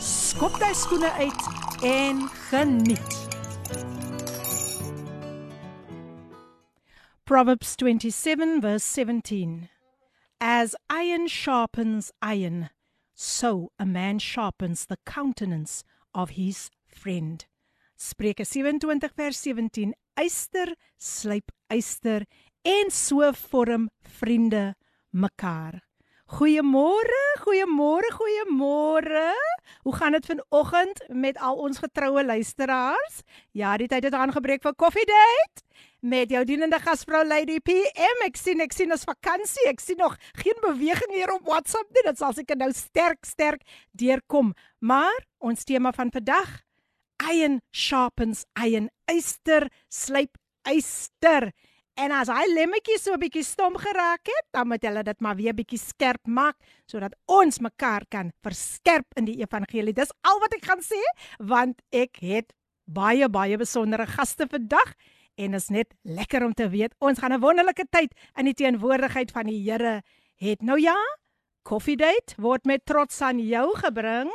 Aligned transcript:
skop 0.00 0.56
jy 0.60 0.70
skoene 0.74 1.10
uit 1.20 1.42
en 1.84 2.22
geniet. 2.48 3.16
Proverbs 7.24 7.76
27 7.76 8.60
verse 8.60 8.84
17. 8.84 9.68
As 10.40 10.74
iron 10.88 11.28
sharpens 11.28 12.10
iron, 12.22 12.70
so 13.14 13.70
a 13.78 13.84
man 13.84 14.18
sharpens 14.18 14.86
the 14.86 14.96
countenance 15.04 15.84
of 16.14 16.30
his 16.30 16.70
friend. 16.88 17.44
Spreuke 17.98 18.46
27 18.46 19.10
vers 19.16 19.36
17 19.36 19.92
Eyster 20.16 20.74
slyp 20.98 21.52
eyster 21.70 22.24
en 22.64 22.90
so 22.90 23.32
vorm 23.32 23.90
vriende 24.02 24.74
mekaar. 25.12 25.89
Goeiemôre, 26.30 27.22
goeiemôre, 27.42 28.06
goeiemôre. 28.14 29.32
Hoe 29.82 29.94
gaan 29.96 30.12
dit 30.12 30.26
vanoggend 30.26 31.02
met 31.08 31.38
al 31.38 31.56
ons 31.58 31.78
getroue 31.82 32.22
luisteraars? 32.24 33.16
Ja, 33.50 33.74
die 33.76 33.88
tyd 33.90 34.06
het 34.06 34.14
aangebreek 34.14 34.62
vir 34.62 34.76
Coffee 34.78 35.08
Date 35.10 35.64
met 36.06 36.30
jou 36.30 36.44
dienende 36.46 36.78
gasvrou 36.78 37.24
Lady 37.26 37.58
PM. 37.58 38.22
Ek 38.28 38.38
sien 38.38 38.62
ek 38.62 38.76
sien 38.76 38.94
ons 38.94 39.02
vakansie. 39.08 39.66
Ek 39.72 39.82
sien 39.82 39.98
nog 39.98 40.14
geen 40.38 40.62
beweging 40.62 41.16
hier 41.16 41.34
op 41.34 41.50
WhatsApp 41.50 41.90
nie. 41.90 42.06
Dit 42.06 42.22
sal 42.22 42.36
seker 42.38 42.62
nou 42.62 42.70
sterk 42.78 43.26
sterk 43.26 43.66
deurkom. 43.90 44.54
Maar 44.78 45.26
ons 45.42 45.66
tema 45.66 45.90
van 45.98 46.14
vandag 46.14 46.60
iron 47.26 47.58
sharpens 47.74 48.46
iron. 48.54 48.86
Eyster 49.10 49.66
slyp 49.90 50.38
eyster. 50.62 51.50
En 52.00 52.14
as 52.16 52.30
hy 52.32 52.46
lemmetjie 52.48 52.96
so 52.96 53.12
'n 53.12 53.20
bietjie 53.20 53.44
stom 53.44 53.74
geraak 53.76 54.24
het, 54.24 54.46
dan 54.56 54.68
moet 54.68 54.84
hulle 54.88 55.02
dit 55.04 55.20
maar 55.20 55.36
weer 55.36 55.52
bietjie 55.52 55.78
skerp 55.78 56.24
maak 56.24 56.56
sodat 56.88 57.12
ons 57.28 57.60
mekaar 57.60 58.06
kan 58.08 58.32
verskerp 58.42 59.04
in 59.20 59.26
die 59.28 59.36
evangelie. 59.44 59.92
Dis 59.92 60.12
al 60.24 60.40
wat 60.40 60.54
ek 60.56 60.64
gaan 60.64 60.80
sê, 60.80 61.00
want 61.38 61.82
ek 61.92 62.16
het 62.24 62.54
baie 62.86 63.28
baie 63.28 63.58
besondere 63.58 64.06
gaste 64.06 64.48
vandag 64.48 64.94
en 65.36 65.54
is 65.54 65.68
net 65.68 65.92
lekker 66.02 66.44
om 66.44 66.54
te 66.54 66.68
weet 66.68 66.96
ons 67.00 67.18
gaan 67.18 67.34
'n 67.34 67.40
wonderlike 67.40 67.84
tyd 67.90 68.16
in 68.36 68.46
die 68.46 68.56
teenwoordigheid 68.56 69.30
van 69.30 69.46
die 69.46 69.60
Here 69.60 70.02
het. 70.36 70.62
Nou 70.62 70.80
ja, 70.80 70.96
Coffee 71.64 71.96
Date 71.96 72.34
word 72.38 72.64
met 72.64 72.86
trots 72.86 73.20
aan 73.20 73.38
jou 73.38 73.76
gebring 73.76 74.32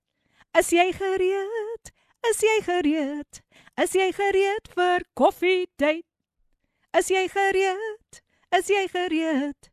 Is 0.58 0.72
jy 0.72 0.92
gereed? 0.96 1.92
Is 2.32 2.42
jy 2.42 2.60
gereed? 2.66 3.42
Is 3.82 3.96
jy 3.96 4.12
gereed 4.16 4.68
vir 4.76 5.04
koffie 5.20 5.66
date? 5.78 6.08
Is 6.96 7.12
jy 7.12 7.28
gereed? 7.28 8.25
Is 8.57 8.71
jy 8.73 8.87
gereed 8.91 9.69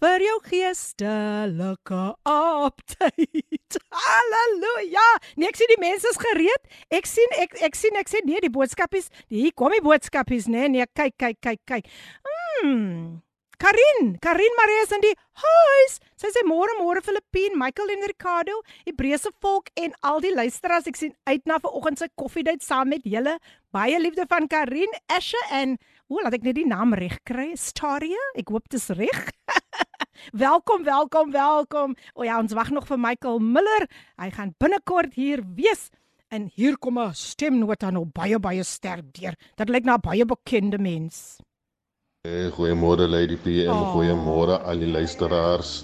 vir 0.00 0.22
jou 0.24 0.36
geestelike 0.46 2.02
update? 2.30 3.80
Halleluja! 4.04 5.08
Nee, 5.36 5.50
ek 5.50 5.58
sien 5.60 5.72
die 5.72 5.80
mense 5.82 6.08
is 6.08 6.20
gereed. 6.20 6.70
Ek 6.94 7.10
sien 7.10 7.34
ek 7.42 7.58
ek 7.66 7.78
sien 7.78 7.98
ek 8.00 8.12
sê 8.12 8.22
nee, 8.24 8.40
die 8.44 8.52
boodskapies, 8.52 9.10
hier 9.28 9.52
kom 9.56 9.74
die 9.76 9.82
boodskapies, 9.84 10.48
nee, 10.48 10.70
nee, 10.72 10.86
kyk, 10.94 11.18
kyk, 11.20 11.40
kyk, 11.42 11.66
kyk. 11.68 11.90
Mm. 12.62 13.20
Karin, 13.60 14.16
Karin 14.22 14.54
Marie 14.56 14.82
is 14.82 14.92
in 14.96 15.02
die 15.04 15.12
huis. 15.42 15.98
Sy 16.16 16.30
sê 16.32 16.42
môre 16.48 16.72
môre 16.78 17.02
Filippine, 17.04 17.58
Michael 17.60 17.92
en 17.92 18.06
Ricardo, 18.08 18.54
Hebreëse 18.86 19.34
volk 19.44 19.68
en 19.76 19.92
al 20.00 20.22
die 20.24 20.32
luisteraars. 20.32 20.88
Ek 20.88 20.96
sien 20.96 21.12
uit 21.28 21.44
na 21.44 21.58
vanoggend 21.60 22.00
se 22.00 22.08
koffiedייט 22.16 22.64
saam 22.64 22.88
met 22.94 23.04
julle. 23.04 23.36
Baie 23.76 24.00
liefde 24.00 24.24
van 24.32 24.48
Karin, 24.48 24.96
Ashe 25.12 25.40
en 25.52 25.76
Hoe 26.05 26.21
laat 26.21 26.35
ek 26.37 26.43
net 26.45 26.53
die 26.59 26.67
naam 26.69 26.93
reg 26.93 27.15
kry? 27.25 27.55
Staria? 27.57 28.21
Ek 28.37 28.51
hoop 28.53 28.67
dit 28.69 28.77
is 28.77 28.91
reg. 28.93 29.21
welkom, 30.45 30.83
welkom, 30.85 31.31
welkom. 31.33 31.95
O 32.13 32.25
ja, 32.27 32.35
ons 32.37 32.53
wag 32.53 32.69
nog 32.75 32.85
vir 32.85 32.99
Michael 33.01 33.39
Miller. 33.41 33.87
Hy 34.21 34.27
gaan 34.35 34.51
binnekort 34.61 35.15
hier 35.17 35.41
wees. 35.57 35.87
En 36.29 36.45
hier 36.53 36.77
kom 36.77 36.99
'n 37.01 37.15
stemnota 37.17 37.89
nou 37.89 38.05
baie 38.05 38.37
baie 38.37 38.61
sterk 38.63 39.07
deur. 39.17 39.33
Dit 39.57 39.69
lyk 39.73 39.85
na 39.85 39.97
'n 39.97 40.05
baie 40.05 40.25
bekende 40.25 40.77
mens. 40.77 41.41
Hey, 42.21 42.51
goeiemôre 42.53 43.09
Lady 43.09 43.37
PM, 43.37 43.73
oh. 43.73 43.93
goeiemôre 43.93 44.61
al 44.61 44.77
die 44.77 44.91
luisteraars. 44.91 45.83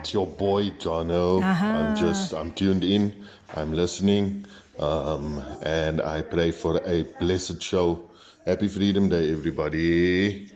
It's 0.00 0.12
your 0.12 0.28
boy 0.28 0.72
Jono. 0.76 1.40
I'm 1.40 1.96
just 1.96 2.32
I'm 2.32 2.52
tuned 2.52 2.84
in. 2.84 3.14
I'm 3.56 3.72
listening. 3.72 4.44
Um 4.78 5.40
and 5.64 6.02
I 6.04 6.20
pray 6.20 6.52
for 6.52 6.76
a 6.84 7.04
blessed 7.18 7.62
show. 7.62 8.12
Happy 8.46 8.68
Freedom 8.68 9.08
Day, 9.08 9.32
everybody. 9.32 10.52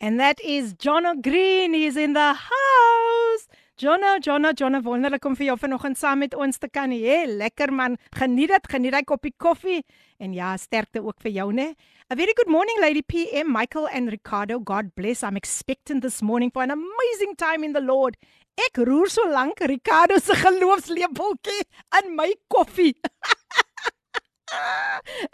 And 0.00 0.20
that 0.20 0.40
is 0.40 0.72
Jono 0.74 1.20
Green. 1.20 1.74
He's 1.74 1.96
in 1.96 2.12
the 2.12 2.32
house. 2.32 3.48
Jono, 3.76 4.20
Jono, 4.20 4.52
Jono, 4.52 4.80
wonderlik 4.86 5.26
om 5.26 5.34
vir 5.34 5.48
jou 5.48 5.56
vanoggend 5.58 5.98
saam 5.98 6.22
met 6.22 6.36
ons 6.38 6.62
te 6.62 6.70
kan 6.70 6.94
hê. 6.94 7.24
Lekker 7.26 7.72
man. 7.74 7.96
Geniet 8.14 8.54
dit, 8.54 8.70
geniet 8.70 8.94
daai 8.94 9.02
koppie 9.02 9.34
koffie. 9.34 9.80
En 10.22 10.30
ja, 10.32 10.52
sterkte 10.54 11.02
ook 11.02 11.18
vir 11.26 11.34
jou, 11.40 11.48
né? 11.58 11.72
A 12.06 12.14
very 12.14 12.36
good 12.38 12.54
morning, 12.54 12.78
Lady 12.78 13.02
PM, 13.02 13.50
Michael 13.50 13.90
and 13.90 14.14
Ricardo. 14.14 14.60
God 14.60 14.94
bless. 14.94 15.24
I'm 15.24 15.36
expecting 15.36 16.06
this 16.06 16.22
morning 16.22 16.52
for 16.54 16.62
an 16.62 16.70
amazing 16.70 17.34
time 17.34 17.66
in 17.66 17.74
the 17.74 17.82
Lord. 17.82 18.14
Ek 18.62 18.78
roer 18.86 19.10
so 19.10 19.26
lank 19.26 19.58
Ricardo 19.58 20.22
se 20.22 20.38
geloofslepeltjie 20.38 21.66
in 21.98 22.14
my 22.14 22.30
koffie. 22.46 22.94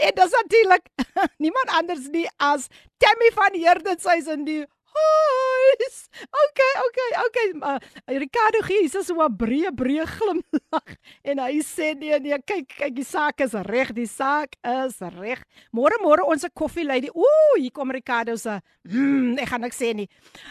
en 0.06 0.14
dis 0.14 0.36
natuurlik 0.38 0.88
niemand 1.44 1.74
anders 1.78 2.08
nie 2.12 2.28
as 2.36 2.68
Tammy 2.98 3.30
van 3.34 3.58
Heerden 3.58 3.98
sy's 4.00 4.30
in 4.30 4.44
die 4.48 4.62
huis. 4.92 5.96
Okay, 6.22 6.72
okay, 6.86 7.10
okay. 7.26 7.48
Uh, 7.60 8.18
Ricardo 8.18 8.60
gee 8.66 8.84
hier 8.84 8.92
so 8.92 9.14
'n 9.24 9.36
breë 9.36 9.72
breë 9.76 10.06
glimlag 10.06 10.96
en 11.24 11.38
hy 11.38 11.60
sê 11.64 11.92
nee 11.96 12.18
nee, 12.20 12.38
kyk 12.38 12.68
kyk 12.68 12.94
die 12.94 13.04
saak 13.04 13.40
is 13.40 13.54
reg, 13.68 13.92
die 13.96 14.06
saak 14.06 14.56
is 14.64 15.00
reg. 15.18 15.40
Môre 15.72 15.96
môre 16.02 16.24
ons 16.28 16.44
koffie 16.54 16.84
lady. 16.84 17.08
Ooh, 17.14 17.56
hier 17.56 17.72
kom 17.72 17.90
Ricardo 17.90 18.36
se. 18.36 18.60
Mm, 18.84 19.38
ek 19.38 19.48
gaan 19.48 19.64
niks 19.64 19.80
sê 19.80 19.94
nie. 19.94 20.08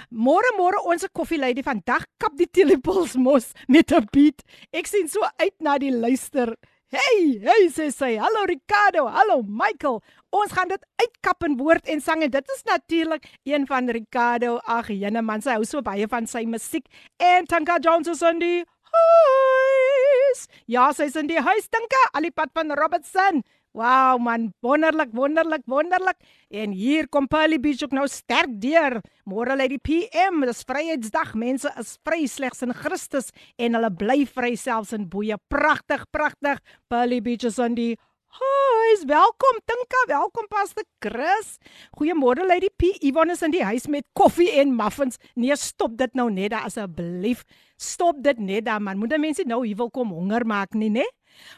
Môre 0.09 0.55
môre 0.57 0.81
ons 0.85 1.05
koffie 1.13 1.39
lady 1.39 1.61
vandag 1.61 2.05
kap 2.17 2.35
die 2.37 2.49
telepools 2.49 3.15
mos 3.15 3.53
met 3.67 3.91
'n 3.91 4.07
beat. 4.11 4.41
Ek 4.73 4.87
sien 4.87 5.07
so 5.07 5.21
uit 5.37 5.55
na 5.59 5.77
die 5.77 5.91
luister. 5.91 6.55
Hey, 6.91 7.39
hey 7.39 7.69
sê 7.71 7.85
sy. 7.87 8.17
Hallo 8.19 8.41
Ricardo, 8.49 9.05
hallo 9.07 9.37
Michael. 9.47 10.01
Ons 10.35 10.51
gaan 10.51 10.67
dit 10.67 10.81
uitkap 10.99 11.45
in 11.47 11.53
woord 11.55 11.87
en 11.87 12.01
sang 12.03 12.19
en 12.25 12.31
dit 12.33 12.51
is 12.51 12.63
natuurlik 12.67 13.29
een 13.47 13.63
van 13.69 13.87
Ricardo. 13.87 14.57
Ag, 14.67 14.89
jene 14.91 15.21
man, 15.23 15.39
sy 15.39 15.55
hou 15.55 15.63
so 15.63 15.79
baie 15.85 16.03
van 16.11 16.27
sy 16.27 16.41
musiek. 16.43 16.83
En 17.15 17.47
Tanka 17.47 17.77
Jones 17.79 18.11
is 18.11 18.25
in 18.27 18.43
die 18.43 18.59
huis. 18.91 20.43
Ja, 20.67 20.89
sy's 20.91 21.15
in 21.15 21.31
die 21.31 21.39
huis, 21.39 21.71
Tanka. 21.71 22.03
Alipad 22.19 22.51
van 22.59 22.75
Robertson. 22.75 23.39
Wow 23.71 24.19
man, 24.19 24.49
wonderlik, 24.59 25.13
wonderlik, 25.15 25.61
wonderlik. 25.65 26.17
En 26.49 26.71
hier 26.75 27.07
kom 27.07 27.27
Pearly 27.27 27.59
Beach 27.59 27.83
ook 27.83 27.93
nou 27.95 28.03
sterk 28.11 28.51
deur. 28.59 28.97
Môre 29.23 29.55
lê 29.55 29.69
die 29.71 29.79
PM, 29.79 30.43
dis 30.43 30.65
Vryheidsdag. 30.67 31.31
Mense 31.39 31.71
is 31.79 31.93
vry 32.03 32.25
slegs 32.27 32.65
in 32.67 32.75
Christus 32.75 33.31
en 33.55 33.77
hulle 33.79 33.91
bly 33.95 34.25
vry 34.27 34.57
selfs 34.59 34.91
in 34.97 35.07
boeye. 35.07 35.39
Pragtig, 35.47 36.03
pragtig. 36.11 36.59
Pearly 36.91 37.21
Beach 37.23 37.47
is 37.47 37.61
on 37.63 37.79
die 37.79 37.93
Huis, 38.31 39.01
welkom 39.07 39.57
Tinka, 39.67 40.03
welkom 40.07 40.45
Pastor 40.51 40.83
Chris. 41.03 41.57
Goeiemôre 41.95 42.43
Lady 42.47 42.69
P. 42.75 42.91
Ivan 43.03 43.31
is 43.31 43.43
in 43.43 43.51
die 43.51 43.63
huis 43.63 43.87
met 43.91 44.07
koffie 44.15 44.47
en 44.59 44.71
muffins. 44.75 45.19
Nee, 45.35 45.55
stop 45.59 45.97
dit 45.99 46.15
nou 46.15 46.29
net 46.31 46.55
asseblief. 46.55 47.43
Stop 47.75 48.19
dit 48.23 48.39
net 48.39 48.67
dan 48.67 48.83
man. 48.83 48.99
Moet 48.99 49.15
mense 49.19 49.43
nou 49.47 49.65
hier 49.65 49.79
wil 49.79 49.91
kom 49.91 50.11
honger 50.15 50.47
maak 50.47 50.75
nie, 50.75 50.91
né? 50.91 51.07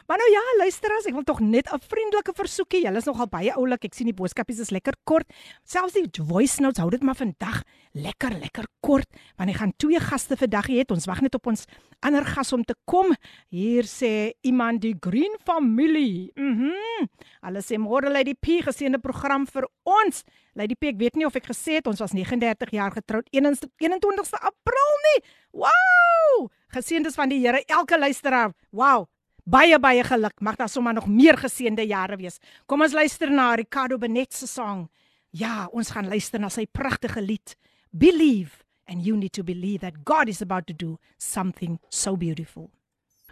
Maar 0.06 0.18
nou 0.18 0.30
ja, 0.30 0.42
luisteraars, 0.58 1.06
ek 1.06 1.16
wil 1.16 1.22
tog 1.24 1.40
net 1.40 1.68
'n 1.72 1.80
vriendelike 1.80 2.32
versoekie. 2.34 2.84
Julle 2.84 2.98
is 2.98 3.04
nogal 3.04 3.26
baie 3.26 3.52
oulik. 3.56 3.84
Ek 3.84 3.94
sien 3.94 4.06
die 4.06 4.14
boodskapies 4.14 4.60
is 4.60 4.70
lekker 4.70 4.94
kort. 5.04 5.26
Selfs 5.64 5.94
die 5.94 6.08
voice 6.24 6.60
notes 6.60 6.78
hou 6.78 6.90
dit 6.90 7.02
maar 7.02 7.16
vandag 7.16 7.62
lekker 7.92 8.38
lekker 8.40 8.66
kort 8.80 9.08
want 9.36 9.50
ek 9.50 9.56
gaan 9.56 9.72
twee 9.76 10.00
gaste 10.00 10.36
vandag 10.36 10.66
hê. 10.68 10.84
Ons 10.88 11.06
wag 11.06 11.20
net 11.20 11.34
op 11.34 11.46
ons 11.46 11.66
ander 12.00 12.24
gas 12.24 12.52
om 12.52 12.64
te 12.64 12.74
kom. 12.84 13.14
Hier 13.50 13.82
sê 13.84 14.32
iemand 14.42 14.80
die 14.80 14.94
Green 15.00 15.36
Family. 15.44 16.30
Mhm. 16.36 16.72
Mm 17.00 17.08
Hulle 17.44 17.60
sê 17.60 17.76
môre 17.78 18.08
lê 18.08 18.24
die 18.24 18.34
P 18.34 18.62
geseënde 18.64 18.98
program 19.02 19.46
vir 19.46 19.66
ons. 19.84 20.22
Lady 20.54 20.74
P, 20.74 20.92
ek 20.94 20.98
weet 20.98 21.16
nie 21.16 21.26
of 21.26 21.36
ek 21.36 21.50
gesê 21.50 21.80
het 21.80 21.88
ons 21.90 22.00
was 22.00 22.14
39 22.14 22.70
jaar 22.72 22.94
getroud 22.94 23.26
21ste 23.34 24.38
April 24.40 24.94
nie. 25.08 25.18
Wow! 25.52 26.48
Geseëndes 26.74 27.18
van 27.18 27.28
die 27.28 27.40
Here 27.42 27.62
elke 27.66 27.98
luisteraar. 27.98 28.54
Wow! 28.70 29.08
Baie 29.44 29.76
baie 29.78 30.04
geluk. 30.04 30.40
Mag 30.40 30.56
daar 30.56 30.68
sommer 30.68 30.94
nog 30.94 31.06
meer 31.06 31.36
geseënde 31.36 31.84
jare 31.86 32.16
wees. 32.16 32.38
Kom 32.66 32.80
ons 32.82 32.92
luister 32.96 33.30
na 33.30 33.54
Ricardo 33.54 33.98
Benet 33.98 34.32
se 34.32 34.46
sang. 34.46 34.88
Ja, 35.30 35.68
ons 35.72 35.90
gaan 35.90 36.08
luister 36.08 36.40
na 36.40 36.48
sy 36.48 36.64
pragtige 36.66 37.20
lied. 37.20 37.56
Believe 37.90 38.64
and 38.86 39.04
you 39.04 39.16
need 39.16 39.32
to 39.32 39.42
believe 39.44 39.80
that 39.80 40.04
God 40.04 40.28
is 40.28 40.42
about 40.42 40.66
to 40.66 40.72
do 40.72 40.98
something 41.18 41.78
so 41.90 42.16
beautiful. 42.16 42.70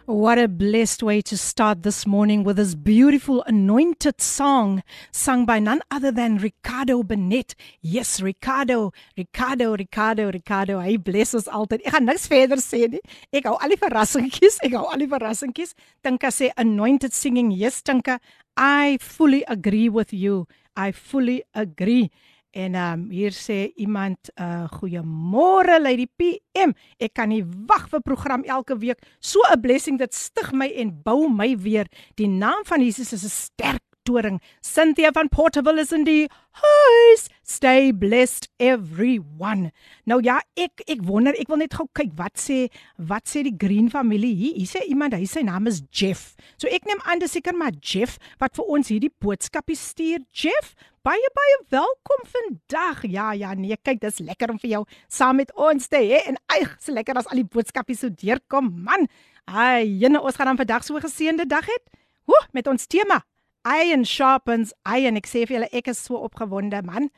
What 0.05 0.37
a 0.37 0.49
blessed 0.49 1.01
way 1.01 1.21
to 1.21 1.37
start 1.37 1.83
this 1.83 2.05
morning 2.05 2.43
with 2.43 2.57
this 2.57 2.75
beautiful 2.75 3.41
anointed 3.43 4.19
song 4.19 4.83
sung 5.13 5.45
by 5.45 5.59
none 5.59 5.81
other 5.89 6.11
than 6.11 6.39
Ricardo 6.39 7.03
Benet. 7.03 7.55
Yes, 7.79 8.19
Ricardo, 8.19 8.91
Ricardo, 9.15 9.77
Ricardo, 9.77 10.29
Ricardo. 10.29 10.81
Hy 10.81 10.97
bless 10.97 11.33
ons 11.33 11.47
altyd. 11.47 11.85
Ek 11.87 11.95
gaan 11.95 12.03
niks 12.03 12.27
verder 12.27 12.59
sê 12.59 12.81
nie. 12.91 12.99
Ek 13.31 13.47
hou 13.47 13.55
al 13.55 13.71
die 13.71 13.79
verrassingkies. 13.79 14.59
Ek 14.67 14.75
hou 14.75 14.83
al 14.91 15.05
die 15.05 15.07
verrassingkies. 15.07 15.71
Tinka 16.03 16.33
sê 16.35 16.51
anointed 16.59 17.15
singing. 17.15 17.55
Yes, 17.55 17.79
Tinka. 17.79 18.19
I 18.59 18.97
fully 18.99 19.45
agree 19.47 19.87
with 19.87 20.11
you. 20.11 20.49
I 20.75 20.91
fully 20.91 21.45
agree. 21.55 22.11
En 22.53 22.75
ehm 22.75 22.99
um, 22.99 23.09
hier 23.09 23.33
sê 23.33 23.71
iemand 23.81 24.29
uh 24.37 24.69
goeiemôre 24.69 25.79
Lady 25.81 26.05
PM. 26.05 26.75
Ek 27.01 27.15
kan 27.17 27.31
nie 27.33 27.41
wag 27.65 27.87
vir 27.89 28.03
program 28.05 28.43
elke 28.45 28.77
week. 28.77 29.01
So 29.19 29.41
'n 29.49 29.61
blessing 29.61 29.97
dit 29.97 30.13
stig 30.13 30.51
my 30.53 30.69
en 30.69 30.93
bou 31.03 31.25
my 31.29 31.57
weer. 31.57 31.89
Die 32.15 32.29
naam 32.29 32.61
van 32.65 32.81
Jesus 32.81 33.13
is 33.13 33.25
'n 33.25 33.29
sterk 33.29 33.92
toring. 34.03 34.39
Cynthia 34.61 35.11
van 35.11 35.29
Portable 35.29 35.79
is 35.79 35.91
in 35.91 36.03
die 36.07 36.27
huis. 36.61 37.27
Stay 37.43 37.91
blessed 37.91 38.49
everyone. 38.59 39.71
Nou 40.09 40.19
ja, 40.23 40.39
ek 40.59 40.83
ek 40.87 41.03
wonder, 41.07 41.35
ek 41.39 41.49
wil 41.51 41.61
net 41.63 41.75
gou 41.77 41.87
kyk 41.97 42.13
wat 42.19 42.37
sê 42.39 42.67
wat 42.97 43.27
sê 43.31 43.43
die 43.47 43.55
Green 43.59 43.89
familie 43.93 44.33
hier. 44.35 44.55
Hier 44.59 44.69
sê 44.69 44.83
iemand, 44.89 45.17
hy 45.17 45.27
sy 45.29 45.43
naam 45.47 45.67
is 45.71 45.81
Jeff. 45.91 46.33
So 46.61 46.71
ek 46.71 46.87
neem 46.89 47.01
aan 47.07 47.23
dis 47.23 47.35
seker 47.35 47.57
maar 47.57 47.75
Jeff 47.81 48.19
wat 48.43 48.55
vir 48.59 48.71
ons 48.77 48.93
hierdie 48.93 49.11
boodskapie 49.23 49.77
stuur. 49.79 50.23
Jeff, 50.35 50.75
baie 51.03 51.33
baie 51.35 51.59
welkom 51.73 52.23
vandag. 52.35 53.03
Ja, 53.11 53.31
ja, 53.37 53.51
nee, 53.57 53.75
kyk, 53.81 54.03
dis 54.03 54.23
lekker 54.23 54.53
om 54.53 54.61
vir 54.61 54.77
jou 54.77 54.85
saam 55.11 55.41
met 55.41 55.51
ons 55.59 55.91
te 55.91 55.99
hê 55.99 56.23
en 56.29 56.39
eig, 56.59 56.77
so 56.79 56.95
lekker 56.95 57.19
as 57.19 57.29
al 57.31 57.43
die 57.43 57.49
boodskapies 57.49 58.05
so 58.05 58.13
deurkom, 58.13 58.71
man. 58.85 59.09
Ai, 59.49 59.83
jene, 59.99 60.21
ons 60.23 60.39
gaan 60.39 60.53
dan 60.53 60.61
vandag 60.61 60.87
so 60.87 60.95
'n 60.95 61.03
geseënde 61.03 61.47
dag 61.47 61.67
hê. 61.67 61.77
Woe, 62.25 62.39
met 62.53 62.67
ons 62.67 62.87
tema 62.87 63.19
Iron 63.65 64.05
sharpens 64.05 64.73
iron. 64.85 65.19
Ek 65.19 65.27
sê 65.29 65.45
vir 65.47 65.57
julle, 65.57 65.69
ek 65.71 65.91
is 65.93 66.01
so 66.03 66.19
opgewonde, 66.27 66.83
man. 66.87 67.11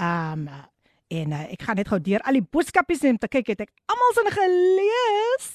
Um 0.00 0.48
en 1.10 1.32
uh, 1.34 1.42
ek 1.50 1.64
gaan 1.66 1.80
net 1.80 1.88
gou 1.90 1.98
deur 1.98 2.22
al 2.22 2.36
die 2.38 2.46
boodskapies 2.54 3.00
neem 3.02 3.16
te 3.18 3.26
kyk 3.26 3.48
het 3.50 3.64
ek 3.64 3.72
almal 3.90 4.12
se 4.14 4.22
gelees. 4.30 5.48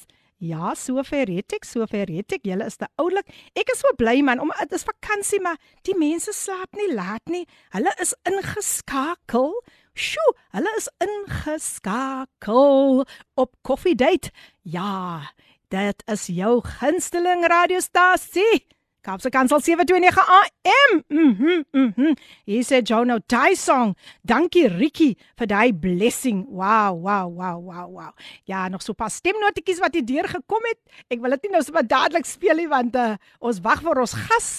Ja, 0.43 0.73
sover 0.75 1.29
het 1.31 1.53
ek, 1.55 1.63
sover 1.63 2.09
het 2.11 2.33
ek. 2.35 2.43
Julle 2.43 2.67
is 2.67 2.75
te 2.75 2.89
oulik. 2.99 3.29
Ek 3.55 3.71
is 3.71 3.79
so 3.79 3.87
bly 3.95 4.19
man, 4.25 4.41
om 4.43 4.51
dit 4.59 4.75
is 4.75 4.83
vakansie, 4.83 5.39
maar 5.41 5.55
die 5.87 5.95
mense 5.95 6.33
slaap 6.35 6.75
nie 6.75 6.89
laat 6.91 7.23
nie. 7.31 7.45
Hulle 7.71 7.93
is 8.03 8.11
ingeskakel. 8.27 9.55
Sjoe, 9.95 10.35
hulle 10.51 10.71
is 10.75 10.89
ingeskakel 11.07 13.05
op 13.39 13.55
Coffee 13.63 13.95
Date. 13.95 14.33
Ja, 14.67 15.31
dit 15.71 16.03
is 16.11 16.27
jou 16.35 16.59
gunsteling 16.67 17.47
radiostasie. 17.47 18.65
Kaapse 19.05 19.29
Kansel 19.29 19.61
729 19.61 20.17
AM. 20.17 21.03
Mhm. 21.09 21.63
Mhm. 21.71 22.15
Hier 22.45 22.63
sê 22.63 22.81
Jono 22.81 23.19
Tyson. 23.27 23.93
Dankie 24.25 24.67
Ricky 24.67 25.15
vir 25.37 25.47
daai 25.47 25.73
blessing. 25.73 26.45
Wow, 26.49 26.97
wow, 27.05 27.29
wow, 27.29 27.61
wow, 27.61 27.87
wow. 27.93 28.13
Ja, 28.49 28.67
nog 28.67 28.81
so 28.81 28.93
paar 28.93 29.11
stemnotetjies 29.13 29.79
wat 29.79 29.93
hier 29.93 30.05
deur 30.05 30.25
gekom 30.27 30.65
het. 30.71 30.81
Ek 31.13 31.21
wil 31.21 31.37
dit 31.37 31.45
nie 31.45 31.53
nou 31.53 31.61
so 31.61 31.85
dadelik 31.85 32.25
speel 32.25 32.57
nie 32.57 32.67
want 32.71 32.97
uh, 32.97 33.13
ons 33.39 33.61
wag 33.61 33.85
vir 33.85 34.01
ons 34.01 34.17
gas 34.25 34.49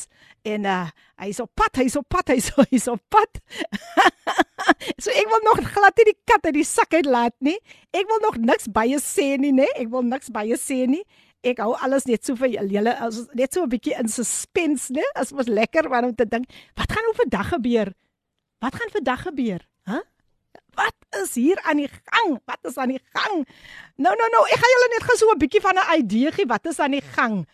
en 0.47 0.63
uh, 0.63 0.87
hy's 1.19 1.43
op 1.43 1.51
pad, 1.59 1.83
hy's 1.83 1.99
op 1.99 2.07
pad, 2.07 2.31
hy's 2.31 2.53
hy's 2.71 2.87
op 2.87 3.03
pad. 3.11 3.43
so 5.03 5.11
ek 5.11 5.27
wil 5.27 5.43
nog 5.43 5.59
glad 5.75 5.99
nie 5.99 6.13
die 6.13 6.19
kat 6.23 6.47
uit 6.47 6.61
die 6.61 6.69
sak 6.71 6.95
uit 6.95 7.11
laat 7.11 7.35
nie. 7.43 7.59
Ek 7.91 8.07
wil 8.07 8.23
nog 8.23 8.39
niks 8.39 8.71
baie 8.71 9.03
sê 9.03 9.33
nie, 9.43 9.51
nê? 9.51 9.67
Ek 9.75 9.91
wil 9.91 10.07
niks 10.07 10.31
baie 10.31 10.55
sê 10.55 10.85
nie 10.87 11.03
ek 11.47 11.63
hou 11.63 11.75
alles 11.79 12.07
net 12.11 12.27
so 12.27 12.37
vir 12.39 12.57
julle 12.59 12.93
as 13.07 13.23
net 13.39 13.55
so 13.55 13.63
'n 13.63 13.71
bietjie 13.71 13.95
in 14.01 14.09
suspense, 14.09 14.91
né? 14.93 15.05
As 15.15 15.33
mos 15.33 15.47
lekker 15.47 15.89
want 15.89 16.07
om 16.07 16.15
te 16.15 16.27
dink, 16.27 16.47
wat 16.75 16.91
gaan 16.93 17.07
oor 17.09 17.19
vandag 17.23 17.49
gebeur? 17.55 17.89
Wat 18.61 18.75
gaan 18.75 18.91
vandag 18.91 19.23
gebeur? 19.23 19.61
H? 19.87 19.91
Huh? 19.93 20.05
Wat 20.77 20.97
is 21.23 21.35
hier 21.35 21.57
aan 21.65 21.77
die 21.81 21.89
gang? 21.89 22.41
Wat 22.45 22.61
is 22.69 22.77
aan 22.77 22.93
die 22.93 23.01
gang? 23.15 23.47
Nou 23.97 24.15
nou 24.17 24.29
nou, 24.35 24.45
ek 24.53 24.61
gaan 24.61 24.75
julle 24.75 24.91
net 24.93 25.07
gou 25.09 25.17
so 25.17 25.31
'n 25.33 25.39
bietjie 25.39 25.61
van 25.61 25.79
'n 25.79 25.99
idee 26.03 26.33
gee 26.33 26.47
wat 26.47 26.67
is 26.67 26.81
aan 26.81 26.93
die 26.93 27.07
gang. 27.17 27.47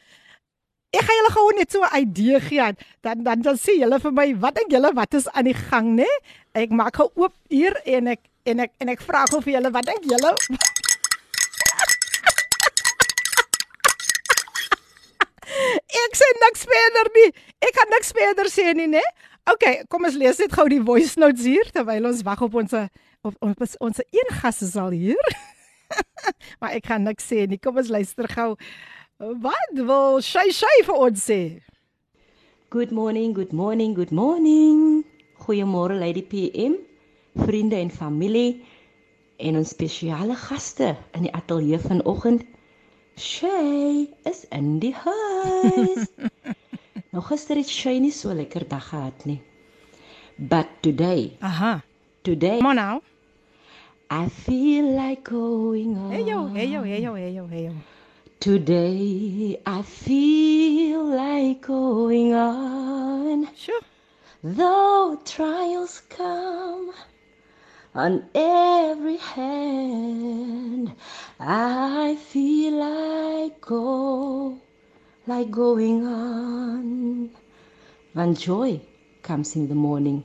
Ek 0.93 1.00
gaan 1.00 1.17
julle 1.17 1.33
gou 1.37 1.53
net 1.56 1.71
so 1.73 1.83
'n 1.83 1.97
idee 2.00 2.41
gee 2.41 2.73
dan 3.00 3.23
dan 3.23 3.43
dan 3.43 3.56
sê 3.56 3.79
julle 3.79 4.00
vir 4.00 4.12
my, 4.12 4.29
wat 4.38 4.55
dink 4.55 4.71
julle 4.71 4.93
wat 4.95 5.15
is 5.15 5.29
aan 5.29 5.45
die 5.45 5.55
gang, 5.71 5.95
né? 5.97 6.09
Ek 6.53 6.71
maak 6.71 6.97
gou 6.97 7.11
oop 7.15 7.35
hier 7.49 7.75
en 7.85 8.06
ek 8.09 8.21
en 8.45 8.61
ek 8.61 8.73
en 8.79 8.88
ek 8.88 9.00
vra 9.00 9.25
gou 9.31 9.41
vir 9.41 9.53
julle, 9.55 9.71
wat 9.71 9.87
dink 9.87 10.03
julle? 10.05 10.35
Ek 16.06 16.19
sê 16.19 16.28
niks 16.44 16.66
verder 16.69 17.10
nie. 17.16 17.28
Ek 17.62 17.76
gaan 17.78 17.93
niks 17.94 18.12
verder 18.16 18.50
sê 18.52 18.72
nie, 18.76 18.88
né? 18.90 19.04
OK, 19.50 19.64
kom 19.90 20.06
ons 20.06 20.19
lees 20.19 20.38
net 20.38 20.54
gou 20.54 20.69
die 20.70 20.82
voice 20.82 21.19
notes 21.19 21.46
hier 21.49 21.66
terwyl 21.75 22.06
ons 22.12 22.22
wag 22.26 22.44
op 22.46 22.60
ons 22.60 22.76
op 23.26 23.34
ons 23.43 23.76
ons 23.82 24.02
een 24.04 24.31
gas 24.43 24.62
is 24.62 24.76
al 24.78 24.94
hier. 24.94 25.34
maar 26.60 26.76
ek 26.78 26.87
gaan 26.90 27.06
niks 27.06 27.26
sê 27.28 27.46
nie. 27.46 27.60
Kom 27.62 27.81
ons 27.82 27.90
luister 27.93 28.28
gou. 28.31 28.52
Wat 29.19 29.75
wil 29.78 30.22
sy 30.25 30.49
sy 30.54 30.72
vir 30.87 30.96
ons 31.08 31.26
sê? 31.31 31.43
Good 32.72 32.94
morning, 32.96 33.34
good 33.37 33.52
morning, 33.52 33.93
good 33.94 34.14
morning. 34.14 35.02
Goeiemôre 35.42 35.99
Lady 35.99 36.23
PM, 36.23 36.78
vriende 37.44 37.76
en 37.76 37.90
familie 37.90 38.62
en 39.42 39.59
ons 39.59 39.73
spesiale 39.75 40.37
gaste 40.38 40.94
in 41.18 41.26
die 41.26 41.35
ateljee 41.35 41.80
vanoggend. 41.82 42.47
Shay 43.16 44.09
is 44.25 44.45
in 44.50 44.78
die 44.78 44.95
huis. 44.95 46.09
Nog 47.12 47.26
gister 47.28 47.57
het 47.57 47.69
Shay 47.69 47.99
nie 47.99 48.12
so 48.12 48.33
lekker 48.35 48.64
dag 48.69 48.88
gehad 48.88 49.25
nie. 49.25 49.40
But 50.38 50.66
today. 50.81 51.37
Aha. 51.40 51.83
Today. 52.23 52.59
Come 52.59 52.69
on 52.69 52.76
now. 52.76 53.02
I 54.11 54.28
feel 54.28 54.97
like 54.97 55.25
going 55.25 55.97
on. 55.97 56.11
Hey 56.11 56.25
yo, 56.25 56.47
hey 56.52 56.66
yo, 56.66 56.83
hey 56.83 57.02
yo, 57.02 57.14
hey 57.14 57.33
yo, 57.33 57.47
hey 57.47 57.64
yo. 57.64 57.73
Today 58.40 59.61
I 59.66 59.83
feel 59.83 61.04
like 61.04 61.66
going 61.66 62.35
on. 62.35 63.49
Sure. 63.54 63.81
Though 64.42 65.21
trials 65.25 66.02
come 66.09 66.92
on 67.94 68.25
every 68.34 69.18
hand. 69.18 70.92
I 71.40 72.16
feel 72.16 72.75
like 72.78 73.61
go, 73.61 74.58
like 75.26 75.50
going 75.50 76.06
on. 76.06 77.30
When 78.12 78.34
joy 78.34 78.80
comes 79.22 79.56
in 79.56 79.68
the 79.68 79.75
morning. 79.75 80.25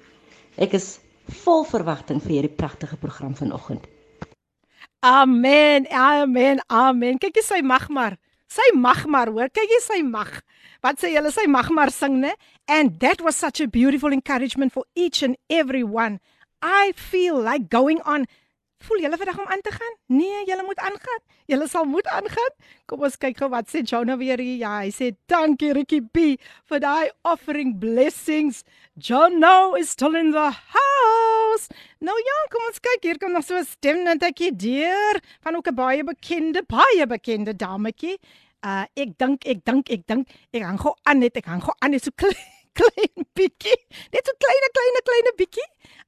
Ek 0.58 0.74
is 0.74 1.00
vol 1.44 1.66
verwagting 1.70 2.22
vir 2.24 2.38
hierdie 2.38 2.56
pragtige 2.58 2.98
program 3.00 3.36
vanoggend. 3.38 3.86
Amen. 5.06 5.86
Amen. 5.92 6.62
Amen. 6.68 7.20
Kyk 7.22 7.38
jy 7.38 7.46
sy 7.46 7.62
mag 7.62 7.88
maar. 7.94 8.18
Sy 8.50 8.72
mag 8.80 9.04
maar, 9.12 9.30
hoor. 9.30 9.52
Kyk 9.54 9.70
jy 9.76 9.82
sy 9.84 10.00
mag. 10.08 10.32
Wat 10.82 11.00
sê 11.02 11.12
julle 11.14 11.32
sy 11.36 11.46
mag 11.52 11.70
maar 11.74 11.92
sing, 11.94 12.18
né? 12.24 12.34
And 12.68 12.98
that 13.00 13.22
was 13.22 13.36
such 13.36 13.62
a 13.62 13.68
beautiful 13.68 14.12
encouragement 14.12 14.74
for 14.74 14.86
each 14.96 15.22
and 15.22 15.38
every 15.50 15.84
one. 15.84 16.20
I 16.62 16.94
feel 16.96 17.40
like 17.42 17.70
going 17.70 18.02
on. 18.06 18.26
Voel 18.80 19.02
julle 19.02 19.18
vandag 19.18 19.40
om 19.40 19.48
aan 19.48 19.62
te 19.62 19.72
gaan? 19.72 19.96
Nee, 20.06 20.46
julle 20.46 20.64
moet 20.64 20.78
aangaan. 20.78 21.22
Julle 21.46 21.68
sal 21.68 21.86
moet 21.90 22.08
aangaan. 22.08 22.54
Kom 22.86 23.02
ons 23.02 23.18
kyk 23.18 23.40
gou 23.42 23.50
wat 23.50 23.72
sê 23.72 23.82
Jonah 23.82 24.18
weer 24.20 24.38
hier. 24.38 24.60
Ja, 24.62 24.74
hy 24.84 24.92
sê 24.94 25.16
dankie 25.32 25.72
Ricky 25.74 26.00
B 26.02 26.36
for 26.70 26.80
daai 26.84 27.10
offering 27.26 27.74
blessings. 27.82 28.62
Jonah 28.94 29.74
is 29.80 29.90
still 29.90 30.16
in 30.16 30.30
the 30.32 30.50
house. 30.76 31.72
Nou 32.06 32.18
ja, 32.22 32.38
kom 32.54 32.68
ons 32.70 32.78
kyk. 32.80 33.02
Hier 33.02 33.18
kom 33.18 33.34
nog 33.34 33.48
so 33.48 33.58
'n 33.58 33.66
stem 33.66 34.04
net 34.04 34.24
ek 34.24 34.38
hier 34.46 34.54
deur 34.54 35.22
van 35.42 35.56
ook 35.56 35.68
'n 35.68 35.76
baie 35.76 36.04
bekende, 36.04 36.62
baie 36.62 37.08
bekende 37.08 37.56
dametjie. 37.56 38.20
Uh 38.64 38.86
ek 38.96 39.18
dink 39.18 39.46
ek 39.46 39.66
dink 39.66 39.90
ek 39.90 40.06
dink 40.06 40.28
ek 40.54 40.62
hang 40.62 40.78
gou 40.78 40.94
aan 41.04 41.20
net 41.20 41.38
ek 41.38 41.46
hang 41.46 41.62
gou 41.62 41.74
aan 41.82 41.92
net 41.92 42.04
so 42.04 42.12
klein 42.12 42.46
klein 42.78 43.26
bietjie. 43.34 43.78
Net 44.14 44.22
so 44.26 44.34
kleine 44.38 44.70
kleine 44.78 45.02
kleine 45.02 45.32
bietjie. 45.38 45.66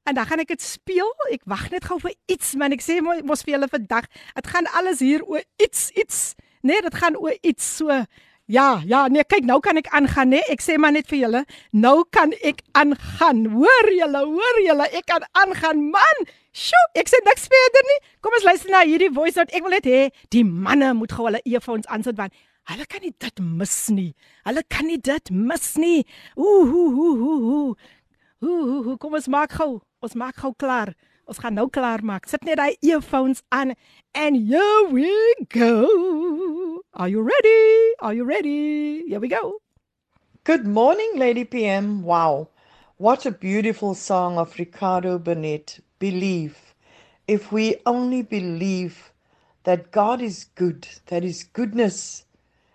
En 0.08 0.14
dan 0.14 0.26
gaan 0.26 0.42
ek 0.42 0.54
dit 0.54 0.62
speel. 0.62 1.12
Ek 1.32 1.44
wag 1.50 1.68
net 1.70 1.84
gou 1.84 2.00
vir 2.02 2.14
iets 2.30 2.54
man. 2.58 2.72
Ek 2.72 2.84
sê 2.84 3.00
mos 3.04 3.44
vir 3.44 3.56
julle 3.56 3.68
vandag, 3.70 4.08
dit 4.34 4.50
gaan 4.52 4.68
alles 4.78 5.04
hier 5.04 5.24
oor 5.26 5.44
iets 5.62 5.90
iets. 5.98 6.34
Nee, 6.62 6.82
dit 6.82 6.94
gaan 6.94 7.16
oor 7.16 7.36
iets 7.42 7.76
so 7.76 8.04
Ja, 8.50 8.80
ja, 8.82 9.04
nee, 9.06 9.22
kyk, 9.22 9.44
nou 9.46 9.60
kan 9.62 9.78
ek 9.78 9.86
aangaan, 9.94 10.32
nee. 10.32 10.42
Ek 10.50 10.58
sê 10.58 10.74
maar 10.74 10.90
net 10.90 11.06
vir 11.06 11.20
julle, 11.20 11.44
nou 11.70 12.00
kan 12.10 12.32
ek 12.42 12.64
aangaan. 12.74 13.44
Hoor 13.52 13.90
julle, 13.94 14.22
hoor 14.26 14.56
julle, 14.64 14.88
ek 14.90 15.06
kan 15.06 15.22
aangaan, 15.38 15.84
man. 15.92 16.24
Sjoe, 16.50 16.80
ek 16.98 17.06
sê 17.12 17.20
niks 17.22 17.46
verder 17.52 17.86
nie. 17.86 17.98
Kom 18.18 18.34
ons 18.34 18.48
luister 18.48 18.72
na 18.74 18.80
hierdie 18.82 19.12
voice 19.14 19.38
note. 19.38 19.54
Ek 19.54 19.62
wil 19.62 19.76
net 19.76 19.86
hê 19.86 20.00
die 20.34 20.42
manne 20.42 20.90
moet 20.98 21.14
gou 21.14 21.28
hulle 21.28 21.38
earphones 21.46 21.86
aansit 21.94 22.18
want 22.18 22.34
hulle 22.72 22.88
kan 22.90 23.06
nie 23.06 23.12
dit 23.22 23.38
mis 23.38 23.76
nie. 23.94 24.08
Hulle 24.48 24.66
kan 24.66 24.90
nie 24.90 24.98
dit 24.98 25.30
mis 25.30 25.68
nie. 25.78 26.02
Ooh, 26.34 26.66
ooh, 26.66 26.98
ooh, 27.06 27.22
ooh. 27.30 27.94
Ooh, 28.42 28.66
ooh, 28.80 28.98
kom 28.98 29.14
ons 29.14 29.30
maak 29.30 29.54
gou. 29.60 29.78
Ons 30.00 30.14
maak 30.16 30.38
gou 30.40 30.54
klaar. 30.56 30.94
Ons 31.28 31.38
gaan 31.44 31.52
nou 31.52 31.66
klaar 31.68 32.00
maak. 32.00 32.24
Sit 32.24 32.46
net 32.48 32.56
daai 32.56 32.78
earphones 32.80 33.42
aan 33.52 33.74
and 34.16 34.48
here 34.48 34.88
we 34.88 35.12
go. 35.52 36.80
Are 36.94 37.08
you 37.08 37.20
ready? 37.20 37.92
Are 38.00 38.14
you 38.14 38.24
ready? 38.24 39.04
Here 39.08 39.20
we 39.20 39.28
go. 39.28 39.60
Good 40.44 40.64
morning, 40.66 41.18
Lady 41.20 41.44
PM. 41.44 42.02
Wow. 42.02 42.48
What 42.96 43.26
a 43.26 43.30
beautiful 43.30 43.94
song 43.94 44.38
of 44.38 44.58
Ricardo 44.58 45.18
Burnett. 45.18 45.80
Believe. 45.98 46.56
If 47.28 47.52
we 47.52 47.76
only 47.84 48.22
believe 48.22 49.12
that 49.64 49.92
God 49.92 50.22
is 50.22 50.48
good, 50.54 50.88
that 51.08 51.22
His 51.22 51.44
goodness 51.44 52.24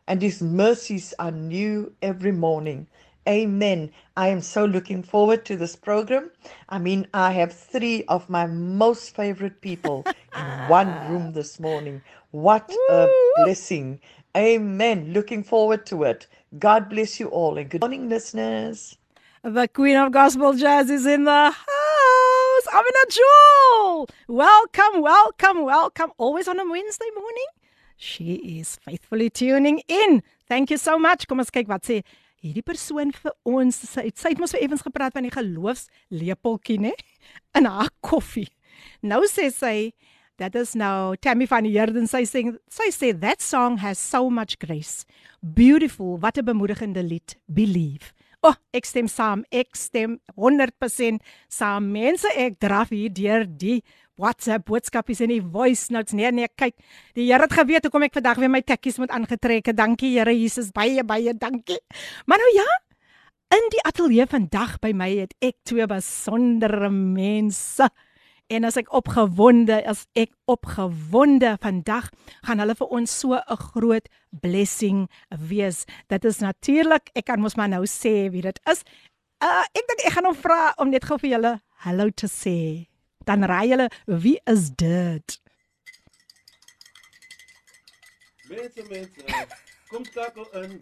and 0.08 0.22
His 0.22 0.44
mercies 0.44 1.12
are 1.17 1.32
new 1.32 1.91
every 2.03 2.32
morning, 2.32 2.86
Amen. 3.27 3.89
I 4.15 4.27
am 4.27 4.39
so 4.41 4.65
looking 4.65 5.01
forward 5.01 5.46
to 5.46 5.55
this 5.58 5.75
program. 5.75 6.29
I 6.70 6.77
mean, 6.77 7.08
I 7.12 7.32
have 7.32 7.51
three 7.51 8.03
of 8.03 8.29
my 8.29 8.46
most 8.46 9.15
favorite 9.15 9.62
people 9.62 10.05
in 10.38 10.70
one 10.70 10.94
room 11.10 11.34
this 11.34 11.60
morning. 11.60 12.03
What 12.29 12.72
a 12.89 13.08
blessing. 13.38 14.00
Amen. 14.38 15.12
Looking 15.12 15.44
forward 15.44 15.88
to 15.88 16.03
it. 16.03 16.27
God 16.60 16.88
bless 16.88 17.20
you 17.20 17.27
all 17.29 17.58
and 17.58 17.67
good 17.67 17.82
morning, 17.82 18.10
listeners. 18.10 18.96
The 19.41 19.67
Queen 19.70 19.96
of 19.96 20.12
Gospel 20.12 20.53
Jazz 20.53 20.91
is 20.91 21.08
in 21.08 21.24
the 21.24 21.51
house. 21.51 22.67
Amina 22.72 23.05
Jewel. 23.10 24.08
Welcome, 24.27 25.01
welcome, 25.01 25.63
welcome. 25.63 26.12
Always 26.17 26.48
on 26.48 26.60
a 26.60 26.70
Wednesday 26.70 27.10
morning. 27.15 27.46
She 27.98 28.60
is 28.60 28.75
faithfully 28.75 29.29
tuning 29.32 29.82
in. 29.88 30.22
Thank 30.48 30.70
you 30.70 30.77
so 30.77 31.00
much. 31.00 31.27
Kom 31.27 31.39
ons 31.41 31.50
kyk 31.50 31.67
wat 31.72 31.88
sê 31.88 32.03
hierdie 32.45 32.65
persoon 32.65 33.13
vir 33.15 33.33
ons 33.49 33.77
sy 33.89 34.07
het 34.09 34.19
sy 34.21 34.33
het 34.33 34.41
mos 34.41 34.53
vir 34.55 34.65
effens 34.65 34.85
gepraat 34.85 35.15
van 35.15 35.25
die 35.25 35.33
geloofslepeltjie 35.33 36.81
nê 36.87 36.93
in 37.57 37.69
haar 37.69 37.91
koffie. 38.05 38.49
Nou 39.01 39.23
sê 39.29 39.49
sy 39.53 39.77
that 40.37 40.55
is 40.59 40.75
now 40.75 41.15
Tammy 41.15 41.47
van 41.49 41.65
Heerden 41.65 42.09
sy 42.11 42.25
sê 42.29 42.45
sy 42.69 42.91
sê 42.93 43.13
that 43.17 43.41
song 43.41 43.79
has 43.81 44.01
so 44.01 44.29
much 44.29 44.59
grace. 44.61 45.05
Beautiful, 45.41 46.19
wat 46.19 46.37
'n 46.37 46.45
bemoedigende 46.45 47.03
lied. 47.03 47.37
Believe. 47.47 48.13
Oh, 48.45 48.53
ek 48.77 48.85
stem 48.85 49.07
saam. 49.09 49.43
Ek 49.49 49.73
stem 49.75 50.19
100% 50.37 51.23
saam. 51.49 51.91
Mense, 51.91 52.29
ek 52.37 52.59
draf 52.61 52.91
hier 52.93 53.09
deur 53.09 53.45
die 53.45 53.81
WhatsApp 54.22 54.65
boodskapies 54.69 55.22
en 55.24 55.34
die 55.34 55.41
voice 55.41 55.91
notes. 55.93 56.15
Nee 56.15 56.31
nee, 56.31 56.48
kyk. 56.55 56.75
Die 57.17 57.27
Here 57.27 57.43
het 57.43 57.53
geweet 57.53 57.88
hoekom 57.88 58.07
ek 58.07 58.15
vandag 58.15 58.39
weer 58.39 58.51
my 58.51 58.62
tekkies 58.63 59.00
moet 59.01 59.12
aangetrek. 59.15 59.74
Dankie 59.75 60.15
Here 60.15 60.34
Jesus, 60.36 60.72
baie 60.75 61.03
baie 61.03 61.36
dankie. 61.36 61.81
Maar 62.25 62.39
nou 62.39 62.51
ja, 62.55 62.67
in 63.57 63.69
die 63.75 63.84
ateljee 63.88 64.27
vandag 64.31 64.79
by 64.84 64.93
my 64.95 65.10
het 65.12 65.36
ek 65.43 65.60
twee 65.67 65.88
besondere 65.89 66.89
mense. 66.89 67.89
En 68.53 68.67
as 68.67 68.77
ek 68.77 68.91
opgewonde, 68.93 69.79
as 69.89 70.05
ek 70.13 70.29
opgewonde 70.51 71.55
vandag 71.63 72.12
gaan 72.45 72.62
hulle 72.62 72.75
vir 72.77 72.91
ons 72.93 73.19
so 73.19 73.34
'n 73.34 73.62
groot 73.74 74.07
blessing 74.29 75.10
wees. 75.50 75.86
Dit 76.07 76.25
is 76.25 76.39
natuurlik, 76.39 77.10
ek 77.15 77.25
kan 77.25 77.41
mos 77.41 77.55
maar 77.55 77.69
nou 77.69 77.86
sê 77.86 78.29
wie 78.31 78.41
dit 78.41 78.60
is. 78.69 78.84
Uh 79.41 79.65
ek 79.74 79.88
dink 79.88 80.05
ek 80.05 80.13
gaan 80.13 80.25
hom 80.25 80.36
vra 80.36 80.74
om 80.77 80.89
net 80.89 81.03
gou 81.03 81.17
vir 81.17 81.31
julle 81.31 81.60
hallo 81.84 82.10
te 82.10 82.27
sê 82.27 82.94
dan 83.25 83.44
raai 83.44 83.68
julle 83.68 83.88
wie 84.06 84.38
is 84.44 84.70
dit? 84.76 85.40
Mense 88.50 88.82
mense, 88.88 89.46
kom 89.90 90.04
skakel 90.04 90.46
in. 90.62 90.80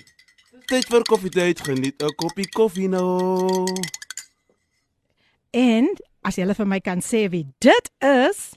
Dis 0.49 0.65
tyd 0.71 0.87
vir 0.89 1.05
koffiedייט, 1.05 1.61
geniet 1.61 2.03
'n 2.03 2.15
koppie 2.17 2.49
koffie 2.49 2.89
nou. 2.89 3.67
En 5.53 5.91
as 6.25 6.39
julle 6.41 6.55
vir 6.55 6.67
my 6.67 6.81
kan 6.81 7.05
sê 7.05 7.29
wie 7.29 7.45
dit 7.61 7.91
is, 8.01 8.57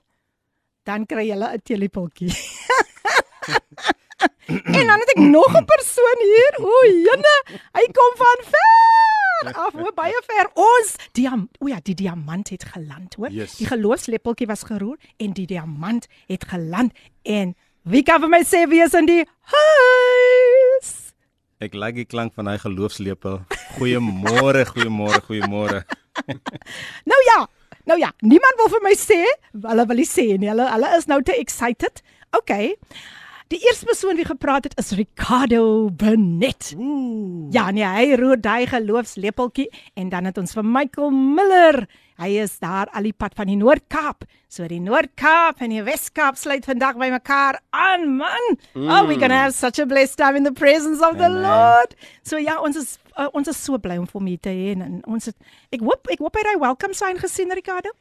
dan 0.88 1.06
kry 1.06 1.28
julle 1.28 1.52
'n 1.52 1.62
teelepeltjie. 1.62 2.32
en 4.78 4.86
dan 4.88 5.00
het 5.04 5.12
ek 5.16 5.22
nog 5.36 5.52
'n 5.60 5.66
persoon 5.66 6.20
hier. 6.32 6.54
O, 6.64 6.72
jene, 7.08 7.36
hy 7.78 7.86
kom 7.98 8.14
van 8.24 8.40
ver 8.54 9.15
af, 9.53 9.73
hoe 9.73 9.93
baie 10.01 10.21
ver 10.27 10.51
ons 10.55 10.95
diam 11.17 11.47
o 11.61 11.71
ja, 11.71 11.81
die 11.85 11.97
diamant 11.99 12.51
het 12.55 12.65
geland, 12.73 13.15
hoor. 13.19 13.33
Yes. 13.35 13.59
Die 13.61 13.69
geloofslepeltjie 13.69 14.49
was 14.51 14.65
geroer 14.69 14.97
en 15.23 15.35
die 15.37 15.47
diamant 15.47 16.09
het 16.31 16.47
geland 16.49 16.97
en 17.23 17.55
wie 17.87 18.03
kan 18.03 18.23
vir 18.25 18.33
my 18.33 18.43
sê 18.47 18.65
wie 18.71 18.83
is 18.83 18.97
in 18.99 19.07
die 19.07 19.23
huis? 19.53 20.91
Ek 21.63 21.77
like 21.79 21.97
die 21.97 22.09
klank 22.09 22.35
van 22.37 22.51
daai 22.51 22.59
geloofslepel. 22.61 23.39
Goeiemôre, 23.79 24.67
goeiemôre, 24.73 25.23
goeiemôre. 25.29 25.85
nou 27.13 27.21
ja, 27.31 27.39
nou 27.89 27.99
ja, 28.01 28.11
niemand 28.21 28.61
wil 28.61 28.73
vir 28.75 28.85
my 28.85 28.93
sê, 28.99 29.23
hulle 29.55 29.87
wil 29.89 30.03
nie 30.03 30.09
sê 30.09 30.27
nie. 30.35 30.51
Hulle 30.51 30.67
hulle 30.73 30.91
is 30.99 31.09
nou 31.09 31.23
te 31.25 31.37
excited. 31.41 32.03
Okay. 32.37 32.75
Die 33.47 33.61
eerste 33.63 33.87
persoon 33.87 34.17
wie 34.19 34.25
gepraat 34.27 34.65
het 34.67 34.73
is 34.79 34.89
Ricardo 34.99 35.91
Benet. 35.95 36.73
Ooh. 36.75 37.47
Ja, 37.55 37.69
nee, 37.71 37.87
hy 37.87 38.17
roer 38.19 38.41
daai 38.43 38.67
geloofslepeltjie 38.67 39.69
en 39.95 40.09
dan 40.11 40.27
het 40.27 40.41
ons 40.43 40.57
vir 40.57 40.67
Michael 40.67 41.15
Miller. 41.15 41.79
Hy 42.19 42.33
is 42.43 42.57
daar 42.59 42.91
al 42.91 43.07
die 43.07 43.15
pad 43.15 43.37
van 43.39 43.47
die 43.47 43.59
Noord-Kaap. 43.61 44.27
So 44.51 44.67
die 44.67 44.81
Noord-Kaap 44.83 45.63
en 45.63 45.71
die 45.71 45.85
Wes-Kaap 45.87 46.41
sluit 46.41 46.67
vandag 46.67 46.99
by 46.99 47.13
mekaar 47.15 47.61
aan, 47.71 48.09
man. 48.19 48.49
Mm. 48.75 48.91
Oh, 48.91 49.07
we're 49.07 49.21
going 49.21 49.31
to 49.31 49.39
have 49.39 49.55
such 49.55 49.79
a 49.79 49.87
blessed 49.87 50.19
time 50.19 50.35
in 50.35 50.43
the 50.43 50.51
presence 50.51 50.99
of 50.99 51.15
the 51.23 51.31
Amen. 51.31 51.47
Lord. 51.47 51.95
So 52.27 52.43
ja, 52.43 52.59
ons 52.59 52.83
is 52.83 52.97
uh, 53.15 53.29
ons 53.31 53.47
is 53.47 53.63
so 53.63 53.79
bly 53.79 54.01
om 54.01 54.11
vir 54.11 54.27
my 54.27 54.35
te 54.43 54.51
hê 54.51 54.75
en 54.75 54.99
ons 55.07 55.31
het 55.31 55.37
ek 55.71 55.87
hoop 55.87 56.11
ek 56.11 56.19
hoop 56.25 56.35
hy 56.43 56.59
welcome 56.59 56.99
sign 56.99 57.23
gesien 57.23 57.55
Ricardo. 57.55 57.95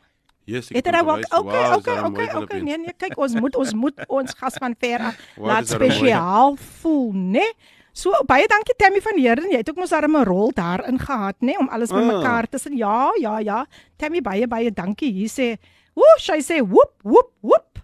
Yes, 0.45 0.69
ek 0.69 0.85
het 0.85 0.93
hy 0.93 1.01
ook 1.01 1.23
okay, 1.25 1.41
wow, 1.41 1.77
okay, 1.79 1.97
okay, 2.05 2.27
okay. 2.37 2.59
Nee, 2.61 2.77
nee, 2.77 2.93
kyk, 2.93 3.17
ons 3.17 3.33
moet 3.33 3.55
ons 3.57 3.73
moet 3.73 4.03
ons 4.05 4.35
gas 4.37 4.59
van 4.61 4.75
ver 4.77 5.09
af 5.09 5.17
laat 5.49 5.69
spesiaal 5.69 6.53
voel, 6.81 7.09
né? 7.13 7.41
Nee? 7.41 7.73
So 7.95 8.11
baie 8.27 8.43
dankie 8.51 8.75
Tammy 8.75 8.99
van 8.99 9.15
Heerden. 9.15 9.47
Jy 9.53 9.61
het 9.63 9.69
ook 9.71 9.79
mos 9.79 9.93
daar 9.95 10.03
'n 10.03 10.23
rol 10.27 10.51
daarin 10.51 10.99
gehad, 10.99 11.35
né, 11.39 11.55
nee, 11.55 11.57
om 11.57 11.69
alles 11.69 11.89
bymekaar 11.89 12.43
ah. 12.43 12.49
te 12.51 12.57
sit. 12.57 12.73
Ja, 12.75 13.09
ja, 13.19 13.39
ja. 13.39 13.65
Tammy 13.95 14.21
baie 14.21 14.47
baie 14.47 14.71
dankie. 14.71 15.11
Hier 15.11 15.31
sê, 15.31 15.57
"Woe, 15.95 16.19
sy 16.19 16.39
sê, 16.43 16.59
woep, 16.59 16.91
woep, 17.01 17.31
woep." 17.41 17.79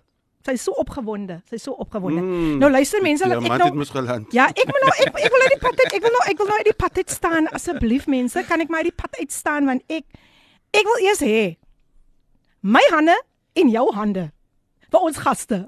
Sy 0.46 0.52
is 0.52 0.64
so 0.64 0.74
opgewonde. 0.74 1.42
Sy 1.48 1.56
is 1.56 1.64
so 1.64 1.72
opgewonde. 1.72 2.22
Mm, 2.22 2.58
nou 2.58 2.70
luister 2.70 3.02
mense, 3.02 3.24
ek 3.24 3.30
nou 3.30 4.26
Ja, 4.34 4.48
ek 4.50 4.66
moet 4.66 4.82
nou 4.82 4.94
ek, 4.98 5.14
ek 5.14 5.32
wil 5.32 5.42
uit 5.42 5.54
die 5.54 5.62
pad 5.62 5.80
uit. 5.80 5.94
Ek 5.94 6.02
wil 6.02 6.12
nou 6.12 6.24
ek 6.30 6.38
wil 6.38 6.48
nou 6.48 6.58
uit 6.58 6.70
die 6.70 6.78
pad 6.78 6.98
uit 6.98 7.10
staan 7.10 7.48
asseblief 7.48 8.08
mense. 8.08 8.44
Kan 8.48 8.60
ek 8.60 8.70
maar 8.70 8.82
uit 8.82 8.90
die 8.90 9.02
pad 9.02 9.20
uit 9.20 9.32
staan 9.32 9.66
want 9.66 9.84
ek 9.88 10.04
ek 10.74 10.84
wil 10.84 11.08
eers 11.08 11.22
hê 11.22 11.61
my 12.61 12.83
hande 12.93 13.17
en 13.57 13.71
jou 13.73 13.87
hande 13.95 14.31
vir 14.91 15.01
ons 15.01 15.19
gaste. 15.23 15.59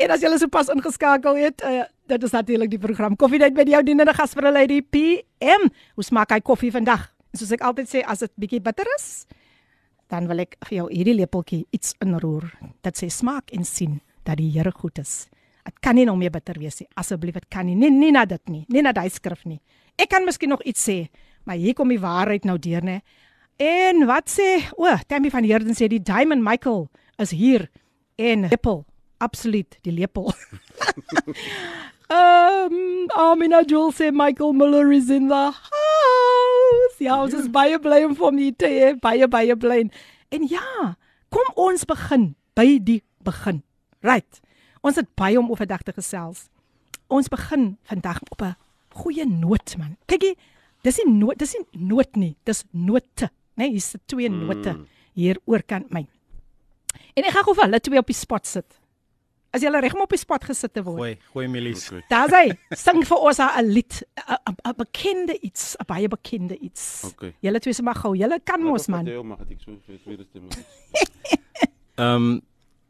En 0.00 0.12
as 0.14 0.22
julle 0.22 0.38
sopas 0.40 0.70
ingeskakel 0.72 1.38
het, 1.40 1.64
uh, 1.66 1.84
dit 2.10 2.22
is 2.22 2.34
natuurlik 2.34 2.70
die 2.72 2.80
program 2.82 3.16
Koffiedייט 3.16 3.56
met 3.56 3.68
jou 3.68 3.82
dienende 3.84 4.14
gas 4.16 4.34
vir 4.36 4.50
Lady 4.52 4.80
PM. 4.82 5.68
Hoe 5.94 6.06
smaak 6.06 6.32
hy 6.34 6.40
koffie 6.40 6.72
vandag? 6.72 7.08
En 7.30 7.40
soos 7.40 7.52
ek 7.54 7.64
altyd 7.66 7.90
sê, 7.90 8.02
as 8.02 8.24
dit 8.24 8.32
bietjie 8.40 8.62
bitter 8.64 8.88
is, 8.96 9.26
dan 10.10 10.26
wil 10.30 10.42
ek 10.42 10.56
vir 10.66 10.80
jou 10.80 10.86
hierdie 10.90 11.14
lepeltjie 11.18 11.64
iets 11.74 11.94
inroer. 12.02 12.48
Dit 12.82 12.98
sê 12.98 13.10
smaak 13.12 13.52
en 13.54 13.66
sien 13.66 14.00
dat 14.26 14.40
die 14.40 14.50
Here 14.50 14.72
goed 14.74 14.98
is. 14.98 15.28
Dit 15.66 15.78
kan 15.84 15.94
nie 15.94 16.06
nog 16.08 16.18
meer 16.18 16.32
bitter 16.34 16.58
wees 16.58 16.80
nie. 16.80 16.88
Asseblief, 16.98 17.36
dit 17.38 17.50
kan 17.52 17.68
nie. 17.68 17.76
Nie 17.78 17.92
nie 17.94 18.10
na 18.14 18.24
dit 18.26 18.42
nie. 18.50 18.64
Nie 18.68 18.82
na 18.82 18.92
daai 18.96 19.10
skrif 19.12 19.44
nie. 19.46 19.60
Ek 20.00 20.10
kan 20.10 20.24
miskien 20.26 20.50
nog 20.50 20.64
iets 20.66 20.82
sê, 20.88 21.04
Maar 21.45 21.55
hier 21.61 21.73
kom 21.77 21.93
die 21.93 22.01
waarheid 22.01 22.45
nou 22.45 22.57
deur, 22.59 22.83
né? 22.83 22.99
En 23.61 24.05
wat 24.09 24.27
sê, 24.29 24.65
o, 24.75 24.89
oh, 24.89 24.99
Tammy 25.07 25.29
van 25.31 25.45
Heerden 25.47 25.77
sê 25.77 25.87
die 25.87 26.01
Diamond 26.03 26.43
Michael 26.43 26.89
is 27.21 27.31
hier 27.31 27.69
en 28.19 28.49
lepel, 28.51 28.83
absoluut, 29.23 29.77
die 29.87 29.93
lepel. 29.95 30.33
Ehm, 32.05 32.73
um, 32.73 33.07
Amina 33.17 33.63
Joel 33.65 33.89
sê 33.91 34.11
Michael 34.13 34.53
Miller 34.53 34.91
is 34.91 35.09
in 35.09 35.27
the 35.27 35.33
house. 35.49 36.99
Ja, 37.01 37.17
ons 37.23 37.33
is 37.33 37.47
baie 37.49 37.79
bly 37.81 38.03
om 38.05 38.13
hom 38.19 38.37
hier 38.37 38.53
te 38.53 38.69
hê, 38.69 38.91
baie 39.01 39.25
baie 39.27 39.55
bly. 39.57 39.79
En 40.29 40.45
ja, 40.45 40.93
kom 41.33 41.49
ons 41.57 41.87
begin 41.89 42.35
by 42.53 42.67
die 42.77 42.99
begin. 43.25 43.63
Right. 44.05 44.37
Ons 44.85 45.01
het 45.01 45.09
baie 45.17 45.39
om 45.41 45.49
oordag 45.49 45.81
te 45.81 45.95
gesels. 45.97 46.45
Ons 47.09 47.31
begin 47.33 47.77
vandag 47.89 48.21
op 48.29 48.41
'n 48.41 48.55
goeie 48.93 49.25
noot 49.25 49.77
man. 49.77 49.97
Kykie, 50.05 50.37
dis 50.85 51.01
nie 51.01 51.11
noot, 51.17 51.37
dis 51.41 51.55
nie 51.57 51.85
noot 51.91 52.19
nie, 52.21 52.33
dis 52.47 52.63
note, 52.71 53.29
né? 53.55 53.65
Nee, 53.65 53.75
hier's 53.75 53.93
twee 54.05 54.29
note 54.29 54.73
mm. 54.73 54.87
hier 55.17 55.39
oorkant 55.49 55.91
my. 55.95 56.05
En 57.15 57.23
ek 57.23 57.35
gaan 57.35 57.45
gou 57.47 57.55
vir 57.55 57.69
hulle 57.69 57.79
twee 57.83 58.01
op 58.01 58.11
die 58.11 58.17
spot 58.17 58.47
sit. 58.49 58.81
As 59.55 59.63
jy 59.63 59.69
al 59.71 59.77
reg 59.79 59.93
op 59.95 60.11
die 60.11 60.19
spot 60.19 60.43
gesit 60.49 60.73
te 60.75 60.81
word. 60.83 60.99
Goeie, 60.99 61.15
goeie 61.31 61.47
milies. 61.47 61.85
Okay. 61.87 62.03
Daar 62.11 62.31
sê, 62.33 62.41
sing 62.75 63.05
vir 63.07 63.21
ons 63.29 63.39
'n 63.39 63.69
lied, 63.71 64.01
'n 64.19 64.75
bekende 64.75 65.37
iets, 65.39 65.77
'n 65.79 65.87
baie 65.87 66.07
bekende 66.11 66.57
iets. 66.59 67.05
Okay. 67.13 67.31
Julle 67.39 67.59
twee 67.59 67.73
se 67.73 67.83
mag 67.83 68.01
gou. 68.01 68.15
Julle 68.15 68.39
kan 68.43 68.61
mos 68.61 68.87
man. 68.87 69.05
Ja, 69.05 69.23
mag 69.23 69.39
ek 69.49 69.61
so 69.63 69.71
weer 69.87 70.25
stem. 70.27 70.49
Ehm 71.95 72.15
um, 72.15 72.41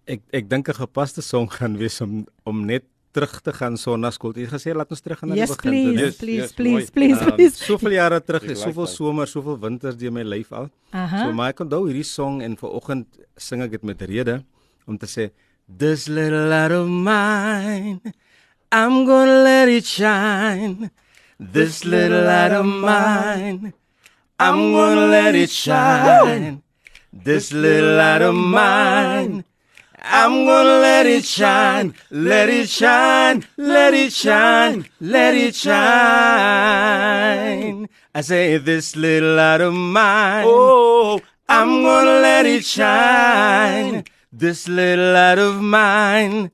ek 0.07 0.21
ek 0.33 0.49
dink 0.49 0.69
'n 0.69 0.73
gepaste 0.73 1.21
song 1.21 1.47
gaan 1.51 1.77
wees 1.77 2.01
om 2.01 2.25
om 2.43 2.65
net 2.65 2.83
terug 3.15 3.33
te 3.45 3.53
gaan 3.55 3.77
sonnaskool. 3.79 4.33
Jy 4.35 4.45
het 4.49 4.53
gesê 4.57 4.73
laat 4.75 4.91
ons 4.91 5.01
terug 5.01 5.19
gaan 5.21 5.29
na 5.31 5.35
die 5.37 5.41
Yes 5.45 5.53
begin. 5.55 5.71
please, 5.71 6.01
Yes, 6.05 6.17
please, 6.19 6.41
yes, 6.41 6.51
please, 6.59 6.91
please, 6.91 7.21
Um, 7.23 7.35
please. 7.37 7.55
soveel 7.63 7.95
jare 7.95 8.19
terug, 8.21 8.43
like 8.49 8.57
soveel 8.59 8.85
that. 8.89 8.95
somer, 8.95 9.27
soveel 9.31 9.57
winters 9.63 9.95
deur 9.97 10.11
my 10.11 10.23
lyf 10.23 10.51
al. 10.51 10.67
Aha. 10.91 11.23
So 11.25 11.31
maar 11.33 11.53
ek 11.55 11.63
onthou 11.63 11.85
hierdie 11.87 12.03
song 12.05 12.41
en 12.43 12.57
vanoggend 12.59 13.07
sing 13.37 13.61
ek 13.63 13.71
dit 13.77 13.83
met 13.83 14.01
rede 14.01 14.41
om 14.87 14.97
te 14.97 15.07
sê 15.07 15.29
this 15.67 16.07
little 16.07 16.47
light 16.51 16.71
of 16.71 16.87
mine 16.87 18.01
I'm 18.71 19.05
going 19.05 19.29
to 19.31 19.41
let 19.43 19.69
it 19.69 19.85
shine. 19.85 20.89
This 21.39 21.83
little 21.85 22.23
light 22.25 22.51
of 22.51 22.65
mine 22.65 23.73
I'm 24.37 24.71
going 24.75 24.97
to 24.99 25.07
let 25.07 25.33
it 25.35 25.49
shine. 25.49 26.61
This 27.13 27.51
little 27.53 27.95
light 27.95 28.21
of 28.21 28.35
mine 28.35 29.43
I'm 30.07 30.45
gonna 30.45 30.79
let 30.81 31.07
it 31.07 31.25
shine, 31.25 31.95
let 32.11 32.47
it 32.47 32.69
shine, 32.69 33.43
let 33.57 33.93
it 33.95 34.13
shine, 34.13 34.85
let 34.99 35.33
it 35.33 35.55
shine. 35.55 35.75
I 38.13 38.21
say 38.21 38.57
this 38.57 38.95
little 38.95 39.35
light 39.35 39.61
of 39.61 39.73
mine. 39.73 40.45
Oh, 40.47 41.19
I'm 41.49 41.81
gonna 41.81 42.19
let 42.21 42.45
it 42.45 42.63
shine. 42.63 44.03
This 44.31 44.67
little 44.67 45.13
light 45.13 45.39
of 45.39 45.59
mine. 45.59 46.51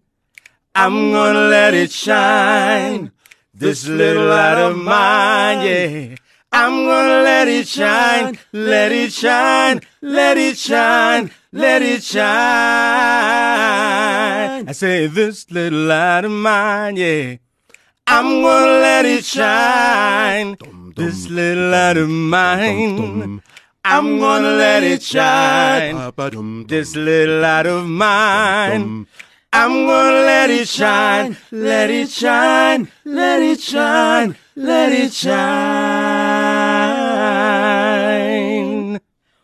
I'm 0.74 1.12
gonna 1.12 1.50
let 1.50 1.74
it 1.74 1.92
shine. 1.92 3.12
This 3.54 3.86
little 3.86 4.28
light 4.28 4.58
of 4.58 4.78
mine, 4.78 5.62
yeah. 5.68 6.16
I'm 6.54 6.86
gonna 6.86 7.22
let 7.24 7.48
it 7.48 7.68
shine, 7.68 8.38
let 8.52 8.92
it 8.92 9.14
shine, 9.14 9.82
let 10.02 10.38
it 10.38 10.58
shine, 10.58 11.32
let 11.52 11.82
it 11.82 12.04
shine. 12.04 12.22
I 14.68 14.72
say 14.74 15.08
this 15.08 15.50
little 15.52 15.80
light 15.80 16.26
of 16.26 16.32
mine, 16.32 16.96
yeah. 16.96 17.38
I'm 18.08 18.42
gonna 18.42 18.80
let 18.80 19.06
it 19.06 19.26
shine. 19.26 20.58
This 20.96 21.30
little 21.30 21.70
light 21.70 21.98
of 21.98 22.10
mine. 22.10 23.42
I'm 23.84 24.20
gonna 24.20 24.52
let 24.52 24.84
it 24.84 25.02
shine. 25.02 26.14
This 26.68 26.96
little 26.96 27.42
light 27.42 27.66
of 27.66 27.88
mine. 27.88 29.08
I'm 29.54 29.86
gonna 29.86 30.22
let 30.22 30.50
it 30.50 30.66
shine, 30.70 31.36
let 31.52 31.90
it 31.90 32.10
shine, 32.10 32.88
let 33.04 33.42
it 33.42 33.60
shine, 33.60 34.38
let 34.56 34.94
it 34.94 35.12
shine. 35.12 35.42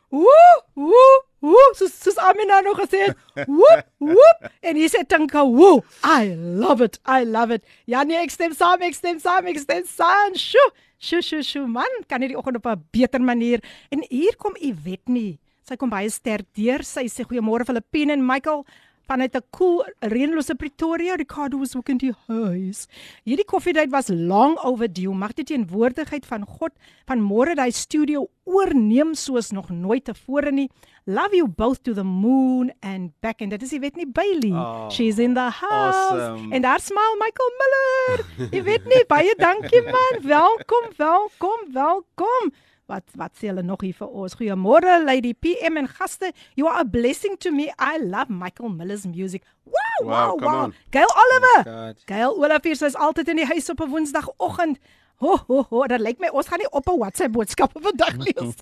Woe, 0.09 0.61
woe, 0.75 1.26
woe. 1.48 1.68
Soos 1.80 1.96
soos 2.04 2.20
Amina 2.30 2.60
nog 2.66 2.80
gesê 2.82 3.06
het. 3.08 3.18
Woep, 3.48 3.88
woep. 4.04 4.50
En 4.62 4.75
hier 4.80 4.92
sê 4.92 5.04
Tinka, 5.08 5.46
"Woe, 5.46 5.84
I 6.04 6.36
love 6.36 6.84
it. 6.84 7.00
I 7.08 7.24
love 7.25 7.54
it." 7.54 7.63
Ja 7.86 8.04
nee, 8.04 8.18
ek 8.18 8.32
stem 8.32 8.54
saam, 8.54 8.82
ek 8.82 8.94
stem 8.94 9.20
saam, 9.20 9.48
ek 9.48 9.60
stem 9.60 9.84
saam. 9.86 10.36
Sjoe, 10.36 10.72
sjoe, 11.00 11.22
sjoe, 11.22 11.44
sjoe. 11.44 11.68
Man, 11.68 12.04
kan 12.08 12.22
hierdie 12.22 12.38
oggend 12.38 12.58
op 12.58 12.68
'n 12.68 12.84
beter 12.92 13.22
manier. 13.22 13.64
En 13.92 14.03
hier 14.10 14.36
kom 14.36 14.55
Iwet 14.60 15.07
nie. 15.07 15.40
Sy 15.68 15.75
kom 15.75 15.90
baie 15.90 16.10
sterk 16.10 16.46
deur. 16.55 16.83
Sy 16.83 17.07
sê 17.07 17.25
goeiemôre 17.27 17.66
Filippine 17.66 18.14
en 18.14 18.25
Michael 18.25 18.66
vanuit 19.06 19.34
'n 19.36 19.43
koel 19.50 19.82
cool, 19.82 19.84
reënlose 20.00 20.54
Pretoria. 20.54 21.15
Ricardo 21.15 21.58
was 21.58 21.76
ook 21.76 21.88
in 21.88 21.97
die 21.99 22.15
huis. 22.26 22.86
Hierdie 23.25 23.45
koffiedייט 23.45 23.91
was 23.91 24.08
long 24.08 24.56
overdue. 24.65 25.15
Mag 25.15 25.32
die 25.34 25.45
teenwoordigheid 25.45 26.26
van 26.26 26.47
God 26.47 26.73
van 27.06 27.21
môre 27.21 27.54
daai 27.54 27.71
studio 27.73 28.26
oorneem 28.45 29.15
soos 29.15 29.50
nog 29.50 29.71
nooit 29.71 30.04
tevore 30.04 30.52
nie. 30.52 30.71
Love 31.04 31.34
you 31.34 31.49
both 31.49 31.82
to 31.82 31.93
the 31.93 32.04
moon 32.04 32.73
and 32.80 33.10
back 33.21 33.41
and 33.43 33.50
dit 33.50 33.62
is 33.62 33.71
jy 33.73 33.80
weet 33.80 33.97
nie 33.97 34.06
Bailey. 34.06 34.52
Oh, 34.52 34.88
She's 34.91 35.19
in 35.19 35.34
the 35.34 35.50
house. 35.50 35.97
awesome. 35.97 36.54
En 36.54 36.62
daar 36.62 36.80
smile 36.80 37.17
Michael 37.19 37.50
Miller. 37.58 38.50
Jy 38.52 38.62
weet 38.62 38.84
nie 38.86 39.04
baie 39.08 39.34
dankie 39.36 39.82
man. 39.82 40.23
Welkom, 40.23 40.91
welkom, 40.97 41.73
welkom. 41.73 42.52
Wat 42.91 43.04
wat 43.17 43.32
sê 43.38 43.49
hulle 43.49 43.62
nog 43.62 43.80
hier 43.80 43.95
vir 43.95 44.08
ons? 44.08 44.34
Goeiemôre 44.34 45.04
Lady 45.04 45.34
PM 45.34 45.76
en 45.76 45.88
gaste. 45.88 46.32
You 46.58 46.69
are 46.69 46.80
a 46.80 46.84
blessing 46.84 47.38
to 47.38 47.52
me. 47.52 47.71
I 47.78 47.99
love 48.02 48.28
Michael 48.28 48.69
Miller's 48.69 49.06
music. 49.06 49.43
Wow, 49.65 49.73
wow, 49.75 50.08
Wow, 50.08 50.26
wow. 50.26 50.36
come 50.38 50.52
wow. 50.52 50.65
on. 50.65 50.75
Gail 50.91 51.15
Oliver. 51.25 51.62
God. 51.71 52.02
Gail 52.06 52.34
Oliver 52.36 52.86
is 52.86 52.97
altyd 52.97 53.28
in 53.28 53.36
die 53.36 53.47
huis 53.47 53.71
op 53.71 53.80
'n 53.80 53.91
Woensdagoggend. 53.91 54.78
Ho 55.23 55.36
ho 55.47 55.62
ho, 55.71 55.86
dit 55.86 56.00
lyk 56.00 56.19
my 56.19 56.28
ons 56.34 56.49
gaan 56.50 56.58
nie 56.58 56.71
op 56.71 56.88
'n 56.88 56.99
WhatsApp 56.99 57.32
boodskappe 57.32 57.80
vandag 57.80 58.17
lees. 58.17 58.54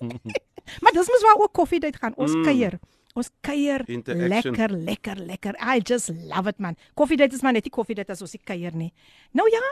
maar 0.81 0.93
dis 0.93 1.09
mos 1.09 1.25
waar 1.25 1.41
ook 1.41 1.53
koffiedייט 1.53 1.97
gaan. 1.97 2.13
Ons 2.15 2.33
mm. 2.33 2.43
kuier. 2.43 2.79
Ons 3.13 3.29
kuier 3.41 3.81
Interaction. 3.89 4.55
lekker, 4.55 4.69
lekker, 4.77 5.17
lekker. 5.25 5.55
I 5.59 5.81
just 5.83 6.09
love 6.09 6.47
it 6.47 6.59
man. 6.59 6.77
Koffiedייט 6.93 7.33
is 7.33 7.41
maar 7.41 7.53
net 7.53 7.63
nie 7.63 7.73
koffiedייט 7.73 8.09
as 8.09 8.21
ons 8.21 8.31
nie 8.37 8.43
kuier 8.43 8.75
nie. 8.75 8.93
Nou 9.31 9.49
ja, 9.51 9.63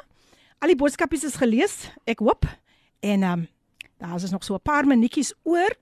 al 0.60 0.74
die 0.74 0.76
boodskapies 0.76 1.24
is 1.24 1.38
gelees. 1.40 1.92
Ek 2.06 2.20
hoop. 2.20 2.46
En 3.00 3.24
ehm 3.24 3.40
um, 3.40 3.48
daar 3.97 4.15
is 4.15 4.31
nog 4.31 4.45
so 4.45 4.55
'n 4.55 4.63
paar 4.63 4.87
minuutjies 4.87 5.35
oor. 5.43 5.77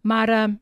Maar 0.00 0.28
ehm 0.28 0.50
um, 0.50 0.60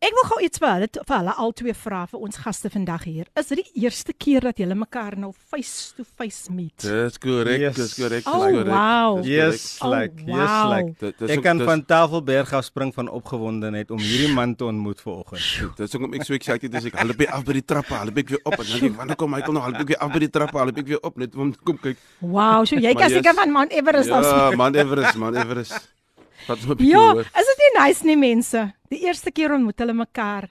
ek 0.00 0.12
wil 0.14 0.26
gou 0.30 0.36
iets 0.46 0.60
vir 0.62 0.68
hulle 0.70 0.86
vir 0.94 1.16
hulle 1.18 1.32
al 1.42 1.52
twee 1.58 1.74
vra 1.74 2.00
vir 2.06 2.20
ons 2.22 2.36
gaste 2.38 2.70
vandag 2.70 3.02
hier. 3.08 3.26
Is 3.40 3.48
dit 3.50 3.58
die 3.64 3.82
eerste 3.82 4.12
keer 4.14 4.44
dat 4.46 4.60
julle 4.62 4.76
mekaar 4.78 5.16
nou 5.18 5.32
face 5.50 5.90
to 5.96 6.04
face 6.16 6.52
meet? 6.54 6.84
Dis 6.86 7.18
korrek, 7.18 7.58
Yes. 7.60 7.74
dis 7.76 7.94
korrek. 7.98 8.26
Oh, 8.30 8.44
dis 8.46 8.54
korrek, 8.54 8.70
wow. 8.70 9.18
Yes, 9.26 9.64
Oh, 9.82 9.90
like, 9.90 10.14
yes, 10.22 10.36
wow. 10.36 10.70
like. 10.70 10.94
Dit- 11.00 11.18
dis 11.18 11.30
Ek 11.30 11.38
ook- 11.38 11.44
kan 11.44 11.58
dis- 11.58 11.66
van 11.66 11.84
Tafelberg 11.84 12.52
af 12.52 12.64
spring 12.64 12.94
van 12.94 13.08
opgewondenheid 13.10 13.90
om 13.90 13.98
hierdie 13.98 14.32
man 14.32 14.54
te 14.54 14.64
ontmoet 14.64 15.00
vanoggend. 15.00 15.76
Dis 15.76 15.92
hoekom 15.92 16.14
ek 16.14 16.24
so 16.24 16.34
excited 16.34 16.74
is. 16.74 16.84
Ek 16.84 16.94
hulle 16.96 17.14
by 17.18 17.24
af 17.26 17.44
by 17.44 17.52
die 17.52 17.64
trappe, 17.64 17.94
hulle 17.94 18.12
by 18.12 18.22
weer 18.26 18.40
op 18.44 18.54
en 18.58 18.66
dan 18.80 18.96
wanneer 18.96 19.16
kom 19.16 19.30
Michael 19.30 19.52
nog? 19.52 19.64
Hulle 19.64 19.78
by 19.78 19.84
weer 19.84 19.98
af 19.98 20.12
by 20.12 20.18
die 20.18 20.30
trappe, 20.30 20.58
hulle 20.58 20.72
by 20.72 20.82
weer 20.84 21.02
op 21.02 21.16
net 21.16 21.34
om 21.34 21.54
kom 21.64 21.76
kyk. 21.78 21.96
Wow, 22.20 22.64
so 22.64 22.76
jy 22.76 22.94
kan 22.94 23.10
seker 23.10 23.32
yes. 23.34 23.34
van 23.42 23.50
Mount 23.50 23.72
Everest 23.72 24.10
af. 24.10 24.22
Ja, 24.24 24.56
man 24.56 24.74
Everest, 24.74 25.16
man 25.16 25.34
Everest. 25.36 25.96
Wat 26.48 26.58
so 26.58 26.70
'n 26.72 26.76
bietjie 26.76 26.90
Ja, 26.94 27.12
hoor. 27.12 27.20
is 27.40 27.46
dit 27.50 27.58
nie 27.64 27.72
nice 27.82 28.04
nie 28.06 28.16
mense? 28.16 28.72
Die 28.90 29.00
eerste 29.06 29.30
keer 29.30 29.52
ontmoet 29.52 29.78
hulle 29.78 29.92
mekaar 29.94 30.48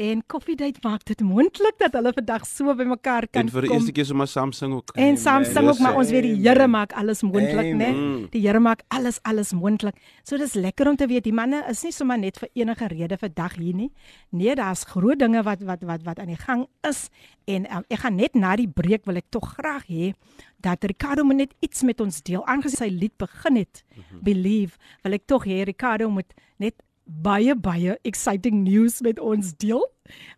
en 0.00 0.22
koffiedייט 0.32 0.78
maak 0.80 1.02
dit 1.04 1.20
moontlik 1.20 1.76
dat 1.76 1.92
hulle 1.92 2.08
vandag 2.16 2.46
so 2.48 2.72
by 2.74 2.86
mekaar 2.88 3.26
kan 3.28 3.42
En 3.42 3.50
vir 3.52 3.66
die 3.66 3.68
kom. 3.68 3.76
eerste 3.82 3.92
keer 3.92 4.06
sommer 4.08 4.26
saam 4.32 4.52
sing 4.56 4.72
ook. 4.72 4.94
En 4.96 5.18
saam 5.20 5.42
Amen. 5.42 5.50
sing 5.52 5.68
ook 5.68 5.78
maar 5.84 5.98
ons 6.00 6.08
weet 6.10 6.22
die 6.24 6.36
Here 6.40 6.62
Amen. 6.64 6.70
maak 6.70 6.92
alles 6.96 7.20
moontlik, 7.22 7.68
né? 7.76 7.90
Amen. 7.92 8.22
Die 8.32 8.40
Here 8.40 8.60
maak 8.64 8.80
alles 8.88 9.18
alles 9.28 9.52
moontlik. 9.52 9.94
So 10.24 10.38
dis 10.40 10.54
lekker 10.56 10.88
om 10.88 10.96
te 10.96 11.06
weet 11.06 11.24
die 11.28 11.34
manne 11.36 11.60
is 11.68 11.82
nie 11.84 11.92
sommer 11.92 12.16
net 12.18 12.38
vir 12.40 12.48
enige 12.54 12.88
rede 12.94 13.18
vandag 13.20 13.58
hier 13.60 13.74
nie. 13.76 13.90
Nee, 14.30 14.54
daar's 14.56 14.84
groot 14.88 15.18
dinge 15.20 15.42
wat 15.44 15.60
wat 15.68 15.84
wat 15.84 16.02
wat 16.08 16.18
aan 16.18 16.32
die 16.32 16.40
gang 16.46 16.64
is 16.88 17.10
en 17.44 17.68
um, 17.76 17.84
ek 17.90 17.98
gaan 17.98 18.16
net 18.16 18.34
na 18.34 18.56
die 18.56 18.68
breek 18.68 19.04
wil 19.04 19.16
ek 19.20 19.28
tog 19.28 19.52
graag 19.58 19.84
hê 19.86 20.14
dat 20.64 20.84
Ricardo 20.84 21.24
moet 21.24 21.36
net 21.44 21.54
iets 21.60 21.82
met 21.82 22.00
ons 22.00 22.22
deel 22.22 22.40
aangesien 22.46 22.78
sy 22.78 22.88
lied 22.88 23.18
begin 23.18 23.56
het. 23.56 23.84
Believe, 24.24 24.78
wil 25.04 25.12
ek 25.12 25.26
tog 25.26 25.44
hê 25.44 25.60
Ricardo 25.68 26.08
moet 26.08 26.32
net 26.56 26.80
baie 27.05 27.55
baie 27.55 27.97
exciting 28.03 28.63
news 28.63 29.01
met 29.01 29.19
ons 29.19 29.53
deel 29.61 29.85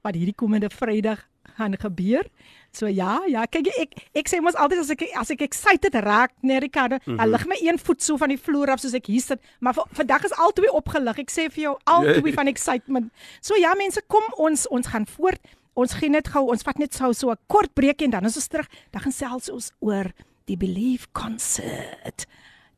wat 0.03 0.15
hierdie 0.15 0.35
komende 0.35 0.69
Vrydag 0.69 1.23
gaan 1.57 1.77
gebeur. 1.79 2.27
So 2.71 2.87
ja, 2.87 3.21
ja, 3.25 3.45
kyk 3.49 3.67
ek 3.81 3.95
ek 4.21 4.29
sê 4.29 4.39
mos 4.43 4.57
altyd 4.59 4.79
as 4.83 4.91
ek 4.93 5.03
as 5.17 5.31
ek 5.33 5.41
excited 5.47 5.95
raak, 6.05 6.35
nee 6.45 6.59
Ricardo, 6.61 6.99
mm 6.99 7.03
-hmm. 7.05 7.17
dan 7.17 7.29
lig 7.33 7.45
my 7.47 7.57
een 7.61 7.79
voet 7.79 8.03
so 8.03 8.17
van 8.17 8.29
die 8.29 8.37
vloer 8.37 8.71
af 8.71 8.79
soos 8.79 8.93
ek 8.93 9.07
hier 9.07 9.21
sit, 9.21 9.39
maar 9.59 9.73
vandag 9.73 10.23
is 10.23 10.37
albei 10.37 10.69
opgelig. 10.69 11.17
Ek 11.17 11.31
sê 11.31 11.49
vir 11.49 11.63
jou 11.63 11.77
albei 11.83 12.33
van 12.33 12.47
excitement. 12.47 13.11
So 13.41 13.55
ja, 13.55 13.73
mense, 13.73 14.01
kom 14.07 14.23
ons 14.37 14.67
ons 14.67 14.87
gaan 14.87 15.05
voort. 15.05 15.41
Ons 15.73 15.93
gaan 15.93 16.11
net 16.11 16.27
gou, 16.27 16.49
ons 16.49 16.63
vat 16.63 16.77
net 16.77 16.93
sou 16.93 17.13
so 17.13 17.31
'n 17.31 17.37
kort 17.47 17.73
breek 17.73 18.01
en 18.01 18.09
dan 18.09 18.25
is 18.25 18.35
ons 18.35 18.47
terug. 18.47 18.67
Dan 18.91 19.01
gaan 19.01 19.11
selfs 19.11 19.49
ons 19.49 19.71
oor 19.79 20.11
die 20.45 20.57
Believe 20.57 21.07
concert 21.11 22.25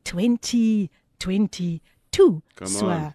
2022. 0.02 1.80
Come 2.54 2.70
so 2.70 2.86
on. 2.86 3.12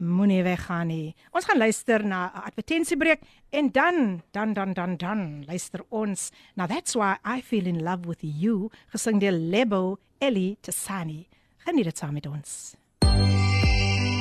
Moenie 0.00 0.42
weggaan 0.42 0.86
nie. 0.86 1.14
Ons 1.30 1.44
gaan 1.44 1.58
luister 1.58 2.04
na 2.04 2.32
'n 2.34 2.42
advertensiebreek 2.48 3.20
en 3.50 3.70
dan 3.72 4.22
dan 4.32 4.52
dan 4.52 4.72
dan 4.72 4.96
dan 4.96 5.44
luister 5.46 5.84
ons 5.88 6.30
na 6.54 6.66
That's 6.66 6.94
why 6.94 7.16
I 7.24 7.42
feel 7.42 7.66
in 7.66 7.82
love 7.82 8.06
with 8.06 8.20
you 8.20 8.70
gesing 8.88 9.20
deur 9.20 9.32
Lebo 9.32 9.98
Ellie 10.18 10.58
Tsani. 10.60 11.26
Geniet 11.58 11.84
dit 11.84 11.98
saam 11.98 12.12
met 12.12 12.26
ons. 12.26 12.74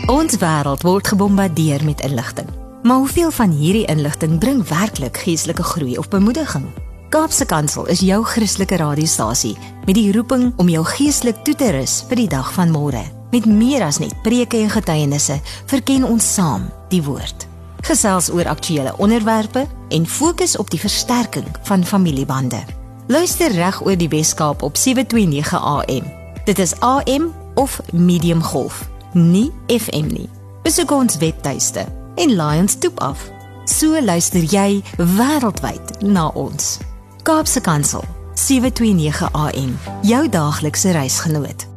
Ons 0.08 0.38
wêreld 0.38 0.82
word 0.82 1.08
gebombardeer 1.08 1.84
met 1.86 2.02
inligting. 2.02 2.48
Maar 2.84 2.98
hoeveel 2.98 3.32
van 3.32 3.52
hierdie 3.52 3.86
inligting 3.86 4.40
bring 4.40 4.68
werklik 4.68 5.18
geestelike 5.18 5.64
groei 5.64 5.98
of 5.98 6.08
bemoediging? 6.08 6.66
Kaapse 7.10 7.46
Kansel 7.46 7.88
is 7.88 8.00
jou 8.00 8.24
Christelike 8.24 8.78
radiostasie 8.78 9.58
met 9.86 9.96
die 9.98 10.12
roeping 10.12 10.54
om 10.58 10.70
jou 10.70 10.86
geestelik 10.86 11.44
toe 11.44 11.56
te 11.56 11.72
rus 11.72 12.04
vir 12.10 12.16
die 12.16 12.30
dag 12.30 12.54
van 12.54 12.70
môre. 12.70 13.19
Met 13.32 13.46
meer 13.46 13.84
as 13.86 14.00
net 14.00 14.22
preke 14.22 14.58
en 14.58 14.70
getuienisse, 14.70 15.40
verken 15.66 16.04
ons 16.04 16.34
saam 16.34 16.70
die 16.90 17.04
woord. 17.04 17.46
Gesels 17.86 18.30
oor 18.30 18.48
aktuelle 18.48 18.94
onderwerpe 18.98 19.68
en 19.90 20.08
fokus 20.08 20.58
op 20.58 20.70
die 20.70 20.80
versterking 20.80 21.48
van 21.64 21.86
familiebande. 21.86 22.64
Luister 23.08 23.52
reg 23.52 23.82
oor 23.86 23.98
die 23.98 24.10
Weskaap 24.10 24.62
op 24.62 24.78
729 24.78 25.54
AM. 25.54 26.12
Dit 26.46 26.60
is 26.60 26.74
AM 26.80 27.34
of 27.56 27.80
medium 27.92 28.44
golf, 28.44 28.90
nie 29.14 29.52
FM 29.68 30.08
nie. 30.14 30.30
Besoek 30.64 30.92
ons 30.92 31.18
webtuiste 31.18 31.86
en 32.16 32.36
laai 32.36 32.60
ons 32.60 32.78
toep 32.78 33.00
af. 33.00 33.24
So 33.66 34.02
luister 34.02 34.42
jy 34.42 34.82
wêreldwyd 34.98 36.02
na 36.02 36.28
ons. 36.34 36.78
Kaapse 37.24 37.62
Kansel 37.62 38.06
729 38.34 39.32
AM, 39.32 39.74
jou 40.02 40.30
daaglikse 40.30 40.92
reisgenoot. 40.92 41.69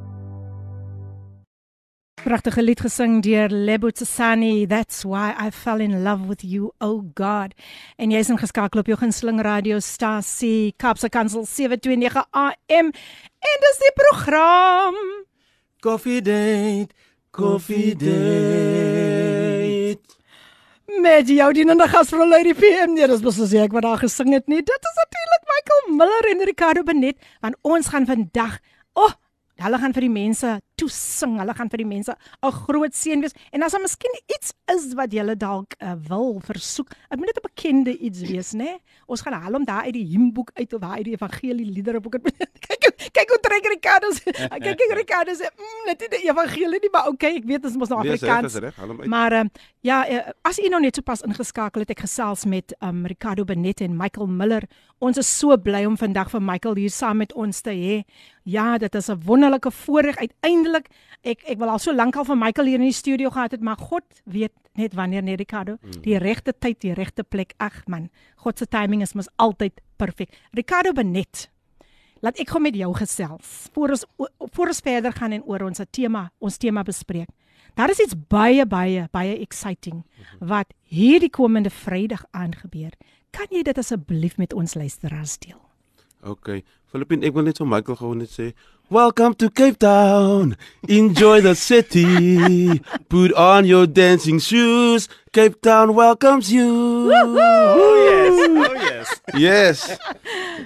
Pragtige 2.22 2.62
lied 2.62 2.78
gesing 2.80 3.16
deur 3.22 3.50
Lebo 3.50 3.90
Tsani, 3.90 4.66
That's 4.66 5.02
why 5.04 5.34
I 5.36 5.50
fell 5.50 5.80
in 5.80 6.04
love 6.04 6.28
with 6.28 6.44
you, 6.44 6.70
oh 6.80 7.02
God. 7.14 7.54
En 7.98 8.10
jy's 8.14 8.30
ingeskakel 8.30 8.80
op 8.80 8.86
jou 8.86 8.98
gunsteling 9.00 9.40
radiostasie 9.42 10.74
Kaapse 10.78 11.08
Kansel 11.10 11.42
729 11.50 12.22
AM. 12.30 12.92
En 13.42 13.58
dis 13.66 13.82
die 13.82 13.92
program 13.98 14.94
Coffee 15.82 16.22
date, 16.22 16.94
coffee 17.30 17.96
date. 17.96 19.02
met 21.02 21.28
jou 21.28 21.52
dienende 21.52 21.88
gasvrou 21.88 22.28
Lady 22.28 22.54
PM. 22.54 22.94
Nee, 22.94 23.06
dis 23.10 23.22
mos 23.24 23.40
as 23.42 23.54
ek 23.58 23.74
wat 23.74 23.82
daar 23.82 23.98
gesing 23.98 24.30
het 24.36 24.46
nie. 24.46 24.62
Dit 24.62 24.90
is 24.90 24.98
natuurlik 25.00 25.48
Michael 25.50 25.96
Miller 25.98 26.30
en 26.30 26.46
Ricardo 26.46 26.82
Benet 26.86 27.18
want 27.40 27.58
ons 27.62 27.90
gaan 27.90 28.06
vandag, 28.06 28.58
o, 28.94 29.08
oh, 29.08 29.12
hulle 29.62 29.78
gaan 29.78 29.94
vir 29.96 30.06
die 30.06 30.12
mense 30.12 30.60
toesing. 30.82 31.38
Hulle 31.40 31.54
gaan 31.56 31.70
vir 31.72 31.82
die 31.82 31.88
mense 31.88 32.16
'n 32.42 32.52
groot 32.66 32.94
seën 32.94 33.20
wees. 33.20 33.34
En 33.52 33.62
as 33.62 33.72
daar 33.72 33.80
miskien 33.80 34.14
iets 34.26 34.52
is 34.74 34.94
wat 34.94 35.12
jy 35.12 35.34
dalk 35.34 35.74
uh, 35.78 35.94
wil 36.08 36.40
versoek, 36.44 36.88
dit 36.88 37.18
moet 37.18 37.26
net 37.30 37.38
'n 37.38 37.48
bekende 37.48 37.96
iets 37.98 38.20
wees, 38.20 38.52
né? 38.52 38.58
Nee? 38.64 38.78
Ons 39.06 39.20
gaan 39.20 39.32
haal 39.32 39.52
hom 39.52 39.64
daar 39.64 39.84
uit 39.84 39.92
die 39.92 40.06
hymnboek 40.06 40.50
uit 40.54 40.72
of 40.72 40.80
waar 40.80 40.96
uit 40.96 41.04
die 41.04 41.14
evangelie 41.14 41.66
liedereboek. 41.66 42.18
kyk, 42.66 43.10
kyk 43.12 43.28
hoe 43.28 43.40
trek 43.40 43.66
Ricardo. 43.74 44.08
kyk 44.64 44.76
kyk 44.78 44.94
Ricardo 44.96 45.34
sê, 45.34 45.48
mm, 45.50 45.86
net 45.86 46.06
die 46.10 46.28
evangelie 46.28 46.80
nie, 46.80 46.90
maar 46.92 47.08
okay, 47.08 47.36
ek 47.36 47.44
weet 47.44 47.62
dit 47.62 47.70
is 47.70 47.76
mos 47.76 47.88
nou 47.88 48.00
Afrikaans. 48.00 48.54
hom 48.78 49.00
uit. 49.00 49.08
Maar 49.08 49.32
uh, 49.32 49.44
ja, 49.80 49.98
uh, 50.10 50.32
as 50.42 50.58
u 50.58 50.68
nou 50.68 50.80
net 50.80 50.94
sopas 50.94 51.22
ingeskakel 51.22 51.84
het, 51.84 51.90
ek 51.90 52.04
gesels 52.06 52.44
met 52.44 52.74
um 52.80 53.06
Ricardo 53.06 53.44
Benet 53.44 53.80
en 53.80 53.96
Michael 53.96 54.26
Miller. 54.26 54.66
Ons 55.02 55.18
is 55.18 55.38
so 55.38 55.56
bly 55.58 55.84
om 55.84 55.96
vandag 55.98 56.30
vir 56.30 56.42
Michael 56.42 56.78
hier 56.78 56.90
saam 56.90 57.16
met 57.16 57.32
ons 57.34 57.60
te 57.60 57.74
hê. 57.74 58.02
Ja, 58.44 58.78
dit 58.78 58.94
is 58.94 59.08
'n 59.10 59.20
wonderlike 59.24 59.70
voorreg 59.70 60.16
uiteindelik. 60.16 60.71
Ek 61.22 61.42
ek 61.44 61.58
wil 61.58 61.68
al 61.68 61.78
so 61.82 61.92
lank 61.94 62.16
al 62.16 62.24
vir 62.24 62.38
Michael 62.38 62.66
hier 62.66 62.80
in 62.80 62.88
die 62.88 62.96
studio 62.96 63.30
gehad 63.30 63.52
het, 63.52 63.62
maar 63.62 63.76
God 63.76 64.04
weet 64.24 64.52
net 64.78 64.94
wanneer 64.94 65.22
net 65.22 65.38
Ricardo, 65.38 65.76
die 66.02 66.16
regte 66.18 66.52
tyd, 66.52 66.80
die 66.80 66.94
regte 66.96 67.22
plek. 67.22 67.54
Ag 67.58 67.82
man, 67.86 68.08
God 68.36 68.58
se 68.58 68.66
timing 68.66 69.02
is 69.02 69.14
mos 69.14 69.28
altyd 69.36 69.80
perfek. 70.00 70.32
Ricardo 70.56 70.92
Benet. 70.92 71.48
Laat 72.22 72.38
ek 72.38 72.52
gou 72.54 72.60
met 72.62 72.76
jou 72.78 72.92
gesels. 72.94 73.68
Voor 73.74 73.96
ons 73.96 74.04
voor 74.54 74.72
ons 74.72 74.80
verder 74.80 75.12
gaan 75.12 75.32
en 75.32 75.44
oor 75.44 75.66
ons 75.66 75.82
tema, 75.90 76.30
ons 76.38 76.58
tema 76.58 76.82
bespreek. 76.86 77.28
Daar 77.74 77.90
is 77.90 78.00
iets 78.04 78.14
baie 78.28 78.66
baie 78.66 79.08
baie 79.12 79.38
exciting 79.40 80.02
wat 80.38 80.72
hierdie 80.84 81.30
komende 81.30 81.70
Vrydag 81.70 82.24
aangebeur. 82.30 82.92
Kan 83.32 83.48
jy 83.50 83.62
dit 83.64 83.78
asseblief 83.78 84.36
met 84.36 84.52
ons 84.52 84.74
luisteraars 84.74 85.38
deel? 85.38 85.60
Okay. 86.22 86.62
Filippin, 86.92 87.24
ek 87.26 87.34
wil 87.34 87.48
net 87.48 87.58
vir 87.58 87.66
Michael 87.66 87.98
gou 87.98 88.12
net 88.14 88.30
sê, 88.30 88.52
"Welcome 88.92 89.32
to 89.40 89.48
Cape 89.48 89.78
Town. 89.78 90.54
Enjoy 90.86 91.40
the 91.40 91.54
city. 91.54 92.78
Put 93.08 93.32
on 93.32 93.64
your 93.64 93.86
dancing 93.86 94.38
shoes. 94.38 95.08
Cape 95.32 95.62
Town 95.62 95.94
welcomes 95.94 96.52
you." 96.52 97.10
Oh 97.10 97.94
yes. 98.04 98.68
Oh 98.68 98.74
yes. 98.74 99.20
Yes. 99.34 99.98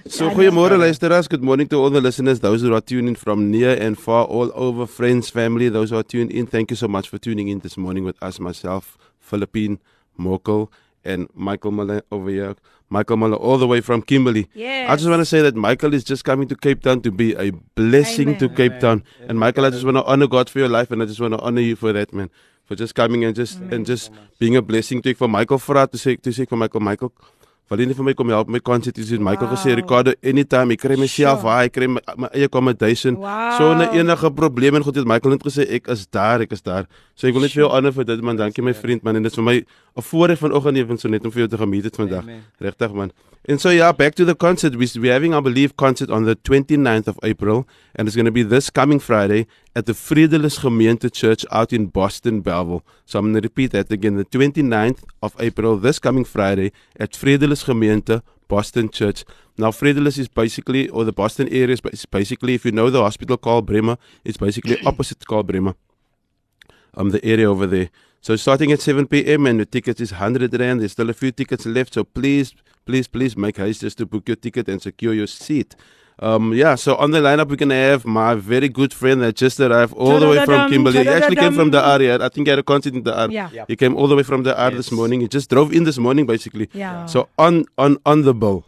So 0.08 0.30
goeiemôre 0.30 0.76
luisteraars. 0.76 1.28
Good 1.28 1.44
morning 1.44 1.68
to 1.68 1.76
all 1.76 1.90
the 1.90 2.00
listeners, 2.00 2.40
those 2.40 2.62
who 2.62 2.74
are 2.74 2.80
tuning 2.80 3.10
in 3.10 3.14
from 3.14 3.48
near 3.48 3.80
and 3.80 3.96
far, 3.96 4.24
all 4.24 4.50
over, 4.56 4.86
friends, 4.86 5.30
family, 5.30 5.68
those 5.68 5.90
who 5.90 5.96
are 5.96 6.02
tuned 6.02 6.32
in. 6.32 6.46
Thank 6.46 6.70
you 6.72 6.76
so 6.76 6.88
much 6.88 7.08
for 7.08 7.18
tuning 7.18 7.46
in 7.46 7.60
this 7.60 7.76
morning 7.76 8.02
with 8.02 8.20
us, 8.20 8.40
myself, 8.40 8.98
Philippine, 9.20 9.78
Mokel, 10.18 10.68
and 11.04 11.28
Michael 11.32 11.70
Muller 11.70 12.02
over 12.10 12.28
here. 12.28 12.56
Michael 12.88 13.16
Muller, 13.16 13.36
all 13.36 13.58
the 13.58 13.66
way 13.66 13.80
from 13.80 14.02
Kimberley. 14.02 14.48
Yes. 14.54 14.88
I 14.90 14.96
just 14.96 15.08
want 15.08 15.20
to 15.20 15.24
say 15.24 15.42
that 15.42 15.56
Michael 15.56 15.92
is 15.92 16.04
just 16.04 16.24
coming 16.24 16.46
to 16.48 16.56
Cape 16.56 16.82
Town 16.82 17.00
to 17.02 17.10
be 17.10 17.34
a 17.34 17.50
blessing 17.74 18.28
Amen. 18.28 18.38
to 18.40 18.48
Cape 18.48 18.78
Town. 18.80 19.02
And 19.28 19.38
Michael, 19.38 19.64
I 19.64 19.70
just 19.70 19.84
want 19.84 19.96
to 19.96 20.04
honor 20.04 20.28
God 20.28 20.48
for 20.48 20.60
your 20.60 20.68
life, 20.68 20.90
and 20.90 21.02
I 21.02 21.06
just 21.06 21.20
want 21.20 21.34
to 21.34 21.40
honor 21.40 21.60
you 21.60 21.76
for 21.76 21.92
that, 21.92 22.12
man. 22.12 22.30
For 22.66 22.74
just 22.74 22.94
coming 22.94 23.24
and 23.24 23.34
just 23.34 23.60
and 23.70 23.86
just 23.86 24.10
being 24.40 24.56
a 24.56 24.62
blessing 24.62 25.00
to 25.02 25.10
ek 25.10 25.18
vir 25.18 25.28
Michael 25.28 25.58
vra 25.62 25.84
te 25.86 25.98
sê 26.02 26.16
te 26.20 26.30
sê 26.34 26.46
vir 26.50 26.58
Michael 26.58 26.82
Michael 26.82 27.12
Wil 27.66 27.80
jy 27.82 27.86
nie 27.90 27.94
vir 27.98 28.04
my 28.06 28.12
kom 28.14 28.28
help 28.30 28.50
met 28.54 28.62
konsert 28.62 28.94
dis 28.94 29.10
Michael 29.18 29.48
gesê 29.50 29.72
Wow. 29.72 29.78
Ricardo 29.80 30.12
anytime 30.22 30.70
ek 30.72 30.80
kry 30.84 30.96
myself 30.96 31.40
Sure. 31.42 31.64
ek 31.66 31.72
kry 31.74 31.88
my, 31.90 32.00
my 32.16 32.28
eie 32.32 32.46
accommodation. 32.46 33.16
Wow. 33.18 33.56
sonder 33.58 33.90
enige 33.90 34.30
probleem 34.30 34.76
en 34.76 34.82
God 34.86 34.94
het 34.94 35.04
Michael 35.06 35.34
net 35.34 35.42
gesê 35.42 35.66
ek 35.66 35.88
is 35.90 36.06
daar 36.06 36.40
ek 36.46 36.52
is 36.52 36.62
daar. 36.62 36.86
So 37.16 37.26
ek 37.26 37.34
wil 37.34 37.42
net 37.42 37.50
vir 37.56 37.64
jou 37.64 37.70
honor 37.72 37.90
vir 37.92 38.04
dit 38.04 38.22
man 38.22 38.36
dankie 38.38 38.62
my 38.62 38.72
vriend 38.74 39.02
man 39.02 39.16
en 39.16 39.22
dit 39.26 39.32
is 39.32 39.36
vir 39.36 39.44
my 39.44 39.56
'n 39.96 40.02
voorreg 40.02 40.38
vanoggend 40.38 40.78
even 40.78 40.98
so 40.98 41.08
net 41.08 41.24
om 41.24 41.30
vir 41.32 41.40
jou 41.46 41.48
te 41.48 41.58
gemeet 41.58 41.84
het 41.84 41.96
vandag 41.96 42.24
regtig 42.60 42.92
man. 42.94 43.10
And 43.48 43.60
so 43.60 43.70
yeah 43.70 43.92
back 43.92 44.14
to 44.14 44.24
the 44.24 44.34
concert. 44.36 44.76
We 44.76 44.86
we 45.00 45.08
having 45.08 45.34
I 45.34 45.40
believe 45.40 45.74
concert 45.76 46.10
on 46.10 46.24
the 46.24 46.36
29th 46.36 47.08
of 47.08 47.18
April 47.22 47.66
and 47.96 48.06
it's 48.06 48.14
going 48.14 48.26
to 48.26 48.32
be 48.32 48.44
this 48.44 48.70
coming 48.70 49.00
Friday 49.00 49.46
at 49.76 49.84
the 49.84 49.92
Vredelis 49.92 50.58
Gemeente 50.62 51.10
Church 51.10 51.44
out 51.52 51.72
in 51.72 51.86
Boston 51.86 52.40
Belleville 52.40 52.82
so 53.04 53.18
I'm 53.18 53.26
going 53.26 53.42
to 53.42 53.46
repeat 53.46 53.72
that 53.72 53.92
again 53.92 54.16
the 54.16 54.24
29th 54.24 55.04
of 55.22 55.36
April 55.38 55.76
this 55.76 55.98
coming 55.98 56.24
Friday 56.24 56.72
at 56.98 57.12
Vredelis 57.12 57.64
Gemeente 57.64 58.22
Boston 58.48 58.88
Church. 58.88 59.24
Now, 59.58 59.70
Fredelis 59.70 60.18
is 60.18 60.28
basically, 60.28 60.88
or 60.88 61.04
the 61.04 61.12
Boston 61.12 61.48
area 61.48 61.74
is 61.74 61.80
bas- 61.80 62.06
basically, 62.06 62.54
if 62.54 62.64
you 62.64 62.72
know 62.72 62.90
the 62.90 63.02
hospital 63.02 63.36
called 63.36 63.66
Bremer, 63.66 63.96
it's 64.24 64.36
basically 64.36 64.78
opposite 64.86 65.26
called 65.26 65.46
Bremer. 65.46 65.74
Um, 66.94 67.10
the 67.10 67.24
area 67.24 67.50
over 67.50 67.66
there. 67.66 67.90
So 68.20 68.36
starting 68.36 68.72
at 68.72 68.80
7 68.80 69.06
p.m. 69.06 69.46
and 69.46 69.60
the 69.60 69.66
ticket 69.66 70.00
is 70.00 70.12
100 70.12 70.58
rand. 70.58 70.80
There's 70.80 70.92
still 70.92 71.10
a 71.10 71.14
few 71.14 71.30
tickets 71.30 71.66
left. 71.66 71.94
So 71.94 72.04
please, 72.04 72.54
please, 72.86 73.06
please 73.06 73.36
make 73.36 73.58
haste 73.58 73.82
just 73.82 73.98
to 73.98 74.06
book 74.06 74.28
your 74.28 74.36
ticket 74.36 74.68
and 74.68 74.80
secure 74.80 75.12
your 75.12 75.26
seat. 75.26 75.76
Um, 76.18 76.54
yeah, 76.54 76.76
so 76.76 76.96
on 76.96 77.10
the 77.10 77.18
lineup, 77.18 77.50
we're 77.50 77.56
going 77.56 77.68
to 77.68 77.74
have 77.74 78.06
my 78.06 78.34
very 78.34 78.70
good 78.70 78.94
friend 78.94 79.20
that 79.20 79.36
just 79.36 79.60
arrived 79.60 79.92
all 79.92 80.18
the 80.18 80.28
way 80.28 80.42
from 80.46 80.70
Kimberley. 80.70 81.02
He 81.02 81.08
actually 81.08 81.36
came 81.36 81.52
from 81.52 81.70
the 81.72 81.86
area. 81.86 82.16
I 82.24 82.30
think 82.30 82.46
he 82.46 82.50
had 82.50 82.58
a 82.58 82.62
concert 82.62 82.94
in 82.94 83.02
the 83.02 83.14
R. 83.14 83.30
Yeah. 83.30 83.50
Yeah. 83.52 83.66
He 83.68 83.76
came 83.76 83.94
all 83.94 84.08
the 84.08 84.16
way 84.16 84.22
from 84.22 84.42
the 84.42 84.58
R 84.58 84.70
this 84.70 84.90
morning. 84.90 85.20
He 85.20 85.28
just 85.28 85.50
drove 85.50 85.74
in 85.74 85.84
this 85.84 85.98
morning, 85.98 86.24
basically. 86.24 86.70
Yeah. 86.72 87.04
So 87.04 87.28
on 87.38 87.66
on 87.76 87.98
on 88.06 88.22
the 88.22 88.32
bill, 88.32 88.64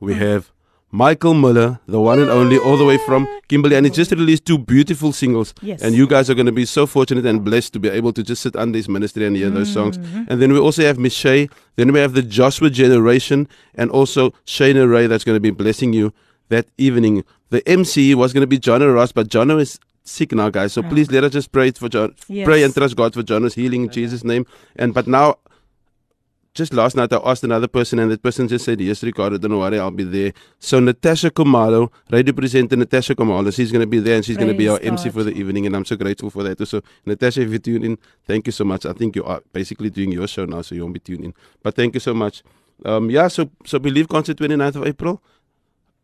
we 0.00 0.14
have 0.14 0.50
Michael 0.90 1.34
Muller, 1.34 1.78
the 1.86 2.00
one 2.00 2.18
and 2.18 2.30
only, 2.30 2.58
all 2.58 2.76
the 2.76 2.84
way 2.84 2.98
from 3.06 3.28
Kimberley, 3.46 3.76
and 3.76 3.86
he 3.86 3.92
just 3.92 4.10
released 4.10 4.44
two 4.44 4.58
beautiful 4.58 5.12
singles. 5.12 5.54
Yes. 5.62 5.82
And 5.82 5.94
you 5.94 6.08
guys 6.08 6.28
are 6.30 6.34
going 6.34 6.46
to 6.46 6.52
be 6.52 6.64
so 6.64 6.86
fortunate 6.86 7.26
and 7.26 7.44
blessed 7.44 7.74
to 7.74 7.78
be 7.78 7.90
able 7.90 8.12
to 8.14 8.24
just 8.24 8.42
sit 8.42 8.56
under 8.56 8.76
his 8.76 8.88
ministry 8.88 9.24
and 9.24 9.36
hear 9.36 9.50
those 9.50 9.72
songs. 9.72 9.98
And 10.28 10.42
then 10.42 10.52
we 10.52 10.58
also 10.58 10.82
have 10.82 10.98
Miss 10.98 11.12
Shay. 11.12 11.48
Then 11.76 11.92
we 11.92 12.00
have 12.00 12.14
the 12.14 12.22
Joshua 12.22 12.70
Generation, 12.70 13.46
and 13.74 13.90
also 13.90 14.30
Shayna 14.46 14.90
Ray 14.90 15.06
that's 15.06 15.24
going 15.24 15.36
to 15.36 15.40
be 15.40 15.50
blessing 15.50 15.92
you 15.92 16.12
that 16.48 16.66
evening. 16.78 17.24
The 17.50 17.66
MC 17.68 18.14
was 18.14 18.32
going 18.32 18.42
to 18.42 18.46
be 18.46 18.58
John 18.58 18.82
Ross, 18.82 19.12
but 19.12 19.28
John 19.28 19.50
is 19.52 19.78
sick 20.04 20.32
now, 20.32 20.50
guys. 20.50 20.72
So 20.72 20.82
please 20.82 21.10
let 21.10 21.24
us 21.24 21.32
just 21.32 21.52
pray 21.52 21.70
for 21.70 21.88
John, 21.88 22.14
Yes. 22.28 22.44
pray 22.46 22.62
and 22.62 22.74
trust 22.74 22.96
God 22.96 23.14
for 23.14 23.22
John's 23.22 23.54
healing 23.54 23.84
in 23.84 23.90
Jesus' 23.90 24.24
name. 24.24 24.46
And 24.76 24.92
but 24.94 25.06
now 25.06 25.36
just 26.54 26.72
last 26.72 26.96
night 26.96 27.12
I 27.12 27.18
asked 27.24 27.44
another 27.44 27.68
person 27.68 27.98
and 28.00 28.10
that 28.10 28.22
person 28.22 28.48
just 28.48 28.64
said, 28.64 28.80
Yes, 28.80 29.02
Ricardo, 29.02 29.38
don't 29.38 29.56
worry, 29.58 29.78
I'll 29.78 29.90
be 29.90 30.02
there. 30.04 30.32
So 30.58 30.80
Natasha 30.80 31.30
Kumalo, 31.30 31.90
radio 32.10 32.32
presenter 32.32 32.74
Natasha 32.76 33.14
Kumalo, 33.14 33.54
she's 33.54 33.70
gonna 33.70 33.86
be 33.86 34.00
there 34.00 34.16
and 34.16 34.24
she's 34.24 34.36
gonna 34.36 34.54
be 34.54 34.68
our 34.68 34.78
Praise 34.78 34.88
MC 34.90 35.10
for 35.10 35.22
the 35.22 35.32
evening 35.32 35.66
and 35.66 35.76
I'm 35.76 35.84
so 35.84 35.94
grateful 35.96 36.30
for 36.30 36.42
that. 36.42 36.66
So 36.66 36.82
Natasha, 37.06 37.42
if 37.42 37.50
you 37.50 37.58
tune 37.58 37.84
in, 37.84 37.98
thank 38.26 38.46
you 38.46 38.52
so 38.52 38.64
much. 38.64 38.86
I 38.86 38.92
think 38.92 39.14
you 39.14 39.24
are 39.24 39.40
basically 39.52 39.90
doing 39.90 40.10
your 40.10 40.26
show 40.26 40.46
now, 40.46 40.62
so 40.62 40.74
you 40.74 40.82
won't 40.82 40.94
be 40.94 41.00
tuning 41.00 41.26
in. 41.26 41.34
But 41.62 41.76
thank 41.76 41.94
you 41.94 42.00
so 42.00 42.12
much. 42.14 42.42
Um 42.84 43.10
yeah, 43.10 43.28
so 43.28 43.50
so 43.64 43.78
believe 43.78 44.08
concert 44.08 44.36
29th 44.38 44.76
of 44.76 44.86
April 44.86 45.22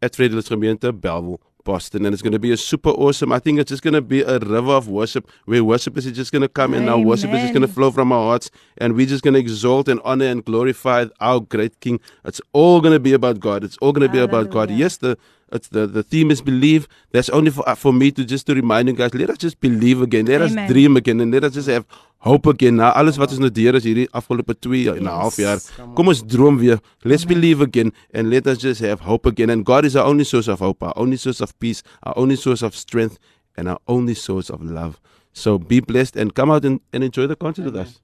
at 0.05 0.13
Vredelis 0.13 0.49
Gemeente, 0.49 0.93
Belleville, 0.93 1.41
Boston. 1.65 2.05
And 2.05 2.13
it's 2.13 2.23
going 2.23 2.33
to 2.33 2.39
be 2.39 2.53
a 2.53 2.57
super 2.57 2.91
awesome. 2.91 3.33
I 3.33 3.39
think 3.39 3.59
it's 3.59 3.71
just 3.71 3.83
going 3.83 3.95
to 3.95 4.03
be 4.03 4.21
a 4.21 4.39
river 4.39 4.73
of 4.73 4.89
worship 4.89 5.29
where 5.47 5.65
worship 5.65 5.97
is 5.97 6.05
just 6.13 6.31
going 6.31 6.43
to 6.43 6.49
come 6.49 6.75
and 6.75 6.89
our 6.89 6.99
worship 6.99 7.33
is 7.33 7.41
just 7.41 7.55
going 7.55 7.67
to 7.67 7.73
flow 7.73 7.91
from 7.91 8.13
our 8.13 8.25
hearts. 8.31 8.51
And 8.77 8.95
we're 8.95 9.07
just 9.07 9.25
going 9.25 9.35
to 9.35 9.41
exalt 9.41 9.89
and 9.89 10.01
honor 10.05 10.27
and 10.27 10.45
glorify 10.45 11.07
our 11.21 11.41
great 11.41 11.81
King. 11.81 12.01
It's 12.25 12.41
all 12.53 12.83
going 12.83 12.93
to 12.93 13.01
be 13.01 13.15
about 13.15 13.41
God. 13.41 13.65
It's 13.65 13.79
all 13.79 13.93
going 13.93 14.07
to 14.07 14.13
be 14.13 14.19
about 14.19 14.51
God. 14.51 14.71
Yes, 14.71 14.99
the 14.99 15.17
It's 15.55 15.69
the 15.69 15.87
the 15.87 16.03
theme 16.03 16.33
is 16.35 16.43
believe. 16.43 16.89
That's 17.13 17.29
only 17.31 17.51
for 17.51 17.63
uh, 17.69 17.77
for 17.77 17.93
me 17.93 18.11
to 18.11 18.25
just 18.25 18.47
to 18.49 18.55
remind 18.55 18.89
you 18.89 18.95
guys. 18.95 19.15
Let 19.15 19.31
us 19.31 19.39
just 19.39 19.61
believe 19.61 20.03
again. 20.03 20.27
Let 20.27 20.43
Amen. 20.43 20.59
us 20.59 20.73
dream 20.73 20.97
again, 20.97 21.21
and 21.21 21.31
let 21.31 21.45
us 21.45 21.55
just 21.55 21.69
have 21.69 21.87
hope 22.19 22.51
again. 22.51 22.77
Na 22.83 22.91
alles 22.91 23.21
wat 23.23 23.31
ons 23.31 23.39
nou 23.39 23.53
deur 23.55 23.79
is 23.79 23.87
hierdie 23.87 24.09
afgelope 24.11 24.57
2 24.67 24.97
en 24.97 25.07
'n 25.07 25.15
half 25.15 25.39
jaar. 25.39 25.63
Kom 25.95 26.11
ons 26.11 26.25
droom 26.27 26.59
weer. 26.59 26.83
Let's 27.05 27.25
believe 27.25 27.63
again 27.63 27.93
and 28.13 28.35
let 28.35 28.51
us 28.51 28.59
just 28.59 28.81
have 28.81 29.07
hope 29.07 29.31
again. 29.31 29.51
And 29.51 29.65
God 29.65 29.85
is 29.85 29.95
our 29.95 30.07
only 30.11 30.25
source 30.25 30.49
of 30.49 30.59
hope, 30.59 30.83
our 30.83 30.97
only 30.97 31.17
source 31.17 31.41
of 31.41 31.55
peace, 31.59 31.83
our 32.03 32.19
only 32.19 32.37
source 32.37 32.67
of 32.67 32.75
strength, 32.75 33.19
and 33.57 33.69
our 33.69 33.79
only 33.87 34.15
source 34.15 34.51
of 34.51 34.61
love. 34.61 34.99
So 35.33 35.59
be 35.59 35.79
blessed 35.81 36.17
and 36.17 36.35
come 36.35 36.51
out 36.51 36.65
and, 36.65 36.81
and 36.93 37.05
enjoy 37.05 37.27
the 37.27 37.37
concert 37.37 37.65
with 37.67 37.77
us. 37.77 38.01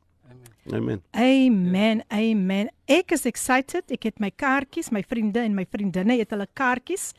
Amen. 0.72 1.02
Amen. 1.16 2.04
Amen. 2.12 2.70
Ek 2.86 3.12
is 3.12 3.24
excited. 3.26 3.90
Ek 3.90 4.04
het 4.10 4.20
my 4.20 4.30
kaartjies, 4.30 4.90
my 4.94 5.02
vriende 5.02 5.42
en 5.42 5.54
my 5.56 5.64
vriendinne 5.66 6.18
het 6.20 6.30
hulle 6.34 6.46
kaartjies. 6.54 7.10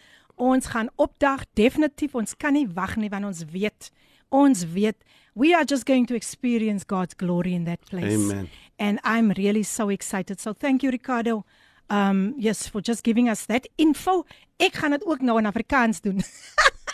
Ons 0.42 0.72
gaan 0.74 0.90
opdag 0.98 1.44
definitief. 1.54 2.16
Ons 2.18 2.34
kan 2.38 2.56
nie 2.58 2.68
wag 2.74 2.96
nie 2.98 3.12
want 3.14 3.28
ons 3.30 3.44
weet. 3.54 3.92
Ons 4.34 4.66
weet 4.74 4.98
we 5.38 5.54
are 5.56 5.66
just 5.68 5.86
going 5.86 6.08
to 6.08 6.16
experience 6.16 6.84
God's 6.84 7.16
glory 7.16 7.54
in 7.54 7.66
that 7.66 7.80
place. 7.90 8.16
Amen. 8.16 8.50
And 8.80 9.00
I'm 9.04 9.32
really 9.38 9.64
so 9.64 9.90
excited. 9.90 10.42
So 10.42 10.54
thank 10.54 10.82
you 10.84 10.92
Ricardo. 10.92 11.44
Um 11.90 12.34
yes 12.38 12.68
for 12.68 12.82
just 12.82 13.04
giving 13.04 13.30
us 13.30 13.46
that 13.46 13.68
info. 13.78 14.26
Ek 14.58 14.82
gaan 14.82 14.98
dit 14.98 15.06
ook 15.06 15.22
nou 15.22 15.38
in 15.40 15.46
Afrikaans 15.46 16.02
doen. 16.02 16.24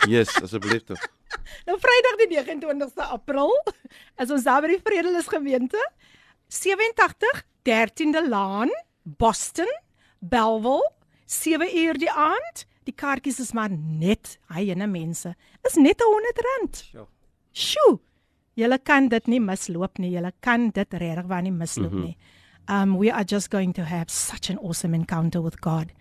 Yes, 0.08 0.30
asseblief 0.42 0.84
tog. 0.86 1.02
Nou 1.66 1.76
Vrydag 1.82 2.20
die 2.22 2.28
29ste 2.38 3.08
April 3.12 3.50
is 4.22 4.30
ons 4.32 4.46
daar 4.46 4.62
by 4.64 4.70
die 4.76 4.82
Vredelis 4.86 5.28
gemeente 5.32 5.82
87 6.54 7.42
13de 7.68 8.22
Laan, 8.30 8.70
Boston, 9.04 9.68
Bellville, 10.20 10.86
7 11.26 11.68
uur 11.82 12.00
die 12.00 12.12
aand. 12.12 12.64
Die 12.88 12.96
kaartjies 12.96 13.42
is 13.44 13.54
maar 13.58 13.72
net, 13.74 14.38
hy 14.54 14.70
en 14.72 14.86
mense. 14.92 15.34
Is 15.68 15.76
net 15.76 16.04
R100. 16.04 16.84
Sjoe. 16.92 17.08
Sjoe. 17.52 17.98
Julle 18.58 18.80
kan 18.82 19.10
dit 19.12 19.28
nie 19.30 19.42
misloop 19.44 20.00
nie. 20.02 20.14
Julle 20.16 20.32
kan 20.42 20.72
dit 20.74 20.98
regtig 21.04 21.28
waar 21.30 21.44
nie 21.44 21.52
misloop 21.52 21.92
mm 21.92 21.98
-hmm. 21.98 22.06
nie. 22.06 22.18
Um 22.70 22.98
we 22.98 23.12
are 23.12 23.24
just 23.24 23.52
going 23.52 23.74
to 23.74 23.84
have 23.84 24.10
such 24.10 24.50
an 24.50 24.58
awesome 24.60 24.96
encounter 24.96 25.42
with 25.44 25.62
God 25.62 25.92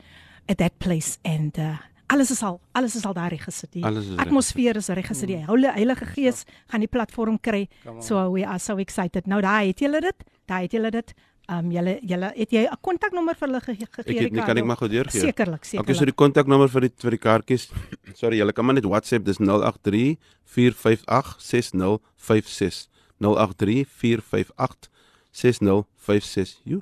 at 0.49 0.57
that 0.59 0.79
place 0.79 1.19
and 1.23 1.59
uh 1.59 1.77
alles 2.07 2.31
is 2.31 2.43
al 2.43 2.61
alles 2.73 2.95
is 2.95 3.05
al 3.05 3.13
daar 3.13 3.31
register. 3.31 3.69
Die 3.71 3.85
Alles 3.85 4.05
is 4.05 4.11
reg 4.11 4.27
atmosfeer 4.27 4.77
is 4.77 4.89
register. 4.89 5.27
Die 5.27 5.37
Heilige 5.37 5.73
Heilige 5.73 6.07
Gees 6.07 6.45
gaan 6.67 6.81
die 6.81 6.89
platform 6.89 7.41
kry. 7.41 7.69
So 8.01 8.33
we 8.33 8.47
are 8.47 8.59
so 8.59 8.77
excited. 8.77 9.27
Nou 9.27 9.41
daai 9.41 9.67
het 9.69 9.79
julle 9.79 10.01
dit. 10.01 10.25
Daai 10.45 10.63
het 10.63 10.73
julle 10.73 10.91
dit. 10.91 11.15
Um 11.49 11.71
julle 11.71 12.01
julle 12.03 12.33
het 12.35 12.51
jy 12.51 12.65
'n 12.67 12.77
kontaknommer 12.83 13.35
vir 13.39 13.49
hulle 13.49 13.61
ge 13.61 13.75
gegee 13.77 14.17
Ek 14.17 14.23
het 14.23 14.33
nie 14.33 14.43
kan 14.43 14.59
ek 14.59 14.65
maar 14.65 14.77
gou 14.77 14.89
deurgee. 14.89 15.21
Sekerlik, 15.21 15.63
Okay, 15.63 15.79
so 15.79 15.83
sekerlik. 15.85 16.07
die 16.07 16.13
kontaknommer 16.15 16.69
vir 16.69 16.81
die 16.81 16.93
vir 16.99 17.11
die 17.11 17.19
kaartjies. 17.19 17.69
Sorry, 18.15 18.37
julle 18.39 18.53
kan 18.53 18.65
maar 18.65 18.75
net 18.75 18.85
WhatsApp, 18.85 19.25
dis 19.25 19.39
083 19.39 20.17
458 20.45 21.37
6056. 21.39 22.89
083 23.21 23.87
458 23.87 24.91
6056. 25.31 26.61
Jo. 26.65 26.81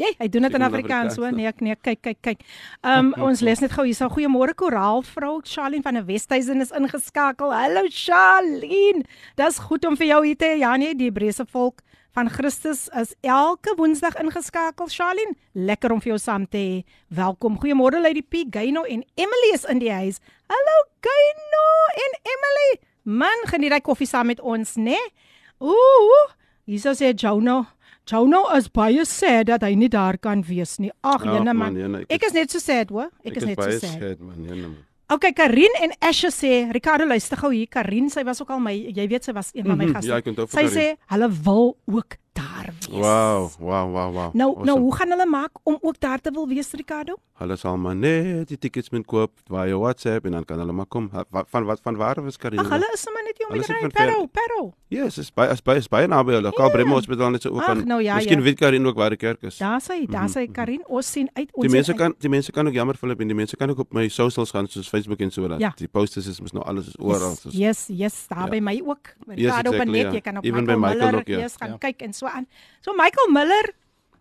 Jy, 0.00 0.14
hy 0.16 0.28
doen 0.32 0.42
dit 0.42 0.54
in 0.56 0.62
Afrikaans 0.64 1.14
so. 1.14 1.22
Afrikaans, 1.26 1.60
Nee, 1.60 1.68
nee, 1.68 1.76
kyk, 1.76 2.00
kyk, 2.02 2.18
kyk. 2.24 2.40
Um 2.82 3.12
ons 3.26 3.42
lees 3.44 3.60
net 3.60 3.72
gou 3.76 3.84
hierso. 3.84 4.08
Goeiemôre 4.08 4.54
Koraal 4.56 5.02
vrou 5.04 5.40
Charlene 5.44 5.82
van 5.84 5.94
die 5.98 6.02
Westhuizen 6.08 6.60
is 6.64 6.72
ingeskakel. 6.72 7.52
Hallo 7.52 7.82
Charlene. 7.92 9.04
Dis 9.36 9.58
goed 9.58 9.84
om 9.84 9.96
vir 10.00 10.06
jou 10.14 10.24
hier 10.24 10.36
te 10.40 10.46
hê. 10.54 10.58
Ja 10.62 10.76
nee, 10.80 10.94
die 10.96 11.10
Hebreëse 11.10 11.44
volk 11.52 11.82
van 12.16 12.30
Christus 12.30 12.88
is 12.98 13.14
elke 13.20 13.74
Woensdag 13.78 14.16
ingeskakel. 14.20 14.88
Charlene, 14.90 15.36
lekker 15.52 15.92
om 15.94 16.02
vir 16.02 16.14
jou 16.14 16.18
saam 16.20 16.46
te 16.48 16.58
hê. 16.58 16.76
Welkom. 17.14 17.58
Goeiemôre 17.60 18.00
Lady 18.02 18.22
P, 18.22 18.44
Gaino 18.50 18.82
en 18.82 19.04
Emily 19.14 19.52
is 19.54 19.66
in 19.70 19.82
die 19.82 19.92
huis. 19.92 20.20
Hallo 20.50 20.76
Gaino 21.06 21.66
en 22.04 22.18
Emily. 22.34 22.70
Man, 23.02 23.46
geniet 23.50 23.76
jy 23.76 23.82
koffie 23.86 24.08
saam 24.10 24.30
met 24.30 24.40
ons, 24.40 24.76
né? 24.76 24.96
Nee? 24.96 25.12
Ooh, 25.60 26.26
hierso 26.68 26.94
sê 26.96 27.12
Jono. 27.14 27.62
Jono 28.10 28.42
is 28.56 28.66
baie 28.72 29.04
sad 29.06 29.46
dat 29.52 29.62
hy 29.62 29.74
nie 29.78 29.90
daar 29.92 30.18
kan 30.18 30.42
wees 30.46 30.78
nie. 30.82 30.90
Ag, 31.04 31.22
Ag, 31.22 31.34
jene 31.36 31.54
man, 31.54 31.76
jene, 31.78 32.04
ek 32.08 32.16
Ek 32.16 32.30
is 32.30 32.34
net 32.34 32.54
so 32.54 32.58
sad, 32.58 32.90
hoor. 32.90 33.10
Ek 33.22 33.36
is 33.36 33.46
net 33.46 33.58
so 33.60 33.66
baie 33.66 33.78
sad. 33.78 33.98
sad 34.00 34.24
man. 34.24 34.40
Ja, 34.44 34.54
nee, 34.56 34.62
man. 34.66 34.78
Okay, 35.10 35.32
Karin 35.34 35.72
en 35.82 35.90
Asha 36.00 36.28
sê, 36.30 36.70
Ricardo 36.72 37.04
luister 37.04 37.36
gou 37.40 37.50
hier. 37.50 37.66
Karin, 37.66 38.08
sy 38.10 38.22
was 38.24 38.40
ook 38.42 38.50
al 38.54 38.60
my, 38.62 38.72
jy 38.94 39.08
weet 39.10 39.24
sy 39.26 39.32
was 39.34 39.50
een 39.54 39.66
van 39.66 39.76
my 39.78 39.86
Mhm, 39.88 39.94
gaste. 39.96 40.06
ja, 40.08 40.16
ek 40.18 40.26
onthou 40.30 40.46
vir 40.46 40.68
sy 40.68 40.76
sê 40.76 40.84
hulle 41.10 41.28
wil 41.44 41.76
ook 41.90 42.16
daar 42.32 42.66
wees. 42.78 42.88
Wow, 42.98 43.50
wow, 43.58 43.90
wow, 43.92 44.12
wow. 44.14 44.34
Nou, 44.34 44.48
awesome. 44.50 44.64
nou 44.64 44.78
hoe 44.80 44.94
gaan 44.96 45.08
hulle 45.10 45.26
maak 45.26 45.50
om 45.62 45.78
ook 45.80 46.00
daar 46.00 46.20
te 46.20 46.30
wil 46.30 46.48
wees, 46.48 46.70
Ricardo? 46.72 47.14
Hulle 47.40 47.56
sal 47.56 47.76
maar 47.76 47.96
net 47.96 48.48
die 48.48 48.58
tickets 48.58 48.90
moet 48.90 49.06
koop 49.06 49.30
via 49.48 49.76
WhatsApp 49.76 50.24
en 50.26 50.32
dan 50.32 50.44
kan 50.44 50.58
hulle 50.58 50.72
maar 50.72 50.86
kom. 50.86 51.10
Van 51.46 51.64
wat 51.64 51.80
van 51.82 51.96
waar 51.96 52.22
was 52.22 52.36
Karina? 52.36 52.62
Ag, 52.62 52.68
hulle 52.68 52.90
is 52.92 53.00
sommer 53.00 53.22
net 53.24 53.34
hier 53.38 53.46
om 53.48 53.54
die 53.54 53.62
ry. 53.64 53.80
ver- 53.80 53.90
Pero, 53.90 54.26
pero. 54.26 54.72
Yes, 54.88 55.18
is 55.18 55.30
baie 55.32 55.50
is 55.52 55.62
baie 55.62 55.78
is 55.78 55.88
baie 55.88 56.06
naby 56.06 56.32
hulle. 56.32 56.52
Karl 56.52 56.70
Bremer 56.70 56.94
Hospitaal 56.94 57.30
net 57.30 57.42
so 57.42 57.50
ook 57.50 57.60
Ag, 57.62 57.68
aan. 57.68 57.86
nou 57.86 58.02
ja, 58.02 58.14
Miskien 58.14 58.38
ja. 58.38 58.44
weet 58.44 58.58
Karin 58.58 58.86
ook 58.86 58.96
waar 58.96 59.08
die 59.10 59.18
kerk 59.18 59.42
is. 59.42 59.56
Daar 59.58 59.80
sê, 59.80 60.04
daar 60.10 60.28
sê 60.28 60.50
Karin, 60.52 60.82
ons 60.86 61.10
sien 61.12 61.30
uit 61.32 61.48
ons 61.52 61.66
Die 61.66 61.70
mense 61.74 61.94
kan 61.94 62.14
die 62.18 62.28
mense 62.30 62.52
kan 62.52 62.66
ook 62.66 62.72
jammer 62.74 62.96
Philip 62.96 63.20
en 63.20 63.26
die 63.26 63.36
mense 63.36 63.56
kan 63.56 63.70
ook 63.70 63.78
op 63.78 63.92
my 63.92 64.08
socials 64.08 64.50
gaan 64.50 64.68
soos 64.68 64.88
Facebook 64.88 65.20
en 65.20 65.30
so 65.30 65.48
dat 65.48 65.60
Ja. 65.60 65.72
die 65.76 65.88
posters 65.88 66.26
is 66.26 66.40
mos 66.40 66.52
nou 66.52 66.64
alles 66.66 66.86
is 66.88 66.98
oral. 66.98 67.36
Yes, 67.42 67.54
yes, 67.56 67.86
yes, 67.88 68.26
daar 68.28 68.38
Ja. 68.44 68.48
by 68.48 68.58
my 68.60 68.82
ook. 68.86 68.98
Ricardo 69.26 69.70
exactly, 69.70 69.78
Benet, 69.78 70.02
ja. 70.02 70.10
jy 70.12 70.20
kan 70.20 70.36
op 70.36 70.44
Even 70.44 70.58
Michael, 70.60 70.78
Michael 70.78 70.98
Miller 70.98 71.14
ook, 71.20 71.26
ja. 71.26 71.38
yes, 71.38 71.54
gaan 71.56 71.70
Ja. 71.70 71.76
kyk 71.78 72.00
en 72.02 72.12
so 72.19 72.27
aan. 72.27 72.47
So 72.81 72.93
Michael 72.93 73.31
Miller, 73.31 73.69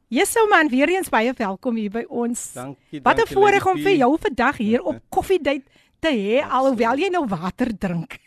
jy's 0.08 0.30
so 0.32 0.46
man 0.48 0.68
weer 0.68 0.88
eens 0.88 1.08
baie 1.08 1.32
welkom 1.36 1.76
hier 1.76 1.90
by 1.90 2.04
ons. 2.08 2.52
Dankie. 2.54 3.00
Wat 3.02 3.14
'n 3.16 3.18
dankie, 3.18 3.34
voorreg 3.34 3.66
om 3.66 3.76
Lady 3.76 3.82
vir 3.84 3.94
P. 3.94 3.98
jou 3.98 4.18
vandag 4.20 4.56
hier 4.56 4.82
op 4.82 5.00
koffiedייט 5.08 5.64
te 6.00 6.08
hê 6.08 6.42
alhoewel 6.48 6.96
jy 6.98 7.08
nou 7.10 7.26
water 7.26 7.72
drink. 7.78 8.18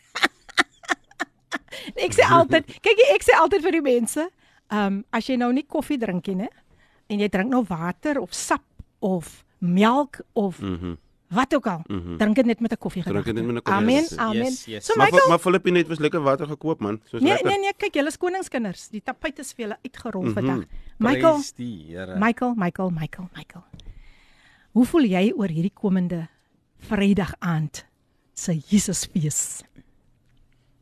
ek 1.96 2.12
sê 2.12 2.24
altyd, 2.28 2.66
kyk 2.82 2.98
jy, 2.98 3.06
ek 3.14 3.22
sê 3.24 3.36
altyd 3.38 3.62
vir 3.62 3.72
die 3.78 3.84
mense, 3.84 4.28
ehm 4.70 4.86
um, 4.86 5.04
as 5.12 5.26
jy 5.30 5.36
nou 5.40 5.52
nie 5.52 5.64
koffie 5.64 5.98
drink 5.98 6.26
nie, 6.28 6.34
né? 6.44 6.48
En 7.08 7.18
jy 7.18 7.28
drink 7.28 7.48
nou 7.50 7.62
water 7.68 8.18
of 8.20 8.34
sap 8.34 8.62
of 9.00 9.44
melk 9.60 10.20
of 10.34 10.58
Mhm. 10.60 10.96
wat 11.33 11.53
ook 11.55 11.67
al, 11.67 11.81
drink 12.17 12.35
dit 12.35 12.45
net 12.45 12.59
met 12.59 12.71
'n 12.71 12.77
koffie 12.77 13.03
Drink 13.03 13.25
dit 13.25 13.33
net 13.35 13.45
met 13.45 13.55
'n 13.63 13.69
Amen. 13.71 13.99
koffie. 14.01 14.17
Amen. 14.19 14.43
Yes, 14.43 14.65
yes. 14.65 14.85
So 14.85 14.93
Maar 14.95 15.11
Michael, 15.11 15.29
maar 15.29 15.39
Philip 15.39 15.65
het 15.65 15.87
was 15.87 15.99
lekker 15.99 16.21
water 16.21 16.47
gekoop 16.47 16.79
man. 16.79 17.01
Soos 17.05 17.21
Nee, 17.21 17.31
lekker. 17.31 17.49
nee, 17.49 17.59
nee, 17.59 17.73
kyk, 17.77 17.93
julle 17.93 18.07
is 18.07 18.17
koningskinders. 18.17 18.89
Die 18.89 19.01
tapuit 19.03 19.39
is 19.39 19.53
vir 19.53 19.65
julle 19.65 19.77
uitgerol 19.83 20.23
Mhm. 20.23 20.33
vandag. 20.33 20.63
Michael, 20.97 21.33
Prys 21.33 21.53
die 21.53 21.85
Here. 21.87 22.15
Michael, 22.19 22.53
Michael, 22.55 22.89
Michael, 22.89 23.29
Michael. 23.35 23.63
Hoe 24.71 24.85
voel 24.85 25.03
jy 25.05 25.33
oor 25.35 25.47
hierdie 25.47 25.73
komende 25.73 26.27
Vrydag 26.79 27.33
aand 27.39 27.85
se 28.33 28.57
Jesusfees? 28.67 29.61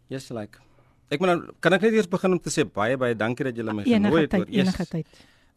Yes, 0.10 0.30
like. 0.30 0.58
Ek 1.12 1.20
moet 1.20 1.28
nou 1.30 1.52
kan 1.60 1.74
ek 1.74 1.82
net 1.82 1.94
eers 1.94 2.08
begin 2.08 2.32
om 2.32 2.40
te 2.40 2.50
sê 2.50 2.64
baie 2.66 2.98
baie 2.98 3.16
dankie 3.16 3.44
dat 3.44 3.56
julle 3.56 3.74
my 3.74 3.84
genooi 3.84 4.22
het. 4.22 4.32
hoor. 4.32 4.46
Yes. 4.50 4.68
enige 4.68 4.86
tyd. 4.88 5.08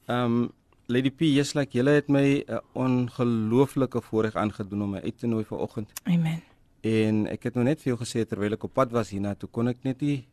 Um 0.09 0.53
Lady 0.87 1.11
P, 1.11 1.21
yes, 1.33 1.55
like 1.55 1.73
julle 1.79 1.91
het 1.97 2.09
my 2.09 2.45
'n 2.47 2.61
ongelooflike 2.75 4.01
voorreg 4.03 4.35
aangedoen 4.37 4.83
om 4.83 4.91
my 4.91 5.01
uit 5.01 5.19
te 5.19 5.27
nooi 5.27 5.45
vir 5.45 5.59
oggend. 5.59 5.91
Amen. 6.05 6.43
En 6.83 7.27
ek 7.27 7.43
het 7.43 7.55
nou 7.55 7.65
net 7.65 7.81
vir 7.81 7.95
jou 7.95 7.99
gesê 8.05 8.27
terwyl 8.29 8.53
ek 8.53 8.65
op 8.65 8.75
pad 8.75 8.91
was 8.93 9.11
hiernatoe 9.11 9.49
kon 9.51 9.69
ek 9.69 9.79
net 9.85 10.01
nie 10.03 10.27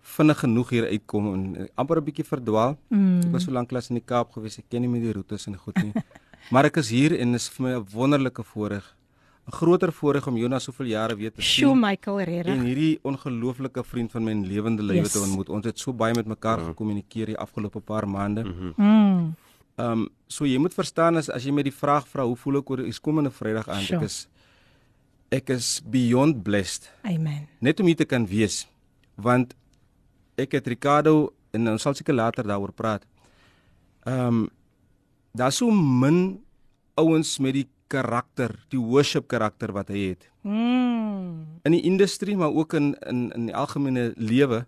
vinnig 0.00 0.38
genoeg 0.40 0.70
hier 0.70 0.86
uitkom 0.88 1.34
en 1.34 1.56
eh, 1.56 1.66
amper 1.74 1.96
'n 2.00 2.04
bietjie 2.04 2.24
verdwaal. 2.24 2.78
Mm. 2.88 3.20
Ek 3.26 3.32
was 3.32 3.44
so 3.44 3.50
lank 3.52 3.68
klas 3.68 3.90
in 3.90 3.96
die 3.96 4.04
Kaap 4.06 4.32
gewees, 4.32 4.58
ek 4.58 4.64
ken 4.70 4.80
nie 4.80 4.88
meer 4.88 5.00
die 5.02 5.12
roetes 5.12 5.46
en 5.46 5.56
goed 5.56 5.76
nie. 5.82 5.92
maar 6.50 6.64
ek 6.64 6.76
is 6.76 6.88
hier 6.90 7.12
en 7.20 7.32
dit 7.32 7.40
is 7.40 7.48
vir 7.48 7.66
my 7.66 7.74
'n 7.76 7.86
wonderlike 7.92 8.42
voorreg. 8.44 8.94
'n 9.48 9.52
Groter 9.52 9.92
voorreg 9.92 10.26
om 10.26 10.36
jou 10.36 10.48
na 10.48 10.58
soveel 10.58 10.86
jare 10.86 11.14
weer 11.16 11.30
te 11.32 11.42
Sjoe 11.42 11.70
sien. 11.72 11.80
Michael 11.80 12.18
En 12.20 12.24
regtig. 12.26 12.62
hierdie 12.62 12.98
ongelooflike 13.02 13.84
vriend 13.84 14.10
van 14.10 14.24
my 14.24 14.30
in 14.30 14.46
lewende 14.46 14.82
lywe 14.82 15.02
Yes. 15.02 15.12
te 15.12 15.20
ontmoet. 15.20 15.48
Ons 15.48 15.64
het 15.64 15.78
so 15.78 15.92
baie 15.92 16.14
met 16.14 16.26
mekaar 16.26 16.58
gekommunikeer 16.58 17.26
die 17.26 17.36
afgelope 17.38 17.80
paar 17.80 18.06
maande. 18.08 18.40
Ehm 18.44 18.72
Mm. 18.76 19.34
Um, 19.78 20.08
so 20.28 20.44
jy 20.44 20.58
moet 20.58 20.74
verstaan 20.74 21.16
as 21.16 21.28
as 21.30 21.44
jy 21.46 21.52
my 21.54 21.62
die 21.62 21.72
vraag 21.74 22.06
vra 22.08 22.24
hoe 22.26 22.36
voel 22.36 22.58
ek 22.60 22.70
oor 22.70 22.82
die 22.84 22.94
komende 23.02 23.30
Vrydag 23.30 23.68
aand? 23.68 23.86
Sure. 23.86 23.98
Ek 24.00 24.04
is 24.04 24.28
ek 25.30 25.50
is 25.50 25.80
beyond 25.84 26.42
blessed 26.42 26.90
Amen. 27.04 27.46
net 27.60 27.80
om 27.80 27.86
hier 27.86 27.96
te 27.96 28.04
kan 28.08 28.26
wees 28.26 28.66
want 29.16 29.54
ek 30.38 30.52
het 30.56 30.66
Ricardo 30.70 31.32
en 31.52 31.68
ons 31.68 31.82
sal 31.82 31.94
seker 31.94 32.14
later 32.14 32.44
daaroor 32.46 32.72
praat. 32.72 33.04
Ehm 34.06 34.26
um, 34.28 34.48
daar's 35.34 35.56
so 35.60 35.70
min 35.70 36.40
ouens 36.98 37.38
met 37.38 37.54
die 37.54 37.66
karakter, 37.88 38.56
die 38.72 38.80
worship 38.80 39.28
karakter 39.28 39.72
wat 39.72 39.88
hy 39.88 40.10
het 40.14 40.28
Mm. 40.48 41.60
in 41.66 41.72
die 41.74 41.82
industrie 41.82 42.36
maar 42.36 42.54
ook 42.54 42.72
in 42.74 42.94
in 43.06 43.32
in 43.34 43.46
die 43.46 43.54
algemene 43.54 44.12
lewe. 44.16 44.64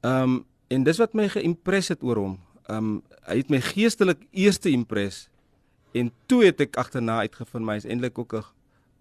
Ehm 0.00 0.22
um, 0.22 0.44
en 0.68 0.84
dis 0.84 0.96
wat 0.98 1.12
my 1.14 1.28
geïmpres 1.28 1.88
het 1.92 2.02
oor 2.02 2.16
hom. 2.16 2.38
Ehm 2.68 2.78
um, 2.78 3.02
hy 3.26 3.36
het 3.38 3.50
my 3.50 3.60
geestelik 3.62 4.26
eerste 4.30 4.70
impres 4.70 5.28
en 5.94 6.10
toe 6.26 6.44
het 6.44 6.60
ek 6.60 6.76
agterna 6.76 7.20
uitgevind 7.22 7.64
my 7.64 7.76
is 7.78 7.86
eintlik 7.86 8.18
ook 8.18 8.34
'n 8.34 8.44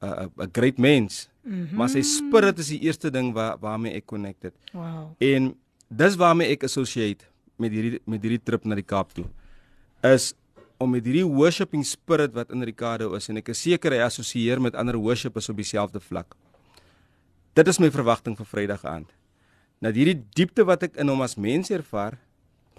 'n 0.02 0.50
great 0.52 0.78
mens. 0.78 1.30
Mm 1.44 1.52
-hmm. 1.52 1.78
Maar 1.78 1.90
sy 1.90 2.02
spirit 2.02 2.60
is 2.60 2.68
die 2.68 2.80
eerste 2.80 3.10
ding 3.10 3.34
waar 3.34 3.58
waarmee 3.60 3.94
ek 3.94 4.06
connected. 4.06 4.54
Wow. 4.74 5.16
En 5.18 5.56
dis 5.88 6.16
waarmee 6.16 6.48
ek 6.48 6.64
associate 6.64 7.26
met 7.56 7.72
hierdie 7.72 8.02
met 8.06 8.22
hierdie 8.22 8.44
trip 8.44 8.64
na 8.64 8.76
die 8.76 8.84
Kaap 8.88 9.14
toe. 9.14 9.26
Is 10.02 10.34
om 10.78 10.90
met 10.90 11.06
hierdie 11.06 11.26
worshiping 11.26 11.86
spirit 11.86 12.34
wat 12.34 12.52
in 12.52 12.64
Ricardo 12.64 13.14
is 13.16 13.30
en 13.30 13.38
ek 13.38 13.50
is 13.50 13.62
seker 13.62 13.92
hy 13.92 14.02
assosieer 14.06 14.62
met 14.62 14.76
ander 14.76 14.98
worshipers 14.98 15.50
op 15.50 15.56
dieselfde 15.56 16.00
vlak. 16.00 16.36
Dit 17.54 17.68
is 17.68 17.80
my 17.80 17.92
verwagting 17.92 18.38
vir 18.38 18.46
Vrydag 18.46 18.86
aand. 18.86 19.10
Dat 19.82 19.98
hierdie 19.98 20.24
diepte 20.34 20.66
wat 20.66 20.84
ek 20.84 20.96
in 21.02 21.10
hom 21.12 21.22
as 21.22 21.36
mens 21.36 21.70
ervaar, 21.74 22.18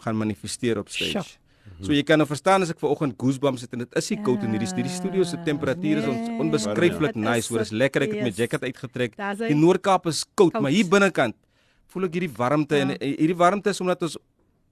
gaan 0.04 0.18
manifesteer 0.18 0.78
op 0.82 0.88
stage. 0.92 1.12
Sjoe. 1.22 1.38
So 1.86 1.94
jy 1.94 2.02
kan 2.06 2.18
nou 2.18 2.26
verstaan 2.26 2.62
as 2.62 2.70
ek 2.74 2.78
ver 2.82 2.90
oggend 2.90 3.14
goosebumps 3.18 3.62
het 3.64 3.72
en 3.74 3.84
dit 3.84 3.94
is 3.98 4.08
nie 4.10 4.18
koud 4.26 4.42
in 4.46 4.50
hierdie 4.54 4.68
hierdie 4.74 4.92
studio 4.92 5.24
se 5.26 5.38
temperatuur 5.46 5.98
is 6.02 6.06
ons 6.10 6.28
Nee. 6.28 6.38
onbeskryflik 6.42 7.14
is 7.16 7.22
nice, 7.22 7.48
hoor, 7.52 7.60
is 7.62 7.70
lekker 7.72 8.02
ek 8.06 8.12
het 8.16 8.22
my 8.26 8.32
jacket 8.34 8.62
uitgetrek. 8.66 9.16
Die 9.48 9.54
Noord-Kaap 9.54 10.06
is 10.10 10.24
koud, 10.34 10.52
Koud. 10.52 10.62
maar 10.62 10.70
hier 10.74 10.86
binnekant 10.90 11.34
voel 11.92 12.04
ek 12.08 12.12
hierdie 12.18 12.32
warmte 12.36 12.76
Ja. 12.76 12.82
en 12.82 12.96
hierdie 13.00 13.36
warmte 13.36 13.70
is 13.70 13.80
omdat 13.80 14.02
ons 14.02 14.16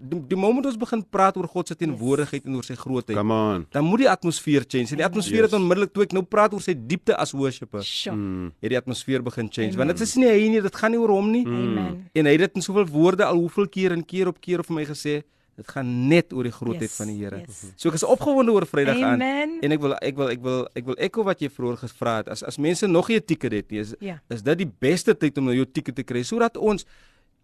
die, 0.01 0.21
die 0.31 0.37
oomblik 0.39 0.67
ons 0.71 0.77
begin 0.81 1.03
praat 1.13 1.37
oor 1.37 1.47
God 1.49 1.69
se 1.69 1.75
teenwoordigheid 1.77 2.47
en 2.49 2.55
oor 2.57 2.65
sy 2.65 2.75
grootheid, 2.75 3.17
Come 3.19 3.35
on. 3.35 3.67
dan 3.71 3.85
moet 3.85 3.99
die 3.99 4.09
atmosfeer 4.11 4.65
change. 4.67 4.91
En 4.93 4.97
die 4.97 5.05
atmosfeer 5.05 5.43
Yes. 5.45 5.51
het 5.53 5.61
onmiddellik 5.61 5.93
toe 5.93 6.03
ek 6.03 6.13
nou 6.13 6.23
praat 6.25 6.53
oor 6.55 6.61
sy 6.63 6.75
diepte 6.75 7.17
as 7.17 7.33
worshipper, 7.33 7.83
Sjoe. 7.85 8.15
Mm. 8.15 8.53
het 8.61 8.71
die 8.71 8.79
atmosfeer 8.79 9.23
begin 9.23 9.49
change. 9.53 9.77
Want 9.77 9.91
dit 9.91 10.01
is 10.01 10.15
nie 10.17 10.27
hy 10.29 10.49
nie, 10.49 10.61
dit 10.63 10.75
gaan 10.77 10.91
nie 10.91 10.99
oor 11.01 11.09
hom 11.11 11.31
nie. 11.31 11.45
Amen. 11.47 12.07
En 12.15 12.25
hy 12.27 12.33
het 12.33 12.41
dit 12.41 12.57
in 12.57 12.63
soveel 12.63 12.87
woorde 12.87 13.25
al 13.25 13.37
hoeveel 13.37 13.69
keer 13.69 13.93
en 13.93 14.05
keer 14.05 14.29
op 14.29 14.41
keer 14.41 14.63
vir 14.65 14.75
my 14.75 14.85
gesê, 14.87 15.23
dit 15.57 15.69
gaan 15.69 16.09
net 16.09 16.33
oor 16.33 16.43
die 16.45 16.53
grootheid 16.53 16.89
Yes, 16.89 16.97
van 16.97 17.07
die 17.09 17.17
Here. 17.19 17.43
yes. 17.47 17.67
So 17.77 17.91
ek 17.91 17.95
is 17.97 18.03
opgewonde 18.05 18.51
oor 18.53 18.65
Vrydag 18.65 18.97
aan. 18.97 19.21
Amen. 19.21 19.59
En 19.61 19.73
ek 19.73 19.81
wil 19.81 19.93
ek 20.01 20.17
wil 20.17 20.29
ek 20.31 20.41
wil 20.43 20.69
ek 20.75 20.85
wil 20.87 20.95
ekko 20.97 21.23
wat 21.25 21.39
jy 21.43 21.51
vroeër 21.51 21.77
gevra 21.77 22.17
het. 22.17 22.29
As 22.29 22.43
as 22.43 22.57
mense 22.57 22.87
nog 22.87 23.09
nie 23.09 23.17
'n 23.19 23.25
ticket 23.27 23.53
het 23.53 23.71
nie, 23.71 23.81
is 23.81 23.95
Ja. 24.01 24.23
is 24.31 24.41
dit 24.43 24.57
die 24.59 24.71
beste 24.81 25.15
tyd 25.15 25.37
om 25.37 25.45
nou 25.45 25.55
jou 25.55 25.67
ticket 25.67 25.95
te 25.97 26.03
kry 26.03 26.23
sodat 26.23 26.57
ons 26.57 26.87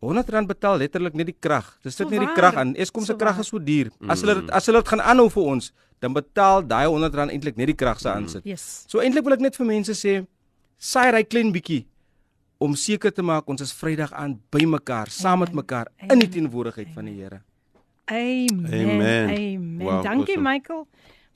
R100 0.02 0.46
betaal 0.46 0.78
letterlik 0.78 1.14
net 1.14 1.26
die 1.26 1.36
krag. 1.40 1.78
Dis 1.82 1.96
dit 1.96 2.06
So 2.06 2.10
net 2.12 2.20
die 2.20 2.34
krag 2.36 2.54
aan. 2.54 2.74
Eskom 2.76 3.02
se 3.02 3.12
So 3.12 3.16
krag 3.16 3.38
is 3.40 3.48
so 3.48 3.58
duur. 3.58 3.90
As 4.08 4.20
hulle 4.20 4.34
dit 4.42 4.50
as 4.50 4.66
hulle 4.66 4.78
dit 4.82 4.88
gaan 4.88 5.00
aanhou 5.00 5.28
vir 5.30 5.42
ons, 5.42 5.72
dan 6.00 6.12
betaal 6.12 6.62
daai 6.66 6.86
R100 6.86 7.30
eintlik 7.32 7.56
net 7.56 7.66
die 7.66 7.74
krag 7.74 8.00
se 8.00 8.08
aansit. 8.08 8.44
Yes. 8.44 8.84
So 8.88 9.00
eintlik 9.00 9.24
wil 9.24 9.32
ek 9.34 9.40
net 9.40 9.56
vir 9.56 9.66
mense 9.66 9.92
sê, 9.96 10.26
saai 10.78 11.10
ry 11.12 11.22
klein 11.24 11.52
bietjie 11.52 11.86
om 12.60 12.74
seker 12.74 13.10
te 13.12 13.22
maak 13.22 13.48
ons 13.48 13.60
is 13.60 13.72
Vrydag 13.72 14.12
aan 14.12 14.38
by 14.50 14.64
mekaar, 14.64 15.08
saam 15.10 15.40
met 15.40 15.52
mekaar 15.52 15.88
in 16.10 16.18
die 16.18 16.28
teenwoordigheid 16.28 16.88
van 16.94 17.04
die 17.04 17.14
Here. 17.14 17.40
Amen. 18.06 18.66
Amen. 18.72 19.28
Amen. 19.30 19.78
Wow, 19.82 20.02
dankie 20.02 20.36
awesome. 20.36 20.42
Michael. 20.52 20.86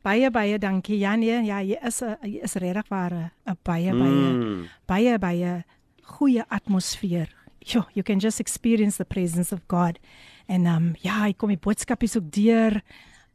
Baie 0.02 0.30
baie 0.30 0.58
dankie. 0.58 0.98
Ja 0.98 1.16
nee, 1.16 1.42
ja, 1.44 1.60
jy 1.60 1.76
is 1.84 2.00
'n 2.02 2.16
jy 2.22 2.40
is 2.42 2.54
regtig 2.54 2.88
waar 2.88 3.12
'n 3.12 3.56
baie 3.64 3.92
baie 3.92 4.32
Mm. 4.32 4.68
baie 4.86 5.18
baie 5.18 5.64
goeie 6.02 6.44
atmosfeer. 6.48 7.28
Jo, 7.60 7.84
you 7.92 8.02
can 8.02 8.18
just 8.20 8.40
experience 8.40 8.96
the 8.96 9.04
presence 9.04 9.52
of 9.52 9.66
God. 9.68 9.98
En 10.46 10.66
um 10.66 10.94
ja, 11.04 11.26
ek 11.28 11.38
kom 11.38 11.52
die 11.52 11.60
boodskapies 11.60 12.16
ook 12.16 12.30
deur. 12.32 12.80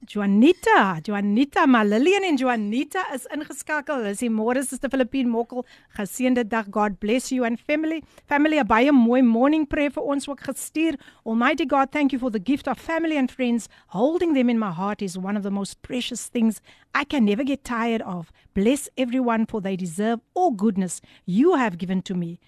Juanita, 0.05 0.99
Juanita 1.01 1.65
Malillian 1.65 2.23
en 2.23 2.38
Juanita 2.38 3.01
is 3.15 3.25
ingeskakel. 3.33 4.03
Hulle 4.03 4.13
sê 4.17 4.27
môre 4.29 4.61
is 4.61 4.69
die 4.69 4.89
Filippine 4.91 5.29
Mokkel. 5.31 5.63
Geseënde 5.97 6.43
dag. 6.49 6.67
God 6.69 6.99
bless 6.99 7.31
you 7.31 7.45
and 7.47 7.59
family. 7.59 8.03
Family 8.29 8.59
'n 8.59 8.67
baie 8.67 8.91
mooi 8.91 9.21
morning 9.21 9.65
prayer 9.65 9.89
vir 9.89 10.03
ons 10.03 10.27
ook 10.27 10.41
gestuur. 10.41 10.97
Almighty 11.25 11.65
God, 11.65 11.91
thank 11.91 12.11
you 12.11 12.19
for 12.19 12.29
the 12.29 12.39
gift 12.39 12.67
of 12.67 12.77
family 12.77 13.17
and 13.17 13.31
friends. 13.31 13.69
Holding 13.88 14.33
them 14.33 14.49
in 14.49 14.59
my 14.59 14.71
heart 14.71 15.01
is 15.01 15.17
one 15.17 15.38
of 15.38 15.43
the 15.43 15.51
most 15.51 15.81
precious 15.81 16.27
things 16.29 16.61
I 16.93 17.03
can 17.05 17.25
never 17.25 17.43
get 17.43 17.63
tired 17.63 18.01
of. 18.01 18.31
Bless 18.53 18.89
everyone 18.97 19.45
for 19.45 19.61
they 19.61 19.75
deserve 19.75 20.19
all 20.33 20.51
goodness 20.51 21.01
you 21.25 21.55
have 21.55 21.77
given 21.77 22.01
to 22.03 22.13
me. 22.13 22.39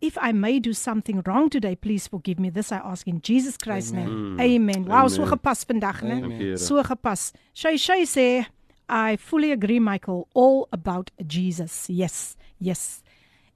If 0.00 0.18
I 0.20 0.32
may 0.32 0.60
do 0.60 0.72
something 0.74 1.22
wrong 1.26 1.48
today, 1.48 1.74
please 1.74 2.06
forgive 2.06 2.38
me. 2.38 2.50
This 2.50 2.70
I 2.70 2.76
ask 2.76 3.06
in 3.08 3.20
Jesus 3.22 3.56
Christ's 3.56 3.92
name. 3.92 4.36
Amen. 4.40 4.84
Wow, 4.84 5.08
so 5.08 5.22
Amen. 5.22 5.30
gepas 5.38 5.64
vandag, 5.64 6.02
né? 6.02 6.56
So 6.58 6.82
gepas. 6.82 7.32
Shay 7.54 7.76
Shay 7.78 8.02
sê 8.04 8.46
I 8.88 9.16
fully 9.16 9.50
agree 9.52 9.80
Michael 9.80 10.28
all 10.34 10.68
about 10.70 11.10
Jesus. 11.26 11.86
Yes. 11.88 12.36
Yes. 12.60 13.02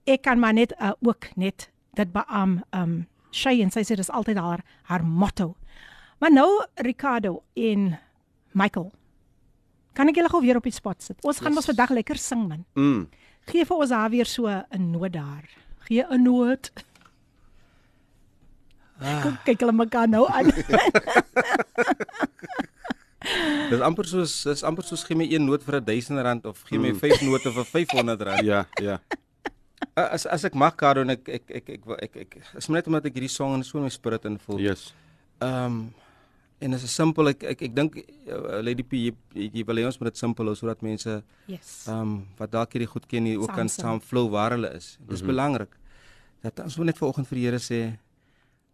Ek 0.07 0.23
kan 0.23 0.41
maar 0.41 0.55
net 0.55 0.73
uh, 0.81 0.93
ook 1.05 1.29
net 1.37 1.69
dit 1.95 2.13
beam 2.13 2.63
um 2.73 3.07
Shay 3.31 3.61
en 3.63 3.71
sy 3.71 3.85
sê 3.85 3.95
dis 3.97 4.11
altyd 4.11 4.37
haar 4.41 4.65
haar 4.89 5.05
motto. 5.05 5.57
Maar 6.21 6.33
nou 6.33 6.49
Ricardo 6.77 7.43
en 7.55 7.99
Michael. 8.53 8.91
Kan 9.95 10.09
ek 10.09 10.17
julle 10.17 10.29
gou 10.33 10.41
weer 10.41 10.57
op 10.57 10.65
die 10.65 10.73
spot 10.73 11.03
sit? 11.03 11.19
Ons 11.23 11.39
gaan 11.39 11.53
Yes. 11.53 11.61
mos 11.61 11.67
vandag 11.67 11.91
lekker 11.91 12.17
sing 12.17 12.49
man. 12.49 12.65
Mm. 12.75 13.09
Gee 13.47 13.65
vir 13.65 13.77
ons 13.77 13.91
daar 13.91 14.11
weer 14.11 14.27
so 14.27 14.47
'n 14.49 14.91
noot 14.91 15.13
daar. 15.13 15.45
Gee 15.91 16.07
'n 16.07 16.23
noot. 16.23 16.71
Ah. 19.03 19.35
Kyk 19.43 19.65
hulle 19.65 19.75
mekaar 19.75 20.07
nou 20.07 20.29
aan. 20.31 20.53
Dis 23.71 23.83
amper 23.83 24.07
soos 24.07 24.35
dis 24.47 24.63
amper 24.63 24.87
soos 24.87 25.03
gee 25.05 25.19
my 25.19 25.27
een 25.27 25.43
noot 25.45 25.65
vir 25.67 25.81
R1000 25.81 26.47
of 26.47 26.63
gee 26.69 26.79
my 26.79 26.93
5 26.95 27.25
note 27.27 27.51
vir 27.57 27.67
R500. 27.67 28.39
Ja, 28.47 28.61
ja. 28.79 29.01
As 29.99 30.27
as 30.31 30.47
ek 30.47 30.55
mag 30.55 30.79
Karo 30.79 31.03
en 31.03 31.11
ek 31.17 31.27
ek 31.27 31.51
ek 31.59 31.67
ek 31.75 31.83
ek, 32.07 32.15
ek, 32.23 32.39
ek 32.39 32.55
is 32.63 32.71
net 32.71 32.87
omdat 32.87 33.11
ek 33.11 33.19
hierdie 33.19 33.33
song 33.33 33.59
in 33.59 33.67
so 33.67 33.81
in 33.81 33.89
my 33.89 33.93
spirit 33.93 34.25
invoel. 34.31 34.63
Yes. 34.63 34.93
Ehm 35.43 35.67
um, 35.67 35.83
en 36.61 36.75
dit 36.77 36.83
is 36.87 36.95
simpel 36.95 37.33
ek 37.33 37.45
ek 37.55 37.63
ek 37.69 37.75
dink 37.77 37.97
uh, 38.01 38.61
Lady 38.61 38.85
P 38.85 39.01
jy, 39.07 39.13
jy 39.33 39.65
wil 39.65 39.81
hê 39.81 39.87
ons 39.89 39.99
moet 40.01 40.11
dit 40.11 40.21
simpel 40.21 40.51
hou 40.51 40.57
sodat 40.59 40.85
mense 40.85 41.23
Yes. 41.49 41.71
ehm 41.89 42.01
um, 42.03 42.13
wat 42.39 42.53
dalk 42.53 42.77
hierdie 42.77 42.91
goed 42.91 43.07
ken 43.11 43.29
hier 43.29 43.41
ook 43.41 43.55
kan 43.57 43.69
Saam 43.69 44.01
flow 44.01 44.29
waar 44.31 44.55
hulle 44.57 44.71
is. 44.77 44.99
Dis 45.01 45.01
mm 45.01 45.17
-hmm. 45.17 45.27
belangrik. 45.33 45.73
Dat 46.43 46.61
ons 46.65 46.77
wil 46.77 46.85
net 46.85 46.99
vanoggend 46.99 47.29
vir 47.29 47.37
die 47.39 47.47
Here 47.49 47.59
sê 47.59 47.81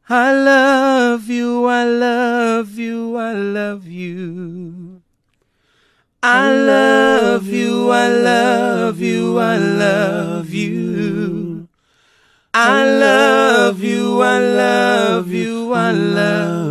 I 0.09 0.31
love 0.49 1.27
you, 1.33 1.67
I 1.67 1.85
love 1.85 2.79
you, 2.79 3.19
I 3.19 3.33
love 3.35 3.89
you. 3.91 5.01
I 6.23 6.47
love 6.71 7.47
you, 7.49 7.91
I 7.91 8.09
love 8.09 9.01
you, 9.01 9.39
I 9.39 9.59
love 9.59 10.55
you. 10.55 11.69
I 12.55 12.85
love 12.85 13.83
you, 13.83 14.23
I 14.23 14.39
love 14.39 15.33
you, 15.33 15.75
I 15.75 15.91
love 15.93 16.61
you. 16.61 16.66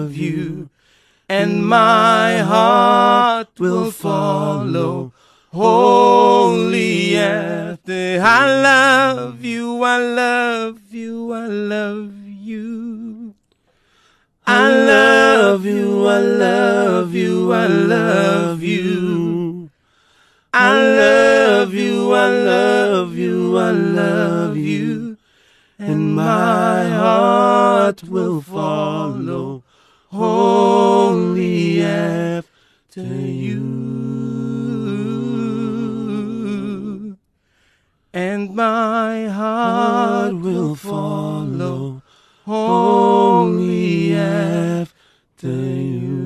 And 1.27 1.65
my 1.65 2.37
heart 2.37 3.59
will 3.59 3.89
follow 3.89 5.11
wholly 5.51 7.17
after. 7.17 8.19
I 8.21 8.61
love 8.61 9.43
you, 9.43 9.81
I 9.81 9.97
love 9.97 10.93
you, 10.93 11.33
I 11.33 11.47
love 11.47 12.13
you. 12.27 13.33
I 14.45 14.69
love 14.69 15.65
you, 15.65 16.05
I 16.05 16.19
love 16.19 17.15
you, 17.15 17.51
I 17.51 17.65
love 17.65 18.61
you. 18.61 19.71
I 20.53 20.73
love 20.73 21.73
you, 21.73 22.13
I 22.13 22.29
love 22.29 23.15
you, 23.15 23.57
I 23.57 23.71
love 23.71 24.57
you. 24.57 25.17
And 25.79 26.15
my 26.15 26.87
heart 26.89 28.03
will 28.03 28.41
follow 28.41 29.63
wholly 30.11 30.84
after 32.97 33.13
you. 33.13 33.59
And 38.13 38.55
my 38.55 39.27
heart 39.27 40.35
will 40.35 40.75
follow 40.75 42.01
wholly 42.45 44.15
after 44.15 45.47
you. 45.47 46.23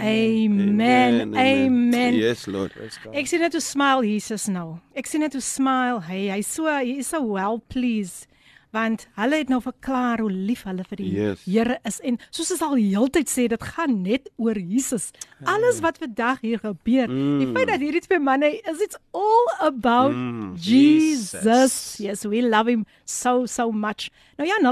Amen. 0.00 1.34
Amen. 1.36 2.14
Yes, 2.14 2.46
Lord. 2.46 2.72
Ek 3.12 3.26
sien 3.26 3.42
net 3.42 3.52
hoe 3.52 3.60
smile 3.60 4.06
Jesus 4.06 4.46
nou. 4.48 4.78
Ek 4.94 5.06
sien 5.10 5.20
net 5.24 5.34
hoe 5.34 5.42
smile 5.44 5.98
hy. 6.06 6.28
Hy 6.30 6.40
so 6.46 6.70
hy 6.70 7.00
is 7.02 7.10
so 7.10 7.20
well 7.26 7.58
pleased 7.58 8.30
want 8.74 9.06
hulle 9.18 9.40
het 9.42 9.50
nou 9.52 9.60
verklaar 9.64 10.22
hoe 10.22 10.30
lief 10.30 10.64
hulle 10.68 10.84
vir 10.88 11.02
die 11.02 11.10
Yes. 11.10 11.44
Here 11.44 11.78
is 11.88 12.00
en 12.06 12.18
soos 12.30 12.52
ons 12.54 12.62
al 12.62 12.76
heeltyd 12.78 13.30
sê 13.30 13.48
dit 13.50 13.68
gaan 13.74 14.02
net 14.02 14.30
oor 14.36 14.58
Jesus. 14.58 15.10
Alles 15.48 15.80
wat 15.84 15.98
vandag 15.98 16.40
hier 16.44 16.60
gebeur, 16.62 17.08
mm. 17.08 17.38
die 17.40 17.50
feit 17.54 17.68
dat 17.72 17.82
hierdie 17.82 18.04
twee 18.04 18.20
manne 18.22 18.52
is 18.70 18.82
it's 18.84 18.98
all 19.16 19.50
about 19.60 20.14
mm. 20.14 20.54
Jesus. 20.56 21.40
Jesus. 21.44 21.98
Yes, 21.98 22.24
we 22.24 22.42
love 22.42 22.70
him 22.70 22.86
so 23.10 23.46
so 23.46 23.72
much. 23.72 24.10
Nou 24.36 24.48
ja, 24.48 24.54
0817291657 24.62 24.68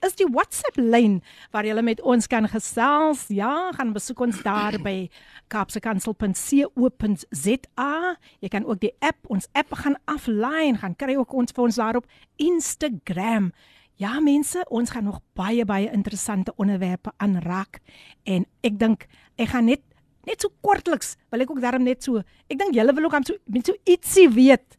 is 0.00 0.14
die 0.16 0.26
WhatsApp 0.30 0.76
lyn 0.76 1.22
waar 1.50 1.66
jy 1.66 1.82
met 1.82 2.00
ons 2.00 2.26
kan 2.30 2.48
gesels. 2.48 3.24
Ja, 3.28 3.72
gaan 3.76 3.92
besoek 3.92 4.20
ons 4.20 4.42
daar 4.42 4.82
by 4.82 5.10
kapsekansel.co.za. 5.52 8.16
Jy 8.40 8.48
kan 8.48 8.64
ook 8.64 8.80
die 8.80 8.94
app, 9.00 9.18
ons 9.26 9.48
app 9.52 9.72
gaan 9.82 9.96
aflyn, 10.04 10.78
gaan 10.78 10.96
kry 10.96 11.16
ook 11.18 11.32
ons 11.34 11.52
vir 11.52 11.64
ons 11.64 11.76
daar 11.82 11.96
op 12.00 12.06
Instagram. 12.36 13.52
Ja 14.00 14.20
mense, 14.20 14.64
ons 14.72 14.90
gaan 14.90 15.04
nog 15.04 15.20
baie 15.38 15.64
baie 15.64 15.90
interessante 15.92 16.52
onderwerpe 16.56 17.12
aanraak 17.22 17.80
en 18.24 18.46
ek 18.64 18.78
dink 18.80 19.06
ek 19.36 19.48
gaan 19.52 19.64
net 19.68 19.80
net 20.26 20.42
so 20.42 20.52
kortliks, 20.62 21.16
wil 21.30 21.42
ek 21.42 21.50
ook 21.50 21.62
daarom 21.62 21.84
net 21.86 22.04
so. 22.04 22.22
Ek 22.50 22.58
dink 22.58 22.76
julle 22.76 22.94
wil 22.94 23.08
ook 23.08 23.16
aan 23.18 23.26
so 23.26 23.38
met 23.50 23.66
so 23.66 23.74
ietsie 23.90 24.28
weet 24.30 24.78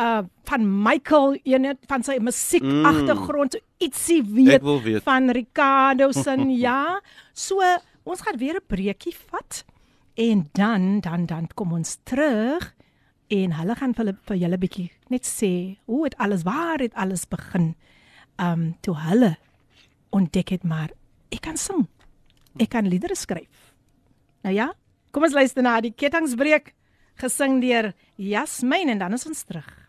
uh 0.00 0.22
van 0.50 0.82
Michael, 0.82 1.38
een 1.44 1.76
van 1.86 2.02
sy 2.02 2.16
musiek 2.18 2.64
agtergrond, 2.64 3.54
mm. 3.54 3.84
ietsie 3.86 4.22
weet, 4.26 4.64
weet 4.82 5.02
van 5.06 5.30
Ricardo 5.30 6.10
se 6.12 6.34
ja. 6.64 7.00
So 7.32 7.62
ons 8.02 8.20
gaan 8.20 8.38
weer 8.38 8.56
'n 8.56 8.66
breekie 8.66 9.14
vat 9.30 9.64
en 10.14 10.48
dan 10.52 11.00
dan 11.00 11.26
dan 11.26 11.48
kom 11.54 11.72
ons 11.72 11.98
terug 12.02 12.74
en 13.28 13.52
hulle 13.52 13.74
gaan 13.74 13.94
vir, 13.94 14.16
vir 14.26 14.36
julle 14.36 14.58
bietjie 14.58 14.90
net 15.08 15.26
sê 15.26 15.78
hoe 15.84 16.08
dit 16.08 16.18
alles 16.18 16.42
waar 16.42 16.78
het 16.78 16.94
alles 16.94 17.28
begin. 17.28 17.74
Um 18.38 18.74
toe 18.80 18.96
hulle 18.96 19.36
ontdek 20.10 20.48
het 20.48 20.64
maar 20.64 20.90
ek 21.30 21.40
kan 21.40 21.56
sing. 21.56 21.86
Ek 22.58 22.70
kan 22.70 22.88
liedere 22.88 23.14
skryf. 23.14 23.74
Nou 24.42 24.54
ja, 24.54 24.72
kom 25.12 25.22
ons 25.22 25.34
luister 25.34 25.62
na 25.62 25.80
die 25.80 25.94
kettingsbreek 25.94 26.74
gesing 27.20 27.60
deur 27.60 27.92
Jasmin 28.16 28.88
en 28.88 28.98
dan 28.98 29.12
is 29.12 29.26
ons 29.26 29.42
terug. 29.44 29.79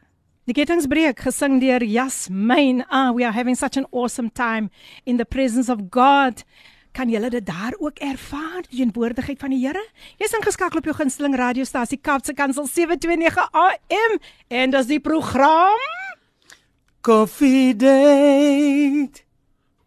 Die 0.50 0.56
kettingsbreek 0.58 1.20
gesing 1.22 1.60
deur 1.62 1.84
Jasmin. 1.86 2.80
Ah, 2.89 3.12
we 3.14 3.22
are 3.24 3.32
having 3.32 3.54
such 3.56 3.78
an 3.78 3.86
awesome 3.92 4.32
time 4.34 4.72
in 5.06 5.18
the 5.18 5.26
presence 5.26 5.70
of 5.70 5.92
God. 5.92 6.42
Kan 6.98 7.10
julle 7.14 7.30
dit 7.30 7.46
daar 7.46 7.76
ook 7.78 8.02
ervaar, 8.02 8.66
die 8.70 8.82
teenwoordigheid 8.82 9.39
van 9.39 9.54
die 9.54 9.62
Here? 9.62 9.84
Jy's 10.18 10.34
ingeskakel 10.34 10.82
op 10.82 10.89
jou 10.89 10.96
gunsteling 10.98 11.38
radiostasie 11.38 12.02
Kaapse 12.02 12.34
Kansel 12.34 12.66
729 12.66 13.54
AM 13.54 14.18
en 14.50 14.74
dis 14.74 14.89
die 14.89 15.00
program 15.00 15.78
Coffee 17.06 17.76
Date. 17.78 19.22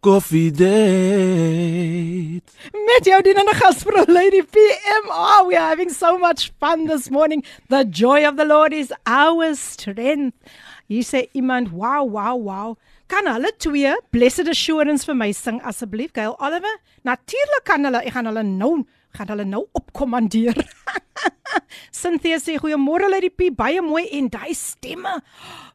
Coffee 0.05 0.51
Date. 0.51 2.45
Met 2.85 3.07
jou 3.09 3.17
dienende 3.25 3.55
gasvrou 3.57 4.05
Lady 4.05 4.43
PM. 4.43 5.09
Oh, 5.09 5.47
we 5.47 5.55
are 5.57 5.69
having 5.69 5.89
so 5.89 6.19
much 6.19 6.51
fun 6.59 6.85
this 6.85 7.09
morning. 7.09 7.43
The 7.69 7.85
joy 7.85 8.27
of 8.27 8.37
the 8.37 8.45
Lord 8.45 8.71
is 8.71 8.93
our 9.07 9.55
strength. 9.55 10.37
Hier 10.87 11.01
sê 11.01 11.27
iemand, 11.33 11.71
"Wow, 11.71 12.03
wow, 12.05 12.35
wow." 12.35 12.77
Kan 13.07 13.25
hulle 13.25 13.51
twee 13.57 13.95
Blessed 14.11 14.47
Assurance 14.47 15.05
vir 15.05 15.15
my 15.15 15.31
sing 15.31 15.59
asseblief, 15.61 16.13
Gail 16.13 16.35
Oliver? 16.39 16.77
Natuurlik 17.03 17.63
kan 17.63 17.83
hulle. 17.83 18.05
Ek 18.05 18.13
gaan 18.13 18.25
hulle 18.25 18.43
nou 18.43 18.85
gaan 19.15 19.31
hulle 19.33 19.45
nou 19.47 19.65
opkommandeer. 19.73 20.57
Cynthia 22.01 22.37
sê 22.43 22.57
goeiemôre 22.59 23.07
Lady 23.09 23.31
P, 23.31 23.49
baie 23.55 23.81
mooi 23.81 24.05
en 24.17 24.27
daai 24.31 24.53
stemme 24.55 25.13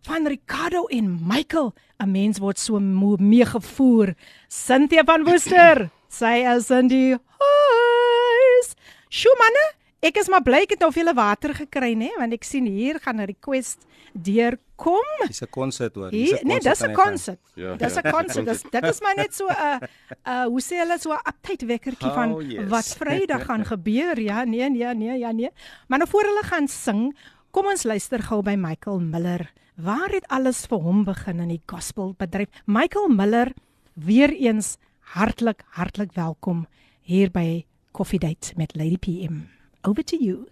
van 0.07 0.29
Ricardo 0.29 0.87
en 0.93 1.09
Michael. 1.27 1.73
'n 2.01 2.13
Mens 2.13 2.41
word 2.41 2.59
so 2.59 2.81
meegevoer. 2.81 4.15
Cynthia 4.49 5.05
van 5.05 5.25
Woester, 5.25 5.91
sy 6.21 6.37
is 6.55 6.71
in 6.71 6.89
die 6.89 7.13
huis. 7.13 8.73
Sjoe 9.11 9.37
manne, 9.41 9.67
ek 10.01 10.21
is 10.23 10.31
maar 10.33 10.45
bly 10.45 10.65
ek 10.65 10.77
het 10.77 10.85
nou 10.85 10.93
veel 10.95 11.13
water 11.15 11.55
gekry 11.55 11.93
nê, 11.99 12.13
want 12.17 12.33
ek 12.33 12.45
sien 12.45 12.67
hier 12.67 13.01
gaan 13.01 13.21
'n 13.21 13.29
request 13.29 13.85
deurkom. 14.13 15.27
Dis 15.27 15.43
'n 15.43 15.51
konsert 15.51 15.95
hoor. 15.95 16.11
Nee, 16.11 16.61
dis 16.61 16.81
'n 16.83 16.93
konsert. 16.93 17.41
Ja, 17.55 17.77
Dis 17.77 17.95
ja. 17.95 18.01
'n 18.01 18.11
konsert. 18.11 18.47
Dis 18.47 18.63
dit 18.71 18.85
is 18.85 19.01
maar 19.01 19.15
net 19.17 19.35
so 19.35 19.47
'n 19.47 19.83
uh 20.27 20.45
hoe 20.45 20.61
sê 20.61 20.77
hulle 20.83 20.99
so 20.99 21.13
'n 21.13 21.21
update 21.29 21.67
wekkertjie 21.67 22.11
van 22.11 22.33
Oh, 22.35 22.43
yes. 22.43 22.69
wat 22.69 22.87
Vrydag 22.99 23.45
gaan 23.45 23.65
gebeur. 23.65 24.21
Ja, 24.21 24.45
nee, 24.45 24.71
nee, 24.71 24.95
nee, 24.95 25.19
ja, 25.19 25.31
nee. 25.33 25.51
Maar 25.89 25.99
nou 25.99 26.11
voor 26.11 26.23
hulle 26.23 26.43
gaan 26.45 26.69
sing, 26.69 27.17
kom 27.51 27.67
ons 27.67 27.83
luister 27.83 28.23
gou 28.23 28.43
by 28.43 28.55
Michael 28.59 29.01
Miller. 29.01 29.53
Waar 29.77 30.09
het 30.11 30.29
alles 30.29 30.67
vir 30.67 30.79
hom 30.79 31.05
begin 31.05 31.41
in 31.41 31.49
die 31.49 31.63
gospelbedryf? 31.67 32.49
Michael 32.67 33.09
Miller, 33.09 33.53
weer 33.95 34.31
eens 34.33 34.77
hartlik 35.01 35.63
hartlik 35.71 36.13
welkom 36.13 36.67
hier 37.01 37.31
by 37.31 37.65
Coffee 37.93 38.19
Date 38.19 38.53
met 38.57 38.77
Lady 38.77 38.99
PM. 38.99 39.35
Over 39.83 40.05
to 40.05 40.17
you. 40.17 40.47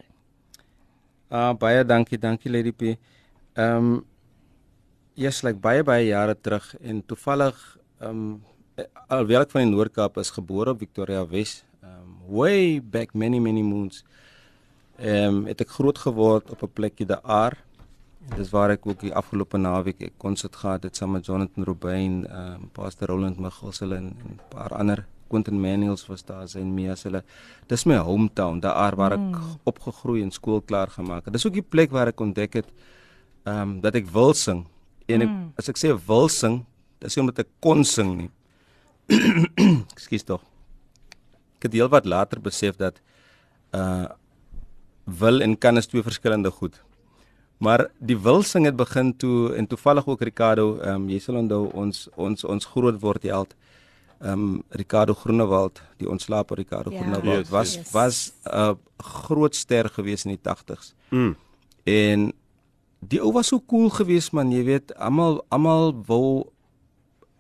Ah 1.30 1.52
baie 1.54 1.84
dankie, 1.84 2.18
dankie 2.18 2.50
Lady 2.50 2.72
P. 2.72 2.96
Ehm 3.58 3.76
um, 3.76 4.04
yes, 5.18 5.42
like 5.42 5.58
baie 5.58 5.82
baie 5.82 6.04
jare 6.06 6.36
terug 6.38 6.66
en 6.78 7.00
toevallig 7.10 7.56
ehm 7.98 8.10
um, 8.10 8.84
alhoewel 9.10 9.42
ek 9.42 9.54
van 9.54 9.64
die 9.64 9.72
Noord-Kaap 9.72 10.20
is 10.22 10.28
gebore 10.30 10.76
op 10.76 10.82
Victoria 10.84 11.24
Wes, 11.26 11.64
ehm 11.82 11.96
um, 12.04 12.12
way 12.36 12.78
back 12.78 13.16
many 13.18 13.40
many 13.42 13.64
moons. 13.66 14.04
Ehm 14.98 15.40
um, 15.40 15.40
het 15.50 15.64
ek 15.64 15.74
groot 15.74 15.98
geword 15.98 16.52
op 16.54 16.62
'n 16.62 16.70
plekkie 16.72 17.06
daar. 17.10 17.58
Dis 18.36 18.52
waar 18.54 18.70
ek 18.70 18.86
ook 18.86 19.00
die 19.00 19.14
afgelope 19.14 19.58
naweek 19.58 20.02
'n 20.06 20.14
konsert 20.16 20.54
gehad 20.56 20.82
het 20.82 20.96
saam 20.96 21.10
met 21.18 21.26
Jonathan 21.26 21.64
Robin, 21.64 22.26
ehm 22.26 22.54
um, 22.54 22.68
Pastor 22.72 23.08
Roland 23.08 23.36
hulle 23.80 23.96
en 23.96 24.06
'n 24.06 24.40
paar 24.48 24.70
ander 24.74 25.06
Quentin 25.28 25.60
Manuels 25.60 26.06
was 26.06 26.24
daar 26.24 26.48
sy 26.48 26.58
en 26.58 26.74
Mia 26.74 26.94
se 26.94 27.08
hulle. 27.08 27.24
Dis 27.66 27.84
my 27.84 27.96
hometown, 27.96 28.60
daar 28.60 28.96
waar 28.96 29.12
ek 29.12 29.18
mm. 29.18 29.58
opgegroei 29.64 30.22
en 30.22 30.30
skool 30.30 30.60
klaar 30.60 30.88
gemaak 30.88 31.24
het. 31.24 31.32
Dis 31.32 31.46
ook 31.46 31.52
die 31.52 31.68
plek 31.68 31.90
waar 31.90 32.06
ek 32.06 32.20
ontdek 32.20 32.52
het 32.52 32.70
ehm 33.48 33.60
um, 33.62 33.74
dat 33.84 33.96
ek 33.98 34.10
wil 34.14 34.34
sing. 34.36 34.64
En 35.08 35.24
ek, 35.24 35.30
mm. 35.30 35.46
as 35.60 35.70
ek 35.72 35.80
sê 35.80 35.92
wil 36.08 36.28
sing, 36.32 36.60
dis 37.02 37.16
nie 37.16 37.24
omdat 37.24 37.44
ek 37.44 37.50
kon 37.64 37.84
sing 37.88 38.10
nie. 38.18 38.30
Ekskuus 39.96 40.26
tog. 40.28 40.42
Ek 41.58 41.68
het 41.68 41.78
heelwat 41.78 42.08
later 42.08 42.42
besef 42.44 42.76
dat 42.80 43.00
uh 43.76 44.08
wil 45.08 45.40
en 45.40 45.54
kan 45.56 45.80
is 45.80 45.86
twee 45.88 46.04
verskillende 46.04 46.50
goed. 46.52 46.74
Maar 47.64 47.86
die 47.96 48.16
wil 48.20 48.42
sing 48.44 48.66
het 48.68 48.76
begin 48.76 49.14
toe 49.16 49.54
en 49.56 49.66
toevallig 49.66 50.06
ook 50.06 50.20
Ricardo, 50.28 50.66
ehm 50.82 51.06
um, 51.06 51.08
jy 51.08 51.20
sal 51.24 51.40
onthou 51.40 51.64
ons 51.72 52.08
ons 52.16 52.44
ons 52.44 52.70
groot 52.74 53.00
word 53.00 53.24
held 53.32 53.56
ehm 54.18 54.32
um, 54.32 54.62
Ricardo 54.68 55.14
Groenewald, 55.14 55.82
die 55.96 56.08
ontslape 56.10 56.54
Ricardo 56.54 56.90
Ja. 56.90 57.00
Groenewald 57.00 57.46
Yes, 57.46 57.48
was 57.48 57.74
yes. 57.74 57.90
was 57.92 58.32
'n 58.44 58.78
groot 58.96 59.54
ster 59.54 59.88
gewees 59.88 60.24
in 60.24 60.30
die 60.30 60.42
80s. 60.42 60.94
Mm. 61.08 61.36
En 61.84 62.32
die 63.00 63.20
ou 63.22 63.32
was 63.32 63.50
so 63.52 63.60
cool 63.60 63.90
geweest 63.94 64.32
man, 64.32 64.52
jy 64.52 64.64
weet, 64.66 64.94
almal 64.98 65.42
almal 65.54 65.92
wou 66.06 66.46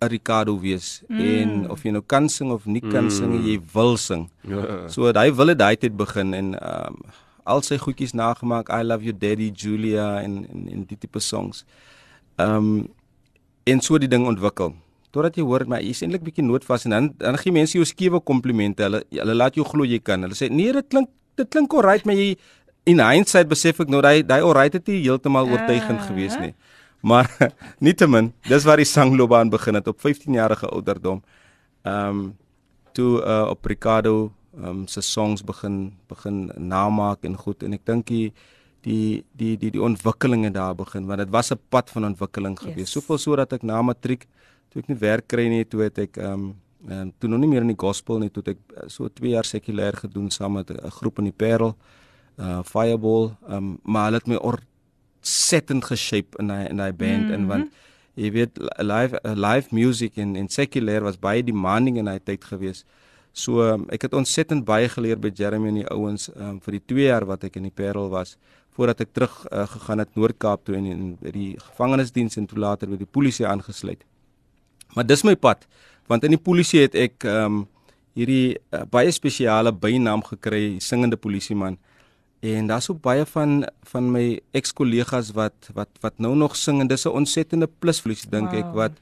'n 0.00 0.08
Ricardo 0.08 0.58
wees 0.60 1.02
mm. 1.08 1.20
en 1.20 1.70
of 1.70 1.82
jy 1.82 1.90
nou 1.90 2.02
kan 2.06 2.28
sing 2.28 2.52
of 2.54 2.66
nie 2.66 2.80
kan 2.80 3.08
mm. 3.08 3.10
sing, 3.10 3.32
jy 3.42 3.58
wil 3.74 3.96
sing. 3.96 4.28
Ja. 4.46 4.86
So 4.88 5.10
hy 5.10 5.30
wil 5.34 5.54
dit 5.54 5.58
daai 5.58 5.76
tyd 5.76 5.96
begin 5.96 6.34
en 6.34 6.54
ehm 6.54 6.94
um, 6.94 7.16
al 7.48 7.62
sy 7.64 7.78
goedjies 7.80 8.12
nagemaak, 8.12 8.68
I 8.68 8.84
love 8.84 9.00
you 9.02 9.14
daddy, 9.16 9.48
Julia 9.48 10.20
en 10.20 10.44
en, 10.52 10.66
en 10.68 10.84
die 10.84 10.98
tipe 10.98 11.20
songs. 11.20 11.64
Ehm 12.36 12.56
um, 12.56 12.86
en 13.68 13.80
so 13.80 13.98
die 13.98 14.08
ding 14.08 14.24
ontwikkel. 14.26 14.74
Totdat 15.10 15.36
jy 15.36 15.44
hoor 15.44 15.64
maar 15.68 15.82
jy's 15.82 16.02
eintlik 16.04 16.22
bietjie 16.24 16.44
noodvas 16.44 16.84
en 16.86 16.94
dan 16.94 17.10
dan 17.18 17.36
gee 17.40 17.52
mense 17.52 17.76
jou 17.76 17.84
skewe 17.84 18.20
komplimente. 18.20 18.84
Hulle 18.84 19.02
hulle 19.10 19.34
laat 19.34 19.56
jou 19.58 19.66
glo 19.66 19.84
jy 19.84 19.98
kan. 19.98 20.22
Hulle 20.22 20.36
sê 20.38 20.50
nee, 20.52 20.72
dit 20.72 20.88
klink 20.88 21.10
dit 21.38 21.48
klink 21.48 21.74
alright, 21.74 22.04
maar 22.06 22.18
jy 22.18 22.36
in 22.88 23.02
hindsight 23.04 23.48
besef 23.50 23.80
ek 23.84 23.92
nou 23.92 24.00
daai 24.04 24.22
daai 24.26 24.40
alright 24.40 24.72
het 24.72 24.88
nie 24.88 25.02
heeltemal 25.02 25.48
oortuigend 25.52 26.00
gewees 26.08 26.38
nie. 26.40 26.54
Maar 27.00 27.30
nietemin, 27.84 28.32
dis 28.48 28.66
waar 28.66 28.80
die 28.80 28.88
sangloopbaan 28.88 29.52
begin 29.52 29.78
het 29.78 29.88
op 29.88 30.00
15 30.00 30.32
jarige 30.40 30.68
ouderdom. 30.68 31.22
Ehm 31.82 32.08
um, 32.08 32.36
toe 32.92 33.22
uh, 33.22 33.46
op 33.50 33.64
Ricardo 33.64 34.32
ehm 34.56 34.68
um, 34.68 34.86
se 34.86 35.00
songs 35.00 35.44
begin 35.44 35.92
begin 36.08 36.50
namaak 36.56 37.22
en 37.22 37.36
goed 37.36 37.62
en 37.62 37.76
ek 37.76 37.84
dink 37.86 38.06
die 38.06 38.32
die 38.82 39.24
die 39.38 39.56
die 39.60 39.70
die 39.76 39.82
ontwikkeling 39.82 40.48
het 40.48 40.54
daar 40.54 40.74
begin 40.74 41.06
want 41.06 41.22
dit 41.22 41.30
was 41.30 41.52
'n 41.52 41.60
pad 41.68 41.90
van 41.90 42.04
ontwikkeling 42.04 42.58
gewees. 42.58 42.90
Yes. 42.90 42.92
Soveel 42.92 43.18
so 43.18 43.36
dat 43.36 43.52
ek 43.52 43.62
na 43.62 43.82
matriek 43.82 44.26
toe 44.68 44.82
ek 44.82 44.88
nie 44.88 44.98
werk 44.98 45.28
kry 45.28 45.48
nie, 45.48 45.64
toe 45.64 45.82
het 45.82 45.98
ek 45.98 46.16
ehm 46.16 46.32
um, 46.32 46.54
um, 46.90 47.12
toe 47.18 47.28
nog 47.28 47.40
nie 47.40 47.48
meer 47.48 47.62
in 47.62 47.74
die 47.74 47.82
gospel 47.86 48.18
nie, 48.18 48.30
toe 48.30 48.42
het 48.44 48.56
ek 48.56 48.60
uh, 48.76 48.88
so 48.88 49.08
2 49.08 49.30
jaar 49.30 49.44
sekulêr 49.44 49.96
gedoen 49.96 50.30
saam 50.30 50.52
met 50.52 50.70
'n 50.70 50.90
groep 50.90 51.18
in 51.18 51.24
die 51.24 51.36
Parel, 51.36 51.76
uh 52.38 52.60
Fireball, 52.64 53.32
um, 53.50 53.78
maar 53.82 54.04
hulle 54.08 54.20
het 54.22 54.26
my 54.26 54.38
ontsettend 54.38 55.84
geshape 55.84 56.38
in 56.38 56.46
daai 56.52 56.68
in 56.68 56.76
daai 56.76 56.92
band 56.92 57.24
mm 57.24 57.28
-hmm. 57.28 57.34
en 57.34 57.46
want 57.46 57.70
jy 58.14 58.30
weet 58.32 58.58
li- 58.58 58.86
live 58.86 59.20
uh, 59.24 59.34
live 59.34 59.68
music 59.70 60.16
en 60.16 60.36
en 60.36 60.48
sekulêr 60.48 61.02
was 61.02 61.18
baie 61.18 61.42
demanding 61.42 61.98
in 61.98 62.04
daai 62.04 62.20
tyd 62.24 62.44
gewees. 62.44 62.84
So 63.32 63.62
um, 63.62 63.86
ek 63.94 64.02
het 64.02 64.14
ontsettend 64.14 64.64
baie 64.64 64.88
geleer 64.88 65.18
by 65.18 65.30
Jeremy 65.34 65.68
en 65.68 65.74
die 65.74 65.90
ouens 65.90 66.28
um, 66.34 66.60
vir 66.60 66.78
die 66.78 66.82
2 66.86 67.04
jaar 67.06 67.26
wat 67.26 67.44
ek 67.44 67.56
in 67.56 67.62
die 67.62 67.74
Parel 67.74 68.08
was 68.10 68.36
voordat 68.78 69.00
ek 69.00 69.12
terug 69.12 69.46
uh, 69.50 69.66
gegaan 69.66 69.98
het 69.98 70.14
Noord-Kaap 70.14 70.64
toe 70.64 70.76
en 70.78 70.84
in 70.86 71.16
by 71.20 71.30
die 71.34 71.56
gevangenisdiens 71.58 72.36
en 72.36 72.46
toe 72.46 72.58
later 72.58 72.88
by 72.88 72.96
die 72.96 73.10
polisie 73.10 73.46
aangesluit. 73.46 74.04
Maar 74.94 75.06
dis 75.06 75.24
my 75.26 75.34
pad 75.34 75.66
want 76.08 76.24
in 76.24 76.30
die 76.30 76.42
polisie 76.42 76.80
het 76.86 76.94
ek 76.94 77.26
um, 77.28 77.66
hierdie 78.18 78.56
uh, 78.56 78.82
baie 78.90 79.10
spesiale 79.14 79.72
bynaam 79.72 80.22
gekry, 80.26 80.78
singende 80.82 81.18
polisieman. 81.20 81.76
En 82.40 82.66
daar's 82.66 82.90
ook 82.90 83.00
baie 83.02 83.26
van 83.26 83.66
van 83.90 84.10
my 84.14 84.40
ex-kollegas 84.50 85.32
wat 85.34 85.70
wat 85.74 85.88
wat 86.00 86.18
nou 86.18 86.36
nog 86.36 86.56
sing 86.56 86.80
en 86.80 86.86
dis 86.86 87.04
'n 87.04 87.18
ontsettende 87.20 87.68
plus 87.78 88.00
vir 88.00 88.14
hulle 88.14 88.30
dink 88.30 88.52
ek 88.52 88.64
Wow. 88.64 88.74
wat 88.74 88.92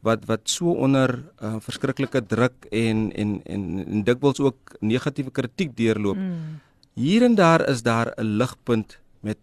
wat 0.00 0.24
wat 0.24 0.40
so 0.44 0.70
onder 0.70 1.24
uh, 1.42 1.56
verskriklike 1.60 2.26
druk 2.26 2.66
en 2.70 3.12
en 3.12 3.40
en, 3.44 3.62
en 3.86 4.04
dikwels 4.04 4.40
ook 4.40 4.76
negatiewe 4.80 5.30
kritiek 5.30 5.76
deurloop. 5.76 6.16
Mm. 6.16 6.60
Hier 6.94 7.22
en 7.22 7.34
daar 7.34 7.68
is 7.68 7.82
daar 7.82 8.12
'n 8.16 8.36
ligpunt 8.36 8.98
met 9.20 9.38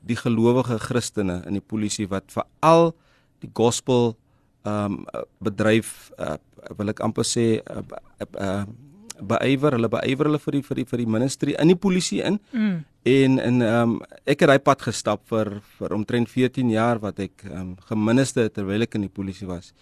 die 0.00 0.16
gelowige 0.16 0.78
Christene 0.78 1.42
in 1.46 1.52
die 1.52 1.66
polisie 1.66 2.08
wat 2.08 2.24
veral 2.26 2.94
die 3.38 3.50
gospel 3.52 4.16
ehm 4.62 4.92
um, 4.92 5.04
bedryf 5.38 6.10
uh, 6.18 6.34
wil 6.76 6.88
ek 6.88 7.00
amper 7.00 7.24
sê 7.24 7.62
uh, 7.62 7.82
uh, 8.20 8.26
uh, 8.40 8.64
beywer 9.20 9.76
hulle 9.76 9.88
beywer 9.88 10.28
hulle 10.28 10.38
vir 10.38 10.58
die 10.58 10.62
vir 10.62 10.76
die 10.80 10.84
vir 10.84 10.98
die 10.98 11.06
ministry 11.06 11.56
in 11.58 11.68
die 11.68 11.80
polisie 11.86 12.22
in 12.22 12.40
Mm. 12.52 12.84
En 13.06 13.38
in 13.38 13.62
ehm 13.62 13.90
um, 13.90 14.00
ek 14.26 14.40
het 14.42 14.48
daai 14.50 14.58
pad 14.58 14.80
gestap 14.82 15.20
vir 15.30 15.60
vir 15.78 15.92
omtrent 15.94 16.28
14 16.28 16.70
jaar 16.70 16.98
wat 16.98 17.20
ek 17.22 17.44
ehm 17.44 17.60
um, 17.60 17.76
geminister 17.86 18.48
terwyl 18.50 18.82
ek 18.82 18.96
in 18.98 19.04
die 19.06 19.12
polisie 19.18 19.46
was. 19.46 19.72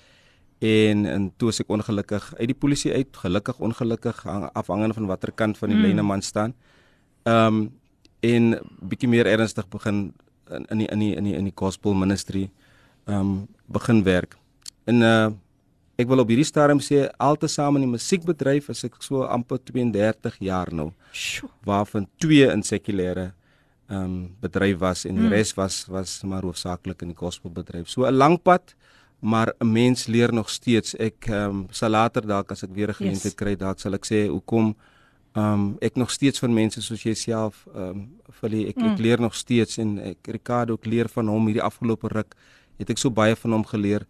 En 0.61 1.07
en 1.07 1.31
toe 1.37 1.49
ek 1.49 1.71
ongelukkig 1.73 2.35
uit 2.35 2.49
die 2.53 2.59
polisie 2.59 2.93
uit, 2.93 3.17
gelukkig 3.17 3.61
ongelukkig 3.61 4.27
afhangende 4.53 4.95
van 4.95 5.07
watter 5.07 5.33
kant 5.33 5.59
van 5.59 5.73
die 5.73 5.77
mm. 5.79 5.83
lyne 5.83 6.03
man 6.03 6.23
staan. 6.23 6.55
Ehm 7.25 7.47
um, 7.47 7.73
en 8.21 8.59
bietjie 8.81 9.09
meer 9.09 9.27
ernstig 9.27 9.69
begin 9.69 10.13
in 10.51 10.67
in 10.69 10.79
die 10.79 10.89
in 10.93 10.99
die 10.99 11.15
in 11.17 11.25
die 11.25 11.35
in 11.35 11.45
die 11.45 11.57
gospel 11.57 11.95
ministry 11.95 12.51
ehm 13.07 13.21
um, 13.21 13.49
begin 13.67 14.05
werk. 14.05 14.37
En 14.85 15.01
uh 15.01 15.31
ek 15.99 16.09
wil 16.11 16.23
op 16.25 16.31
hierdie 16.33 16.47
stadium 16.49 16.81
sê 16.83 17.05
altesaam 17.23 17.79
in 17.79 17.87
die 17.87 17.93
musiekbedryf 17.95 18.71
is 18.73 18.85
ek 18.89 18.99
so 19.05 19.23
amper 19.23 19.59
32 19.59 20.41
jaar 20.43 20.73
nou. 20.75 20.91
Sjoe. 21.13 21.51
Waarvan 21.67 22.09
2 22.23 22.51
in 22.51 22.63
sekulêre 22.67 23.33
ehm 23.85 24.05
um, 24.05 24.15
bedryf 24.41 24.79
was 24.81 25.05
en 25.05 25.19
die 25.19 25.27
mm. 25.27 25.33
res 25.35 25.53
was 25.59 25.83
was 25.93 26.23
maar 26.25 26.43
hoofsaaklik 26.43 27.03
in 27.05 27.13
die 27.13 27.21
gospelbedryf. 27.21 27.89
So 27.89 28.07
'n 28.07 28.17
lang 28.17 28.39
pad, 28.43 28.75
maar 29.21 29.53
'n 29.61 29.73
mens 29.73 30.07
leer 30.07 30.33
nog 30.33 30.49
steeds. 30.51 30.95
Ek 30.95 31.29
ehm 31.29 31.51
um, 31.51 31.67
sal 31.71 31.91
later 31.91 32.27
dalk 32.27 32.51
as 32.51 32.63
ek 32.63 32.73
weer 32.73 32.89
'n 32.89 32.95
geleentheid 32.95 33.35
yes. 33.35 33.41
kry, 33.43 33.57
dalk 33.57 33.79
sal 33.79 33.95
ek 33.95 34.07
sê 34.07 34.29
hoekom 34.29 34.75
ehm 35.35 35.53
um, 35.53 35.77
ek 35.81 35.97
nog 35.97 36.11
steeds 36.11 36.39
van 36.39 36.55
mense 36.55 36.81
soos 36.83 37.03
jouself 37.03 37.67
ehm 37.75 37.89
um, 37.89 38.09
vir 38.41 38.51
ek 38.69 38.77
mm. 38.77 38.93
ek 38.93 38.99
leer 38.99 39.21
nog 39.21 39.35
steeds 39.35 39.79
en 39.79 39.99
ek 39.99 40.19
Ricardo 40.27 40.75
ek 40.75 40.87
leer 40.87 41.09
van 41.09 41.29
hom 41.29 41.47
hierdie 41.47 41.63
afgelope 41.63 42.09
ruk 42.09 42.35
het 42.79 42.91
ek 42.91 42.99
so 42.99 43.11
baie 43.11 43.37
van 43.37 43.53
hom 43.53 43.65
geleer 43.65 44.07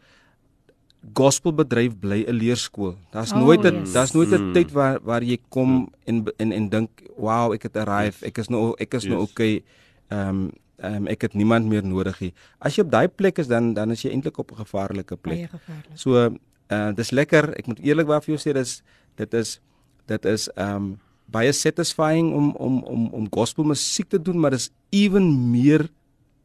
gospelbedryf 1.12 1.98
bly 2.00 2.24
'n 2.24 2.32
leerskool. 2.32 2.96
Daar's 3.10 3.32
oh, 3.32 3.38
nooit 3.38 3.64
'n 3.64 3.84
yes. 3.84 3.92
daar's 3.92 4.12
nooit 4.12 4.30
'n 4.30 4.40
mm. 4.40 4.52
tyd 4.52 4.72
waar 4.72 4.98
waar 5.02 5.22
jy 5.22 5.38
kom 5.48 5.90
en 6.04 6.24
en 6.36 6.52
en 6.52 6.68
dink, 6.68 6.90
"Wow, 7.16 7.52
ek 7.52 7.62
het 7.62 7.76
arrive. 7.76 8.24
Ek 8.26 8.38
is 8.38 8.48
nou 8.48 8.74
ek 8.78 8.94
is 8.94 9.04
nou 9.04 9.20
yes. 9.20 9.20
nou 9.20 9.30
okay." 9.30 9.64
Ehm 10.08 10.28
um, 10.28 10.50
ehm 10.76 10.94
um, 10.94 11.06
ek 11.06 11.20
het 11.22 11.34
niemand 11.34 11.66
meer 11.66 11.84
nodig 11.84 12.20
nie. 12.20 12.32
As 12.58 12.76
jy 12.76 12.82
op 12.82 12.90
daai 12.90 13.08
plek 13.08 13.38
is 13.38 13.46
dan 13.46 13.74
dan 13.74 13.90
is 13.90 14.02
jy 14.02 14.10
eintlik 14.10 14.38
op 14.38 14.50
'n 14.50 14.56
gevaarlike 14.56 15.16
plek. 15.16 15.50
Gevaarlik. 15.50 15.94
So, 15.94 16.36
uh 16.68 16.92
dis 16.94 17.10
lekker. 17.10 17.54
Ek 17.58 17.66
moet 17.66 17.80
eerlikwaar 17.80 18.22
vir 18.22 18.36
jou 18.36 18.40
sê 18.40 18.52
dis 18.54 18.82
dit 19.16 19.34
is 19.34 19.60
dit 20.06 20.24
is 20.24 20.48
ehm 20.56 20.76
um, 20.76 20.98
baie 21.26 21.52
satisfying 21.52 22.32
om 22.32 22.52
om 22.56 22.82
om 22.82 23.08
om 23.12 23.26
gospel 23.30 23.64
musiek 23.64 24.08
te 24.08 24.22
doen, 24.22 24.40
maar 24.40 24.50
dis 24.50 24.70
ewen 24.90 25.50
meer 25.50 25.88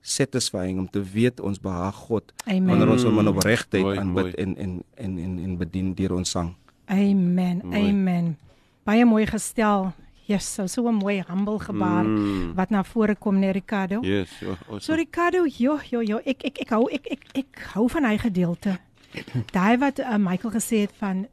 satisfying 0.02 0.80
om 0.80 0.90
te 0.90 1.02
weet 1.04 1.40
ons 1.40 1.60
behaag 1.60 1.96
God 1.96 2.34
Amen. 2.46 2.68
wanneer 2.68 2.90
ons 2.90 3.04
hom 3.04 3.20
in 3.20 3.28
opregtheid 3.28 3.98
aanbid 3.98 4.36
en 4.36 4.58
en 4.58 4.84
en 4.96 5.18
en 5.18 5.40
en 5.40 5.58
bedien 5.58 5.94
deur 5.94 6.14
ons 6.14 6.30
sang. 6.30 6.54
Amen. 6.86 7.62
Mooi. 7.64 7.90
Amen. 7.90 8.38
Baie 8.84 9.06
mooi 9.06 9.26
gestel. 9.26 9.92
Yes, 10.30 10.46
so 10.54 10.68
so 10.68 10.88
'n 10.88 10.96
mooi 10.96 11.24
humble 11.28 11.60
gebaar 11.60 12.06
mm. 12.06 12.54
wat 12.54 12.70
na 12.70 12.84
vore 12.84 13.16
kom 13.16 13.40
net 13.40 13.54
Ricardo. 13.54 14.00
Yes. 14.02 14.30
Oh, 14.44 14.50
awesome. 14.50 14.80
So 14.80 14.94
Ricardo, 14.94 15.46
jo 15.46 15.80
jo 15.90 16.02
jo, 16.02 16.22
ek 16.24 16.44
ek 16.44 16.58
ek 16.58 16.70
hou 16.70 16.86
ek 16.90 17.06
ek 17.12 17.24
ek 17.34 17.60
hou 17.74 17.88
van 17.90 18.06
hy 18.06 18.18
gedeelte. 18.18 18.78
Daai 19.58 19.78
wat 19.78 20.00
uh, 20.00 20.18
Michael 20.18 20.54
gesê 20.54 20.86
het 20.86 20.94
van 21.00 21.26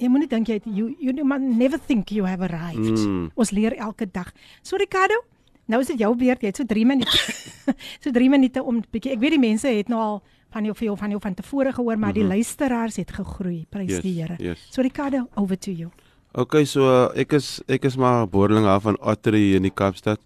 jy 0.00 0.08
moenie 0.08 0.28
dink 0.28 0.48
jy 0.48 0.60
you 0.64 0.96
you 0.98 1.12
never 1.38 1.78
think 1.78 2.10
you 2.10 2.24
have 2.24 2.40
arrived. 2.40 3.04
Mm. 3.04 3.30
Ons 3.34 3.50
leer 3.50 3.76
elke 3.76 4.08
dag. 4.10 4.32
So 4.62 4.76
Ricardo, 4.76 5.20
Nou 5.72 5.80
is 5.80 5.88
dit 5.88 6.02
jou 6.04 6.12
beurt. 6.20 6.42
Jy 6.44 6.52
het 6.52 6.60
so 6.60 6.68
3 6.68 6.84
minute. 6.86 7.18
so 8.04 8.12
3 8.12 8.28
minute 8.32 8.62
om 8.62 8.82
bietjie. 8.92 9.14
Ek 9.16 9.22
weet 9.22 9.38
die 9.38 9.42
mense 9.42 9.70
het 9.72 9.88
nou 9.92 10.00
al 10.04 10.18
van 10.52 10.66
jou 10.68 10.74
veel 10.76 10.96
van 11.00 11.14
jou 11.14 11.20
van 11.22 11.34
tevore 11.34 11.72
gehoor, 11.72 11.96
maar 11.96 11.98
mm 11.98 12.04
-hmm. 12.04 12.14
die 12.14 12.24
mhm. 12.24 12.32
luisteraars 12.32 12.96
het 12.96 13.12
gegroei. 13.12 13.64
Prys 13.68 13.90
yes, 13.90 14.02
die 14.04 14.20
Here. 14.20 14.36
Yes. 14.38 14.66
So 14.70 14.82
Ricardo, 14.82 15.28
over 15.34 15.58
to 15.58 15.72
you. 15.72 15.90
Okay, 16.32 16.64
so 16.64 16.80
uh, 16.88 17.08
ek 17.20 17.32
is 17.32 17.62
ek 17.68 17.84
is 17.84 17.96
maar 17.96 18.28
boerling 18.28 18.66
af 18.66 18.82
van 18.82 18.96
Ottery 19.00 19.54
in 19.54 19.62
die 19.62 19.72
Kaapstad. 19.74 20.20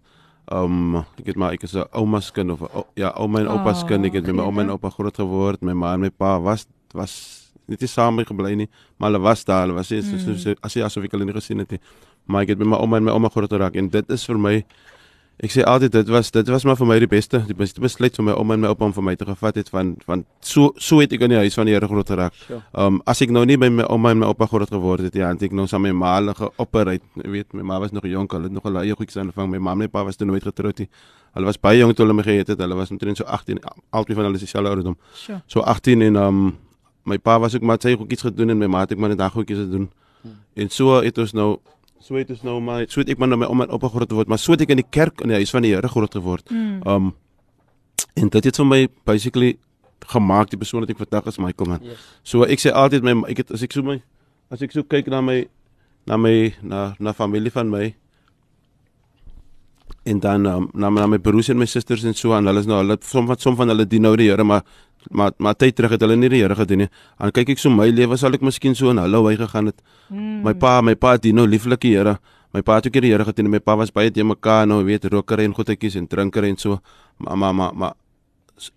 Um 0.46 0.96
ek 0.96 1.26
het 1.26 1.36
maar 1.36 1.52
ek 1.52 1.62
is 1.62 1.74
'n 1.74 1.86
ouma 1.90 2.20
se 2.20 2.32
kind 2.32 2.50
of 2.50 2.60
uh, 2.60 2.82
ja, 2.94 3.08
ouma 3.08 3.40
en 3.40 3.48
oupa 3.48 3.74
se 3.74 3.86
kind. 3.86 4.04
Ek 4.04 4.12
het 4.12 4.26
met 4.26 4.34
my 4.34 4.42
ouma 4.42 4.62
en 4.62 4.70
oupa 4.70 4.90
groot 4.90 5.14
geword. 5.14 5.60
My 5.60 5.72
ma 5.72 5.94
en 5.94 6.00
my 6.00 6.10
pa 6.10 6.40
was 6.40 6.66
was 6.94 7.42
net 7.66 7.80
nie 7.80 7.88
saam 7.88 8.18
gebly 8.18 8.54
nie, 8.54 8.68
maar 8.96 9.10
hulle 9.10 9.22
was 9.22 9.44
daar. 9.44 9.66
Hulle 9.66 9.74
was 9.74 9.90
nie 9.90 10.02
mm. 10.02 10.18
so, 10.18 10.18
so, 10.18 10.34
so 10.38 10.54
as 10.62 10.74
jy 10.74 10.82
asof 10.82 11.04
ek 11.04 11.12
hulle 11.12 11.24
nie 11.24 11.34
gesien 11.34 11.58
het 11.58 11.70
nie. 11.70 11.80
Maar 12.26 12.42
ek 12.42 12.48
het 12.48 12.58
met 12.58 12.68
my 12.68 12.76
ouma 12.76 12.96
en 12.96 13.04
my 13.04 13.10
ouma 13.10 13.28
groot 13.28 13.50
geraak 13.50 13.74
en 13.76 13.88
dit 13.88 14.10
is 14.10 14.26
vir 14.26 14.38
my 14.38 14.64
Ek 15.36 15.52
sê 15.52 15.60
altyd 15.68 15.92
dit 15.92 16.08
was 16.08 16.30
dit 16.32 16.48
was 16.48 16.64
maar 16.64 16.78
vir 16.80 16.88
my 16.88 16.96
die 17.02 17.08
beste 17.12 17.42
die 17.44 17.54
beste 17.56 17.80
besluit 17.84 18.14
vir 18.16 18.24
my 18.24 18.34
om 18.40 18.52
en 18.54 18.62
my 18.62 18.68
oupa 18.72 18.86
om 18.86 18.92
vir 18.96 19.04
my 19.04 19.12
te 19.20 19.26
gevat 19.28 19.58
het 19.60 19.68
van 19.68 19.90
van 20.06 20.22
so 20.40 20.70
so 20.80 21.02
het 21.04 21.12
ek 21.12 21.26
in 21.26 21.34
die 21.34 21.40
huis 21.42 21.58
van 21.58 21.68
die 21.68 21.74
Here 21.76 21.88
groot 21.90 22.08
geraak. 22.08 22.32
Ehm 22.48 22.62
um, 22.86 23.00
as 23.04 23.20
ek 23.20 23.34
nou 23.36 23.44
nie 23.44 23.58
by 23.60 23.68
my 23.68 23.84
ouma 23.84 24.14
en 24.14 24.22
my 24.22 24.30
oupa 24.30 24.48
groot 24.48 24.72
geword 24.72 25.04
het 25.04 25.18
ja, 25.20 25.28
ek 25.36 25.52
nou 25.52 25.66
saam 25.68 25.84
met 25.84 25.92
my 25.92 26.22
ma 26.24 26.32
geopereer, 26.38 27.02
jy 27.20 27.30
weet 27.34 27.52
my 27.52 27.66
ma 27.68 27.80
was 27.84 27.92
nog 27.92 28.08
jonk, 28.08 28.32
hulle 28.32 28.48
het 28.48 28.52
nog 28.52 28.64
'n 28.64 28.72
leie 28.72 28.96
goedjies 28.96 29.18
aan 29.20 29.32
vang. 29.32 29.50
My 29.50 29.58
ma 29.58 29.72
en 29.72 29.78
my 29.78 29.88
pa 29.88 30.04
was 30.04 30.16
toe 30.16 30.26
nooit 30.26 30.42
getroud 30.42 30.78
nie. 30.78 30.88
Hulle 31.34 31.44
was 31.44 31.60
baie 31.60 31.78
jonk 31.78 31.96
toe 31.96 32.06
hulle 32.06 32.16
my 32.16 32.22
gehet 32.22 32.48
het. 32.48 32.58
Hulle 32.58 32.74
was 32.74 32.90
omtrent 32.90 33.16
so 33.16 33.24
18 33.24 33.60
albei 33.90 34.14
van 34.14 34.24
hulle 34.24 34.34
is 34.34 34.40
dieselfde 34.40 34.68
ouderdom. 34.68 34.96
Sure. 35.12 35.42
So 35.46 35.60
18 35.60 36.02
en 36.02 36.16
ehm 36.16 36.46
um, 36.46 36.56
my 37.04 37.18
pa 37.18 37.38
was 37.38 37.54
ook 37.54 37.62
maar 37.62 37.76
sy 37.80 37.94
goedjies 37.94 38.22
gedoen 38.22 38.50
en 38.50 38.58
my 38.58 38.66
ma 38.66 38.80
het 38.80 38.92
ook 38.92 38.98
maar 38.98 39.08
net 39.08 39.18
daai 39.18 39.30
goedjies 39.30 39.58
gedoen. 39.58 39.90
Hmm. 40.22 40.32
En 40.54 40.68
so 40.68 41.02
het 41.02 41.18
ons 41.18 41.32
nou 41.32 41.58
So 42.00 42.18
het 42.18 42.30
ons 42.30 42.42
nou 42.46 42.58
maar 42.60 42.86
so 42.88 43.00
het 43.00 43.10
ek 43.14 43.18
maar 43.18 43.30
nou 43.32 43.38
my 43.40 43.48
ouma 43.50 43.66
op 43.72 43.86
groot 43.90 44.10
geword, 44.10 44.28
maar 44.28 44.38
so 44.38 44.52
het 44.52 44.64
ek 44.66 44.74
in 44.74 44.82
die 44.82 44.90
kerk 44.90 45.22
in 45.24 45.32
die 45.32 45.40
huis 45.40 45.52
van 45.54 45.64
die 45.66 45.72
Here 45.74 45.88
groot 45.88 46.12
geword. 46.12 46.50
Mm. 46.50 46.82
Um 46.86 47.14
en 48.16 48.28
dit 48.32 48.44
het 48.44 48.56
vir 48.56 48.66
my 48.66 48.80
basically 49.04 49.56
gemaak 50.12 50.50
die 50.52 50.60
persoon 50.60 50.84
wat 50.84 50.92
ek 50.92 51.00
vandag 51.00 51.28
is 51.32 51.38
Michael 51.42 51.68
man. 51.68 51.84
Yes. 51.84 52.04
So 52.22 52.44
ek 52.44 52.62
sê 52.62 52.72
altyd 52.72 53.04
my 53.04 53.16
ek 53.32 53.44
het 53.44 53.52
as 53.56 53.64
ek 53.66 53.76
so 53.76 53.82
my 53.82 54.00
as 54.50 54.62
ek 54.62 54.72
so 54.72 54.84
kyk 54.84 55.08
na 55.12 55.20
my 55.20 55.44
na 56.06 56.16
my 56.20 56.54
na 56.62 56.94
na 56.98 57.12
familie 57.16 57.52
van 57.52 57.70
my 57.70 57.94
en 60.06 60.20
dan 60.22 60.46
um, 60.46 60.68
na, 60.74 60.90
na 60.90 61.06
my 61.06 61.18
broers 61.18 61.48
en 61.50 61.58
my 61.58 61.66
susters 61.66 62.04
en 62.06 62.14
so 62.14 62.32
aan 62.32 62.46
hulle 62.46 62.62
is 62.62 62.68
nou 62.70 62.78
hulle 62.78 62.96
som 63.02 63.26
van 63.26 63.38
som 63.42 63.56
van 63.58 63.72
hulle 63.72 63.86
dien 63.90 64.04
nou 64.06 64.14
die 64.18 64.28
Here 64.30 64.44
maar 64.44 64.62
maar 65.10 65.32
maar 65.38 65.54
tyd 65.54 65.76
terug 65.76 65.90
het 65.90 66.00
hulle 66.00 66.16
nie 66.16 66.28
die 66.28 66.42
Here 66.42 66.54
gedien 66.54 66.78
nie. 66.78 66.88
Dan 67.18 67.32
kyk 67.32 67.50
ek 67.56 67.58
so 67.58 67.70
my 67.70 67.88
lewe 67.90 68.16
sal 68.16 68.34
ek 68.34 68.40
miskien 68.40 68.74
so 68.74 68.90
in 68.90 68.98
hulle 68.98 69.22
wy 69.22 69.36
gegaan 69.36 69.66
het. 69.72 69.82
Mm. 70.08 70.42
My 70.44 70.54
pa, 70.54 70.80
my 70.80 70.94
pa 70.94 71.16
dien 71.16 71.36
nou 71.36 71.46
lieflike 71.46 71.88
Here. 71.88 72.18
My 72.52 72.62
pa 72.62 72.80
het 72.80 72.86
ook 72.86 73.00
die 73.00 73.12
Here 73.12 73.24
gedien. 73.24 73.50
My 73.50 73.60
pa 73.60 73.76
was 73.76 73.92
baie 73.92 74.10
te 74.10 74.24
mekaar 74.24 74.66
nou 74.66 74.82
weet 74.84 75.04
roker 75.12 75.40
en 75.40 75.54
goedetjies 75.54 75.96
en 75.96 76.06
drinker 76.06 76.44
en 76.44 76.56
so. 76.56 76.80
Maar 77.18 77.38
maar 77.38 77.54
maar 77.54 77.74
maar 77.74 77.94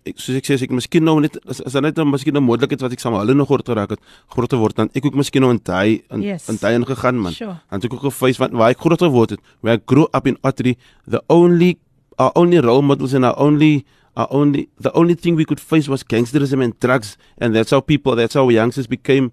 ek 0.04 0.18
soos 0.20 0.36
ek 0.36 0.44
sê 0.44 0.56
as 0.58 0.64
ek 0.66 0.72
miskien 0.76 1.04
nou 1.04 1.16
net 1.24 1.38
as, 1.48 1.62
as 1.64 1.76
net 1.80 1.96
nou 1.96 2.04
miskien 2.04 2.36
'n 2.36 2.44
moontlikheid 2.44 2.82
wat 2.84 2.92
ek 2.92 3.00
saam 3.00 3.16
hulle 3.16 3.34
nog 3.34 3.48
groot 3.48 3.64
geraak 3.64 3.96
het 3.96 4.00
groot 4.28 4.52
word 4.52 4.76
dan 4.76 4.90
ek 4.94 5.06
ook 5.08 5.16
miskien 5.16 5.40
nou 5.40 5.50
in 5.50 5.60
daai 5.64 6.02
in 6.12 6.22
yes. 6.22 6.48
in 6.48 6.58
daai 6.60 6.76
ingegaan 6.76 7.16
man. 7.16 7.32
Sure. 7.32 7.56
Dan 7.70 7.80
het 7.80 7.84
ek 7.84 7.94
ook 7.94 8.12
gefees 8.12 8.36
van 8.36 8.52
waar 8.52 8.70
ek 8.70 8.80
groot 8.80 9.00
geword 9.00 9.30
het. 9.30 9.40
Where 9.62 9.76
I 9.76 9.80
grew 9.86 10.06
up 10.12 10.26
in 10.26 10.36
Ottery, 10.42 10.76
the 11.08 11.22
only 11.28 11.78
our 12.18 12.32
only 12.36 12.60
role 12.60 12.82
models 12.82 13.14
and 13.14 13.24
our 13.24 13.36
only 13.38 13.86
our 14.16 14.28
only 14.30 14.68
the 14.78 14.92
only 14.92 15.14
thing 15.14 15.36
we 15.36 15.44
could 15.44 15.60
face 15.60 15.88
was 15.88 16.02
gangsterism 16.02 16.62
and 16.62 16.78
drugs 16.80 17.16
and 17.38 17.54
that's 17.54 17.70
how 17.70 17.80
people 17.80 18.16
that's 18.16 18.34
how 18.34 18.48
youngsters 18.48 18.86
became 18.86 19.32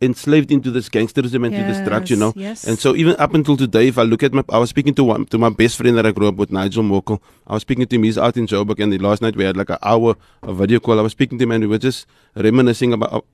enslaved 0.00 0.50
into 0.50 0.70
this 0.70 0.88
gangsterism 0.88 1.46
and 1.46 1.52
yes, 1.52 1.62
to 1.62 1.72
this 1.72 1.88
drugs 1.88 2.10
you 2.10 2.16
know? 2.16 2.32
yes. 2.36 2.64
and 2.64 2.78
so 2.78 2.94
even 2.96 3.14
up 3.16 3.32
until 3.32 3.56
today 3.56 3.88
if 3.88 3.96
i 3.96 4.02
look 4.02 4.22
at 4.22 4.32
my 4.32 4.42
i 4.48 4.58
was 4.58 4.70
speaking 4.70 4.94
to 4.94 5.04
one 5.04 5.24
to 5.26 5.38
my 5.38 5.48
best 5.48 5.76
friend 5.76 5.96
that 5.96 6.04
i 6.04 6.10
grew 6.10 6.28
up 6.28 6.34
with 6.34 6.50
nigel 6.50 6.82
mokel 6.82 7.20
i 7.46 7.54
was 7.54 7.62
speaking 7.62 7.86
to 7.86 7.96
him 7.96 8.02
he's 8.02 8.18
out 8.18 8.36
in 8.36 8.46
joburg 8.46 8.82
and 8.82 8.92
the 8.92 8.98
last 8.98 9.22
night 9.22 9.36
we 9.36 9.44
had 9.44 9.56
like 9.56 9.70
an 9.70 9.78
hour 9.82 10.16
of 10.42 10.56
video 10.56 10.80
call. 10.80 10.98
I 10.98 11.02
was 11.02 11.12
speaking 11.12 11.38
to 11.38 11.44
him 11.44 11.52
and 11.52 11.62
we 11.62 11.68
were 11.68 11.78
just 11.78 12.06
reminiscing 12.34 12.92
about 12.92 13.24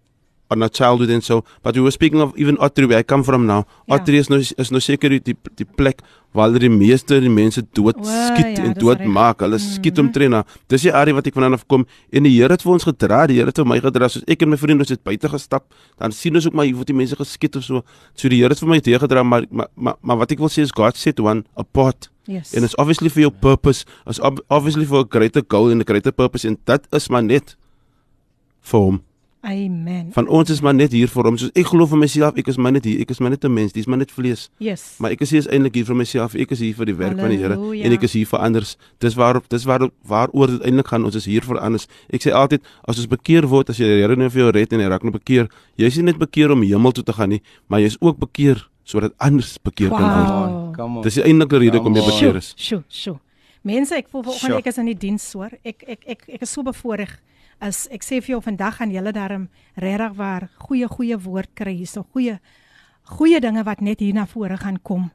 on 0.50 0.62
our 0.62 0.68
childhood 0.68 1.10
and 1.10 1.24
so 1.24 1.44
but 1.62 1.74
we 1.74 1.80
were 1.80 1.90
speaking 1.90 2.20
of 2.20 2.36
even 2.36 2.56
Ottery 2.58 2.86
where 2.86 2.98
I 2.98 3.02
come 3.02 3.22
from 3.22 3.46
now 3.46 3.64
ja. 3.86 3.96
Ottery 3.96 4.18
is 4.18 4.28
nou 4.28 4.40
is 4.40 4.70
nou 4.70 4.80
seker 4.80 5.16
die 5.18 5.36
die 5.56 5.68
plek 5.78 6.02
waar 6.32 6.52
die 6.62 6.70
meeste 6.70 7.18
die 7.22 7.32
mense 7.32 7.62
dood 7.74 7.98
skiet 8.06 8.58
ja, 8.58 8.66
en 8.66 8.74
dood 8.78 9.02
maak 9.04 9.40
hulle 9.42 9.58
mm 9.58 9.62
-hmm. 9.62 9.74
skiet 9.78 9.98
omtrent 9.98 10.30
na 10.30 10.44
dis 10.68 10.82
die 10.82 10.92
area 10.94 11.14
wat 11.14 11.26
ek 11.26 11.34
vandaan 11.34 11.58
af 11.58 11.66
kom 11.66 11.86
en 12.12 12.22
die 12.22 12.34
Here 12.36 12.52
het 12.52 12.62
vir 12.62 12.72
ons 12.72 12.84
gedra 12.84 13.26
die 13.26 13.36
Here 13.38 13.50
het 13.50 13.58
vir 13.58 13.66
my 13.66 13.80
gedra 13.80 14.08
soos 14.08 14.24
ek 14.26 14.42
en 14.42 14.50
my 14.50 14.56
vriende 14.56 14.82
ons 14.86 14.94
het 14.94 15.02
buite 15.02 15.28
gestap 15.28 15.64
dan 15.98 16.12
sien 16.12 16.34
ons 16.34 16.46
ook 16.46 16.54
maar 16.54 16.66
hier 16.66 16.76
word 16.76 16.86
die 16.86 16.96
mense 16.96 17.16
geskiet 17.16 17.56
of 17.56 17.64
so 17.64 17.82
so 18.14 18.28
die 18.28 18.38
Here 18.38 18.48
het 18.54 18.60
vir 18.60 18.68
my 18.68 18.80
teë 18.80 18.98
gedra 18.98 19.22
maar, 19.22 19.46
maar 19.50 19.68
maar 19.74 19.96
maar 20.02 20.16
wat 20.16 20.30
ek 20.32 20.38
wil 20.38 20.48
sê 20.48 20.62
is 20.62 20.72
God 20.72 20.96
set 20.96 21.20
one 21.20 21.44
apart 21.56 22.10
Yes. 22.30 22.54
And 22.54 22.64
it's 22.64 22.76
obviously 22.78 23.08
for 23.08 23.18
your 23.18 23.32
purpose. 23.32 23.84
It's 24.06 24.20
ob 24.20 24.38
obviously 24.48 24.84
for 24.84 25.00
a 25.00 25.04
greater 25.04 25.42
goal 25.42 25.70
and 25.70 25.80
a 25.80 25.84
greater 25.84 26.12
purpose 26.12 26.44
and 26.44 26.58
that 26.66 26.86
is 26.92 27.08
maar 27.08 27.24
net 27.24 27.56
vir 28.62 28.80
hom. 28.80 29.00
Amen. 29.40 30.12
Van 30.12 30.28
ons 30.28 30.50
is 30.50 30.60
maar 30.60 30.74
net 30.74 30.92
hier 30.92 31.08
vir 31.08 31.24
hom. 31.24 31.36
Soos 31.40 31.52
ek 31.56 31.70
glo 31.70 31.86
vir 31.88 31.98
myself, 32.02 32.36
ek 32.36 32.50
is 32.52 32.58
maar 32.60 32.74
net 32.76 32.84
hier. 32.84 33.00
Ek 33.00 33.10
is 33.14 33.20
maar 33.24 33.32
net 33.32 33.44
'n 33.44 33.52
mens. 33.52 33.72
Dis 33.72 33.86
maar 33.86 33.98
net 33.98 34.10
vlees. 34.12 34.50
Yes. 34.58 34.96
Maar 34.98 35.12
ek 35.12 35.20
is 35.20 35.30
hier 35.30 35.48
eintlik 35.48 35.74
hier 35.74 35.84
vir 35.86 35.96
myself. 35.96 36.34
Ek 36.34 36.50
is 36.50 36.60
hier 36.60 36.74
vir 36.74 36.86
die 36.86 36.94
werk 36.94 37.16
Halleluja. 37.16 37.48
van 37.48 37.60
die 37.60 37.78
Here 37.78 37.86
en 37.86 37.92
ek 37.92 38.02
is 38.02 38.12
hier 38.12 38.26
vir 38.26 38.38
ander. 38.38 38.76
Dis 38.98 39.14
waar 39.14 39.40
dis 39.48 39.64
waar 39.64 39.88
waaroor 40.04 40.46
dit 40.46 40.62
eintlik 40.62 40.88
gaan. 40.88 41.04
Ons 41.04 41.14
is 41.14 41.24
hier 41.24 41.40
vir 41.40 41.58
ander. 41.58 41.80
Ek 42.12 42.20
sê 42.20 42.32
altyd 42.32 42.60
as 42.84 42.98
ons 42.98 43.06
bekeer 43.06 43.48
word, 43.48 43.70
as 43.70 43.78
jy 43.78 43.84
die 43.84 44.02
Here 44.02 44.16
nou 44.16 44.28
vir 44.28 44.42
jou 44.42 44.50
red 44.50 44.72
en 44.72 44.80
hy 44.80 44.86
raak 44.86 45.02
nou 45.02 45.12
bekeer, 45.12 45.48
jy 45.76 45.86
is 45.86 45.96
nie 45.96 46.04
net 46.04 46.18
bekeer 46.18 46.50
om 46.50 46.62
hemel 46.62 46.92
toe 46.92 47.04
te 47.04 47.12
gaan 47.12 47.30
nie, 47.30 47.42
maar 47.68 47.80
jy 47.80 47.86
is 47.86 47.96
ook 48.00 48.18
bekeer 48.18 48.68
sodat 48.84 49.12
ander 49.18 49.46
bekeer 49.62 49.90
wow. 49.90 50.72
kan 50.74 50.94
word. 50.94 51.04
Dis 51.04 51.14
die 51.14 51.24
eintlike 51.24 51.58
rede 51.58 51.78
hoekom 51.78 51.96
jy 51.96 52.04
bekeer 52.04 52.36
is. 52.36 52.54
Sjoe, 52.56 52.82
sjoe. 52.88 53.18
Mense, 53.62 53.94
ek 53.94 54.08
voel 54.08 54.22
vanoggend 54.22 54.58
ek 54.58 54.66
is 54.66 54.78
in 54.78 54.86
die 54.86 54.98
diens 54.98 55.32
hoor. 55.32 55.50
Ek 55.64 55.84
ek 55.86 56.04
ek 56.06 56.24
ek 56.28 56.42
is 56.42 56.50
so 56.50 56.62
bevoorreg 56.62 57.18
as 57.60 57.86
ek 57.92 58.02
sê 58.02 58.20
vir 58.24 58.34
jou 58.34 58.40
vandag 58.42 58.80
gaan 58.80 58.92
julle 58.92 59.12
darm 59.12 59.48
regtig 59.76 60.16
waar 60.16 60.48
goeie 60.66 60.88
goeie 60.88 61.16
woord 61.20 61.52
kry 61.54 61.76
hierso 61.76 62.02
goeie 62.12 62.38
goeie 63.10 63.40
dinge 63.40 63.64
wat 63.66 63.80
net 63.80 64.00
hier 64.00 64.14
na 64.14 64.26
vore 64.26 64.56
gaan 64.56 64.78
kom. 64.82 65.10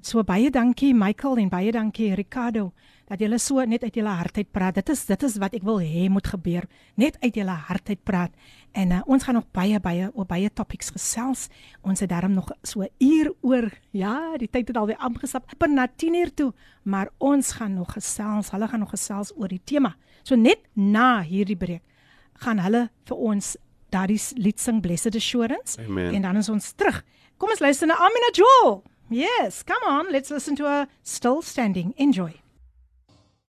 So 0.00 0.22
baie 0.22 0.50
dankie 0.50 0.92
Michael 0.94 1.40
en 1.42 1.48
baie 1.50 1.72
dankie 1.74 2.14
Ricardo 2.14 2.70
dat 3.08 3.22
julle 3.22 3.38
so 3.40 3.64
net 3.64 3.82
uit 3.82 3.96
julle 3.96 4.12
hart 4.12 4.36
uit 4.36 4.50
praat. 4.52 4.76
Dit 4.76 4.92
is 4.92 5.06
dit 5.08 5.22
is 5.26 5.38
wat 5.40 5.54
ek 5.56 5.64
wil 5.64 5.80
hê 5.80 6.06
moet 6.12 6.26
gebeur. 6.28 6.68
Net 6.94 7.16
uit 7.24 7.34
julle 7.34 7.56
hart 7.66 7.88
uit 7.88 8.02
praat. 8.04 8.32
En 8.76 8.92
uh, 8.92 9.00
ons 9.08 9.24
gaan 9.24 9.38
nog 9.40 9.48
baie 9.56 9.80
baie 9.80 10.10
oor 10.12 10.28
baie 10.28 10.50
topics 10.52 10.92
gesels. 10.94 11.48
Ons 11.82 12.04
het 12.04 12.12
daarom 12.12 12.36
nog 12.36 12.52
so 12.62 12.84
uur 12.84 13.32
oor. 13.40 13.70
Ja, 13.96 14.36
die 14.38 14.50
tyd 14.50 14.68
het 14.68 14.76
alweer 14.76 15.00
aangesap. 15.00 15.48
Per 15.58 15.72
na 15.72 15.88
10uur 15.88 16.34
toe, 16.34 16.52
maar 16.84 17.08
ons 17.18 17.52
gaan 17.56 17.74
nog 17.74 17.96
gesels. 17.96 18.52
Hulle 18.52 18.68
gaan 18.68 18.84
nog 18.84 18.92
gesels 18.94 19.32
oor 19.36 19.48
die 19.48 19.62
tema. 19.64 19.96
So 20.22 20.36
net 20.36 20.68
na 20.76 21.22
hierdie 21.24 21.56
breek 21.56 21.87
gaan 22.44 22.58
hulle 22.64 22.88
vir 23.08 23.16
ons 23.16 23.56
daardie 23.90 24.20
lied 24.36 24.60
sing 24.60 24.82
Blessed 24.84 25.14
Assurance 25.16 25.78
Amen. 25.80 26.14
en 26.14 26.22
dan 26.22 26.36
is 26.36 26.48
ons 26.48 26.72
terug. 26.76 27.02
Kom 27.38 27.50
ons 27.50 27.60
luister 27.60 27.86
na 27.86 27.94
Amina 27.94 28.30
Joel. 28.34 28.82
Yes, 29.10 29.62
come 29.64 29.86
on, 29.88 30.12
let's 30.12 30.30
listen 30.30 30.56
to 30.56 30.64
her 30.66 30.86
Still 31.02 31.42
Standing. 31.42 31.94
Enjoy. 31.96 32.34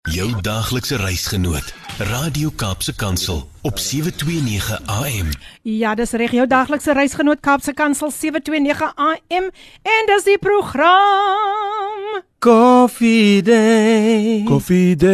Jou 0.07 0.41
daaglikse 0.41 0.95
reisgenoot, 0.95 1.73
Radio 2.07 2.49
Kaapse 2.55 2.95
Kansel 2.95 3.49
op 3.61 3.77
729 3.77 4.79
AM. 4.87 5.27
Ja, 5.67 5.91
dis 5.95 6.11
reg, 6.15 6.31
jou 6.31 6.47
daaglikse 6.47 6.93
reisgenoot 6.95 7.39
Kaapse 7.43 7.73
Kansel 7.75 8.11
729 8.15 8.93
AM 8.95 9.51
en 9.83 10.07
dis 10.13 10.23
die 10.23 10.37
program 10.39 12.23
Coffee 12.39 13.41
Day. 13.43 14.43
Coffee 14.47 14.95
date. 14.95 15.09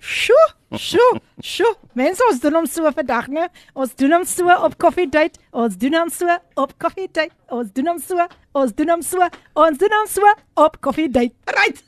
Sjoe, 0.00 0.53
sjoe, 0.78 1.20
sjoe. 1.42 1.74
Mense, 1.98 2.22
ons 2.30 2.40
doen 2.42 2.58
hom 2.58 2.66
so 2.66 2.90
vandag, 2.96 3.28
né? 3.28 3.48
Ons 3.74 3.94
doen 3.98 4.12
hom 4.16 4.24
so 4.28 4.48
op 4.66 4.76
Coffee 4.78 5.06
Date. 5.06 5.40
Ons 5.52 5.76
doen 5.80 5.96
hom 5.98 6.10
so 6.10 6.38
op 6.60 6.74
Coffee 6.78 7.08
Date. 7.08 7.34
Ons 7.50 7.72
doen 7.72 7.92
hom 7.92 8.00
so. 8.02 8.28
Ons 8.52 8.72
doen 8.72 8.94
hom 8.94 9.02
so. 9.02 9.28
Ons 9.54 9.78
doen 9.78 9.96
hom 9.98 10.08
so 10.10 10.34
op 10.66 10.80
Coffee 10.80 11.08
Date. 11.08 11.34
Right. 11.56 11.82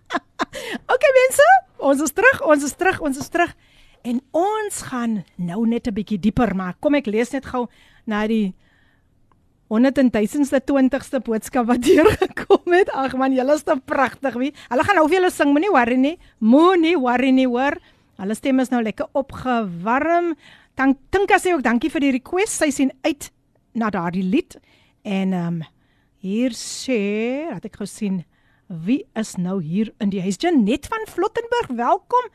okay 0.94 1.12
mense, 1.18 1.48
ons 1.78 2.00
is 2.06 2.12
terug. 2.12 2.40
Ons 2.46 2.64
is 2.68 2.76
terug. 2.76 3.00
Ons 3.00 3.20
is 3.20 3.28
terug. 3.28 3.54
En 4.02 4.20
ons 4.32 4.82
gaan 4.88 5.24
nou 5.36 5.66
net 5.68 5.86
'n 5.86 5.94
bietjie 5.94 6.20
dieper, 6.20 6.54
maar 6.56 6.74
kom 6.80 6.94
ek 6.94 7.06
lees 7.06 7.32
net 7.32 7.44
gou 7.46 7.68
na 8.06 8.26
die 8.26 8.54
100.000ste 9.70 10.58
20ste 10.66 11.20
boodskap 11.22 11.68
wat 11.70 11.84
hier 11.86 12.08
gekom 12.18 12.74
het. 12.74 12.90
Ag 12.90 13.14
man, 13.18 13.34
julle 13.36 13.54
is 13.54 13.62
te 13.66 13.76
pragtig, 13.86 14.34
wie? 14.40 14.50
Hulle 14.72 14.86
gaan 14.86 14.98
nou 14.98 15.06
vir 15.06 15.20
julle 15.20 15.30
sing, 15.30 15.52
moenie 15.54 15.70
worry 15.70 15.98
nie. 16.00 16.16
Moenie 16.42 16.96
worry 16.98 17.30
nie, 17.34 17.46
hoor. 17.46 17.78
Hulle 18.20 18.36
stemme 18.36 18.66
is 18.66 18.72
nou 18.72 18.82
lekker 18.82 19.06
opgewarm. 19.16 20.34
Dank 20.78 20.98
Tinka 21.14 21.38
sê 21.38 21.54
ook 21.54 21.62
dankie 21.62 21.92
vir 21.92 22.02
die 22.02 22.16
request. 22.18 22.58
Sy 22.58 22.72
sien 22.74 22.90
uit 23.06 23.30
na 23.78 23.92
daardie 23.94 24.26
lied. 24.26 24.58
En 25.06 25.36
ehm 25.36 25.60
um, 25.60 25.68
hier 26.20 26.52
sê, 26.52 27.48
laat 27.48 27.64
ek 27.64 27.78
gou 27.80 27.86
sien 27.88 28.18
wie 28.68 29.06
is 29.18 29.38
nou 29.40 29.56
hier 29.64 29.88
in 30.04 30.10
die 30.12 30.20
huis. 30.20 30.36
Janet 30.36 30.90
van 30.90 31.06
Flottenburg, 31.08 31.70
welkom. 31.78 32.26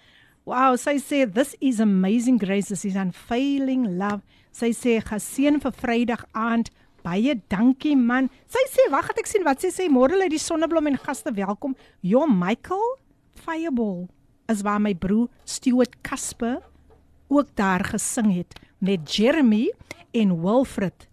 Wow, 0.45 0.73
sy 0.77 0.97
sê 1.01 1.23
this 1.29 1.53
is 1.61 1.79
amazing 1.83 2.39
grace, 2.41 2.71
this 2.73 2.85
is 2.85 2.97
unfailing 2.97 3.85
love. 3.99 4.23
Sy 4.55 4.71
sê 4.73 4.97
geseën 5.05 5.61
vir 5.61 5.77
Vrydag 5.77 6.25
aand. 6.33 6.71
Baie 7.05 7.35
dankie 7.53 7.93
man. 7.93 8.31
Sy 8.49 8.63
sê 8.73 8.87
wag, 8.89 9.11
het 9.11 9.19
ek 9.21 9.29
sien 9.29 9.45
wat 9.45 9.61
sy 9.61 9.69
sê 9.73 9.85
môre 9.93 10.17
lê 10.17 10.25
die 10.31 10.41
sonneblom 10.41 10.89
en 10.89 10.97
gaste 10.97 11.33
welkom. 11.37 11.75
Jo 12.01 12.25
Michael 12.25 12.95
Fireball 13.45 14.07
is 14.49 14.63
waar 14.65 14.81
my 14.81 14.95
broer 14.97 15.29
Stuart 15.45 15.93
Casper 16.05 16.63
ook 17.29 17.51
daar 17.57 17.85
gesing 17.85 18.31
het 18.33 18.57
met 18.81 19.05
Jeremy 19.05 19.69
en 20.17 20.33
Wilfred. 20.41 21.07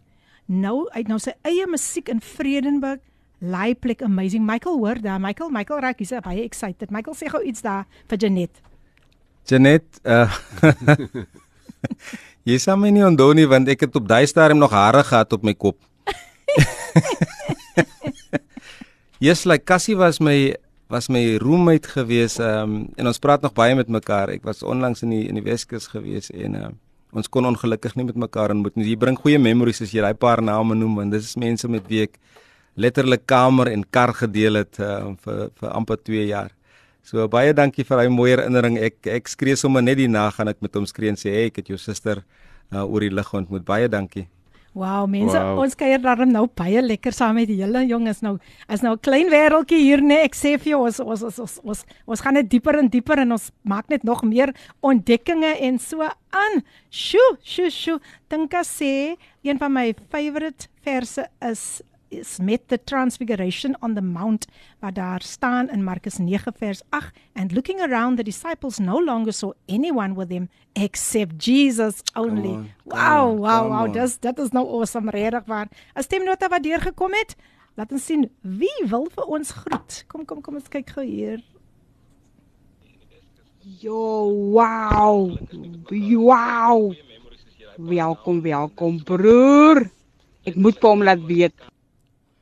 Nou 0.47 0.88
uit 0.97 1.09
nou 1.09 1.20
sy 1.20 1.34
eie 1.49 1.68
musiek 1.68 2.09
in 2.12 2.20
Vredenburg. 2.24 3.01
Laiplek 3.43 4.05
amazing. 4.07 4.47
Michael 4.47 4.78
hoor 4.78 5.01
daar. 5.03 5.20
Michael, 5.20 5.51
Michael 5.51 5.80
raak 5.82 5.99
hier 5.99 6.20
baie 6.22 6.45
excited. 6.45 6.93
Michael 6.95 7.16
sê 7.18 7.28
gou 7.28 7.43
iets 7.43 7.64
daar 7.64 7.88
vir 8.09 8.18
Janet. 8.18 8.61
Janet, 9.51 10.01
uh 10.07 10.30
Jy 12.43 12.57
sê 12.59 12.74
my 12.74 12.90
nie 12.90 13.05
onthou 13.07 13.30
nie 13.38 13.47
want 13.47 13.68
ek 13.70 13.86
het 13.86 13.97
op 13.99 14.09
daai 14.11 14.26
stadium 14.26 14.59
nog 14.59 14.72
hare 14.74 15.05
gehad 15.07 15.32
op 15.32 15.43
my 15.47 15.55
kop. 15.55 15.78
Yes, 19.22 19.45
like 19.47 19.62
Cassie 19.64 19.95
was 19.95 20.18
my 20.18 20.57
was 20.90 21.07
my 21.09 21.36
roommate 21.38 21.86
gewees 21.86 22.40
um, 22.43 22.88
en 22.99 23.07
ons 23.07 23.20
praat 23.22 23.45
nog 23.45 23.53
baie 23.55 23.76
met 23.78 23.86
mekaar. 23.86 24.32
Ek 24.34 24.43
was 24.43 24.64
onlangs 24.66 25.05
in 25.07 25.12
die 25.14 25.20
in 25.30 25.38
die 25.38 25.45
Weskus 25.47 25.86
gewees 25.93 26.32
en 26.34 26.57
uh, 26.59 26.70
ons 27.14 27.30
kon 27.30 27.47
ongelukkig 27.47 27.95
nie 27.95 28.09
met 28.09 28.18
mekaar 28.18 28.51
ontmoet 28.51 28.74
nie. 28.74 28.88
Jy 28.90 28.97
bring 28.99 29.20
goeie 29.20 29.38
memories 29.38 29.78
as 29.86 29.95
jy 29.95 30.03
daai 30.03 30.18
paar 30.18 30.43
name 30.43 30.74
noem 30.74 30.99
want 30.99 31.14
dis 31.14 31.36
mense 31.38 31.70
met 31.70 31.86
wie 31.86 32.03
ek 32.09 32.18
letterlik 32.74 33.22
kamer 33.30 33.70
en 33.70 33.86
kar 33.95 34.11
gedeel 34.24 34.59
het 34.64 34.82
uh, 34.82 35.14
vir 35.22 35.45
vir 35.62 35.70
amper 35.70 36.03
2 36.03 36.26
jaar. 36.32 36.51
So 37.03 37.26
baie 37.28 37.53
dankie 37.53 37.84
vir 37.84 37.98
daai 37.98 38.12
mooi 38.14 38.30
herinnering. 38.30 38.78
Ek 38.78 39.07
ek 39.07 39.28
skree 39.28 39.57
sommer 39.59 39.82
net 39.82 39.98
die 39.98 40.09
nag 40.09 40.36
gaan 40.36 40.48
ek 40.53 40.62
met 40.62 40.74
hom 40.78 40.86
skree 40.86 41.11
en 41.11 41.18
sê 41.18 41.32
hey, 41.34 41.46
ek 41.50 41.57
het 41.62 41.72
jou 41.72 41.78
suster 41.78 42.22
uh, 42.72 42.84
oor 42.84 43.00
die 43.00 43.11
lig 43.11 43.34
ontmoet. 43.34 43.64
Baie 43.66 43.88
dankie. 43.90 44.28
Wow, 44.72 45.05
mense, 45.05 45.36
Wow. 45.36 45.59
ons 45.61 45.74
kuier 45.76 46.00
daarom 46.00 46.30
nou 46.32 46.46
baie 46.57 46.80
lekker 46.80 47.12
saam 47.12 47.34
met 47.36 47.50
julle 47.53 47.82
jonges 47.84 48.22
nou. 48.24 48.38
Is 48.72 48.80
nou 48.80 48.94
'n 48.94 49.03
klein 49.05 49.28
wêreldjie 49.28 49.82
hier 49.82 50.00
nê. 50.00 50.16
Nee. 50.16 50.24
Ek 50.24 50.34
sê 50.34 50.57
vir 50.59 50.72
jou 50.72 50.86
ons 50.86 51.00
ons 51.00 51.22
ons 51.22 51.38
ons 51.38 51.61
ons, 51.64 51.84
ons 52.07 52.20
gaan 52.20 52.34
net 52.34 52.48
dieper 52.48 52.78
en 52.78 52.88
dieper 52.88 53.18
en 53.18 53.32
ons 53.32 53.50
maak 53.64 53.88
net 53.90 54.03
nog 54.05 54.22
meer 54.22 54.55
ontdekkinge 54.80 55.61
en 55.61 55.78
so 55.78 56.00
aan. 56.00 56.62
Sjoe, 56.90 57.36
sjoe, 57.44 57.68
sjoe. 57.70 58.00
Dinka 58.30 58.62
sê 58.62 59.16
een 59.42 59.59
van 59.59 59.72
my 59.72 59.94
favorite 60.09 60.68
verse 60.82 61.26
is 61.42 61.82
is 62.12 62.38
met 62.38 62.68
the 62.68 62.78
transfiguration 62.84 63.76
on 63.80 63.94
the 63.94 64.02
mount 64.02 64.46
waar 64.78 64.92
daar 64.92 65.22
staan 65.22 65.68
in 65.68 65.84
Markus 65.84 66.18
9 66.18 66.52
vers 66.56 66.82
8 66.88 67.10
and 67.32 67.52
looking 67.52 67.80
around 67.80 68.16
the 68.16 68.22
disciples 68.22 68.78
no 68.78 69.04
longer 69.04 69.32
saw 69.32 69.52
anyone 69.66 70.14
with 70.14 70.28
them 70.28 70.48
except 70.72 71.44
Jesus 71.44 72.02
only. 72.14 72.48
on, 72.48 72.70
wow, 72.84 73.30
on, 73.30 73.38
wow, 73.38 73.68
wow, 73.68 73.84
on. 73.86 73.92
dis 73.92 74.18
dit 74.18 74.38
is 74.38 74.50
nou 74.50 74.66
awesome 74.68 75.10
regtig 75.10 75.44
waar. 75.46 75.68
'n 75.94 76.02
Stemnota 76.02 76.48
wat 76.48 76.62
deurgekom 76.62 77.12
het. 77.12 77.36
Laat 77.74 77.92
ons 77.92 78.04
sien 78.04 78.30
wie 78.40 78.86
wil 78.86 79.08
vir 79.14 79.24
ons 79.24 79.50
groet. 79.50 80.04
Kom 80.06 80.24
kom 80.24 80.40
kom 80.40 80.54
ons 80.54 80.68
kyk 80.68 80.90
gou 80.90 81.04
hier. 81.04 81.40
Yo, 83.80 84.28
wow. 84.52 85.38
Wow. 85.90 86.94
Welkom, 87.76 88.40
welkom 88.42 89.02
broer. 89.02 89.90
Ek 90.42 90.56
moet 90.58 90.82
hom 90.82 91.02
laat 91.06 91.22
weet. 91.24 91.54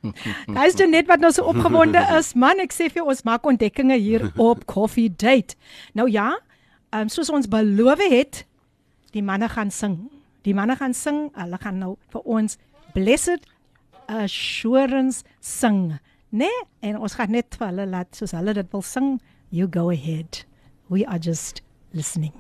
Guys, 0.56 0.76
Janet 0.78 1.08
wat 1.10 1.20
nou 1.20 1.32
so 1.32 1.44
opgewonde 1.50 2.00
is. 2.18 2.32
Man, 2.34 2.62
ek 2.64 2.72
sê 2.72 2.88
vir 2.92 3.04
ons 3.04 3.22
maak 3.28 3.46
ontdekkinge 3.48 3.98
hier 4.00 4.28
op 4.40 4.64
Coffee 4.72 5.10
Date. 5.12 5.58
Nou 5.98 6.08
ja, 6.10 6.32
um, 6.96 7.08
soos 7.12 7.30
ons 7.30 7.48
beloof 7.50 8.00
het, 8.10 8.44
die 9.14 9.24
manne 9.26 9.48
gaan 9.52 9.72
sing. 9.74 9.98
Die 10.46 10.54
manne 10.56 10.76
gaan 10.80 10.94
sing. 10.96 11.28
Hulle 11.36 11.58
gaan 11.60 11.78
nou 11.82 11.96
vir 12.14 12.22
ons 12.24 12.56
Blessed 12.96 13.44
Assurance 14.10 15.22
sing. 15.44 15.98
Nee, 16.30 16.62
en 16.86 16.96
ons 16.98 17.14
gaan 17.18 17.30
net 17.34 17.56
vir 17.58 17.68
hulle 17.72 17.86
laat 17.90 18.14
soos 18.16 18.32
hulle 18.38 18.54
dit 18.56 18.68
wil 18.72 18.82
sing. 18.86 19.18
You 19.50 19.66
go 19.66 19.90
ahead. 19.90 20.44
We 20.88 21.04
are 21.06 21.18
just 21.18 21.62
listening. 21.92 22.32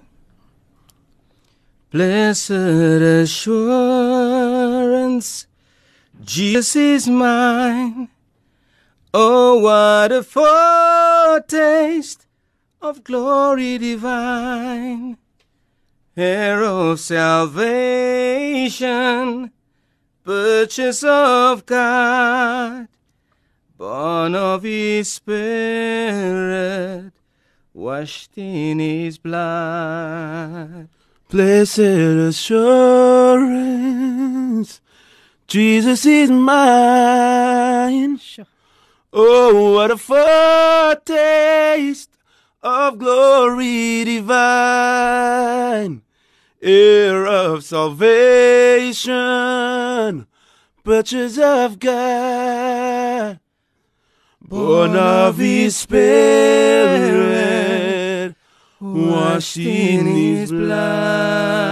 Blessed 1.90 3.02
assurance, 3.26 4.06
Jesus 6.22 6.76
is 6.76 7.08
mine. 7.08 8.10
Oh, 9.14 9.60
what 9.60 10.12
a 10.12 10.22
foretaste 10.22 12.26
of 12.82 13.02
glory 13.02 13.78
divine, 13.78 15.16
heir 16.16 16.62
of 16.62 17.00
salvation, 17.00 17.60
purchase 20.24 21.02
of 21.02 21.66
God, 21.66 22.88
born 23.76 24.34
of 24.34 24.62
His 24.62 25.10
Spirit, 25.10 27.12
washed 27.72 28.36
in 28.36 28.78
His 28.78 29.16
blood. 29.18 30.88
Blessed 31.30 31.78
assurance, 31.78 32.40
Jesus 35.50 36.06
is 36.06 36.30
mine. 36.30 38.16
Sure. 38.18 38.46
Oh, 39.12 39.72
what 39.74 39.90
a 39.90 39.96
foretaste 39.96 40.96
of 42.62 43.00
glory 43.00 44.04
divine, 44.04 46.02
heir 46.62 47.26
of 47.26 47.64
salvation, 47.64 49.08
purchase 50.84 51.36
of 51.36 51.80
God, 51.80 53.40
born 54.40 54.94
of 54.94 55.36
His 55.38 55.74
Spirit, 55.76 57.16
washed 58.78 59.56
in 59.56 60.06
His 60.06 60.52
blood. 60.52 61.69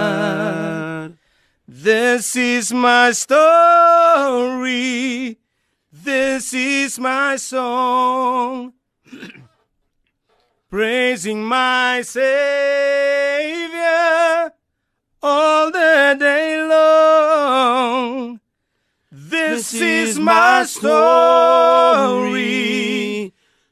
This 1.81 2.35
is 2.35 2.73
my 2.73 3.13
story. 3.13 3.39
This 5.93 6.53
is 6.53 6.99
my 6.99 7.37
song, 7.37 8.73
praising 10.71 11.45
my 11.45 12.03
Savior 12.03 12.33
all 15.23 15.71
the 15.71 16.17
day 16.19 16.67
long. 16.69 18.41
This 19.13 19.73
is 19.73 20.19
my 20.19 20.65
story. 20.65 22.13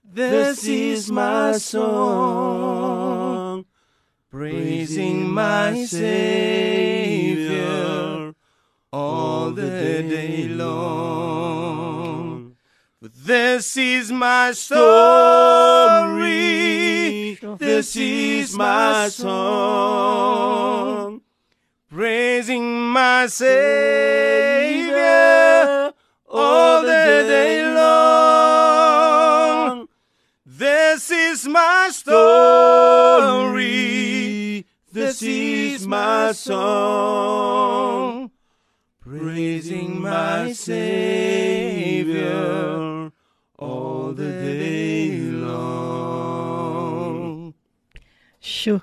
This 0.05 0.65
is 0.65 1.11
my 1.11 1.59
song, 1.59 3.46
praising 4.37 5.31
my 5.31 5.87
Savior 5.87 7.55
all 8.93 9.51
the 9.51 10.03
day 10.03 10.47
long. 10.47 12.55
This 13.01 13.79
is 13.79 14.13
my 14.13 14.53
story. 14.53 16.27
This 17.57 17.97
is 17.97 18.55
my 18.55 19.09
song, 19.09 21.23
praising 21.89 22.93
my 22.93 23.29
Savior 23.29 24.95
all 26.29 26.83
the 26.83 27.25
day 27.27 27.65
long. 27.75 29.26
This 30.59 31.11
is 31.11 31.47
my 31.47 31.91
story. 31.93 32.17
This 34.91 35.21
is 35.21 35.87
my 35.87 36.33
song, 36.33 38.31
praising 38.99 40.01
my 40.01 40.53
Savior 40.53 42.23
all 43.59 44.15
the 44.15 44.31
day 44.33 45.21
long. 45.31 46.73
Sjoe. 48.41 48.81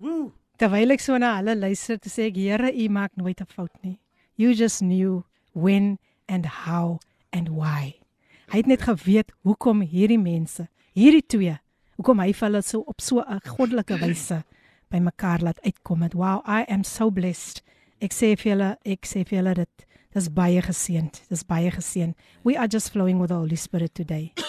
Woo. 0.00 0.34
Terwyl 0.58 0.92
ek 0.92 1.00
so 1.00 1.16
na 1.16 1.40
hulle 1.40 1.56
luister, 1.56 1.96
te 1.96 2.12
sê 2.12 2.28
ek, 2.28 2.36
Here, 2.36 2.68
U 2.68 2.88
maak 2.92 3.16
nooit 3.16 3.40
'n 3.40 3.48
fout 3.48 3.72
nie. 3.82 3.98
You 4.36 4.52
just 4.52 4.82
knew 4.82 5.24
when 5.54 5.98
and 6.28 6.44
how 6.68 7.00
and 7.32 7.48
why. 7.56 8.04
Hy 8.52 8.56
het 8.60 8.68
net 8.68 8.84
geweet 8.84 9.32
hoekom 9.40 9.80
hierdie 9.80 10.20
mense, 10.20 10.68
hierdie 10.94 11.24
twee, 11.26 11.54
hoekom 11.98 12.22
hy 12.22 12.32
hulle 12.38 12.62
so 12.62 12.84
op 12.86 13.00
so 13.00 13.20
'n 13.20 13.40
goddelike 13.44 13.98
wyse 14.00 14.42
by 14.90 14.98
mekaar 14.98 15.42
laat 15.42 15.60
uitkom 15.64 16.02
het. 16.02 16.14
Wow, 16.14 16.42
I 16.46 16.64
am 16.68 16.84
so 16.84 17.10
blessed. 17.10 17.62
Ek 18.00 18.12
sê 18.12 18.36
vir 18.36 18.52
julle, 18.52 18.76
ek 18.84 19.06
sê 19.06 19.24
vir 19.26 19.38
julle 19.38 19.54
dit 19.54 19.86
dis 20.14 20.28
baie 20.30 20.62
geseënd. 20.62 21.22
Dis 21.28 21.42
baie 21.44 21.70
geseën. 21.70 22.14
We 22.44 22.56
are 22.56 22.68
just 22.68 22.92
flowing 22.92 23.18
with 23.18 23.28
the 23.28 23.34
Holy 23.34 23.56
Spirit 23.56 23.94
today. 23.94 24.32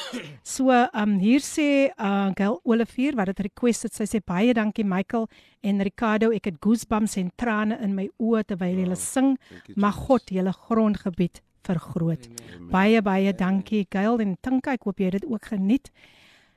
So, 0.46 0.70
um 0.93 1.18
hier 1.20 1.41
sê 1.41 1.89
uh 1.98 2.30
Gail 2.38 2.60
Olivier 2.64 3.16
wat 3.16 3.26
dit 3.26 3.39
request 3.39 3.84
het. 3.84 3.93
Sy 3.93 4.06
sê 4.06 4.22
baie 4.22 4.54
dankie 4.54 4.86
Michael 4.86 5.28
en 5.64 5.82
Ricardo. 5.82 6.30
Ek 6.32 6.46
het 6.46 6.60
goosebumps 6.62 7.18
en 7.18 7.32
trane 7.36 7.80
in 7.82 7.96
my 7.96 8.06
oë 8.22 8.43
terwyl 8.46 8.78
julle 8.84 8.96
sing. 8.96 9.39
Mag 9.76 9.96
God 10.06 10.30
julle 10.30 10.54
grondgebied 10.54 11.41
vergroot. 11.66 12.30
Baie 12.72 13.02
baie 13.02 13.34
dankie 13.34 13.88
Gail 13.89 14.22
en 14.22 14.38
Tinka. 14.41 14.78
Ek 14.78 14.86
hoop 14.86 15.02
jy 15.02 15.10
het 15.10 15.20
dit 15.20 15.26
ook 15.26 15.50
geniet. 15.50 15.89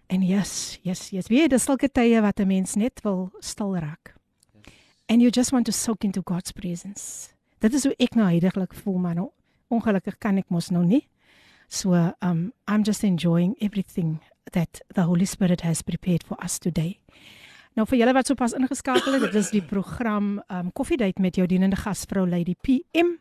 En 0.07 0.21
yes, 0.21 0.80
yes, 0.82 1.09
yes. 1.09 1.28
Wie 1.28 1.47
dis 1.49 1.63
sulke 1.63 1.89
tye 1.89 2.21
wat 2.21 2.39
'n 2.39 2.47
mens 2.47 2.76
net 2.76 3.01
wil 3.03 3.32
stil 3.39 3.76
raak. 3.78 4.15
And 5.07 5.21
you 5.21 5.30
just 5.30 5.51
want 5.51 5.65
to 5.65 5.71
soak 5.71 6.03
into 6.03 6.21
God's 6.26 6.51
presence. 6.51 7.34
Dit 7.59 7.74
is 7.74 7.84
hoe 7.84 7.95
ek 7.97 8.15
nou 8.15 8.28
heidaglik 8.28 8.74
voel 8.74 8.97
maar 8.97 9.15
nou 9.15 9.32
ongelukkig 9.67 10.17
kan 10.17 10.38
ek 10.38 10.49
mos 10.49 10.69
nou 10.69 10.84
nie. 10.86 11.07
So 11.67 11.93
um 12.21 12.51
I'm 12.67 12.84
just 12.84 13.03
enjoying 13.03 13.55
everything 13.59 14.19
that 14.51 14.82
the 14.93 15.01
Holy 15.01 15.26
Spirit 15.26 15.61
has 15.61 15.82
prepared 15.82 16.24
for 16.24 16.38
us 16.43 16.59
today. 16.59 16.99
Nou 17.74 17.88
vir 17.89 18.03
julle 18.03 18.13
wat 18.13 18.30
sopas 18.30 18.53
ingeskakel 18.53 19.13
het, 19.13 19.21
dit 19.32 19.36
is 19.36 19.49
die 19.49 19.63
program 19.65 20.41
um 20.49 20.71
Koffiedייט 20.71 21.19
met 21.19 21.36
jou 21.36 21.47
dienende 21.47 21.80
gasvrou 21.80 22.28
Lady 22.30 22.55
PM. 22.61 23.17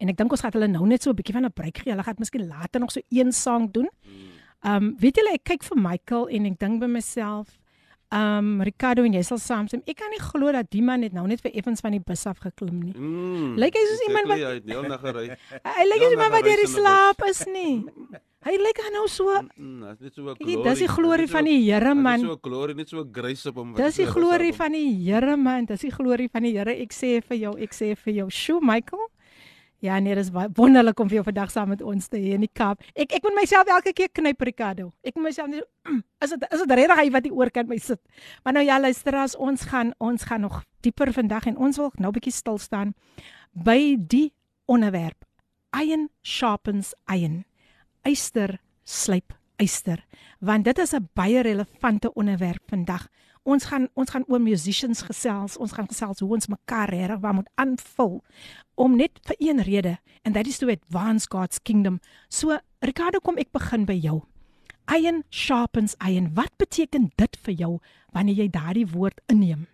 En 0.00 0.08
ek 0.08 0.16
dink 0.16 0.32
ons 0.32 0.40
gaan 0.40 0.54
hulle 0.56 0.70
nou 0.72 0.86
net 0.86 1.02
so 1.02 1.10
'n 1.10 1.16
bietjie 1.16 1.34
van 1.34 1.44
'n 1.44 1.52
breek 1.52 1.78
gee. 1.78 1.92
Hulle 1.92 2.02
gaan 2.02 2.18
miskien 2.18 2.48
later 2.48 2.80
nog 2.80 2.90
so 2.90 3.00
een 3.10 3.32
sang 3.32 3.70
doen. 3.72 3.88
Um 4.63 4.95
weet 4.99 5.15
julle 5.17 5.33
ek 5.33 5.43
kyk 5.43 5.63
vir 5.63 5.77
Michael 5.77 6.27
en 6.29 6.45
ek 6.45 6.59
dink 6.59 6.79
by 6.81 6.87
myself 6.87 7.57
Um 8.09 8.61
Ricardo 8.63 9.03
en 9.03 9.11
jy 9.11 9.21
sal 9.21 9.37
saamstem. 9.37 9.81
Ek 9.85 9.97
kan 9.99 10.07
nie 10.09 10.19
glo 10.23 10.49
dat 10.55 10.69
die 10.71 10.79
man 10.81 11.01
net 11.01 11.11
nou 11.11 11.25
net 11.27 11.41
vir 11.43 11.51
effens 11.59 11.81
van 11.83 11.91
die 11.91 11.99
bus 11.99 12.25
af 12.25 12.37
geklim 12.39 12.77
nie. 12.79 12.93
Mm, 12.95 13.57
Lyk 13.59 13.75
hy 13.75 13.81
soos 13.83 14.03
iemand 14.07 14.27
wat- 14.31 14.39
Hy 14.39 14.53
het 14.55 14.63
heel 14.71 14.83
nag 14.87 15.01
gery. 15.01 15.25
Hy 15.65 15.83
lyk 15.89 16.05
nie 16.07 16.15
maar 16.15 16.31
wat 16.31 16.43
deur 16.47 16.55
die 16.63 16.67
slaap 16.71 17.19
is 17.27 17.41
nie. 17.51 17.83
Hy 18.47 18.55
lyk 18.63 18.79
hy 18.79 18.93
nou 18.95 19.07
so 19.11 19.27
Mm, 19.57 19.81
dit 19.99 19.99
is 19.99 20.01
net 20.07 20.15
so 20.15 20.21
'n 20.31 20.35
Kyk, 20.39 20.63
dis 20.63 20.79
die 20.79 20.87
glorie 20.87 21.27
van 21.27 21.43
die 21.43 21.59
Here 21.67 21.93
man. 21.95 22.19
Dis 22.21 22.29
so 22.29 22.31
'n 22.31 22.39
glorie, 22.47 22.75
net 22.75 22.87
so 22.89 23.01
'n 23.03 23.11
grace 23.11 23.45
op 23.49 23.55
hom. 23.57 23.73
Dis 23.75 23.95
die 23.97 24.05
glorie 24.07 24.53
van 24.53 24.71
die 24.71 24.87
Here 25.03 25.35
man. 25.35 25.65
Dis 25.65 25.81
die 25.81 25.91
glorie 25.91 26.29
van 26.31 26.43
die 26.43 26.53
Here. 26.55 26.71
Ek 26.79 26.93
sê 26.95 27.21
vir 27.21 27.37
jou, 27.37 27.57
ek 27.59 27.71
sê 27.75 27.91
vir 27.97 28.13
jou, 28.13 28.29
"Sjoe, 28.29 28.61
Michael." 28.61 29.03
Ja, 29.79 29.99
nee, 30.01 30.15
dis 30.17 30.31
baie 30.33 30.49
wonderlik 30.57 30.99
om 30.99 31.09
vir 31.09 31.19
jou 31.19 31.23
vandag 31.27 31.51
saam 31.53 31.69
met 31.69 31.83
ons 31.85 32.07
te 32.09 32.17
hê 32.17 32.33
in 32.33 32.41
die 32.41 32.49
Kaap. 32.49 32.81
Ek 32.97 33.11
ek 33.13 33.25
moet 33.27 33.35
myself 33.37 33.69
elke 33.69 33.93
keer 33.93 34.09
knyp 34.09 34.41
Ricardo. 34.49 34.89
Ek 35.05 35.13
moet 35.15 35.29
myself 35.29 35.51
net 35.51 35.61
so, 35.61 35.99
is 36.25 36.33
dit 36.33 36.47
is 36.49 36.63
dit 36.63 36.73
regtig 36.79 37.01
hy 37.03 37.07
wat 37.13 37.27
hier 37.29 37.37
oor 37.37 37.51
kan 37.53 37.69
my 37.69 37.77
sit. 37.77 38.01
Maar 38.43 38.57
nou 38.57 38.65
ja, 38.65 38.79
luister 38.81 39.15
as 39.21 39.37
ons 39.37 39.67
gaan 39.69 39.93
ons 40.01 40.25
gaan 40.25 40.41
nog 40.41 40.63
dieper 40.81 41.13
vandag 41.13 41.45
en 41.51 41.61
ons 41.61 41.77
wil 41.77 41.93
nou 41.97 42.09
'n 42.09 42.17
bietjie 42.17 42.33
stil 42.33 42.57
staan 42.57 42.95
by 43.53 43.97
die 43.97 44.33
onderwerp. 44.65 45.25
Iron 45.77 46.09
sharpens 46.23 46.95
iron. 47.05 47.45
Eyster 48.01 48.57
slyp 48.83 49.37
eyster. 49.57 50.03
Want 50.39 50.65
dit 50.65 50.77
is 50.77 50.93
'n 50.93 51.09
baie 51.13 51.41
relevante 51.41 52.13
onderwerp 52.13 52.63
vandag. 52.67 53.07
Ons 53.47 53.69
gaan 53.71 53.87
ons 53.95 54.09
gaan 54.11 54.25
oor 54.27 54.41
musicians 54.43 55.05
gesels. 55.07 55.55
Ons 55.57 55.75
gaan 55.77 55.87
gesels 55.87 56.19
hoe 56.19 56.31
ons 56.35 56.49
mekaar 56.51 56.91
regtig 56.91 57.21
waar 57.23 57.37
moet 57.37 57.51
aanvul 57.55 58.17
om 58.75 58.97
net 58.99 59.21
vir 59.29 59.37
een 59.39 59.63
rede 59.63 59.93
and 60.25 60.35
that 60.35 60.47
is 60.47 60.59
to 60.59 60.67
advance 60.67 61.29
God's 61.31 61.61
kingdom. 61.63 62.01
So 62.29 62.59
Ricardo, 62.83 63.23
kom 63.23 63.39
ek 63.39 63.53
begin 63.55 63.87
by 63.87 63.95
jou. 63.95 64.25
Iron 64.91 65.23
sharpens 65.29 65.95
iron. 66.03 66.33
Wat 66.35 66.51
beteken 66.59 67.09
dit 67.15 67.39
vir 67.47 67.55
jou 67.63 67.71
wanneer 68.15 68.43
jy 68.43 68.51
daardie 68.51 68.87
woord 68.91 69.23
inneem? 69.31 69.65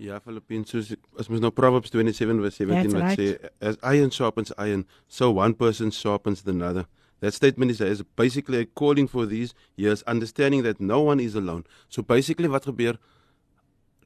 Ja, 0.00 0.16
Filippins, 0.24 0.70
soos 0.72 0.94
as 1.20 1.28
mens 1.28 1.42
nou 1.44 1.50
Proverbs 1.52 1.90
27 1.92 2.40
vers 2.40 2.56
17 2.56 2.78
That's 2.78 2.96
wat 2.96 3.18
sê 3.18 3.50
as 3.60 3.76
iron 3.84 4.14
sharpens 4.14 4.54
iron, 4.56 4.86
so 5.08 5.28
one 5.36 5.54
person 5.58 5.92
sharpens 5.92 6.42
the 6.46 6.54
another. 6.54 6.86
That 7.20 7.34
statement 7.34 7.70
is, 7.70 7.80
is 7.80 8.02
basically 8.16 8.58
a 8.58 8.66
calling 8.66 9.06
for 9.06 9.26
these 9.26 9.54
years, 9.76 10.02
understanding 10.02 10.62
that 10.62 10.80
no 10.80 11.00
one 11.00 11.20
is 11.20 11.34
alone. 11.34 11.64
So 11.88 12.02
basically 12.02 12.48
wat 12.48 12.64
gebeur 12.64 12.96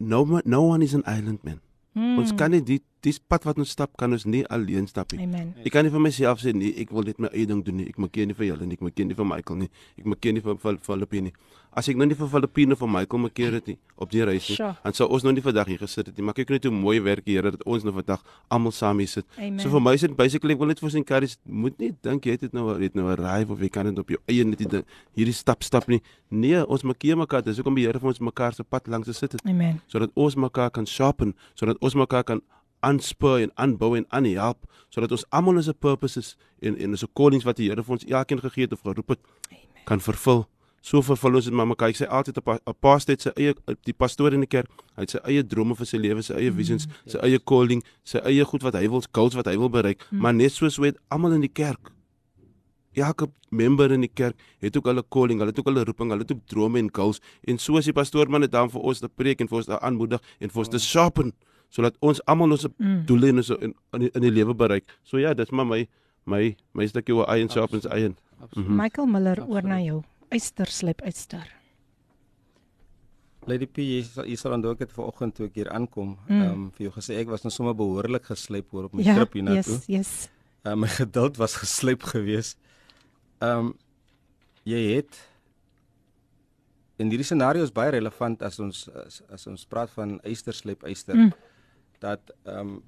no 0.00 0.40
no 0.44 0.62
one 0.62 0.82
is 0.82 0.94
an 0.94 1.04
island 1.06 1.44
man. 1.44 1.60
Hmm. 1.94 2.18
Ons 2.18 2.32
kan 2.32 2.50
nie 2.50 2.60
die 2.60 2.82
dis 3.04 3.18
pad 3.20 3.44
wat 3.44 3.58
ons 3.60 3.72
stap 3.76 3.92
kan 4.00 4.12
ons 4.16 4.24
nie 4.24 4.42
alleen 4.52 4.86
stap 4.88 5.12
nie. 5.12 5.26
Amen. 5.26 5.52
Ek 5.64 5.74
kan 5.74 5.84
nie 5.84 5.92
vir 5.92 6.02
myself 6.02 6.40
sê 6.42 6.54
nee, 6.56 6.72
ek 6.80 6.92
wil 6.94 7.04
net 7.08 7.20
my 7.20 7.28
eie 7.34 7.44
ding 7.50 7.60
doen 7.64 7.82
nie. 7.82 7.88
Ek 7.92 8.00
maak 8.00 8.16
nie 8.16 8.36
vir 8.36 8.48
julle 8.48 8.68
nie, 8.68 8.78
ek 8.78 8.86
maak 8.86 9.02
nie 9.04 9.18
vir 9.18 9.28
Michael 9.28 9.60
nie. 9.64 9.70
Ek 10.00 10.08
maak 10.08 10.24
nie 10.32 10.44
vir 10.44 10.56
vir 10.62 10.78
Filippine 10.86 11.28
nie. 11.28 11.34
As 11.74 11.88
ek 11.90 11.98
nou 11.98 12.06
nie 12.06 12.14
vir 12.14 12.28
Filippine 12.30 12.76
of 12.76 12.80
vir 12.80 12.90
Michael 12.94 13.22
maak 13.26 13.34
dit 13.34 13.68
nie 13.72 13.76
op 13.98 14.10
die 14.10 14.22
reis 14.24 14.48
nie, 14.48 14.56
Sure. 14.56 14.76
dan 14.84 14.94
sou 14.94 15.08
ons 15.10 15.24
nou 15.26 15.32
nie 15.34 15.42
vandag 15.42 15.66
hier 15.66 15.78
gesit 15.82 16.06
het 16.06 16.16
nie. 16.16 16.24
Maar 16.24 16.34
kyk 16.38 16.50
net 16.54 16.64
hoe 16.64 16.72
mooi 16.72 17.00
werk 17.02 17.24
die 17.26 17.34
Here 17.34 17.50
dat 17.50 17.64
ons 17.66 17.84
nou 17.84 17.92
vandag 17.94 18.22
almal 18.48 18.72
saam 18.72 18.98
hier 19.02 19.08
sit. 19.10 19.26
Amen. 19.36 19.58
So 19.60 19.68
vir 19.70 19.80
my 19.82 19.94
is 19.94 20.00
dit 20.06 20.16
basically 20.16 20.54
ek 20.54 20.60
wil 20.60 20.68
net 20.70 20.78
vir 20.80 20.86
ons 20.86 20.94
encourage, 20.94 21.36
moet 21.44 21.78
nie 21.78 21.92
dink 22.02 22.24
jy 22.26 22.36
het 22.36 22.40
dit 22.46 22.52
nou 22.54 22.68
het 22.78 22.94
nou 22.94 23.04
'n 23.10 23.18
arrive 23.18 23.50
of 23.52 23.60
jy 23.60 23.68
kan 23.68 23.86
dit 23.86 23.98
op 23.98 24.08
jou 24.08 24.18
eie 24.28 24.44
net 24.44 24.58
die 24.58 24.68
ding 24.68 24.84
hierdie 25.16 25.34
stap 25.34 25.62
stap 25.64 25.88
nie. 25.88 26.00
Nee, 26.30 26.64
ons 26.66 26.82
maak 26.82 27.02
mekaar, 27.02 27.42
dis 27.42 27.56
hoekom 27.58 27.74
die 27.74 27.84
Here 27.86 27.98
vir 27.98 28.08
ons 28.08 28.20
mekaar 28.20 28.54
se 28.54 28.62
pad 28.62 28.86
langs 28.86 29.06
gesit 29.08 29.32
het 29.32 29.42
Amen. 29.44 29.80
sodat 29.88 30.10
ons 30.14 30.34
mekaar 30.36 30.70
kan 30.70 30.86
sharpen, 30.86 31.34
sodat 31.54 31.76
ons 31.80 31.94
mekaar 31.94 32.24
kan 32.24 32.40
aanspoor 32.84 33.42
en 33.44 33.52
aanbou 33.60 33.94
en 33.98 34.06
aanhelp, 34.14 34.64
sodat 34.92 35.12
ons 35.16 35.24
almal 35.34 35.60
ons 35.60 35.70
purposes 35.80 36.34
en 36.62 36.76
en 36.76 36.96
ons 36.96 37.06
callings 37.16 37.46
wat 37.48 37.60
die 37.60 37.70
Here 37.70 37.82
vir 37.82 37.96
ons 37.96 38.04
elkeen 38.08 38.42
gegee 38.44 38.68
het 38.68 38.76
of 38.76 38.84
geroep 38.86 39.16
het, 39.16 39.22
kan 39.88 40.00
vervul. 40.00 40.44
So 40.84 41.00
vervul 41.00 41.38
ons 41.40 41.46
dit 41.48 41.54
maar 41.56 41.66
mekaar. 41.66 41.94
Ek 41.94 41.96
sê 42.02 42.06
altyd 42.08 42.38
'n 42.38 42.42
pa- 42.44 42.60
'n 42.66 42.74
pastor 42.80 43.14
het 43.14 43.22
sy 43.22 43.30
eie 43.36 43.54
die 43.84 43.94
pastoor 43.94 44.34
in 44.34 44.40
die 44.40 44.46
kerk, 44.46 44.68
hy 44.96 45.00
het 45.02 45.10
sy 45.10 45.18
eie 45.24 45.42
drome 45.42 45.74
vir 45.74 45.86
sy 45.86 45.96
lewe, 45.96 46.22
sy 46.22 46.34
eie 46.34 46.52
visions, 46.52 46.86
sy 47.06 47.18
eie 47.18 47.38
calling, 47.38 47.82
sy 48.04 48.18
eie 48.18 48.44
goed 48.44 48.62
wat 48.62 48.74
hy 48.74 48.86
wil, 48.88 49.02
goals 49.12 49.34
wat 49.34 49.46
hy 49.46 49.56
wil 49.56 49.70
bereik, 49.70 50.04
maar 50.12 50.34
net 50.34 50.52
soos 50.52 50.76
weet 50.78 50.96
almal 51.10 51.32
in 51.32 51.40
die 51.40 51.48
kerk 51.52 51.90
Elke 52.94 53.26
member 53.50 53.90
in 53.92 54.04
die 54.04 54.10
kerk 54.14 54.38
het 54.62 54.76
ook 54.76 54.86
hulle 54.86 55.02
calling, 55.10 55.40
hulle 55.42 55.50
het 55.50 55.58
ook 55.58 55.66
hulle 55.66 55.84
roeping, 55.84 56.10
hulle 56.10 56.22
het 56.22 56.30
ook 56.32 56.44
drome 56.46 56.78
en 56.78 56.90
goals. 56.94 57.20
En 57.42 57.58
so 57.58 57.76
as 57.76 57.84
die 57.84 57.92
pastoor 57.92 58.30
man 58.30 58.40
dit 58.46 58.52
dan 58.52 58.70
vir 58.70 58.80
ons 58.80 59.00
te 59.00 59.08
preek 59.08 59.40
en 59.40 59.48
vir 59.50 59.56
ons 59.56 59.66
te 59.66 59.80
aanmoedig 59.80 60.20
en 60.38 60.48
vir 60.48 60.58
ons 60.62 60.68
te 60.68 60.78
sharpen 60.78 61.32
sodat 61.74 61.96
ons 62.00 62.20
almal 62.30 62.52
ons 62.54 62.66
Mm. 62.78 63.00
doele 63.08 63.28
en 63.32 63.36
ons 63.42 63.50
in 63.50 63.74
in 63.94 64.00
die, 64.04 64.10
in 64.14 64.22
die 64.22 64.30
lewe 64.30 64.54
bereik. 64.54 64.94
So 65.02 65.18
ja, 65.18 65.34
dis 65.34 65.50
maar 65.50 65.66
my 65.66 65.82
my 66.26 66.54
my 66.72 66.86
stukkie 66.86 67.14
oor 67.16 67.26
iron 67.36 67.48
sharpens 67.50 67.86
iron. 67.90 68.16
Mhm. 68.56 68.76
Michael 68.76 69.06
Miller 69.06 69.42
oor 69.48 69.62
na 69.62 69.78
jou. 69.80 70.02
Eyster 70.30 70.66
slyp 70.66 71.02
eyster. 71.02 71.44
Lady 73.46 73.66
P, 73.68 73.82
jy 73.84 74.02
sal 74.08 74.24
jy 74.24 74.36
sal 74.40 74.54
onthou 74.56 74.72
ek 74.72 74.86
het 74.86 74.92
vanoggend 74.96 75.34
toe 75.36 75.46
ek 75.50 75.54
hier 75.58 75.68
aankom, 75.72 76.14
Mm. 76.28 76.40
ehm 76.42 76.52
um, 76.52 76.70
vir 76.70 76.86
jou 76.86 76.92
gesê 76.96 77.18
ek 77.20 77.28
was 77.28 77.42
nou 77.44 77.50
sommer 77.50 77.74
behoorlik 77.74 78.24
geslyp 78.24 78.70
hoor 78.72 78.84
op 78.88 78.94
my 78.94 79.02
Ja, 79.02 79.14
trip 79.18 79.34
hiernatoe. 79.34 79.74
yes, 79.74 79.84
yes. 79.88 80.28
Uh, 80.64 80.74
my 80.74 80.86
geduld 81.02 81.36
was 81.36 81.56
geslyp 81.60 82.02
geweest. 82.02 82.56
Ehm 83.42 83.58
um, 83.58 83.74
jy 84.64 84.94
het 84.96 85.12
in 86.98 87.10
hierdie 87.10 87.24
scenario 87.26 87.62
is 87.62 87.70
baie 87.74 87.90
relevant 87.90 88.42
as 88.42 88.58
ons 88.60 88.88
as, 88.88 89.20
as 89.28 89.46
ons 89.46 89.66
praat 89.66 89.90
van 89.90 90.20
eystersleep 90.24 90.84
eyster 90.88 91.14
mm. 91.14 91.32
Dat 92.00 92.34
ehm 92.44 92.74
um, 92.74 92.82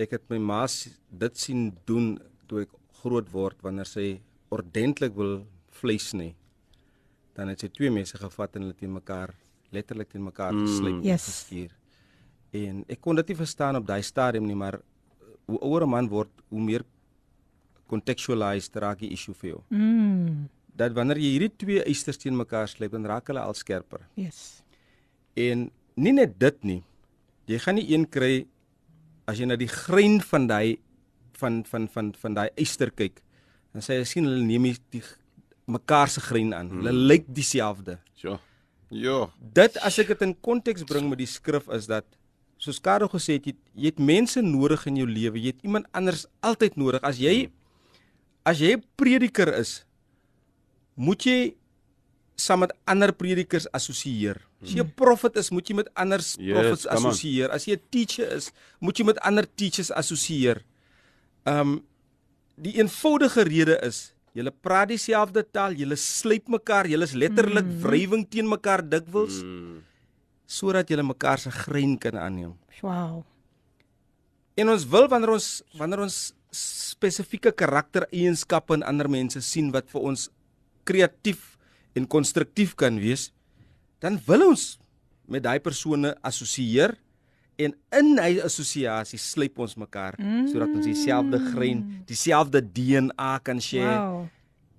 ek 0.00 0.14
het 0.16 0.22
my 0.32 0.38
ma 0.38 0.66
dit 1.22 1.36
sien 1.36 1.72
doen 1.84 2.14
toe 2.48 2.62
ek 2.62 2.70
groot 3.02 3.28
word 3.32 3.58
wanneer 3.62 3.88
sy 3.88 4.20
ordentlik 4.48 5.14
wil 5.14 5.42
vleis 5.80 6.08
sny 6.12 6.34
dan 7.36 7.48
het 7.52 7.60
sy 7.60 7.68
twee 7.68 7.90
mense 7.90 8.16
gevat 8.18 8.56
en 8.56 8.62
hulle 8.62 8.76
teen 8.78 8.92
mekaar 8.92 9.34
letterlik 9.72 10.08
teen 10.08 10.24
mekaar 10.24 10.54
mm. 10.54 10.66
gesleep 10.66 11.04
yes. 11.04 11.26
geskier 11.28 11.74
en 12.52 12.84
ek 12.88 13.00
kon 13.00 13.16
dit 13.20 13.28
nie 13.28 13.38
verstaan 13.42 13.76
op 13.76 13.86
daai 13.86 14.02
stadium 14.02 14.46
nie 14.48 14.56
maar 14.56 14.80
hoe 15.46 15.60
ouer 15.60 15.84
'n 15.84 15.90
man 15.90 16.08
word 16.08 16.30
hoe 16.48 16.60
meer 16.60 16.84
contextualized 17.86 18.76
raak 18.76 18.98
die 18.98 19.12
issue 19.12 19.34
vir 19.34 19.50
jou 19.50 19.60
Mm. 19.70 20.48
dat 20.74 20.92
wanneer 20.92 21.18
jy 21.18 21.30
hierdie 21.36 21.56
twee 21.56 21.84
eisters 21.84 22.18
teen 22.18 22.36
mekaar 22.36 22.68
sleep 22.68 22.92
dan 22.92 23.04
raak 23.04 23.26
hulle 23.28 23.40
al 23.40 23.54
skerper 23.54 24.08
Yes. 24.16 24.62
En 25.36 25.70
nie 25.94 26.12
net 26.12 26.38
dit 26.38 26.64
nie. 26.64 26.82
Jy 27.50 27.58
gaan 27.64 27.78
nie 27.80 27.88
een 27.90 28.06
kry 28.08 28.44
as 29.30 29.40
jy 29.40 29.46
na 29.50 29.56
die 29.58 29.70
grein 29.70 30.20
van 30.22 30.46
daai 30.50 30.78
van 31.40 31.62
van 31.66 31.88
van 31.90 32.12
van 32.20 32.36
daai 32.36 32.50
eister 32.58 32.90
kyk. 32.94 33.20
Dan 33.74 33.82
sê 33.82 33.98
jy 34.00 34.04
sien 34.06 34.28
hulle 34.28 34.44
neem 34.44 34.68
die, 34.68 34.76
die 34.94 35.02
mekaar 35.70 36.08
se 36.10 36.20
grein 36.22 36.54
aan. 36.54 36.70
Hulle 36.70 36.90
Hmm. 36.94 37.06
lyk 37.10 37.26
dieselfde. 37.28 37.98
Ja. 38.22 38.38
Ja. 38.90 39.30
Dit 39.38 39.78
as 39.86 39.98
ek 40.02 40.08
dit 40.14 40.22
in 40.26 40.34
konteks 40.42 40.84
bring 40.84 41.08
met 41.08 41.18
die 41.18 41.26
skrif 41.30 41.68
is 41.70 41.86
dat 41.86 42.04
soos 42.58 42.80
Karo 42.82 43.06
gesê 43.08 43.38
het, 43.38 43.46
jy, 43.46 43.54
jy 43.74 43.86
het 43.86 43.98
mense 43.98 44.42
nodig 44.42 44.82
in 44.86 44.96
jou 44.96 45.06
lewe. 45.08 45.38
Jy 45.40 45.54
het 45.54 45.62
iemand 45.64 45.86
anders 45.92 46.26
altyd 46.42 46.76
nodig. 46.76 47.00
As 47.02 47.18
jy 47.18 47.50
as 48.44 48.58
jy 48.60 48.76
prediker 48.96 49.52
is, 49.60 49.84
moet 50.96 51.22
jy 51.24 51.54
saam 52.40 52.64
met 52.64 52.72
ander 52.88 53.12
predikers 53.12 53.66
assosieer. 53.76 54.40
As 54.62 54.72
jy 54.72 54.80
'n 54.82 54.92
profet 54.96 55.36
is, 55.36 55.50
moet 55.50 55.68
jy 55.68 55.74
met 55.76 55.88
ander 55.94 56.18
Yes, 56.18 56.36
come 56.84 56.96
on. 56.96 56.96
assosieer. 56.96 57.50
As 57.50 57.64
jy 57.66 57.74
'n 57.76 57.82
teacher 57.90 58.28
is, 58.36 58.50
moet 58.80 58.96
jy 58.98 59.04
met 59.04 59.18
ander 59.20 59.46
teachers 59.56 59.90
assosieer. 59.92 60.62
Um 61.46 61.84
die 62.56 62.76
eenvoudige 62.76 63.42
rede 63.44 63.78
is 63.82 64.12
Julle 64.30 64.52
praat 64.54 64.92
dieselfde 64.92 65.42
taal, 65.42 65.74
julle 65.74 65.96
slyp 65.98 66.46
mekaar, 66.54 66.86
julle 66.86 67.02
is 67.08 67.16
letterlik 67.18 67.66
mm. 67.66 67.80
wrywing 67.82 68.22
teen 68.30 68.46
mekaar 68.46 68.82
dikwels 68.86 69.40
Mm. 69.42 69.80
sodat 70.46 70.88
julle 70.90 71.02
mekaar 71.02 71.38
se 71.38 71.50
grein 71.50 71.96
kan 71.98 72.16
aanneem. 72.18 72.54
Wow. 72.82 73.24
En 74.58 74.68
ons 74.68 74.84
wil 74.86 75.08
wanneer 75.08 75.30
ons 75.30 75.48
wanneer 75.78 76.02
ons 76.06 76.32
spesifieke 76.50 77.52
karaktereienskappe 77.54 78.74
in 78.74 78.82
ander 78.82 79.08
mense 79.10 79.40
sien 79.46 79.70
wat 79.74 79.90
vir 79.90 80.00
ons 80.10 80.28
kreatief 80.84 81.56
en 81.94 82.06
konstruktief 82.06 82.74
kan 82.78 82.98
wees, 83.00 83.30
dan 84.00 84.18
wil 84.26 84.50
ons 84.50 84.78
met 85.30 85.42
daai 85.42 85.60
persone 85.62 86.12
assosieer 86.26 86.96
en 87.60 87.74
in 87.98 88.10
hy 88.18 88.40
assosiasie 88.44 89.20
slyp 89.20 89.58
ons 89.60 89.76
mekaar 89.80 90.16
mm. 90.18 90.48
sodat 90.52 90.74
ons 90.74 90.86
dieselfde 90.88 91.40
grein, 91.50 91.82
dieselfde 92.08 92.62
DNA 92.64 93.32
kan 93.46 93.60
share, 93.62 93.96
Wow. 94.00 94.28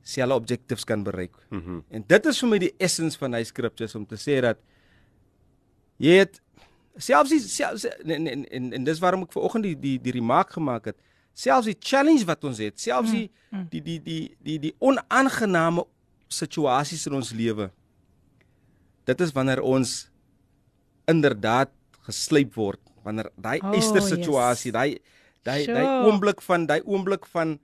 selfde 0.02 0.36
objectives 0.36 0.84
kan 0.88 1.04
bereik. 1.04 1.36
Mm 1.50 1.62
-hmm. 1.62 1.84
En 1.90 2.04
dit 2.08 2.26
is 2.26 2.40
vir 2.40 2.50
my 2.50 2.58
die 2.58 2.74
essence 2.78 3.18
van 3.18 3.34
hy 3.34 3.44
scriptures 3.44 3.96
om 3.96 4.06
te 4.06 4.18
sê 4.18 4.42
dat 4.42 4.58
jy 5.98 6.18
het 6.24 6.42
selfs 6.98 7.30
die 7.30 7.40
selfs 7.40 7.86
en 7.86 8.28
en 8.28 8.46
en, 8.46 8.74
en 8.74 8.84
dis 8.84 9.00
waarom 9.00 9.24
ek 9.24 9.32
ver 9.32 9.42
oggend 9.42 9.64
die 9.64 9.76
die 9.80 9.98
die 10.02 10.12
remark 10.12 10.52
gemaak 10.52 10.86
het. 10.86 10.98
Selfs 11.34 11.66
die 11.66 11.78
challenge 11.80 12.26
wat 12.26 12.44
ons 12.44 12.58
het, 12.58 12.80
selfs 12.80 13.12
die 13.12 13.30
die 13.70 13.82
die 13.82 14.00
die 14.02 14.36
die 14.44 14.60
die 14.60 14.76
onaangename 14.80 15.86
situasies 16.32 17.06
in 17.10 17.18
ons 17.20 17.32
lewe. 17.36 17.70
Dit 19.08 19.22
is 19.22 19.34
wanneer 19.36 19.62
ons 19.66 20.10
inderdaad 21.10 21.72
geslyp 22.08 22.56
word, 22.58 22.82
wanneer 23.06 23.32
daai 23.36 23.60
Oh, 23.62 23.74
eister 23.76 24.02
yes. 24.02 24.10
situasie, 24.14 24.72
daai 24.72 25.00
daai 25.44 25.66
daai 25.66 25.86
Sure. 25.86 26.06
oomblik 26.08 26.42
van 26.42 26.66
daai 26.66 26.82
oomblik 26.86 27.26
van 27.26 27.60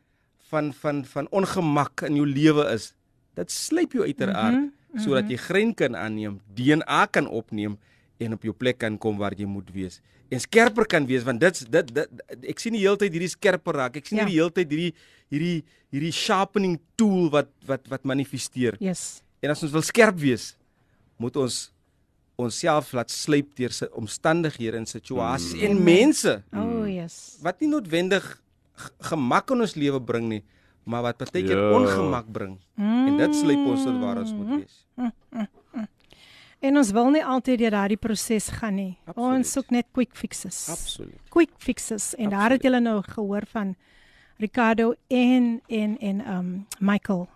van 0.50 0.74
van 0.74 1.06
van 1.06 1.28
ongemak 1.32 2.02
in 2.08 2.16
jou 2.16 2.26
lewe 2.26 2.66
is. 2.74 2.94
Dit 3.36 3.52
slyp 3.52 3.94
jou 3.94 4.04
uiteraard 4.04 4.56
mm 4.56 4.74
-hmm, 4.74 5.00
sodat 5.00 5.24
mhm. 5.24 5.32
jy 5.32 5.38
grein 5.38 5.74
kan 5.74 5.96
aanneem, 5.96 6.42
DNA 6.54 7.06
kan 7.06 7.28
opneem 7.28 7.78
en 8.20 8.34
op 8.34 8.44
jou 8.44 8.54
plek 8.54 8.78
kan 8.82 8.98
kom 8.98 9.18
waar 9.18 9.34
jy 9.38 9.46
moet 9.46 9.70
wees. 9.76 10.00
En 10.30 10.40
skerper 10.44 10.86
kan 10.90 11.06
wees 11.08 11.24
want 11.24 11.40
dit's 11.40 11.64
dit, 11.70 11.94
dit 11.94 12.50
ek 12.52 12.60
sien 12.60 12.74
die 12.76 12.82
hele 12.84 12.98
tyd 13.00 13.14
hierdie 13.16 13.30
skerper 13.32 13.74
raak. 13.80 13.96
Ek 14.02 14.06
sien 14.10 14.18
Ja. 14.20 14.26
die 14.26 14.36
hele 14.40 14.52
tyd 14.52 14.70
hierdie 14.72 14.94
hierdie 15.32 15.64
hierdie 15.94 16.12
sharpening 16.12 16.80
tool 17.00 17.30
wat 17.32 17.50
wat 17.66 17.88
wat 17.88 18.04
manifesteer. 18.04 18.76
Yes. 18.80 19.22
En 19.42 19.52
as 19.54 19.62
ons 19.64 19.72
wil 19.72 19.82
skerp 19.86 20.18
wees, 20.20 20.56
moet 21.18 21.36
ons 21.38 21.72
onsself 22.38 22.92
laat 22.94 23.10
slyp 23.10 23.56
deur 23.58 23.72
se 23.74 23.88
omstandighede 23.98 24.78
en 24.78 24.86
situasies 24.86 25.56
mm. 25.58 25.64
en 25.66 25.84
mense 25.84 26.34
Oh 26.54 26.86
yes. 26.86 27.38
wat 27.42 27.62
nie 27.62 27.70
noodwendig 27.72 28.26
gemak 29.02 29.50
in 29.52 29.62
ons 29.66 29.74
lewe 29.76 30.00
bring 30.00 30.28
nie, 30.30 30.44
maar 30.86 31.02
wat 31.08 31.18
baie 31.18 31.42
keer 31.46 31.58
Ja. 31.58 31.72
ongemak 31.74 32.28
bring. 32.32 32.60
Mm. 32.76 33.08
En 33.08 33.18
dit 33.18 33.36
slyp 33.36 33.58
ons 33.66 33.84
tot 33.84 33.98
waar 34.02 34.18
ons 34.22 34.34
moet 34.34 34.60
wees. 34.62 34.84
En 36.60 36.78
ons 36.78 36.92
wil 36.92 37.10
nie 37.14 37.24
altyd 37.26 37.60
deur 37.60 37.72
daardie 37.72 37.98
proses 37.98 38.48
gaan 38.50 38.76
nie. 38.76 38.98
Absoluut. 39.06 39.38
Ons 39.38 39.52
soek 39.52 39.70
net 39.70 39.86
quick 39.94 40.16
fixes. 40.18 40.68
Absoluut. 40.70 41.20
Quick 41.30 41.50
fixes 41.58 42.16
en 42.18 42.30
daar 42.30 42.50
het 42.56 42.64
julle 42.64 42.80
nou 42.82 43.02
gehoor 43.06 43.46
van 43.52 43.76
Ricardo 44.38 44.94
en 45.08 45.62
en 45.68 45.98
en 46.00 46.24
um 46.34 46.66
Michael 46.80 47.28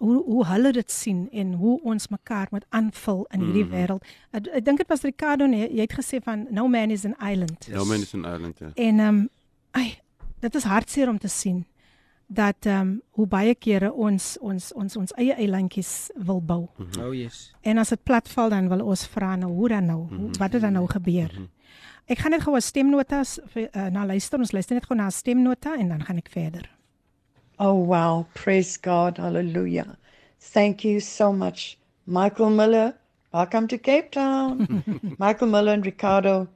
hoe 0.00 0.22
hoe 0.24 0.46
hulle 0.46 0.72
dit 0.72 0.90
sien 0.90 1.28
en 1.32 1.52
hoe 1.60 1.80
ons 1.82 2.08
mekaar 2.08 2.46
moet 2.50 2.64
aanvul 2.68 3.26
in 3.34 3.40
hierdie 3.40 3.64
Mhm. 3.64 3.72
wêreld. 3.74 4.04
Ek, 4.32 4.46
ek 4.46 4.64
dink 4.64 4.78
dit 4.78 4.88
was 4.88 5.02
Ricardo 5.02 5.46
nee, 5.46 5.68
jy 5.74 5.80
het 5.80 5.92
gesê 5.92 6.22
van 6.22 6.46
no 6.50 6.68
man 6.68 6.90
is 6.90 7.04
an 7.04 7.14
island. 7.32 7.68
No 7.68 7.84
man 7.84 8.00
is 8.00 8.14
an 8.14 8.24
island, 8.24 8.58
ja. 8.58 8.70
En 8.74 8.98
ehm 9.00 9.08
um, 9.08 9.28
ai 9.70 9.98
dit 10.40 10.54
is 10.54 10.64
hartseer 10.64 11.08
om 11.08 11.18
te 11.18 11.28
sien 11.28 11.66
dat 12.30 12.66
ehm 12.66 12.80
um, 12.80 12.90
hoe 13.18 13.26
baie 13.26 13.54
kere 13.54 13.90
ons 13.92 14.36
ons 14.40 14.72
ons 14.72 14.96
ons 14.96 15.12
eie 15.18 15.34
eilandjies 15.34 16.10
wil 16.14 16.38
bou. 16.40 16.68
Oh 17.02 17.14
yes. 17.14 17.50
En 17.60 17.78
as 17.78 17.90
dit 17.90 18.02
platval 18.02 18.52
dan 18.54 18.68
wil 18.70 18.84
ons 18.86 19.06
vra 19.06 19.34
nou 19.36 19.50
hoe 19.52 19.68
dan 19.68 19.86
nou, 19.90 20.06
hoe, 20.08 20.30
wat 20.38 20.52
het 20.52 20.62
dan 20.62 20.78
nou 20.78 20.86
gebeur? 20.86 21.34
Ek 22.06 22.18
gaan 22.18 22.30
net 22.30 22.42
gou 22.42 22.54
'n 22.56 22.60
stemnotas 22.60 23.38
vir 23.54 23.68
uh, 23.74 23.86
na 23.90 24.06
luister. 24.06 24.38
Ons 24.38 24.52
luister 24.52 24.74
net 24.74 24.86
gou 24.86 24.96
na 24.96 25.06
'n 25.06 25.10
stemnota 25.10 25.74
en 25.74 25.88
dan 25.88 26.04
gaan 26.04 26.16
ek 26.16 26.30
verder. 26.30 26.70
Oh, 27.58 27.86
wow. 27.86 28.24
Praise 28.32 28.78
God. 28.82 29.18
Hallelujah. 29.18 29.96
Thank 30.40 30.84
you 30.84 31.00
so 31.00 31.32
much, 31.32 31.76
Michael 32.06 32.50
Miller. 32.50 32.94
Welcome 33.32 33.68
to 33.68 33.78
Cape 33.78 34.10
Town. 34.10 34.82
Michael 35.18 35.48
Miller 35.48 35.72
and 35.72 35.84
Ricardo, 35.84 36.48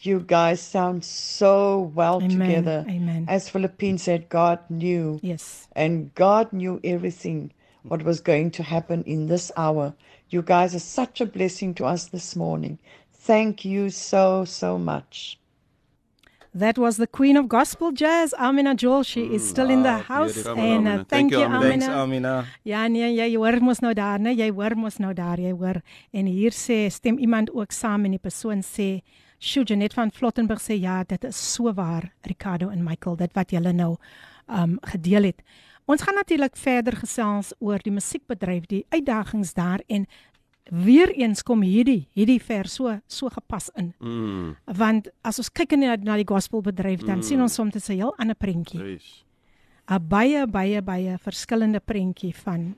you 0.00 0.20
guys 0.20 0.60
sound 0.60 1.04
so 1.04 1.92
well 1.94 2.20
Amen. 2.22 2.38
together. 2.38 2.84
Amen. 2.88 3.24
As 3.28 3.48
Philippine 3.48 3.98
said, 3.98 4.28
God 4.28 4.58
knew. 4.68 5.20
Yes. 5.22 5.68
And 5.76 6.12
God 6.14 6.52
knew 6.52 6.80
everything 6.82 7.52
what 7.84 8.02
was 8.02 8.20
going 8.20 8.50
to 8.52 8.62
happen 8.62 9.02
in 9.04 9.26
this 9.26 9.52
hour. 9.56 9.94
You 10.30 10.42
guys 10.42 10.74
are 10.74 10.80
such 10.80 11.20
a 11.20 11.26
blessing 11.26 11.74
to 11.74 11.84
us 11.84 12.06
this 12.06 12.34
morning. 12.34 12.78
Thank 13.12 13.64
you 13.64 13.90
so, 13.90 14.44
so 14.44 14.78
much. 14.78 15.38
That 16.54 16.76
was 16.76 16.98
the 16.98 17.06
queen 17.06 17.36
of 17.38 17.48
gospel 17.48 17.92
jazz, 17.92 18.34
Amina 18.38 18.74
Joel. 18.74 19.04
She 19.04 19.22
is 19.34 19.48
still 19.48 19.70
in 19.70 19.84
the 19.84 19.88
Ah, 19.88 20.02
house 20.02 20.34
beautiful. 20.34 20.58
and 20.60 20.86
uh, 20.86 20.90
Amina. 20.90 21.06
thank, 21.08 21.30
you 21.30 21.40
Amina. 21.40 21.60
Thanks 21.62 21.86
Amina. 21.86 22.02
Amina. 22.02 22.46
Ja 22.64 22.86
nee, 22.88 23.08
jy 23.16 23.34
hoor 23.36 23.56
mos 23.62 23.80
nou 23.80 23.94
daar, 23.94 24.18
né? 24.20 24.34
Jy 24.36 24.50
hoor 24.52 24.74
mos 24.76 24.98
nou 25.00 25.14
daar, 25.14 25.40
jy 25.40 25.52
hoor. 25.56 25.80
En 26.12 26.26
hier 26.26 26.50
sê 26.52 26.90
stem 26.92 27.16
iemand 27.18 27.48
ook 27.54 27.72
saam 27.72 28.04
en 28.04 28.10
die 28.10 28.20
persoon 28.20 28.60
sê 28.60 29.00
Sjoe, 29.42 29.64
Janet 29.66 29.94
van 29.98 30.12
Flottenburg 30.14 30.60
sê 30.62 30.76
ja, 30.78 31.00
dit 31.02 31.24
is 31.26 31.38
so 31.54 31.72
waar, 31.74 32.12
Ricardo 32.30 32.68
en 32.70 32.84
Michael, 32.86 33.16
dit 33.24 33.32
wat 33.34 33.50
julle 33.50 33.72
nou 33.74 33.96
um 34.46 34.76
gedeel 34.92 35.32
het. 35.32 35.42
Ons 35.90 36.04
gaan 36.06 36.14
natuurlik 36.14 36.54
verder 36.56 36.94
gesels 37.00 37.50
oor 37.58 37.82
die 37.82 37.94
musiekbedryf, 37.94 38.68
die 38.70 38.84
uitdagings 38.94 39.54
daar 39.58 39.82
en 39.90 40.06
weer 40.70 41.10
eens 41.18 41.42
kom 41.42 41.64
hierdie 41.66 42.06
hierdie 42.14 42.38
vers 42.38 42.78
so 42.78 42.94
so 43.10 43.32
gepas 43.34 43.66
in. 43.74 43.90
Mm. 43.98 44.54
Want 44.78 45.10
as 45.26 45.42
ons 45.42 45.50
kyk 45.50 45.74
na 45.74 45.96
na 45.98 46.20
die 46.20 46.28
gospelbedryf, 46.28 47.02
dan 47.02 47.18
mm. 47.18 47.26
sien 47.26 47.42
ons 47.42 47.58
soms 47.58 47.74
'n 47.74 47.98
heel 47.98 48.14
ander 48.18 48.38
prentjie. 48.38 48.78
Yes. 48.78 49.24
'n 49.90 50.08
baie 50.08 50.46
baie 50.46 50.82
baie 50.82 51.18
verskillende 51.18 51.80
prentjie 51.80 52.34
van 52.44 52.76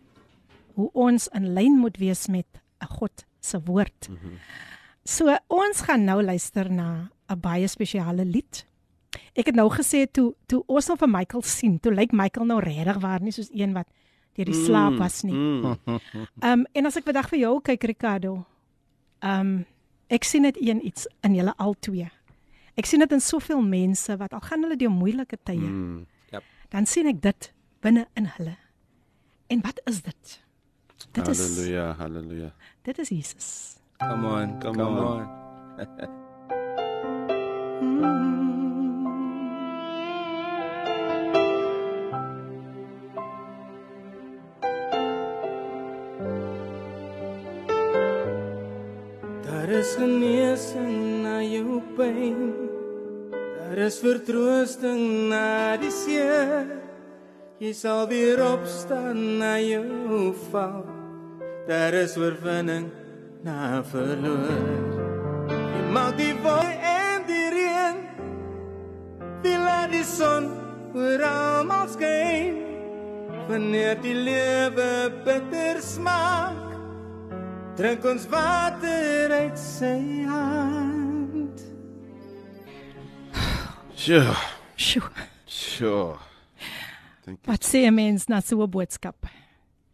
hoe 0.74 0.90
ons 0.92 1.28
in 1.28 1.52
lyn 1.52 1.76
moet 1.76 1.98
wees 1.98 2.26
met 2.28 2.48
'n 2.80 2.88
God 2.88 3.26
se 3.40 3.60
woord. 3.60 4.08
Mm 4.08 4.16
-hmm. 4.16 4.38
So 5.04 5.28
ons 5.52 5.82
gaan 5.84 6.04
nou 6.04 6.22
luister 6.22 6.70
na 6.72 7.10
'n 7.28 7.40
baie 7.40 7.68
spesiale 7.68 8.24
lied. 8.24 8.64
Ek 9.36 9.46
het 9.46 9.54
nou 9.54 9.68
gesê 9.70 10.06
toe 10.10 10.34
toe 10.46 10.62
ons 10.66 10.86
nou 10.88 10.96
vir 10.96 11.08
Michael 11.08 11.42
sien, 11.42 11.80
toe 11.80 11.92
lyk 11.92 12.12
Michael 12.12 12.46
nou 12.46 12.60
regtig 12.60 13.00
waar 13.00 13.20
nie 13.20 13.32
soos 13.32 13.50
een 13.52 13.72
wat 13.72 13.86
deur 14.34 14.44
die 14.44 14.64
slaap 14.64 14.98
was 14.98 15.22
nie. 15.22 15.34
Mm. 15.34 15.78
Ehm 15.84 16.00
um, 16.60 16.66
en 16.72 16.86
as 16.86 16.96
ek 16.96 17.04
vandag 17.04 17.28
vir 17.28 17.38
jou 17.38 17.60
kyk 17.60 17.84
Ricardo, 17.84 18.46
ehm 19.20 19.40
um, 19.40 19.66
ek 20.08 20.24
sien 20.24 20.42
net 20.42 20.56
een 20.60 20.86
iets 20.86 21.06
in 21.22 21.34
julle 21.34 21.54
albei. 21.56 22.10
Ek 22.76 22.86
sien 22.86 23.00
dit 23.00 23.12
in 23.12 23.20
soveel 23.20 23.62
mense 23.62 24.16
wat 24.16 24.32
al 24.32 24.40
gaan 24.40 24.62
hulle 24.62 24.76
deur 24.76 24.90
moeilike 24.90 25.38
tye. 25.42 25.68
Mm. 25.68 26.06
Yep. 26.32 26.42
Dan 26.70 26.86
sien 26.86 27.06
ek 27.06 27.22
dit 27.22 27.52
binne 27.80 28.08
in 28.14 28.26
hulle. 28.26 28.56
En 29.46 29.60
wat 29.60 29.80
is 29.84 30.02
dit? 30.02 30.40
Dit 31.12 31.28
is 31.28 31.38
Halleluja, 31.38 31.92
halleluja. 31.92 32.52
dit 32.82 32.98
is 32.98 33.08
Jesus. 33.08 33.76
Come 34.08 34.26
on, 34.26 34.60
come, 34.60 34.76
Come 34.76 34.98
on. 34.98 35.20
on. 35.20 36.34
Daar 49.42 49.68
is 49.68 49.94
genesing 49.96 51.22
na 51.22 51.40
jou 51.40 51.80
pyn. 51.96 52.52
Daar 53.32 53.78
is 53.78 53.98
vertroosting 53.98 55.28
na 55.32 55.76
die 55.80 55.92
seer. 55.92 56.66
Jy 57.58 57.72
sal 57.72 58.04
weer 58.10 58.42
opstaan 58.44 59.38
na 59.40 59.56
jou 59.62 60.34
val. 60.50 60.84
Daar 61.68 61.96
is 61.96 62.16
oorwinning 62.20 62.90
na 63.44 63.82
verloor. 63.84 65.48
Jy 65.52 65.82
maak 65.92 66.16
die 66.16 66.32
wolke 66.40 66.88
en 66.88 67.26
die 67.28 67.48
reën. 67.52 67.98
Wie 69.44 69.56
laat 69.60 69.92
die 69.92 70.04
son 70.08 70.48
oor 70.96 71.24
almal 71.28 71.90
skyn? 71.92 72.62
Wanneer 73.50 74.00
die 74.00 74.16
lewe 74.16 74.88
bitter 75.26 75.82
smaak. 75.84 76.62
Drink 77.76 78.06
ons 78.08 78.24
water 78.32 79.34
uit 79.34 79.60
sy 79.60 80.24
hand. 80.30 81.64
Sure. 83.92 84.36
Sjoe. 84.76 85.10
Sure. 85.44 86.16
Thank 87.24 87.44
you. 87.44 87.52
Wat 87.52 87.64
sê 87.64 87.84
'n 87.84 87.94
mens 87.94 88.28
na 88.28 88.40
so 88.40 88.62
'n 88.62 88.70
boodskap? 88.70 89.26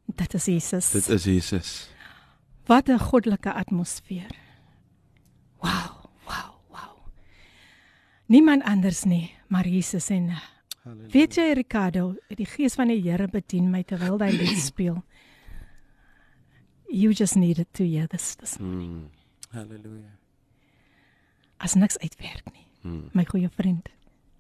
Dit 0.07 0.35
is 0.35 0.45
Jesus. 0.45 0.91
Dit 0.91 1.09
is 1.09 1.25
Jesus. 1.25 1.90
Wat 2.71 2.89
'n 2.89 2.99
goddelike 2.99 3.53
atmosfeer. 3.53 4.31
Wow, 5.61 6.05
wow, 6.27 6.51
wow. 6.71 6.95
Niemand 8.27 8.63
anders 8.63 9.05
nie, 9.05 9.35
maar 9.49 9.67
Jesus 9.69 10.09
en 10.09 10.31
Halleluja. 10.83 11.09
weet 11.11 11.35
jy 11.35 11.53
Ricardo, 11.53 12.15
die 12.29 12.47
gees 12.47 12.75
van 12.75 12.89
die 12.89 13.03
Here 13.03 13.29
bedien 13.29 13.71
my 13.71 13.83
terwyl 13.83 14.19
hy 14.23 14.31
lied 14.31 14.59
speel. 14.71 15.03
You 16.89 17.13
just 17.13 17.35
needed 17.37 17.67
to 17.73 17.85
hear 17.85 18.07
this. 18.07 18.35
this. 18.37 18.57
Mm. 18.59 19.11
Halleluja. 19.51 20.11
As 21.57 21.75
niks 21.75 21.99
uitwerk 21.99 22.53
nie. 22.53 22.67
Mm. 22.83 23.11
My 23.13 23.25
goeie 23.25 23.49
vriend, 23.49 23.89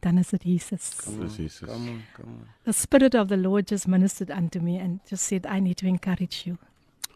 dan 0.00 0.18
is 0.18 0.28
dit 0.30 0.42
Jesus. 0.42 0.90
Jesus. 1.36 1.68
Come 1.68 1.90
on, 1.90 2.02
come 2.14 2.28
on. 2.30 2.46
The 2.62 2.72
spirit 2.72 3.14
of 3.14 3.28
the 3.28 3.36
Lord 3.36 3.68
just 3.68 3.86
ministered 3.86 4.30
unto 4.30 4.60
me 4.60 4.78
and 4.80 5.00
just 5.08 5.24
said 5.26 5.46
I 5.46 5.60
need 5.60 5.76
to 5.76 5.86
encourage 5.86 6.42
you. 6.46 6.56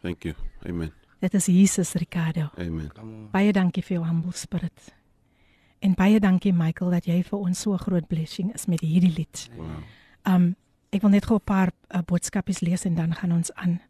Thank 0.02 0.24
you. 0.24 0.34
Amen. 0.66 0.92
Dit 1.24 1.34
is 1.34 1.46
Jesus 1.48 1.92
Ricardo. 1.96 2.50
Amen. 2.60 2.90
Baie 3.32 3.52
dankie 3.56 3.80
vir 3.86 3.96
jou 3.96 4.02
humble 4.04 4.34
spirit. 4.36 4.90
En 5.80 5.94
baie 5.96 6.18
dankie 6.20 6.52
Michael 6.52 6.90
dat 6.98 7.06
jy 7.08 7.22
vir 7.24 7.38
ons 7.38 7.60
so 7.64 7.72
'n 7.72 7.78
groot 7.80 8.06
blessing 8.08 8.52
is 8.54 8.66
met 8.66 8.80
hierdie 8.80 9.12
lied. 9.16 9.48
Wow. 9.56 9.66
Um 10.26 10.54
ek 10.92 11.00
wil 11.02 11.10
net 11.10 11.24
gou 11.26 11.36
'n 11.36 11.44
paar 11.44 11.70
uh, 11.94 12.02
boodskapies 12.06 12.60
lees 12.60 12.84
en 12.84 12.94
dan 12.94 13.14
gaan 13.14 13.32
ons 13.32 13.52
aan. 13.54 13.80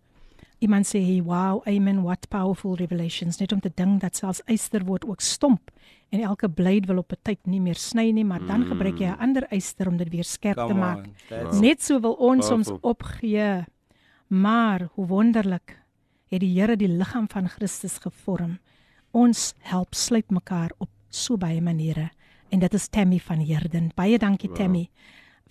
Iemand 0.60 0.86
sê, 0.86 1.00
hey, 1.04 1.22
"Wow, 1.22 1.62
amen, 1.66 2.02
what 2.02 2.28
powerful 2.28 2.76
revelations." 2.76 3.38
Net 3.38 3.52
om 3.52 3.60
te 3.60 3.70
dink 3.74 4.00
dat 4.00 4.16
selfs 4.16 4.40
yster 4.46 4.84
word 4.84 5.04
ook 5.04 5.20
stomp 5.20 5.70
en 6.10 6.20
elke 6.20 6.48
blade 6.48 6.86
wil 6.86 6.98
op 6.98 7.12
'n 7.12 7.18
tyd 7.22 7.38
nie 7.46 7.60
meer 7.60 7.74
sny 7.76 8.10
nie, 8.12 8.24
maar 8.24 8.46
dan 8.46 8.60
Mm. 8.60 8.66
gebruik 8.68 8.98
jy 8.98 9.06
'n 9.08 9.18
ander 9.18 9.46
yster 9.52 9.88
om 9.88 9.96
dit 9.96 10.08
weer 10.08 10.24
skerp 10.24 10.56
te 10.56 10.66
Come 10.66 10.80
maak. 10.80 10.96
on. 11.06 11.14
That's 11.28 11.54
Wow. 11.56 11.60
Net 11.62 11.82
so 11.82 12.00
wil 12.00 12.12
ons 12.14 12.46
soms 12.46 12.66
Powerful. 12.68 12.90
opgee. 12.90 13.64
Maar 14.28 14.88
hoe 14.94 15.06
wonderlik 15.06 15.82
het 16.34 16.42
die 16.42 16.54
Here 16.54 16.76
die 16.76 16.90
liggaam 16.90 17.28
van 17.30 17.48
Christus 17.48 17.98
gevorm. 18.02 18.58
Ons 19.14 19.52
help 19.70 19.94
sluit 19.94 20.30
mekaar 20.34 20.72
op 20.78 20.90
so 21.08 21.38
baie 21.38 21.60
maniere 21.62 22.10
en 22.50 22.62
dit 22.62 22.74
is 22.74 22.88
Tammy 22.88 23.18
van 23.22 23.40
Herden. 23.46 23.90
Baie 23.94 24.18
dankie 24.18 24.50
Wow. 24.50 24.58
Tammy 24.58 24.88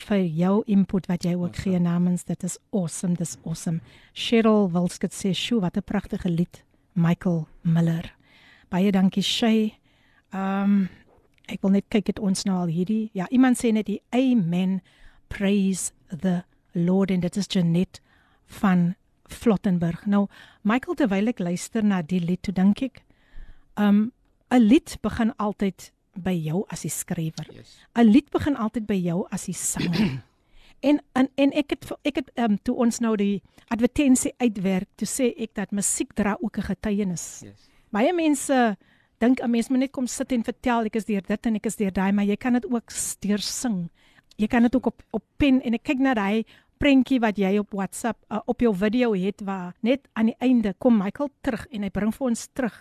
vir 0.04 0.26
jou 0.26 0.64
input 0.68 1.08
wat 1.08 1.24
jy 1.24 1.36
ook 1.36 1.56
gee 1.56 1.80
namens 1.80 2.24
dit 2.24 2.44
is 2.44 2.58
awesome 2.72 3.16
dis 3.16 3.38
awesome. 3.46 3.80
Cheryl 4.14 4.72
Wilskut 4.72 5.14
sê, 5.14 5.34
"Sjoe, 5.34 5.62
wat 5.62 5.78
'n 5.78 5.84
pragtige 5.84 6.30
lied." 6.30 6.64
Michael 6.94 7.48
Miller. 7.62 8.16
Baie 8.70 8.92
dankie 8.92 9.24
Shay. 9.24 9.80
Um, 10.34 10.90
ek 11.46 11.62
wil 11.62 11.72
net 11.72 11.86
kyk 11.90 12.08
het 12.08 12.20
ons 12.20 12.44
nou 12.44 12.58
al 12.58 12.68
hierdie. 12.68 13.10
Ja, 13.14 13.28
iemand 13.30 13.58
sê 13.58 13.72
net 13.72 13.86
die 13.86 14.02
amen. 14.10 14.82
Praise 15.28 15.92
the 16.08 16.44
Lord 16.74 17.12
en 17.12 17.20
dit 17.20 17.38
is 17.38 17.50
Janet 17.50 18.02
van 18.46 18.96
Flottenburg. 19.30 20.06
Nou, 20.06 20.28
Michael 20.62 20.96
terwyl 20.96 21.28
ek 21.28 21.40
luister 21.40 21.84
na 21.84 22.02
die 22.02 22.20
lied, 22.20 22.42
toe 22.42 22.54
dink 22.54 22.82
ek, 22.82 23.04
um 23.78 24.12
'n 24.52 24.60
lied 24.62 24.98
begin 25.02 25.34
altyd 25.38 25.94
by 26.16 26.34
jou 26.38 26.64
as 26.70 26.84
die 26.86 26.92
skrywer. 26.94 27.48
Yes. 27.52 27.78
'n 27.96 28.12
Lied 28.12 28.30
begin 28.32 28.56
altyd 28.56 28.86
by 28.88 28.98
jou 28.98 29.26
as 29.32 29.46
die 29.50 29.58
sanger. 29.58 30.22
en, 30.90 31.02
en 31.16 31.30
en 31.38 31.54
ek 31.54 31.76
het 31.76 31.92
ek 32.06 32.22
het 32.22 32.32
um 32.38 32.58
toe 32.62 32.76
ons 32.76 33.00
nou 33.00 33.16
die 33.18 33.42
advertensie 33.74 34.34
uitwerk, 34.38 34.90
toe 34.96 35.10
sê 35.10 35.34
ek 35.38 35.56
dat 35.58 35.72
musiek 35.72 36.14
dra 36.14 36.38
ook 36.40 36.58
'n 36.58 36.70
getuienis. 36.70 37.42
Yes. 37.44 37.70
Baie 37.92 38.14
mense 38.14 38.78
dink 39.20 39.42
'n 39.42 39.50
mens 39.50 39.70
moet 39.70 39.80
net 39.80 39.92
kom 39.92 40.08
sit 40.08 40.32
en 40.32 40.44
vertel 40.44 40.86
ek 40.86 40.96
is 40.96 41.06
deur 41.06 41.22
dit 41.22 41.46
en 41.46 41.56
ek 41.56 41.66
is 41.66 41.76
deur 41.76 41.92
daai, 41.92 42.12
maar 42.12 42.26
jy 42.26 42.38
kan 42.38 42.54
dit 42.54 42.66
ook 42.66 42.92
deur 43.20 43.40
sing. 43.42 43.90
Jy 44.38 44.48
kan 44.48 44.62
dit 44.62 44.76
ook 44.76 44.86
op 44.86 45.04
op 45.12 45.24
pen 45.38 45.62
en 45.62 45.74
ek 45.74 45.84
kyk 45.84 46.00
na 46.00 46.14
daai 46.14 46.46
prentjie 46.84 47.20
wat 47.24 47.38
jy 47.40 47.56
op 47.62 47.72
WhatsApp 47.78 48.20
uh, 48.28 48.42
op 48.52 48.64
jou 48.64 48.74
video 48.76 49.14
het 49.16 49.42
waar 49.48 49.72
net 49.86 50.08
aan 50.20 50.34
die 50.34 50.40
einde 50.44 50.74
kom 50.84 50.98
Michael 51.00 51.30
terug 51.46 51.64
en 51.72 51.86
hy 51.86 51.92
bring 51.96 52.12
vir 52.16 52.28
ons 52.28 52.48
terug 52.52 52.76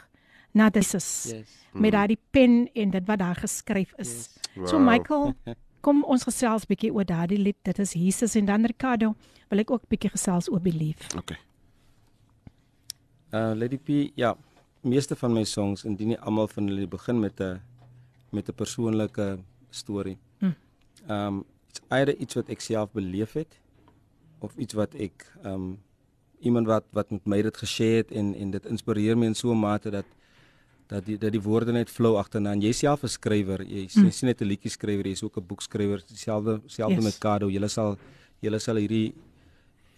na 0.59 0.69
Jesus 0.75 1.31
Yes. 1.31 1.53
met 1.73 1.95
daai 1.95 2.17
pen 2.35 2.67
en 2.75 2.91
dit 2.93 3.07
wat 3.09 3.19
daar 3.23 3.39
geskryf 3.39 3.95
is. 4.03 4.29
Yes. 4.55 4.69
So 4.69 4.79
Michael, 4.79 5.33
kom 5.87 6.03
ons 6.05 6.27
gesels 6.27 6.67
bietjie 6.69 6.91
oor 6.93 7.07
daardie 7.09 7.39
lied. 7.41 7.57
Dit 7.65 7.79
is 7.79 7.95
Jesus 7.97 8.35
en 8.37 8.51
dan 8.51 8.67
Ricardo, 8.69 9.15
wil 9.49 9.63
ek 9.63 9.71
ook 9.71 9.87
bietjie 9.89 10.11
gesels 10.13 10.51
oor 10.53 10.61
belief. 10.61 11.07
Okay. 11.17 11.39
Uh 13.33 13.55
Lady 13.57 13.79
P, 13.79 14.11
ja, 14.19 14.35
meeste 14.83 15.17
van 15.17 15.33
my 15.33 15.47
songs 15.49 15.87
indien 15.89 16.13
nie 16.13 16.21
almal 16.21 16.51
van 16.53 16.69
hulle 16.69 16.91
begin 16.91 17.21
met 17.23 17.41
'n 17.41 17.63
met 18.33 18.49
'n 18.49 18.55
persoonlike 18.55 19.39
storie. 19.71 20.19
Hm. 20.41 20.53
Um 21.09 21.45
it's 21.71 21.81
either 21.89 22.17
iets 22.17 22.35
wat 22.35 22.49
ek 22.49 22.61
self 22.61 22.93
beleef 22.93 23.33
het 23.33 23.62
of 24.43 24.57
iets 24.59 24.75
wat 24.75 24.95
ek 24.95 25.27
um 25.45 25.79
iemand 26.43 26.67
wat 26.67 26.85
wat 26.93 27.11
met 27.15 27.27
my 27.31 27.39
dit 27.43 27.57
geshare 27.57 28.03
het 28.03 28.11
en 28.13 28.35
en 28.35 28.51
dit 28.51 28.67
inspireer 28.67 29.17
my 29.19 29.27
in 29.31 29.35
so 29.39 29.53
'n 29.53 29.61
mate 29.61 29.91
dat 29.91 30.05
dat 30.89 31.07
die 31.07 31.17
dat 31.19 31.33
die 31.33 31.41
woorde 31.43 31.73
net 31.73 31.89
flow 31.91 32.17
agterna 32.19 32.53
en 32.53 32.61
jy 32.61 32.73
self 32.73 33.03
'n 33.05 33.09
skrywer, 33.09 33.63
jy 33.63 33.89
Mm. 33.97 34.05
jy 34.05 34.11
sien 34.11 34.27
net 34.29 34.41
'n 34.43 34.47
liedjie 34.49 34.71
skrywer, 34.71 35.07
jy's 35.07 35.23
ook 35.23 35.37
'n 35.39 35.47
boekskrywer, 35.47 36.03
dieselfde 36.07 36.61
selfde 36.67 36.95
Yes. 37.01 37.05
met 37.05 37.19
Kado. 37.19 37.49
Julle 37.49 37.69
sal 37.69 37.97
julle 38.43 38.59
sal 38.59 38.77
hierdie 38.77 39.15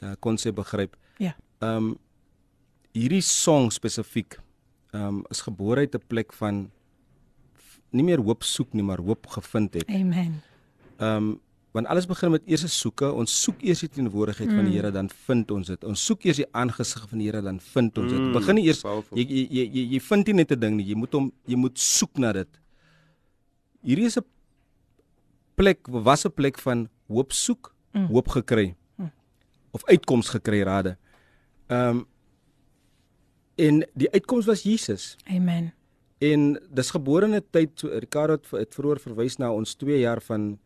uh 0.03 0.15
konsep 0.21 0.55
begryp. 0.55 0.97
Ja. 1.19 1.35
Um 1.61 1.97
hierdie 2.93 3.23
song 3.23 3.71
spesifiek 3.71 4.39
um 4.93 5.25
is 5.31 5.41
gebore 5.41 5.81
uit 5.81 5.95
'n 5.95 6.03
plek 6.09 6.33
van 6.33 6.71
nie 7.91 8.03
meer 8.05 8.19
hoop 8.21 8.43
soek 8.43 8.73
nie, 8.75 8.83
maar 8.83 8.99
hoop 9.01 9.27
gevind 9.27 9.75
het. 9.75 9.89
Amen. 9.89 10.43
Um 11.01 11.41
want 11.75 11.89
alles 11.91 12.07
begin 12.07 12.31
met 12.31 12.45
eers 12.47 12.65
soeke. 12.71 13.09
Ons 13.11 13.35
soek 13.43 13.63
eers 13.67 13.81
die 13.83 13.91
teenwoordigheid 13.97 14.47
mm. 14.49 14.59
van 14.61 14.67
die 14.69 14.77
Here, 14.77 14.91
dan 14.95 15.09
vind 15.27 15.51
ons 15.51 15.73
dit. 15.73 15.85
Ons 15.85 16.05
soek 16.07 16.23
eers 16.29 16.39
die 16.39 16.47
aangesig 16.55 17.09
van 17.11 17.19
die 17.19 17.27
Here, 17.27 17.41
dan 17.43 17.59
vind 17.61 17.99
ons 17.99 18.13
dit. 18.13 18.21
Mm, 18.21 18.33
Begin 18.37 18.59
nie 18.61 18.67
eers 18.69 18.83
powerful. 18.85 19.19
jy 19.19 19.25
jy 19.27 19.65
jy, 19.67 19.83
jy, 19.97 20.01
vind 20.01 20.31
nie 20.31 20.37
net 20.39 20.53
'n 20.55 20.61
ding 20.61 20.77
nie. 20.79 20.87
Jy 20.93 20.95
moet 20.95 21.13
hom 21.19 21.33
jy 21.51 21.57
moet 21.59 21.79
soek 21.79 22.19
na 22.19 22.33
dit. 22.33 22.61
Hierdie 23.83 24.07
is 24.07 24.17
'n 24.19 24.25
plek 25.57 25.81
was 25.89 26.25
'n 26.25 26.31
plek 26.31 26.59
van 26.59 26.89
hoop 27.09 27.33
soek, 27.33 27.75
Mm. 27.93 28.01
mm. 28.01 28.07
hoop 28.07 28.29
gekry. 28.29 28.75
Mm. 28.99 29.11
Of 29.73 29.85
uitkoms 29.85 30.29
gekry 30.29 30.63
rade. 30.63 30.97
Um 31.69 32.07
en 33.57 33.85
die 33.95 34.11
uitkoms 34.11 34.47
was 34.47 34.63
Jesus. 34.63 35.17
Amen. 35.27 35.73
En 36.19 36.59
dis 36.71 36.91
gebore 36.91 37.27
in 37.27 37.35
'n 37.35 37.43
tyd 37.51 37.83
Ricardo 37.83 38.33
het, 38.35 38.51
het 38.51 38.75
vroeër 38.75 39.01
verwys 39.01 39.37
na 39.39 39.53
ons 39.53 39.75
2 39.75 39.99
jaar 39.99 40.23
van 40.23 40.59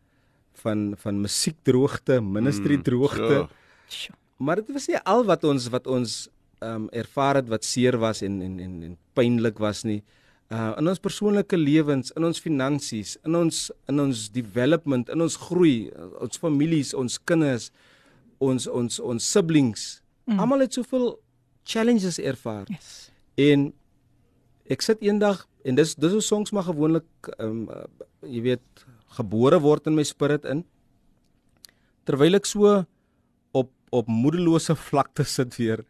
van 0.63 0.93
van 0.97 1.21
musiekdroogte, 1.21 2.21
ministry 2.21 2.75
Mm, 2.77 2.83
droogte. 2.83 3.27
sure. 3.27 3.47
Sjoe. 3.89 4.15
Maar 4.37 4.55
dit 4.61 4.69
was 4.73 4.87
nie 4.87 4.97
al 5.03 5.25
wat 5.25 5.43
ons 5.43 5.67
wat 5.69 5.87
ons 5.87 6.29
ehm 6.61 6.75
um, 6.75 6.87
ervaar 6.91 7.35
het 7.39 7.47
wat 7.47 7.63
seer 7.63 7.97
was 7.97 8.21
en 8.21 8.41
en 8.41 8.59
en, 8.59 8.83
en 8.83 8.97
pynlik 9.13 9.57
was 9.59 9.83
nie. 9.83 10.03
Uh 10.51 10.73
in 10.79 10.87
ons 10.87 10.99
persoonlike 10.99 11.57
lewens, 11.57 12.11
in 12.17 12.23
ons 12.25 12.39
finansies, 12.39 13.17
in 13.25 13.35
ons 13.35 13.71
in 13.87 13.99
ons 13.99 14.29
development, 14.31 15.09
in 15.09 15.21
ons 15.21 15.35
groei, 15.35 15.89
uh, 15.95 16.07
ons 16.21 16.37
families, 16.37 16.93
ons 16.93 17.19
kinders, 17.23 17.71
ons 18.39 18.67
ons 18.67 18.99
ons 18.99 19.31
siblings. 19.31 20.01
Mm. 20.25 20.39
Almal 20.39 20.59
het 20.65 20.73
soveel 20.73 21.19
challenges 21.65 22.17
ervaar. 22.19 22.65
Yes. 22.69 23.11
En 23.35 23.73
ek 24.69 24.81
sit 24.81 25.01
eendag 25.01 25.47
en 25.65 25.75
dis 25.75 25.95
dis 25.95 26.11
hoe 26.11 26.21
songs 26.21 26.51
maar 26.51 26.63
gewoonlik 26.67 27.29
ehm 27.37 27.67
um, 27.69 27.87
jy 28.27 28.41
weet 28.41 28.85
gebore 29.17 29.59
word 29.61 29.87
in 29.87 29.95
my 29.95 30.03
spirit 30.03 30.45
in. 30.45 30.63
Terwyl 32.05 32.39
ek 32.39 32.45
so 32.49 32.83
op 33.51 33.71
op 33.89 34.07
moedelose 34.07 34.75
vlakte 34.89 35.25
sit 35.25 35.55
weer 35.57 35.85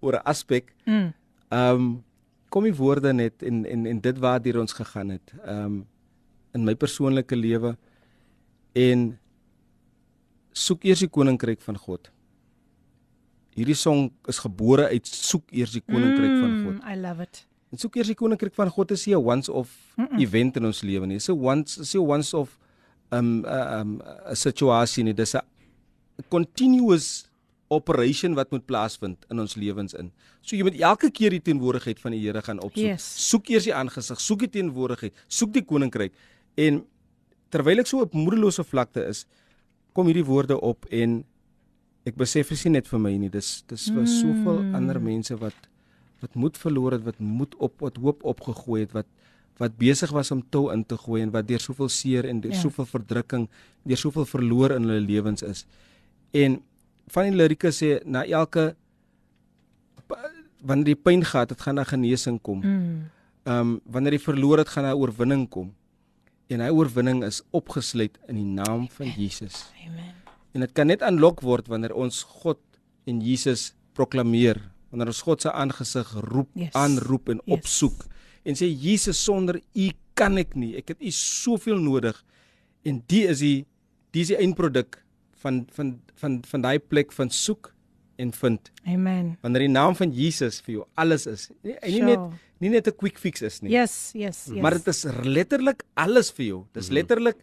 oor 0.00 0.18
'n 0.18 0.24
aspek. 0.24 0.74
Mm. 0.86 1.12
Ehm 1.48 1.74
um, 1.74 2.04
kom 2.48 2.64
die 2.64 2.74
woorde 2.74 3.12
net 3.12 3.42
en 3.42 3.64
en 3.66 3.86
en 3.86 4.00
dit 4.00 4.18
waar 4.18 4.42
deur 4.42 4.60
ons 4.60 4.72
gegaan 4.72 5.08
het. 5.08 5.32
Ehm 5.44 5.64
um, 5.64 5.86
in 6.54 6.64
my 6.64 6.74
persoonlike 6.74 7.36
lewe 7.36 7.76
en 8.72 9.18
soek 10.52 10.84
eers 10.84 11.04
die 11.04 11.12
koninkryk 11.12 11.60
van 11.60 11.76
God. 11.76 12.10
Hierdie 13.58 13.76
song 13.78 14.08
is 14.30 14.38
gebore 14.38 14.88
uit 14.88 15.06
soek 15.06 15.50
eers 15.52 15.74
die 15.76 15.82
koninkryk 15.82 16.30
mm, 16.30 16.40
van 16.42 16.56
God. 16.64 16.82
I 16.86 16.96
love 16.96 17.22
it. 17.22 17.44
En 17.72 17.78
soek 17.78 17.96
eers 17.96 18.08
die 18.08 18.16
koninkryk 18.16 18.54
van 18.54 18.70
God 18.72 18.90
is 18.90 19.06
nie 19.06 19.14
'n 19.14 19.24
once 19.24 19.52
off 19.52 19.70
mm 19.96 20.04
-mm. 20.06 20.20
event 20.20 20.56
in 20.56 20.64
ons 20.64 20.82
lewe 20.82 21.06
nie. 21.06 21.16
Dis 21.16 21.28
'n 21.28 21.38
once 21.38 21.80
is 21.80 21.94
'n 21.94 21.98
once 21.98 22.34
off 22.36 22.58
um 23.12 23.44
'n 23.44 23.80
um 23.80 24.02
'n 24.30 24.34
situasie 24.36 25.04
nie. 25.04 25.14
Dis 25.14 25.34
'n 25.34 25.42
continuous 26.28 27.28
operation 27.70 28.34
wat 28.34 28.50
moet 28.50 28.64
plaasvind 28.66 29.26
in 29.30 29.40
ons 29.40 29.54
lewens 29.54 29.94
in. 29.94 30.10
So 30.40 30.56
jy 30.56 30.62
moet 30.62 30.80
elke 30.80 31.10
keer 31.10 31.30
die 31.30 31.42
teenwoordigheid 31.42 32.00
van 32.00 32.12
die 32.12 32.20
Here 32.20 32.42
gaan 32.42 32.60
opsoek. 32.60 32.84
Yes. 32.84 33.28
Soek 33.28 33.48
eers 33.52 33.64
die 33.64 33.74
aangesig, 33.74 34.20
soek 34.20 34.38
die 34.38 34.48
teenwoordigheid, 34.48 35.12
soek 35.28 35.52
die 35.52 35.64
koninkryk 35.64 36.12
en 36.56 36.84
terwyl 37.50 37.78
ek 37.78 37.86
so 37.86 38.00
op 38.00 38.12
moedelose 38.16 38.64
vlakte 38.64 39.04
is, 39.08 39.26
kom 39.92 40.06
hierdie 40.06 40.24
woorde 40.24 40.56
op 40.60 40.86
en 40.90 41.24
ek 42.06 42.16
besef 42.16 42.48
dit 42.48 42.58
is 42.58 42.64
nie 42.64 42.72
net 42.72 42.88
vir 42.88 42.98
my 42.98 43.16
nie, 43.18 43.28
dis 43.28 43.62
dis 43.68 43.88
vir 43.90 44.06
soveel 44.06 44.62
Mm. 44.62 44.74
ander 44.74 45.00
mense 45.00 45.36
wat 45.36 45.67
wat 46.20 46.34
moed 46.34 46.58
verloor 46.58 46.92
het, 46.92 47.04
wat 47.04 47.18
moed 47.18 47.54
op 47.56 47.80
wat 47.80 47.96
hoop 47.96 48.24
opgegooi 48.24 48.82
het, 48.82 48.92
wat 48.92 49.06
wat 49.58 49.74
besig 49.78 50.10
was 50.14 50.30
om 50.30 50.42
tou 50.54 50.68
in 50.72 50.84
te 50.86 50.96
gooi 50.96 51.22
en 51.22 51.32
wat 51.34 51.48
deur 51.48 51.60
soveel 51.60 51.88
seer 51.90 52.28
en 52.30 52.40
deur 52.40 52.52
Ja. 52.52 52.60
soveel 52.60 52.86
verdrukking, 52.86 53.48
deur 53.82 53.96
soveel 53.96 54.24
verloor 54.24 54.70
in 54.70 54.82
hulle 54.86 55.00
lewens 55.00 55.42
is. 55.42 55.66
En 56.30 56.62
van 57.08 57.24
die 57.26 57.34
lirieke 57.34 57.72
sê 57.74 57.98
na 58.04 58.22
elke 58.24 58.76
wanneer 60.62 60.84
die 60.92 60.98
pyn 60.98 61.24
gehad 61.24 61.50
het, 61.50 61.60
gaan 61.60 61.78
daar 61.78 61.86
genesing 61.86 62.40
kom. 62.42 62.60
Mm. 62.62 63.10
Ehm 63.44 63.60
um, 63.60 63.80
wanneer 63.84 64.12
jy 64.12 64.22
verloor 64.22 64.58
het, 64.58 64.68
gaan 64.68 64.84
daar 64.84 64.96
oorwinning 64.98 65.48
kom. 65.48 65.72
En 66.48 66.60
hy 66.60 66.68
oorwinning 66.72 67.22
is 67.24 67.42
opgesluit 67.50 68.18
in 68.28 68.34
die 68.40 68.44
naam 68.44 68.88
van 68.90 69.06
Jesus. 69.16 69.68
Amen. 69.86 70.14
En 70.52 70.60
dit 70.64 70.72
kan 70.72 70.86
net 70.86 71.02
aanlok 71.02 71.40
word 71.44 71.68
wanneer 71.68 71.94
ons 71.94 72.22
God 72.42 72.58
en 73.06 73.20
Jesus 73.20 73.74
proklameer, 73.92 74.60
wanneer 74.90 75.06
ons 75.12 75.22
God 75.22 75.42
se 75.42 75.52
aangesig 75.52 76.12
roep, 76.30 76.48
Yes. 76.54 76.72
aanroep 76.74 77.28
en 77.28 77.40
Yes. 77.44 77.58
opsoek 77.58 78.06
en 78.44 78.54
sê 78.54 78.66
Jesus 78.70 79.18
sonder 79.24 79.60
U 79.74 79.90
kan 80.14 80.38
ek 80.38 80.54
nie. 80.56 80.76
Ek 80.76 80.88
het 80.88 81.00
U 81.02 81.10
soveel 81.10 81.78
nodig. 81.78 82.24
En 82.84 83.02
die 83.06 83.26
is 83.28 83.38
die 83.40 83.66
die 84.12 84.22
is 84.22 84.28
die 84.28 84.36
eindproduk 84.36 85.02
van 85.42 85.66
van 85.72 86.00
van 86.14 86.42
van 86.44 86.60
daai 86.62 86.78
plek 86.78 87.12
van 87.12 87.30
soek 87.30 87.72
en 88.18 88.32
vind. 88.32 88.70
Amen. 88.86 89.36
Wanneer 89.42 89.60
die 89.60 89.68
naam 89.68 89.94
van 89.94 90.10
Jesus 90.12 90.60
vir 90.60 90.72
jou 90.74 90.86
alles 90.96 91.26
is. 91.26 91.50
Nie, 91.62 91.74
en 91.82 91.90
nie 91.90 91.98
Sure. 92.00 92.06
net 92.16 92.40
nie 92.60 92.68
net 92.70 92.88
'n 92.88 92.96
quick 92.96 93.18
fix 93.18 93.42
is 93.42 93.60
nie. 93.62 93.70
Yes, 93.70 94.10
yes, 94.14 94.46
yes. 94.50 94.60
Maar 94.62 94.72
dit 94.72 94.86
is 94.88 95.04
letterlik 95.22 95.84
alles 95.94 96.30
vir 96.32 96.46
jou. 96.46 96.64
Dis 96.72 96.88
letterlik 96.90 97.36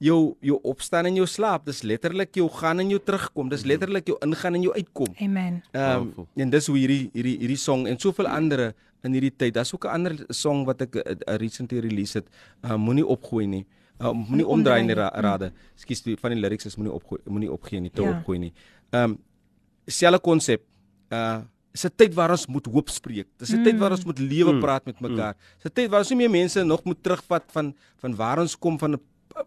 jou 0.00 0.34
jou 0.40 0.56
opstaan 0.64 1.06
en 1.10 1.14
jou 1.18 1.26
slaap. 1.28 1.66
Dis 1.68 1.82
letterlik 1.84 2.34
jou 2.38 2.46
gaan 2.48 2.80
en 2.80 2.88
jou 2.90 3.00
terugkom. 3.04 3.50
Dis 3.52 3.64
letterlik 3.68 4.06
jou 4.08 4.16
ingaan 4.24 4.54
en 4.56 4.62
jou 4.64 4.72
uitkom. 4.74 5.12
Amen. 5.20 5.60
Ehm 5.72 5.98
Powerful. 6.10 6.26
en 6.36 6.50
dis 6.50 6.66
hoe 6.66 6.76
hierdie 6.78 7.10
hierdie 7.12 7.36
hierdie 7.42 7.56
song 7.60 7.86
en 7.86 7.98
soveel 8.00 8.26
ander 8.28 8.72
in 9.04 9.12
hierdie 9.12 9.32
tyd. 9.36 9.54
Daar's 9.54 9.74
ook 9.74 9.84
'n 9.84 9.88
ander 9.92 10.16
song 10.30 10.64
wat 10.64 10.80
ek 10.82 10.94
uh, 10.96 11.36
recently 11.36 11.80
release 11.80 12.16
het. 12.18 12.26
Uh, 12.64 12.76
moenie 12.76 13.06
opgooi 13.06 13.46
nie. 13.46 13.66
Uh, 14.00 14.12
moenie 14.12 14.46
omdraai 14.46 14.82
nie 14.82 14.94
ra 14.94 15.08
rade. 15.14 15.52
Ekskuus, 15.76 16.02
van 16.20 16.30
die 16.32 16.40
lyrics 16.40 16.66
is 16.66 16.76
moenie 16.76 16.92
opgooi, 16.94 17.20
moenie 17.26 17.52
opgee 17.52 17.80
nie, 17.80 17.90
te 17.90 18.02
Ja. 18.02 18.10
opgooi 18.18 18.38
nie. 18.38 18.52
Ehm 18.92 19.02
um, 19.10 19.18
selfe 19.86 20.20
konsep. 20.20 20.62
Uh 21.12 21.40
Dis 21.72 21.84
'n 21.86 21.90
tyd 21.96 22.14
waar 22.14 22.30
ons 22.30 22.46
moet 22.48 22.66
hoop 22.66 22.88
spreek. 22.88 23.26
Dis 23.38 23.52
'n 23.52 23.62
tyd 23.62 23.78
waar 23.78 23.92
ons 23.92 24.04
moet 24.04 24.18
lewe 24.18 24.52
Mm. 24.52 24.60
praat 24.60 24.84
met 24.86 25.00
mekaar. 25.00 25.36
Dis 25.62 25.70
'n 25.70 25.74
tyd 25.74 25.90
waar 25.90 26.00
ons 26.00 26.08
nie 26.10 26.16
meer 26.18 26.30
mense 26.30 26.64
nog 26.64 26.82
moet 26.84 27.02
terugvat 27.02 27.44
van 27.52 27.74
van 27.96 28.16
waar 28.16 28.38
ons 28.40 28.58
kom 28.58 28.76
van 28.78 28.92
'n 28.94 29.00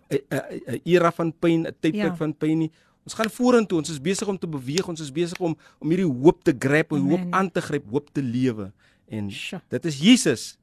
'n 0.10 0.20
'n 0.68 0.82
era 0.86 1.12
van 1.12 1.34
pyn, 1.40 1.66
'n 1.68 1.76
tydperk 1.80 2.14
Ja. 2.14 2.16
van 2.16 2.34
pyn 2.38 2.58
nie. 2.58 2.72
Ons 3.04 3.14
gaan 3.14 3.30
vorentoe. 3.30 3.78
Ons 3.78 3.90
is 3.90 4.00
besig 4.02 4.28
om 4.28 4.38
te 4.38 4.48
beweeg. 4.48 4.88
Ons 4.88 5.00
is 5.02 5.12
besig 5.12 5.40
om 5.40 5.58
om 5.80 5.90
hierdie 5.90 6.08
hoop 6.22 6.44
te 6.44 6.56
gryp, 6.60 6.92
om 6.92 7.10
hoop 7.10 7.28
aan 7.32 7.52
te 7.52 7.62
gryp, 7.62 7.84
hoop 7.92 8.10
te 8.14 8.22
lewe. 8.22 8.72
En 9.10 9.32
Sure. 9.32 9.62
dit 9.70 9.86
is 9.86 10.00
Jesus. 10.00 10.58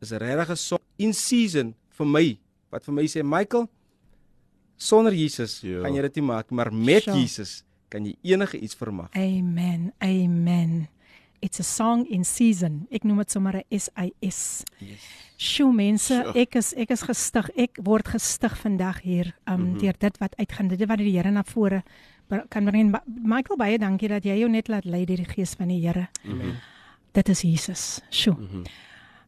Is 0.00 0.10
'n 0.12 0.16
regte 0.18 0.54
song 0.56 0.80
in 0.96 1.12
season 1.14 1.74
vir 1.88 2.06
my. 2.06 2.38
Wat 2.70 2.84
vir 2.84 2.94
my 2.94 3.04
sê 3.06 3.22
Michael, 3.24 3.68
sonder 4.76 5.12
Jesus 5.14 5.60
Ja. 5.62 5.80
gaan 5.82 5.94
jy 5.94 6.02
dit 6.02 6.14
nie 6.16 6.24
maak, 6.24 6.50
maar 6.50 6.72
met 6.72 7.02
Sure. 7.02 7.16
Jesus 7.18 7.64
kan 7.88 8.04
jy 8.04 8.14
enige 8.22 8.58
iets 8.60 8.74
vermag. 8.74 9.08
Amen. 9.16 9.92
Amen. 9.98 10.88
It's 11.40 11.60
a 11.60 11.62
song 11.62 12.06
in 12.06 12.24
season. 12.24 12.86
Ek 12.90 13.04
noem 13.04 13.18
dit 13.18 13.30
sommer 13.30 13.54
'n 13.56 13.64
SIS. 13.78 14.64
Yes. 14.80 15.04
Sjoe 15.38 15.72
mense, 15.72 16.06
Sure. 16.14 16.32
ek 16.40 16.56
is 16.56 16.72
ek 16.76 16.90
is 16.90 17.02
gestig. 17.02 17.48
Ek 17.56 17.78
word 17.82 18.08
gestig 18.08 18.56
vandag 18.58 19.00
hier 19.02 19.34
um 19.46 19.60
Mhm. 19.72 19.78
deur 19.78 19.94
dit 19.98 20.18
wat 20.18 20.34
uitgaan, 20.36 20.68
dit 20.68 20.88
wat 20.88 20.98
die 20.98 21.12
Here 21.16 21.30
na 21.30 21.42
vore 21.42 21.82
kan 22.50 22.64
bring. 22.64 22.94
Michael 23.06 23.56
baie 23.56 23.78
dankie 23.78 24.08
dat 24.08 24.22
jy 24.24 24.38
jou 24.40 24.48
net 24.50 24.68
laat 24.68 24.84
lei 24.84 25.04
deur 25.04 25.16
die 25.16 25.24
gees 25.24 25.54
van 25.54 25.68
die 25.68 25.80
Here. 25.86 26.08
Amen. 26.24 26.56
Dit 27.12 27.28
is 27.28 27.40
Jesus. 27.42 28.00
Sjoe. 28.10 28.34
Mhm. 28.36 28.64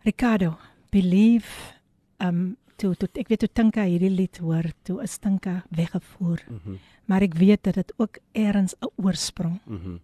Ricardo, 0.04 0.58
believe 0.90 1.74
um 2.20 2.56
toe 2.76 2.94
toe 2.96 3.08
ek 3.14 3.28
weet 3.28 3.40
toe 3.40 3.48
Tinka 3.52 3.84
hierdie 3.84 4.10
lied 4.10 4.38
hoor, 4.38 4.64
toe 4.84 5.02
is 5.02 5.18
Tinka 5.18 5.64
weggevoer. 5.70 6.40
Mhm. 6.48 6.76
Maar 7.06 7.22
ek 7.22 7.34
weet 7.34 7.62
dat 7.62 7.74
dit 7.74 7.92
ook 7.98 8.18
eers 8.34 8.74
'n 8.80 8.88
oorsprong, 8.96 9.60
Mhm. 9.66 9.96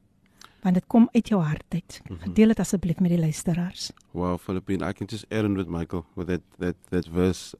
Want 0.67 0.75
dit 0.81 0.87
kom 0.91 1.09
uit 1.13 1.29
jou 1.31 1.39
hart 1.43 1.65
uit. 1.69 2.01
Mhm. 2.09 2.33
Deel 2.35 2.49
dit 2.53 2.59
asseblief 2.61 2.99
met 3.01 3.11
die 3.15 3.19
luisteraars. 3.21 3.91
Wow, 4.13 4.39
Philippine, 4.39 4.89
I 4.89 4.93
can 4.93 5.07
just 5.07 5.25
add 5.31 5.45
on 5.45 5.55
with 5.57 5.69
Michael 5.69 6.05
with 6.15 6.27
that 6.27 6.43
that 6.59 6.75
that 6.91 7.07
verse 7.13 7.55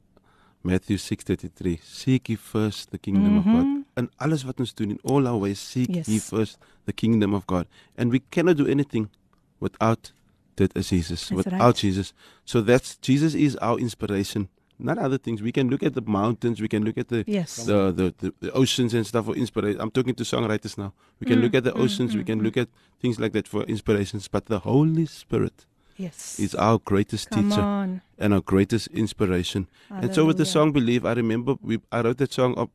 Matthew 0.61 0.97
6:33. 0.97 1.79
Seek 1.83 2.27
ye 2.27 2.37
first 2.37 2.89
the 2.91 2.97
kingdom 2.97 3.37
of 3.37 3.43
God. 3.45 3.63
Mhm. 3.65 3.85
And 3.93 4.09
alles 4.17 4.43
wat 4.43 4.59
ons 4.59 4.73
doen 4.73 4.89
in 4.89 4.99
all 5.03 5.27
our 5.27 5.39
ways, 5.39 5.59
seek 5.71 5.95
Yes. 5.95 6.07
ye 6.07 6.19
first 6.19 6.57
the 6.85 6.93
kingdom 6.93 7.33
of 7.33 7.45
God. 7.45 7.67
And 7.95 8.11
we 8.11 8.21
cannot 8.29 8.57
do 8.57 8.65
anything 8.65 9.09
without 9.59 10.13
that 10.55 10.75
as 10.75 10.87
Jesus, 10.89 11.27
That's 11.27 11.35
without 11.43 11.61
right. 11.61 11.75
Jesus. 11.77 12.13
So 12.43 12.61
that's 12.63 12.97
Jesus 13.01 13.33
is 13.35 13.55
our 13.57 13.79
inspiration. 13.79 14.49
Not 14.79 14.97
other 14.99 15.17
things. 15.17 15.41
We 15.41 15.51
can 15.51 15.69
look 15.69 15.81
at 15.83 15.93
the 15.95 16.01
mountains, 16.05 16.61
we 16.61 16.67
can 16.67 16.83
look 16.85 16.97
at 16.97 17.07
the 17.07 17.23
Yes. 17.27 17.65
the, 17.65 17.91
the, 17.91 18.13
the, 18.19 18.33
the 18.39 18.51
oceans 18.51 18.93
and 18.93 19.05
stuff 19.07 19.25
for 19.25 19.35
inspiration. 19.35 19.81
I'm 19.81 19.91
talking 19.91 20.13
to 20.15 20.23
songwriters 20.23 20.77
now. 20.77 20.93
We 21.19 21.25
can 21.25 21.39
Mm, 21.39 21.43
look 21.43 21.55
at 21.55 21.63
the 21.63 21.71
mm, 21.71 21.79
oceans, 21.83 22.15
we 22.15 22.21
mm, 22.23 22.27
can 22.27 22.39
mm. 22.41 22.43
look 22.43 22.57
at 22.57 22.69
things 23.01 23.19
like 23.19 23.31
that 23.33 23.47
for 23.47 23.63
inspirations. 23.63 24.27
But 24.27 24.45
the 24.45 24.59
Holy 24.59 25.05
Spirit 25.07 25.65
Yes. 25.97 26.39
is 26.39 26.53
our 26.55 26.77
greatest 26.77 27.31
Come 27.31 27.49
teacher 27.49 27.61
on. 27.61 28.01
and 28.19 28.33
our 28.35 28.41
greatest 28.41 28.87
inspiration. 28.89 29.67
And 29.89 30.13
so 30.13 30.25
with 30.25 30.37
the 30.37 30.45
song 30.45 30.71
Believe, 30.71 31.05
I 31.05 31.13
remember 31.13 31.55
we 31.61 31.79
I 31.91 32.01
wrote 32.01 32.17
that 32.17 32.31
song 32.33 32.53
up 32.57 32.69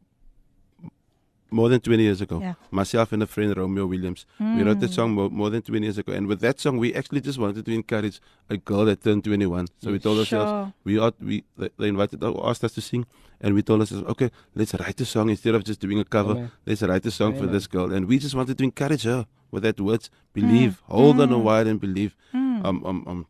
more 1.52 1.68
than 1.68 1.80
20 1.80 2.02
years 2.02 2.20
ago. 2.20 2.40
Yeah. 2.40 2.54
Myself 2.70 3.12
and 3.12 3.22
a 3.22 3.26
friend 3.26 3.56
Romeo 3.56 3.86
Williams. 3.86 4.24
We 4.40 4.62
wrote 4.62 4.80
that 4.80 4.90
Mm. 4.90 4.94
song 4.98 5.10
more, 5.12 5.30
more 5.30 5.50
than 5.50 5.62
20 5.62 5.82
years 5.86 5.98
ago. 5.98 6.12
And 6.12 6.26
with 6.26 6.40
that 6.40 6.58
song 6.60 6.78
we 6.78 6.94
actually 6.94 7.20
just 7.20 7.38
wanted 7.38 7.64
to 7.66 7.72
encourage 7.72 8.20
a 8.48 8.56
girl 8.56 8.84
that 8.86 9.02
turned 9.04 9.22
21. 9.24 9.66
So 9.82 9.92
we 9.92 9.98
told 9.98 10.18
ourselves 10.18 10.72
we 10.84 10.98
are 10.98 11.12
we 11.20 11.44
they 11.58 11.68
they 11.78 11.88
invited 11.88 12.24
asked 12.50 12.64
us 12.64 12.72
to 12.78 12.80
sing 12.80 13.04
and 13.40 13.54
we 13.54 13.62
told 13.62 13.80
ourselves 13.80 14.04
okay 14.14 14.30
let's 14.54 14.74
write 14.74 15.00
a 15.00 15.04
song 15.04 15.28
instead 15.34 15.54
of 15.54 15.62
just 15.64 15.80
doing 15.80 15.98
a 15.98 16.04
cover 16.16 16.32
Amen. 16.32 16.50
let's 16.66 16.82
write 16.82 17.04
a 17.06 17.10
song 17.10 17.32
for 17.40 17.46
this 17.46 17.66
girl 17.66 17.92
and 17.92 18.06
we 18.10 18.18
just 18.18 18.34
wanted 18.34 18.56
to 18.58 18.64
encourage 18.64 19.04
her 19.12 19.26
with 19.52 19.62
that 19.64 19.78
words 19.80 20.06
believe 20.32 20.72
hold 20.96 21.20
on 21.20 21.30
a 21.32 21.36
Mm. 21.40 21.42
while 21.48 21.66
and 21.72 21.78
believe 21.80 22.12
Mm. 22.34 22.64
um 22.68 22.78
um 22.90 22.98
um 23.10 23.20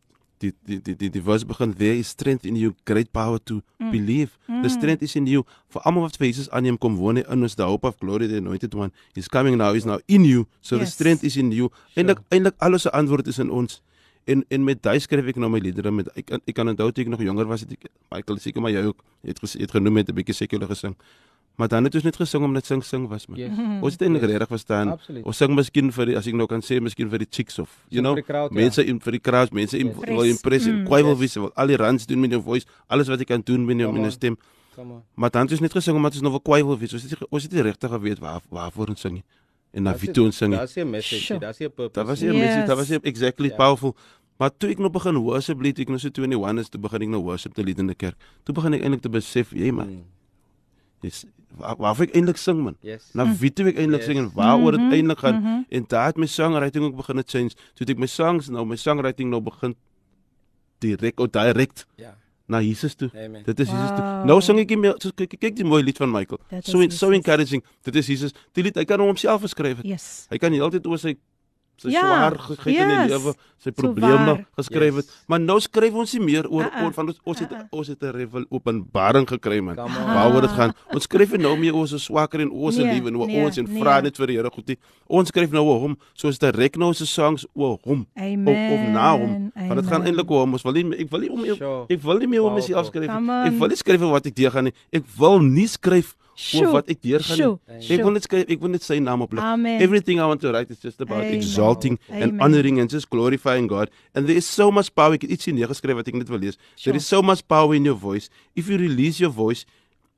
die 0.42 0.50
die 0.66 0.78
die 0.82 0.94
die, 0.98 1.08
die 1.14 1.22
verse 1.22 1.46
begin 1.46 1.72
there 1.78 1.94
is 1.98 2.10
strength 2.12 2.44
in 2.48 2.56
you 2.58 2.72
great 2.88 3.12
power 3.14 3.38
to 3.50 3.60
believe. 3.92 4.34
The 4.62 4.68
strength 4.68 5.02
is 5.06 5.14
in 5.16 5.26
you. 5.30 5.44
Vir 5.72 5.82
almal 5.88 6.02
wat 6.08 6.18
vir 6.20 6.26
Jesus 6.28 6.50
aanneem 6.50 6.78
kom 6.78 6.96
woon 7.00 7.22
in 7.22 7.42
ons 7.46 7.54
the 7.58 7.64
hope 7.68 7.86
of 7.88 7.96
glory 8.02 8.26
the 8.28 8.38
anointed 8.42 8.74
one. 8.74 8.90
Is 9.16 9.28
coming 9.28 9.56
now 9.56 9.72
is 9.74 9.86
now 9.86 9.98
in 10.08 10.24
you. 10.28 10.46
So 10.60 10.76
the 10.76 10.84
Yes. 10.84 10.94
strength 10.98 11.24
is 11.24 11.36
in 11.36 11.52
you. 11.52 11.70
Eintlik 11.96 12.20
eintlik 12.30 12.54
alles 12.58 12.82
se 12.82 12.90
antwoord 12.92 13.26
is 13.32 13.38
in 13.38 13.50
ons. 13.50 13.80
En 14.24 14.44
en 14.54 14.64
met 14.64 14.82
daai 14.82 15.00
skryf 15.02 15.26
ek 15.32 15.36
nou 15.42 15.48
my 15.50 15.58
liedere 15.58 15.90
met 15.90 16.08
ek 16.16 16.26
kan- 16.26 16.42
ek 16.46 16.54
kan 16.54 16.68
onthou 16.68 16.92
toe 16.92 17.02
ek 17.04 17.08
nog 17.10 17.22
jonger 17.22 17.46
was 17.46 17.60
het 17.66 17.72
ek 17.72 17.88
Michael 18.12 18.38
seker 18.38 18.60
maar 18.62 18.70
jy 18.70 18.84
ook 18.86 19.02
het 19.26 19.38
gesê 19.42 19.60
het 19.60 19.70
genoem 19.70 19.96
het 19.96 20.08
'n 20.10 20.14
bietjie 20.14 20.34
sekular 20.34 20.68
gesing 20.68 20.94
maar 21.56 21.68
dan 21.68 21.84
het 21.84 21.94
ons 21.94 22.04
net 22.04 22.16
gesing 22.16 22.44
omdat 22.44 22.66
sing 22.66 22.82
sing 22.84 23.08
was 23.08 23.26
man 23.28 23.38
Yes. 23.38 23.50
ons 23.82 23.92
het 23.92 24.02
eintlik 24.02 24.22
Yes. 24.22 24.30
regtig 24.30 24.48
verstaan 24.48 24.88
Absoluut. 24.92 25.24
ons 25.24 25.36
sing 25.36 25.54
miskien 25.54 25.92
vir 25.92 26.06
die, 26.06 26.16
as 26.16 26.26
ek 26.26 26.34
nou 26.34 26.46
kan 26.46 26.60
sê 26.60 26.80
miskien 26.80 27.08
vir 27.10 27.18
die 27.18 27.26
chicks 27.30 27.58
of 27.58 27.68
you 27.88 28.02
Sing 28.02 28.04
know 28.04 28.22
crowd, 28.24 28.50
ja. 28.50 28.54
mense 28.60 28.84
in 28.86 28.98
vir 29.00 29.12
die 29.12 29.20
crowds 29.20 29.50
mense 29.52 29.78
in 29.78 29.86
Yes. 29.86 29.96
wil 30.08 30.22
impress 30.22 30.66
en 30.66 30.74
Mm. 30.82 30.86
kwai 30.86 31.02
wil 31.02 31.16
Yes. 31.20 31.34
wil 31.34 31.52
al 31.54 31.66
die 31.66 31.76
runs 31.76 32.06
doen 32.06 32.20
met 32.20 32.30
jou 32.30 32.42
voice 32.42 32.66
alles 32.88 33.08
wat 33.08 33.18
jy 33.18 33.24
kan 33.24 33.40
doen 33.44 33.64
met 33.66 33.76
jou 33.78 33.92
met 33.92 34.00
jou 34.00 34.04
on. 34.06 34.10
stem 34.12 34.36
maar 35.14 35.30
dan 35.30 35.42
het 35.42 35.50
ons 35.52 35.60
net 35.60 35.72
gesing 35.72 35.96
omdat 35.96 36.12
ons 36.12 36.22
nog 36.22 36.32
wel 36.32 36.40
kwai 36.40 36.62
wil 36.64 36.78
wees 36.78 36.92
ons 36.94 37.02
het 37.02 37.18
ons 37.30 37.42
het 37.42 37.52
nie 37.52 37.62
regtig 37.62 37.90
geweet 37.90 38.18
waar 38.18 38.40
waarvoor 38.50 38.88
ons 38.88 39.00
sing 39.00 39.14
nie 39.14 39.24
en 39.74 39.82
na 39.82 39.94
wie 39.96 40.10
toe 40.10 40.24
ons 40.26 40.36
sing. 40.36 40.52
Daar's 40.52 40.76
'n 40.76 40.90
message, 40.90 41.38
daar's 41.38 41.58
'n 41.60 41.70
purpose. 41.70 41.92
Daar 41.92 42.04
was 42.06 42.20
'n 42.22 42.26
message, 42.32 42.66
daar 42.66 42.76
Yes. 42.76 42.76
was 42.76 42.88
nie 42.88 42.98
exactly 43.02 43.48
Ja. 43.48 43.56
powerful. 43.56 43.96
Maar 44.38 44.50
toe 44.58 44.70
ek 44.70 44.78
nou 44.78 44.90
begin 44.90 45.16
worship 45.16 45.60
lead, 45.62 45.78
ek 45.78 45.88
nou 45.88 45.98
so 45.98 46.08
21 46.10 46.58
is, 46.58 46.68
toe 46.68 46.80
begin 46.80 47.02
ek 47.02 47.08
nou 47.08 47.22
worship 47.22 47.54
te 47.54 47.62
lead 47.62 47.78
in 47.78 47.86
die 47.86 47.94
kerk. 47.94 48.16
Toe 48.44 48.54
begin 48.54 48.74
ek 48.74 48.82
eintlik 48.82 49.00
te 49.02 49.08
besef, 49.08 49.50
jy 49.52 49.70
man, 49.72 49.86
Mm. 49.88 50.02
dis 51.00 51.24
waar, 51.56 51.76
waarvoor 51.76 52.04
ek 52.06 52.14
eintlik 52.16 52.36
sing 52.36 52.62
man. 52.62 52.76
Yes. 52.80 53.10
Na 53.14 53.26
wie 53.40 53.50
toe 53.52 53.66
ek 53.68 53.76
eintlik 53.78 54.00
Yes. 54.02 54.06
sing 54.08 54.18
en 54.18 54.30
waaroor 54.34 54.70
dit 54.72 54.80
Mhm, 54.80 54.92
eintlik 54.92 55.18
gaan. 55.18 55.40
mhm. 55.42 55.62
En 55.70 55.84
daar 55.88 56.06
het 56.06 56.16
my 56.16 56.26
songwriting 56.26 56.84
ook 56.84 56.96
begin 56.96 57.16
het 57.16 57.30
change. 57.30 57.50
Toe 57.74 57.86
ek 57.86 57.98
my 57.98 58.06
songs 58.06 58.48
nou 58.48 58.64
my 58.66 58.76
songwriting 58.76 59.30
nou 59.30 59.40
begin 59.40 59.74
direk 60.80 61.20
of 61.20 61.30
direct 61.30 61.86
Ja. 61.96 62.14
na 62.48 62.60
Jesus 62.60 62.94
toe. 62.94 63.10
Amen. 63.14 63.42
Dit 63.44 63.60
is 63.60 63.68
Jesus 63.70 63.88
toe. 63.88 63.98
Wow. 64.04 64.24
Nou 64.26 64.40
sing 64.40 64.58
ek 64.58 64.68
nie 64.68 64.76
meer 64.76 64.94
so 64.98 65.10
kyk 65.14 65.38
kyk 65.40 65.56
die 65.56 65.64
mooi 65.64 65.82
lied 65.82 65.96
van 65.96 66.10
Michael. 66.10 66.40
Dit 66.50 66.64
So 66.64 66.72
so 66.72 66.80
Jesus. 66.82 67.02
encouraging. 67.02 67.62
Dit 67.82 67.96
is 67.96 68.06
Jesus. 68.06 68.32
Die 68.52 68.62
lied 68.62 68.74
hy 68.76 68.84
kan 68.84 68.98
hom 68.98 69.08
homself 69.08 69.40
geskryf 69.42 69.76
het. 69.76 69.86
Yes. 69.86 70.26
Hy 70.30 70.38
kan 70.38 70.50
die 70.52 70.58
hele 70.60 70.70
tyd 70.70 70.86
oor 70.86 70.98
sy 70.98 71.14
sy 71.82 71.90
Ja, 71.92 72.02
swaar 72.06 72.36
gekry 72.38 72.76
in 72.78 72.88
die 72.88 72.96
yes. 72.96 73.10
lewe, 73.10 73.34
sy 73.62 73.70
So 73.72 73.76
probleme 73.78 74.26
waar. 74.26 74.40
geskryf 74.58 74.94
het. 75.00 75.06
Yes. 75.06 75.24
Maar 75.30 75.40
nou 75.40 75.58
skryf 75.62 75.94
ons 75.94 76.12
nie 76.16 76.22
meer 76.24 76.46
oor 76.50 76.64
Uh-uh. 76.66 76.82
oor 76.84 76.92
van 76.96 77.06
ons 77.12 77.18
ons 77.24 77.38
het 77.42 77.50
Uh-uh. 77.52 77.66
ons 77.70 77.88
het 77.92 78.02
'n 78.02 78.10
revel 78.16 78.44
openbaring 78.50 79.26
gekry 79.28 79.60
man. 79.60 79.76
Waaroor 79.76 80.40
dit 80.42 80.50
gaan. 80.50 80.72
Ons 80.94 81.02
skryf 81.04 81.30
nie 81.32 81.42
nou 81.42 81.56
meer 81.58 81.74
oor 81.74 81.80
ons 81.86 82.04
swakker 82.04 82.40
en 82.40 82.50
ons 82.50 82.76
Nee, 82.76 82.86
liewe 82.94 83.08
en 83.08 83.16
oor 83.16 83.26
nee, 83.26 83.44
ons 83.44 83.58
en 83.58 83.64
nee. 83.68 83.82
vra 83.82 84.00
net 84.00 84.16
vir 84.16 84.26
die 84.26 84.36
Here 84.36 84.50
goed. 84.50 84.66
nie. 84.68 84.78
Ons 85.08 85.28
skryf 85.28 85.50
nou 85.52 85.64
oor 85.64 85.80
hom, 85.80 85.96
soos 86.14 86.38
direk 86.38 86.76
nou 86.76 86.92
se 86.94 87.06
songs 87.06 87.46
oor 87.54 87.78
hom. 87.84 88.06
Amen. 88.16 88.48
Of 88.48 88.72
of 88.80 88.88
na 88.92 89.12
hom. 89.16 89.52
Want 89.54 89.80
dit 89.80 89.86
gaan 89.90 90.02
eintlik 90.06 90.30
oor 90.30 90.40
hom. 90.40 90.52
Ons 90.52 90.62
wil 90.64 90.72
nie 90.72 90.96
ek 90.98 91.10
wil 91.10 91.20
nie 91.20 91.30
om 91.30 91.44
ek 91.88 92.02
wil 92.02 92.18
nie 92.18 92.26
meer 92.28 92.42
om 92.42 92.54
myself 92.54 92.86
skryf. 92.86 93.08
Ek 93.10 93.58
wil 93.58 93.68
nie 93.68 93.76
skryf 93.76 94.00
wat 94.00 94.26
ek 94.26 94.34
deurgaan 94.34 94.64
nie. 94.64 94.74
Ek 94.92 95.04
wil 95.18 95.38
nie 95.40 95.66
skryf 95.66 96.16
Oor 96.56 96.72
wat 96.72 96.88
ek 96.88 97.02
deurgaan 97.04 97.36
nie. 97.38 97.44
sjoe, 97.44 97.96
Ek 97.96 98.02
wil 98.04 98.12
net 98.16 98.26
ek 98.32 98.60
wil 98.60 98.72
net 98.72 98.82
sy 98.82 98.98
naam 99.04 99.20
oplig. 99.26 99.42
Amen. 99.44 99.82
Everything 99.84 100.18
I 100.18 100.26
want 100.26 100.40
to 100.40 100.52
write 100.52 100.70
is 100.70 100.80
just 100.80 101.00
about 101.00 101.20
Amen. 101.24 101.34
exalting 101.34 101.98
and 102.08 102.40
honoring 102.40 102.80
and 102.80 102.88
just 102.90 103.10
glorifying 103.10 103.66
God. 103.68 103.90
And 104.14 104.26
there 104.26 104.36
is 104.36 104.46
so 104.46 104.70
much 104.70 104.94
power. 104.94 105.14
Ek 105.14 105.22
het 105.26 105.30
ietsie 105.36 105.52
neergeskryf 105.52 105.96
wat 106.00 106.08
ek 106.08 106.14
net 106.16 106.28
wil 106.32 106.38
lees. 106.40 106.56
Sure. 106.76 106.92
There 106.92 106.96
is 106.96 107.06
so 107.06 107.22
much 107.22 107.46
power 107.46 107.74
in 107.74 107.84
your 107.84 107.96
voice. 107.98 108.30
If 108.56 108.68
you 108.68 108.78
release 108.80 109.20
your 109.20 109.30
voice 109.30 109.66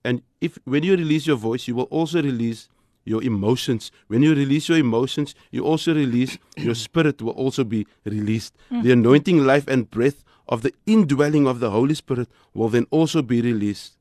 and 0.05 0.23
if 0.41 0.59
when 0.65 0.85
you 0.85 0.95
release 0.97 1.27
your 1.27 1.37
voice, 1.37 1.67
you 1.67 1.75
will 1.75 1.91
also 1.91 2.23
release 2.23 2.69
your 3.05 3.23
emotions. 3.23 3.91
When 4.09 4.23
you 4.23 4.35
release 4.35 4.69
your 4.69 4.79
emotions, 4.79 5.35
you 5.51 5.65
also 5.65 5.95
release 5.95 6.39
your 6.57 6.75
spirit 6.75 7.21
will 7.21 7.35
also 7.37 7.65
be 7.65 7.87
released. 8.05 8.55
Mm. 8.71 8.83
The 8.83 8.93
anointing 8.93 9.45
life 9.45 9.67
and 9.69 9.91
breath 9.91 10.25
of 10.49 10.63
the 10.63 10.73
indwelling 10.87 11.47
of 11.47 11.61
the 11.61 11.71
Holy 11.71 11.95
Spirit 11.95 12.29
will 12.55 12.69
then 12.69 12.87
also 12.91 13.21
be 13.23 13.41
released. 13.43 13.97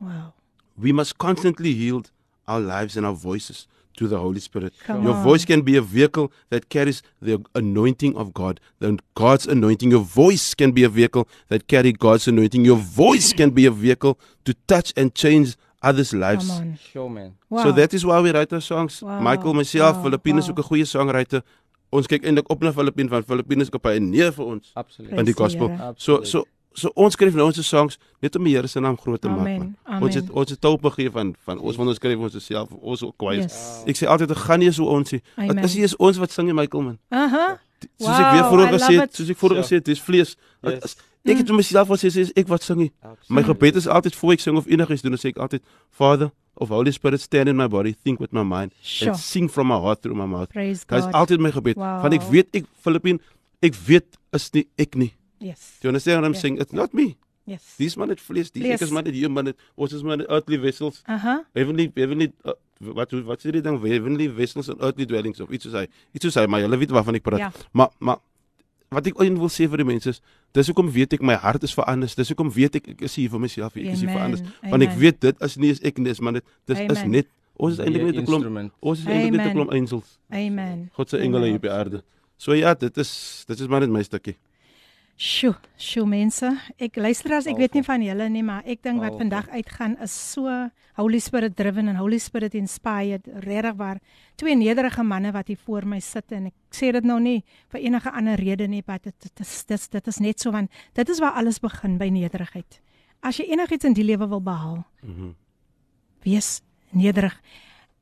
Wow. 0.00 0.34
We 0.80 0.92
must 0.92 1.18
constantly 1.18 1.70
yield 1.70 2.10
our 2.46 2.60
lives 2.60 2.96
and 2.96 3.06
our 3.06 3.14
voices 3.14 3.66
to 3.96 4.08
the 4.08 4.18
Holy 4.18 4.40
Spirit. 4.40 4.72
Come 4.86 5.02
your 5.04 5.14
on. 5.14 5.22
voice 5.24 5.44
can 5.44 5.62
be 5.62 5.76
a 5.76 5.82
vehicle 5.82 6.32
that 6.48 6.68
carries 6.68 7.02
the 7.20 7.42
anointing 7.54 8.16
of 8.16 8.32
God, 8.32 8.60
the 8.78 8.98
God's 9.14 9.46
anointing. 9.46 9.90
Your 9.90 10.00
voice 10.04 10.54
can 10.54 10.72
be 10.72 10.84
a 10.84 10.88
vehicle 10.88 11.28
that 11.48 11.66
carry 11.66 11.92
God's 11.92 12.26
anointing. 12.28 12.64
Your 12.64 12.76
voice 12.78 13.32
can 13.32 13.50
be 13.50 13.66
a 13.66 13.70
vehicle 13.70 14.18
to 14.44 14.54
touch 14.66 14.92
and 14.96 15.14
change 15.14 15.56
others' 15.82 16.12
lives. 16.14 16.48
Come 16.48 16.58
on. 16.60 16.78
Show 16.92 17.08
man. 17.08 17.34
Wow. 17.50 17.62
So 17.64 17.72
that 17.72 17.92
is 17.94 18.04
why 18.06 18.20
we 18.20 18.30
write 18.32 18.52
our 18.52 18.60
songs. 18.62 19.02
Wow. 19.02 19.20
Michael, 19.20 19.54
myself, 19.54 19.96
Wow. 19.96 20.02
Filippine 20.04 20.38
is 20.38 20.46
Wow. 20.48 20.52
ook 20.52 20.58
'n 20.64 20.68
goeie 20.68 20.84
songwriter. 20.84 21.42
Ons 21.92 22.06
kyk 22.06 22.22
eintlik 22.24 22.48
op 22.50 22.62
na 22.62 22.72
Filippine 22.72 23.08
van 23.08 23.22
Filippine 23.22 23.62
is 23.62 23.70
op 23.70 23.84
hy 23.84 23.98
nee 23.98 24.30
vir 24.30 24.44
ons 24.46 24.70
Absoluut. 24.74 25.12
in 25.18 25.24
die 25.24 25.34
gospel. 25.34 25.68
Here. 25.68 25.92
So 25.96 26.22
so 26.24 26.44
so 26.74 26.90
ons 26.94 27.12
skryf 27.14 27.34
nou 27.34 27.46
ons 27.46 27.60
songs 27.66 27.98
net 28.22 28.36
om 28.36 28.44
die 28.44 28.54
Here 28.54 28.68
se 28.68 28.80
naam 28.80 28.96
groot 28.96 29.20
te 29.20 29.28
maak. 29.28 29.38
Amen. 29.40 29.58
man. 29.58 29.76
Amen. 29.84 30.02
Ons 30.02 30.14
het 30.14 30.30
ons 30.30 30.50
het 30.50 30.62
hulp 30.62 30.84
gegee 30.84 31.10
van 31.10 31.34
van 31.44 31.58
ons 31.58 31.76
van 31.76 31.86
ons 31.88 31.96
skryf 31.96 32.18
ons 32.18 32.44
self 32.44 32.68
ons 32.80 33.02
ook 33.02 33.16
kwyt. 33.18 33.42
Yes. 33.42 33.82
Ek 33.86 33.96
sê 33.96 34.06
altyd 34.06 34.30
ek 34.30 34.36
gaan 34.46 34.58
nie 34.60 34.70
so 34.72 34.84
ons 34.86 35.10
nie. 35.12 35.22
Dit 35.36 35.64
is 35.64 35.74
nie 35.74 35.82
eens 35.82 35.96
ons 35.98 36.16
wat 36.22 36.30
sing 36.30 36.46
nie 36.46 36.54
Michael 36.54 36.82
man. 36.82 36.98
Aha. 37.10 37.58
Soos 37.98 38.18
ek 38.18 38.32
weer 38.34 38.42
Wow, 38.44 38.50
vroeër 38.52 38.74
gesê 38.76 38.98
het, 39.00 39.14
soos 39.16 39.30
ek 39.30 39.38
vroeër 39.40 39.56
Ja. 39.56 39.62
gesê 39.62 39.74
het, 39.80 39.84
dis 39.84 40.00
vlees. 40.00 40.36
Yes. 40.62 40.84
is- 40.84 40.96
Ek 41.22 41.36
het 41.36 41.46
vir 41.48 41.56
myself 41.56 41.88
gesê 41.88 42.08
sê 42.08 42.20
is 42.24 42.32
ek 42.34 42.48
wat 42.48 42.62
sing 42.62 42.78
nie. 42.78 42.92
My 43.28 43.42
gebed 43.42 43.76
is 43.76 43.86
altyd 43.86 44.14
voor 44.16 44.32
ek 44.32 44.40
sing 44.40 44.56
of 44.56 44.66
enigiets 44.66 45.02
doen, 45.02 45.12
dan 45.12 45.18
sê 45.20 45.28
ek 45.28 45.36
altyd 45.38 45.60
Father 45.90 46.30
of 46.56 46.68
Holy 46.68 46.90
Spirit 46.92 47.20
stand 47.20 47.48
in 47.48 47.56
my 47.56 47.66
body, 47.68 47.92
think 47.92 48.20
with 48.20 48.32
my 48.32 48.42
mind 48.42 48.72
Sure. 48.82 49.10
and 49.10 49.18
sing 49.20 49.48
from 49.50 49.66
my 49.68 49.76
heart 49.76 50.00
through 50.02 50.16
my 50.16 50.24
mouth. 50.26 50.48
Praise 50.48 50.84
Dit 50.86 50.98
is 50.98 51.12
altyd 51.12 51.38
my 51.40 51.50
gebed. 51.50 51.76
Wow. 51.76 52.00
Want 52.02 52.14
ek 52.14 52.22
weet 52.30 52.48
ek 52.54 52.64
Filippine, 52.80 53.18
ek 53.62 53.74
weet 53.74 54.16
is 54.32 54.50
nie 54.54 54.66
ek 54.78 54.94
nie. 54.96 55.12
Yes. 55.40 55.78
Do 55.80 55.88
you 55.88 55.90
understand 55.94 56.20
what 56.20 56.26
I'm 56.28 56.32
Yeah. 56.36 56.40
saying? 56.42 56.60
It's 56.60 56.72
not 56.72 56.92
me. 56.92 57.16
Yes. 57.48 57.74
Dis 57.80 57.96
maar 57.96 58.06
net 58.06 58.20
vlees, 58.20 58.50
Vlees. 58.52 58.74
ek 58.76 58.80
is 58.86 58.90
maar 58.92 59.02
net 59.02 59.14
human, 59.16 59.44
net 59.50 59.56
ons 59.74 59.92
is 59.96 60.02
maar 60.06 60.18
net 60.20 60.28
earthly 60.28 60.58
vessels. 60.60 61.00
Aha. 61.08 61.40
Heavenly 61.56 61.90
heavenly 61.96 62.28
uh, 62.44 62.52
wat 62.94 63.10
wat 63.26 63.40
sê 63.42 63.50
die 63.56 63.62
ding 63.64 63.80
heavenly 63.82 64.28
vessels 64.28 64.68
and 64.70 64.80
earthly 64.84 65.06
dwellings 65.08 65.40
of 65.40 65.50
iets 65.50 65.64
soos 65.66 65.74
hy. 65.80 65.86
Iets 66.14 66.28
soos 66.28 66.36
hy, 66.38 66.44
maar 66.46 66.60
julle 66.62 66.78
weet 66.78 66.92
waarvan 66.94 67.16
ek 67.18 67.24
praat. 67.26 67.40
Ja. 67.40 67.50
Maar 67.72 67.90
maar 67.98 68.20
wat 68.90 69.06
ek 69.06 69.18
eintlik 69.22 69.38
wil 69.40 69.50
sê 69.50 69.66
vir 69.70 69.82
die 69.82 69.88
mense 69.88 70.10
is, 70.14 70.20
dis 70.52 70.66
hoekom 70.70 70.90
weet 70.92 71.12
ek 71.16 71.22
my 71.22 71.34
hart 71.40 71.62
is 71.66 71.74
verander. 71.74 72.12
Dis 72.16 72.28
hoekom 72.28 72.50
weet 72.54 72.76
ek 72.80 72.88
ek 72.94 73.02
is 73.08 73.14
hier 73.16 73.30
vir 73.32 73.40
myself, 73.40 73.74
ek 73.76 73.88
is 73.96 74.00
hier 74.04 74.10
Amen. 74.10 74.36
verander. 74.36 74.54
Want 74.70 74.82
ek 74.82 74.88
Amen. 74.92 75.00
weet 75.00 75.20
dit 75.20 75.42
is 75.48 75.56
nie 75.56 75.70
is 75.70 75.80
ek 75.80 75.98
nie, 75.98 76.10
is 76.10 76.20
maar 76.20 76.32
dit 76.38 76.44
dis 76.66 76.78
is 76.78 76.98
Amen. 76.98 77.10
net 77.10 77.26
ons 77.56 77.72
is 77.72 77.80
eintlik 77.84 78.04
net 78.04 78.16
'n 78.20 78.24
klomp 78.28 78.72
ons 78.80 78.98
is 79.00 79.06
eintlik 79.06 79.32
net 79.32 79.40
'n 79.40 79.42
Amen. 79.42 79.54
klomp 79.56 79.72
angels. 79.72 80.18
Amen. 80.30 80.90
God 80.92 81.08
se 81.10 81.18
engele 81.18 81.46
hier 81.46 81.56
op 81.56 81.62
die 81.62 81.70
aarde. 81.72 82.02
So 82.36 82.52
ja, 82.54 82.74
dit 82.74 82.96
is 82.98 83.44
dit 83.48 83.60
is 83.60 83.66
maar 83.66 83.80
net 83.80 83.90
my 83.90 84.02
stukkie. 84.02 84.36
Sjoe, 85.20 85.52
sjoe 85.76 86.06
mense. 86.08 86.48
Ek 86.80 86.96
luister 86.96 87.34
as 87.36 87.44
ek 87.50 87.58
weet 87.60 87.74
nie 87.76 87.82
van 87.84 88.00
julle 88.00 88.28
nie, 88.32 88.40
maar 88.46 88.62
ek 88.64 88.80
dink 88.86 89.02
wat 89.02 89.18
vandag 89.20 89.50
uitgaan 89.52 89.98
is 90.00 90.14
so 90.16 90.48
Holy 90.96 91.18
Spirit 91.20 91.52
driven 91.58 91.90
en 91.92 91.98
Holy 92.00 92.16
Spirit 92.18 92.54
inspired. 92.56 93.28
Regtig 93.44 93.76
waar. 93.76 94.00
Twee 94.40 94.56
nederige 94.56 95.04
manne 95.04 95.32
wat 95.36 95.48
hier 95.52 95.60
voor 95.60 95.84
my 95.84 95.98
sit 96.00 96.32
en 96.32 96.46
ek 96.48 96.54
sê 96.72 96.88
dit 96.96 97.04
nou 97.04 97.18
nie 97.20 97.42
vir 97.68 97.82
enige 97.84 98.10
ander 98.16 98.40
rede 98.40 98.66
nie, 98.72 98.80
maar 98.86 98.98
dit 99.04 99.14
dit 99.20 99.40
is 99.44 99.52
dit, 99.68 99.76
is- 99.76 99.88
dit 99.92 100.06
is 100.08 100.20
net 100.24 100.40
so 100.40 100.50
want 100.56 100.70
dit 100.96 101.08
is 101.12 101.20
waar 101.20 101.36
alles 101.36 101.60
begin 101.60 101.98
by 101.98 102.08
nederigheid. 102.08 102.80
As 103.22 103.36
jy 103.36 103.44
enigiets 103.52 103.84
in 103.84 103.92
die 103.92 104.04
lewe 104.04 104.26
wil 104.26 104.40
behaal, 104.40 104.86
Mhm. 105.02 105.34
wees 106.24 106.62
nederig. 106.92 107.36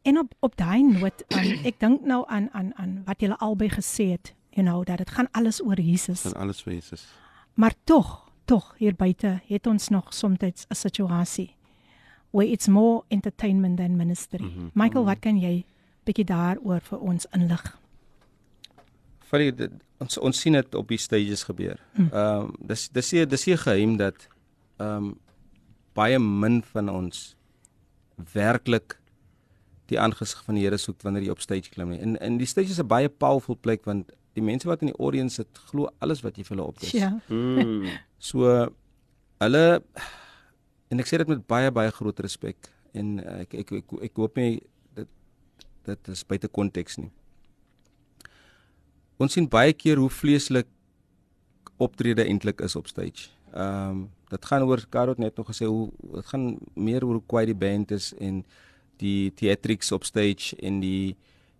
En 0.04 0.18
op 0.18 0.34
op 0.40 0.56
daai 0.56 0.82
noot, 0.82 1.24
um, 1.34 1.64
ek 1.66 1.80
dink 1.80 2.06
nou 2.06 2.24
aan 2.28 2.48
aan 2.52 2.72
aan 2.76 3.02
wat 3.06 3.20
julle 3.20 3.36
albei 3.38 3.68
gesê 3.68 4.12
het, 4.14 4.34
you 4.58 4.66
know, 4.66 4.84
dat 4.84 4.98
dit 4.98 5.10
gaan 5.10 5.28
alles 5.32 5.62
oor 5.62 5.80
Jesus. 5.80 6.20
Van 6.26 6.34
alles 6.34 6.62
vir 6.62 6.72
Jesus. 6.72 7.06
Maar 7.54 7.74
tog, 7.84 8.30
tog 8.44 8.74
hier 8.78 8.94
buite 8.94 9.40
het 9.46 9.66
ons 9.66 9.88
nog 9.88 10.14
soms 10.14 10.38
'n 10.42 10.74
situasie 10.74 11.54
where 12.30 12.50
it's 12.50 12.66
more 12.66 13.04
entertainment 13.08 13.76
than 13.76 13.96
ministry. 13.96 14.44
Mm 14.44 14.52
-hmm. 14.54 14.70
Michael, 14.74 15.04
wat 15.04 15.18
kan 15.18 15.38
jy 15.38 15.64
bietjie 16.04 16.24
daaroor 16.24 16.80
vir 16.80 16.98
ons 16.98 17.26
inlig? 17.30 17.78
vir 19.28 19.44
die, 19.44 19.54
dit, 19.64 19.80
ons 20.02 20.20
ons 20.24 20.42
sien 20.44 20.56
dit 20.56 20.78
op 20.78 20.92
die 20.92 21.00
stages 21.00 21.44
gebeur. 21.48 21.80
Hm. 21.96 22.10
Ehm 22.12 22.46
um, 22.48 22.52
dis 22.70 22.88
dis 22.94 23.12
nie 23.12 23.26
dis 23.26 23.46
nie 23.46 23.54
'n 23.54 23.64
geheim 23.64 23.96
dat 23.96 24.28
ehm 24.78 25.10
um, 25.10 25.18
baie 25.94 26.18
min 26.18 26.62
van 26.62 26.88
ons 26.88 27.36
werklik 28.32 28.98
die 29.88 29.98
aangesig 29.98 30.44
van 30.44 30.54
die 30.54 30.64
Here 30.64 30.76
soek 30.78 31.02
wanneer 31.02 31.22
jy 31.22 31.30
op 31.30 31.40
stage 31.40 31.70
klim 31.70 31.90
nie. 31.90 32.00
En 32.00 32.18
en 32.20 32.38
die 32.38 32.46
stage 32.46 32.70
is 32.70 32.80
'n 32.80 32.86
baie 32.86 33.08
powerful 33.08 33.56
plek 33.56 33.84
want 33.84 34.12
die 34.38 34.46
mense 34.46 34.68
wat 34.68 34.82
in 34.84 34.92
die 34.92 34.98
audience 34.98 35.40
sit 35.42 35.60
glo 35.70 35.90
alles 36.04 36.22
wat 36.24 36.38
jy 36.38 36.46
vir 36.46 36.56
hulle 36.56 36.68
opdis. 36.72 36.94
Ja. 36.96 37.14
Mm. 37.28 37.88
So 38.18 38.50
hulle 39.38 39.64
en 40.90 40.98
ek 40.98 41.06
sê 41.06 41.20
dit 41.20 41.28
met 41.30 41.44
baie 41.46 41.70
baie 41.70 41.92
groot 41.94 42.18
respek 42.24 42.66
en 42.98 43.20
uh, 43.22 43.36
ek, 43.44 43.54
ek 43.62 43.70
ek 43.78 43.92
ek 43.92 44.08
ek 44.08 44.18
hoop 44.18 44.40
nie 44.40 44.58
dit 44.98 45.10
dit 45.86 46.10
is 46.14 46.24
buite 46.26 46.50
konteks 46.50 46.98
nie. 46.98 47.12
Ons 49.22 49.34
sien 49.38 49.46
baie 49.50 49.74
keer 49.74 50.02
hoe 50.02 50.10
vleeslik 50.10 50.66
optrede 51.78 52.26
eintlik 52.26 52.62
is 52.66 52.74
op 52.78 52.90
stage. 52.90 53.30
Ehm 53.54 53.90
um, 53.90 54.06
dit 54.28 54.44
gaan 54.44 54.62
oor 54.68 54.82
Karot 54.92 55.18
net 55.18 55.38
nog 55.40 55.46
gesê 55.48 55.64
hoe 55.64 55.88
dit 56.12 56.26
gaan 56.28 56.58
meer 56.76 57.04
oor 57.04 57.16
hoe 57.16 57.26
kwai 57.26 57.46
die 57.48 57.56
band 57.56 57.94
is 57.96 58.10
en 58.20 58.42
die 59.00 59.30
theatrics 59.32 59.92
op 59.92 60.04
stage 60.04 60.56
en 60.60 60.82
die 60.82 61.16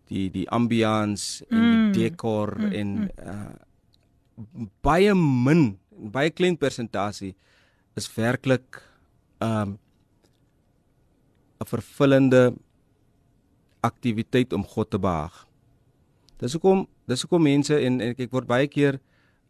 die 0.09 0.29
die 0.33 0.47
ambiance 0.51 1.45
en 1.51 1.59
Mm. 1.59 1.93
die 1.93 2.03
dekor 2.03 2.55
Mm, 2.59 2.73
en 2.73 2.89
mm. 2.89 3.09
uh, 3.27 4.69
baie 4.83 5.15
min, 5.15 5.79
baie 5.91 6.31
klein 6.31 6.57
persentasie 6.57 7.35
is 7.97 8.09
werklik 8.17 8.83
ehm 9.41 9.63
um, 9.63 9.79
'n 11.59 11.67
vervullende 11.67 12.55
aktiwiteit 13.81 14.53
om 14.53 14.65
God 14.65 14.91
te 14.91 14.99
behaag. 14.99 15.47
Dis 16.39 16.53
hoekom 16.55 16.87
dis 17.07 17.23
hoekom 17.23 17.43
mense 17.43 17.75
en, 17.75 18.01
en 18.01 18.15
ek, 18.15 18.31
word 18.31 18.47
baie 18.47 18.69
keer 18.71 19.01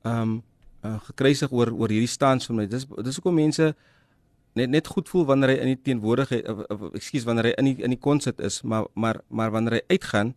ehm 0.05 0.23
um, 0.23 0.43
uh, 0.85 0.99
gekruisig 1.11 1.53
oor 1.53 1.73
oor 1.73 1.89
hierdie 1.93 2.09
stans 2.09 2.47
van 2.47 2.57
my. 2.57 2.67
Dis 2.67 2.87
dis 3.05 3.17
hoekom 3.21 3.35
mense 3.35 3.75
net 4.55 4.71
net 4.71 4.87
goed 4.87 5.09
voel 5.09 5.27
wanneer 5.29 5.49
hy 5.49 5.59
in 5.63 5.73
die 5.75 5.83
teenwoordigheid 5.83 6.49
of, 6.49 6.65
of 6.73 6.95
ekskuus 6.99 7.27
wanneer 7.29 7.51
hy 7.51 7.55
in 7.59 7.65
die 7.65 7.85
in 7.85 7.91
die 7.95 8.01
konsert 8.01 8.41
is, 8.41 8.63
maar 8.63 8.87
maar 8.95 9.21
maar 9.29 9.51
wanneer 9.51 9.79
hy 9.79 9.83
uitgaan 9.97 10.35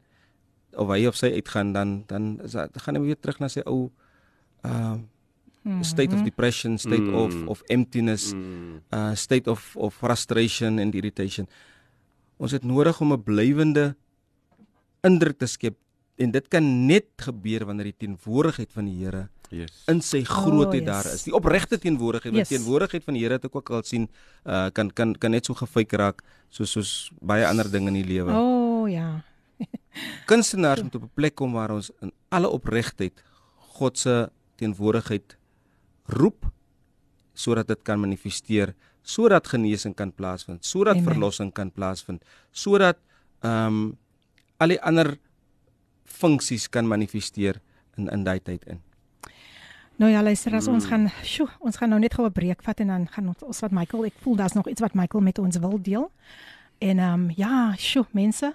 of 0.75 0.87
hy 0.89 1.05
of 1.07 1.15
sy 1.15 1.31
uitgaan 1.33 1.73
dan 1.73 2.03
dan 2.07 2.39
is 2.43 2.55
gaan 2.55 2.95
hy 2.95 3.01
weer 3.01 3.19
terug 3.19 3.39
na 3.39 3.47
sy 3.47 3.61
ou 3.65 3.91
uh, 4.65 4.97
state 5.81 6.13
of 6.13 6.23
depression, 6.23 6.77
state 6.77 7.01
mm. 7.05 7.13
of 7.13 7.33
Mm. 7.33 7.47
of 7.47 7.61
emptiness, 7.69 8.33
Mm. 8.33 8.81
uh 8.93 9.13
state 9.15 9.47
of 9.49 9.75
of 9.77 9.93
frustration 9.93 10.79
and 10.79 10.95
irritation. 10.95 11.47
Ons 12.37 12.51
het 12.51 12.63
nodig 12.63 12.97
om 13.01 13.13
'n 13.13 13.23
blywende 13.23 13.95
indruk 15.03 15.37
te 15.37 15.45
skep 15.45 15.75
en 16.17 16.31
dit 16.31 16.47
kan 16.47 16.85
net 16.85 17.05
gebeur 17.17 17.65
wanneer 17.65 17.93
die 17.93 18.07
teenwoordigheid 18.07 18.71
van 18.71 18.85
die 18.85 18.97
Here 19.05 19.29
Yes. 19.51 19.83
in 19.87 20.01
sy 20.01 20.23
grootheid 20.23 20.81
Oh, 20.81 20.87
yes. 20.87 21.03
daar 21.03 21.13
is. 21.13 21.23
Die 21.23 21.33
opregte 21.33 21.77
teenwoordigheid, 21.77 22.33
Yes. 22.33 22.47
teenwoordigheid 22.47 23.03
van 23.03 23.13
die 23.13 23.23
Here 23.23 23.33
het 23.33 23.45
ek 23.45 23.55
ook 23.55 23.69
al 23.69 23.83
sien, 23.83 24.07
uh, 24.45 24.69
kan 24.71 24.89
kan 24.93 25.13
kan 25.15 25.31
net 25.31 25.45
so 25.45 25.53
gefyk 25.53 25.91
raak 25.93 26.23
soos 26.49 26.71
soos 26.71 27.11
baie 27.21 27.45
ander 27.45 27.69
dinge 27.71 27.87
in 27.87 27.93
die 27.93 28.05
lewe. 28.05 28.31
O 28.31 28.83
oh, 28.83 28.89
ja. 28.89 29.23
Kunstenaars 30.25 30.81
moet 30.81 30.95
op 30.95 31.03
'n 31.03 31.11
plek 31.13 31.35
kom 31.35 31.51
waar 31.53 31.71
ons 31.71 31.91
in 32.01 32.11
alle 32.29 32.49
opregtheid 32.49 33.23
God 33.57 33.97
se 33.97 34.29
teenwoordigheid 34.55 35.37
roep 36.05 36.51
sodat 37.33 37.67
dit 37.67 37.81
kan 37.83 37.99
manifesteer, 37.99 38.75
sodat 39.01 39.47
genesing 39.47 39.95
kan 39.95 40.11
plaasvind, 40.11 40.65
sodat 40.65 40.95
Amen. 40.95 41.07
verlossing 41.07 41.51
kan 41.53 41.71
plaasvind, 41.71 42.23
sodat 42.51 42.97
ehm 43.41 43.67
um, 43.67 43.97
al 44.61 44.67
die 44.67 44.81
ander 44.81 45.17
funksies 46.05 46.67
kan 46.69 46.87
manifesteer 46.87 47.61
in 47.97 48.09
in 48.13 48.23
daai 48.23 48.39
tyd 48.39 48.65
in. 48.69 48.81
Nou 49.97 50.11
ja, 50.11 50.21
luister 50.21 50.53
as 50.55 50.67
mm. 50.67 50.73
ons 50.73 50.85
gaan, 50.85 51.07
sjoe, 51.23 51.49
ons 51.59 51.77
gaan 51.77 51.89
nou 51.89 51.99
net 51.99 52.13
gou 52.13 52.25
'n 52.25 52.31
breek 52.31 52.61
vat 52.63 52.79
en 52.79 52.87
dan 52.87 53.07
gaan 53.07 53.27
ons, 53.27 53.43
ons 53.43 53.59
wat 53.59 53.71
Michael, 53.71 54.05
ek 54.05 54.21
voel 54.21 54.35
daar's 54.35 54.53
nog 54.53 54.67
iets 54.67 54.81
wat 54.81 54.93
Michael 54.93 55.23
met 55.23 55.39
ons 55.39 55.57
wil 55.57 55.81
deel. 55.81 56.11
En 56.77 56.99
ehm 56.99 57.13
um, 57.13 57.31
ja, 57.35 57.73
sjoe, 57.77 58.05
mense, 58.11 58.53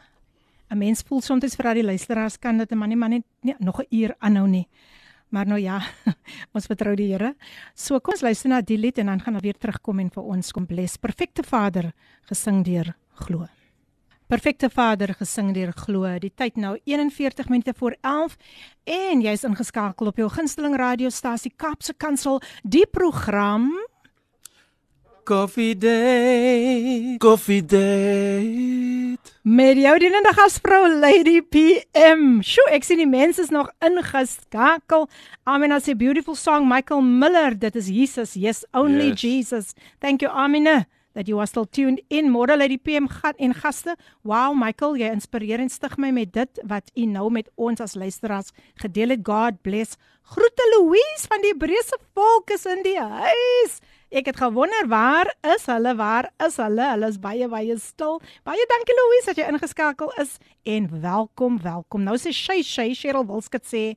'n 0.70 0.78
mens 0.78 1.02
voel 1.02 1.20
soms 1.20 1.56
vir 1.56 1.66
al 1.66 1.74
die 1.74 1.84
luisteraars 1.84 2.38
kan 2.38 2.58
dit 2.58 2.72
'n 2.72 2.78
man 2.78 2.88
nie 2.88 2.96
maar 2.96 3.08
net 3.08 3.24
nie, 3.42 3.54
nog 3.58 3.80
'n 3.80 3.86
uur 3.90 4.14
aanhou 4.18 4.48
nie. 4.48 4.68
Maar 5.28 5.46
nou 5.46 5.58
ja, 5.60 5.80
ons 6.54 6.66
vertrou 6.66 6.94
die 6.94 7.10
Here. 7.12 7.34
So 7.74 8.00
kom 8.00 8.14
ons 8.14 8.22
luister 8.22 8.48
na 8.48 8.60
die 8.60 8.78
lied 8.78 8.98
en 8.98 9.06
dan 9.06 9.20
gaan 9.20 9.34
ons 9.34 9.42
weer 9.42 9.58
terugkom 9.58 9.98
en 10.00 10.10
vir 10.10 10.22
ons 10.22 10.52
kom 10.52 10.66
bless. 10.66 10.96
Perfekte 10.96 11.42
Vader 11.42 11.92
gesing 12.30 12.64
deur 12.64 12.94
glo. 13.14 13.46
Perfekte 14.26 14.70
Vader 14.70 15.14
gesing 15.14 15.52
deur 15.54 15.72
glo. 15.72 16.18
Die 16.18 16.32
tyd 16.34 16.56
nou 16.56 16.76
41 16.84 17.48
minute 17.48 17.74
voor 17.74 17.96
11 18.00 18.36
en 18.84 19.20
jy's 19.20 19.44
ingeskakel 19.44 20.06
op 20.06 20.16
jou 20.16 20.28
gunsteling 20.28 20.76
radiostasie 20.76 21.52
Kaapse 21.56 21.94
Kansel, 21.94 22.40
die 22.62 22.86
program 22.86 23.70
Coffee 25.26 25.74
Day. 25.74 27.16
Coffee 27.18 27.62
date. 29.16 29.32
met 29.42 29.76
jou 29.76 29.98
dienende 29.98 30.32
gasvrou 30.34 30.88
Lady 31.00 31.40
PM. 31.40 32.40
Sjoe, 32.42 32.66
ek 32.74 32.84
sien 32.84 32.98
die 32.98 33.08
mense 33.08 33.42
is 33.42 33.50
nog 33.50 33.70
ingeskakel. 33.84 35.08
Amina 35.44 35.78
se 35.80 35.94
beautiful 35.96 36.34
song 36.34 36.68
Michael 36.68 37.02
Miller, 37.02 37.58
dit 37.58 37.76
is 37.76 37.88
Jesus, 37.88 38.34
yes, 38.34 38.64
only 38.72 39.08
Yes. 39.12 39.20
Jesus. 39.20 39.74
Thank 40.00 40.22
you 40.22 40.30
Amina 40.30 40.86
that 41.14 41.28
you 41.28 41.38
are 41.38 41.46
still 41.46 41.64
tuned 41.66 42.00
in. 42.10 42.30
Môre 42.30 42.56
Lady 42.58 42.76
PM 42.76 43.08
gat 43.08 43.36
en 43.38 43.54
gaste. 43.54 43.96
Wow, 44.22 44.52
Michael, 44.54 44.98
jy 45.00 45.10
inspireer 45.14 45.62
en 45.64 45.70
stig 45.72 45.96
my 45.98 46.10
met 46.12 46.32
dit 46.34 46.60
wat 46.68 46.90
u 46.94 47.06
nou 47.06 47.30
met 47.32 47.48
ons 47.56 47.80
as 47.80 47.96
luisteraars 47.96 48.52
gedeel 48.82 49.16
het. 49.16 49.24
God 49.24 49.62
bless. 49.62 49.96
Groete 50.22 50.66
Louise 50.74 51.28
van 51.30 51.40
die 51.40 51.54
Hebreëse 51.54 51.96
volk 52.14 52.50
is 52.50 52.66
in 52.66 52.82
die 52.84 52.98
huis. 53.00 53.80
Ek 54.08 54.28
het 54.30 54.36
gewonder 54.38 54.86
waar 54.88 55.26
is 55.54 55.66
hulle? 55.66 55.94
Waar 55.98 56.30
is 56.46 56.56
hulle? 56.62 56.90
Hulle 56.92 57.08
is 57.10 57.18
baie 57.18 57.48
baie 57.50 57.78
stil. 57.82 58.20
Baie 58.46 58.66
dankie 58.70 58.94
Louise 58.94 59.32
dat 59.32 59.40
jy 59.40 59.48
ingeskakel 59.50 60.12
is 60.22 60.36
en 60.62 60.86
welkom, 61.02 61.58
welkom. 61.62 62.06
Nou 62.06 62.14
sê 62.18 62.30
Shay 62.34 62.62
Shay 62.62 62.94
Cheryl 62.94 63.26
Wilskut 63.26 63.66
sê, 63.66 63.96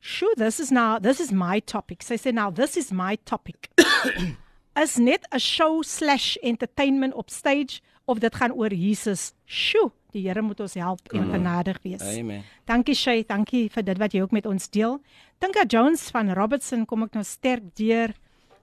"Sure, 0.00 0.34
this 0.36 0.60
is 0.60 0.70
now 0.70 0.98
this 1.00 1.20
is 1.20 1.32
my 1.32 1.60
topic." 1.60 2.02
Sy 2.02 2.14
sê 2.14 2.32
nou, 2.32 2.52
"This 2.52 2.76
is 2.76 2.92
my 2.92 3.16
topic." 3.24 3.70
is 4.82 4.96
net 4.96 5.26
'n 5.32 5.38
show 5.38 5.82
slash 5.82 6.36
entertainment 6.36 7.14
op 7.14 7.30
stage 7.30 7.80
of 8.04 8.18
dit 8.18 8.34
gaan 8.34 8.52
oor 8.52 8.72
Jesus. 8.72 9.32
Sjoe, 9.46 9.90
die 10.10 10.28
Here 10.28 10.42
moet 10.42 10.60
ons 10.60 10.74
help 10.74 11.12
en 11.12 11.30
genadig 11.30 11.78
wees. 11.82 12.02
Amen. 12.02 12.44
Dankie 12.64 12.94
Shay, 12.94 13.24
dankie 13.26 13.70
vir 13.70 13.82
dit 13.82 13.98
wat 13.98 14.12
jy 14.12 14.20
ook 14.22 14.30
met 14.30 14.46
ons 14.46 14.70
deel. 14.70 15.00
Tinka 15.38 15.64
Jones 15.66 16.10
van 16.10 16.32
Robertson 16.32 16.84
kom 16.86 17.02
ek 17.02 17.14
nou 17.14 17.24
sterk 17.24 17.74
deur. 17.74 18.14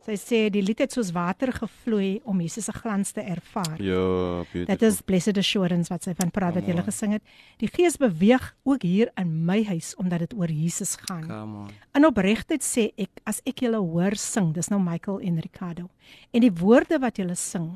Sy 0.02 0.16
sê 0.18 0.38
die 0.50 0.64
lied 0.66 0.80
het 0.82 0.96
soos 0.96 1.12
water 1.14 1.52
gevloei 1.54 2.24
om 2.26 2.40
Jesus 2.42 2.66
se 2.66 2.74
glans 2.74 3.12
te 3.14 3.22
ervaar. 3.22 3.78
Ja, 3.78 4.42
beautiful. 4.50 4.66
Dit 4.72 4.86
is 4.88 5.02
blessed 5.06 5.38
assurance 5.38 5.94
wat 5.94 6.08
sy 6.08 6.16
van 6.18 6.32
praat 6.34 6.56
wat 6.58 6.66
jy 6.66 6.74
gele 6.74 6.86
gesing 6.88 7.14
het. 7.14 7.36
Die 7.62 7.70
Gees 7.70 8.00
beweeg 8.02 8.48
ook 8.66 8.82
hier 8.82 9.12
in 9.22 9.36
my 9.46 9.60
huis 9.70 9.94
omdat 10.02 10.26
dit 10.26 10.34
oor 10.34 10.50
Jesus 10.50 10.96
gaan. 11.04 11.28
Come 11.30 11.62
on. 11.68 11.70
In 11.94 12.10
opregtheid 12.10 12.66
sê 12.66 12.90
ek 12.98 13.22
as 13.30 13.44
ek 13.46 13.62
julle 13.62 13.78
hoor 13.78 14.18
sing, 14.18 14.50
dis 14.58 14.72
nou 14.74 14.82
Michael 14.82 15.22
en 15.30 15.38
Ricardo. 15.46 15.90
En 16.34 16.42
die 16.42 16.54
woorde 16.64 16.98
wat 17.04 17.22
julle 17.22 17.38
sing, 17.38 17.76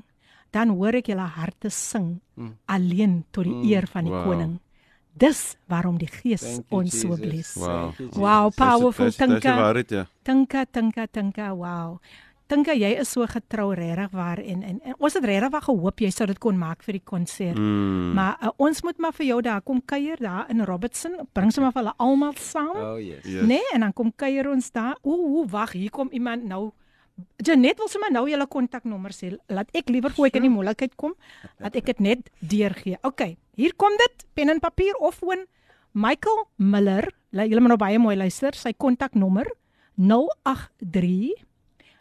dan 0.55 0.73
hoor 0.73 0.97
ek 0.97 1.11
julle 1.13 1.29
harte 1.37 1.69
sing 1.69 2.15
mm. 2.33 2.53
alleen 2.65 3.19
tot 3.35 3.45
die 3.45 3.53
mm. 3.53 3.69
eer 3.69 3.85
van 3.91 4.09
die 4.09 4.15
Wow. 4.15 4.25
koning. 4.25 4.59
Dis 5.15 5.55
waarom 5.71 5.95
die 5.97 6.09
Gees 6.11 6.59
ons 6.69 6.91
so 6.91 7.15
Jesus. 7.15 7.23
bless. 7.23 7.55
Wow. 7.55 7.93
Wow, 8.19 8.51
powerful 8.51 9.11
Tinka. 9.11 9.55
ja. 9.87 10.05
Tinka, 10.23 10.65
tinka, 10.65 11.07
tinka. 11.07 11.53
Wow. 11.55 11.99
Tinka, 12.47 12.75
jy 12.77 12.91
is 12.99 13.09
so 13.09 13.25
getrou 13.25 13.71
regtig 13.73 14.11
waar 14.11 14.37
en, 14.37 14.61
en 14.63 14.81
en 14.83 14.95
ons 14.99 15.13
het 15.13 15.23
regtig 15.25 15.49
waar 15.49 15.63
gehoop 15.65 16.03
jy 16.03 16.11
sou 16.13 16.27
dit 16.27 16.37
kon 16.37 16.57
maak 16.59 16.83
vir 16.83 16.99
die 16.99 17.03
konsert. 17.03 17.57
Mm. 17.57 18.11
Maar 18.13 18.35
uh, 18.43 18.51
ons 18.61 18.83
moet 18.83 18.99
maar 19.01 19.15
vir 19.17 19.25
jou 19.31 19.39
daar 19.41 19.63
kom 19.65 19.79
kuier 19.81 20.19
daar 20.19 20.51
in 20.51 20.61
Robertson. 20.67 21.15
Bring 21.33 21.51
sommer 21.55 21.71
vir 21.71 21.81
hulle 21.85 21.95
almal 21.97 22.35
saam. 22.37 22.75
Oh 22.75 22.99
yes. 22.99 23.23
Yes. 23.23 23.47
Nee, 23.47 23.63
en 23.73 23.87
dan 23.87 23.93
kom 23.93 24.11
kuier 24.15 24.51
ons 24.51 24.67
daar. 24.71 24.99
Ooh, 25.01 25.39
ooh 25.39 25.47
wag, 25.49 25.73
hier 25.79 25.89
kom 25.89 26.11
iemand 26.11 26.43
nou. 26.43 26.73
Janet 27.45 27.77
wil 27.79 27.87
sommer 27.91 28.11
nou 28.11 28.25
julle 28.27 28.47
kontaknommer 28.51 29.13
sê. 29.15 29.31
Laat 29.47 29.69
ek 29.77 29.89
liewer 29.93 30.11
voor 30.15 30.27
ek 30.27 30.39
in 30.39 30.47
die 30.47 30.53
moeilikheid 30.53 30.95
kom, 30.99 31.13
dat 31.61 31.75
ek 31.79 31.91
dit 31.93 32.01
net 32.03 32.31
deurgee. 32.39 32.97
OK, 33.07 33.35
hier 33.55 33.75
kom 33.79 33.95
dit. 34.01 34.25
Pen 34.35 34.51
en 34.51 34.59
papier 34.63 34.97
of 34.99 35.19
foon. 35.21 35.45
Michael 35.95 36.41
Miller, 36.59 37.07
julle 37.31 37.61
moet 37.63 37.71
nou 37.71 37.79
baie 37.79 37.99
mooi 38.01 38.17
luister. 38.19 38.55
Sy 38.57 38.73
kontaknommer 38.75 39.47
083 39.95 41.31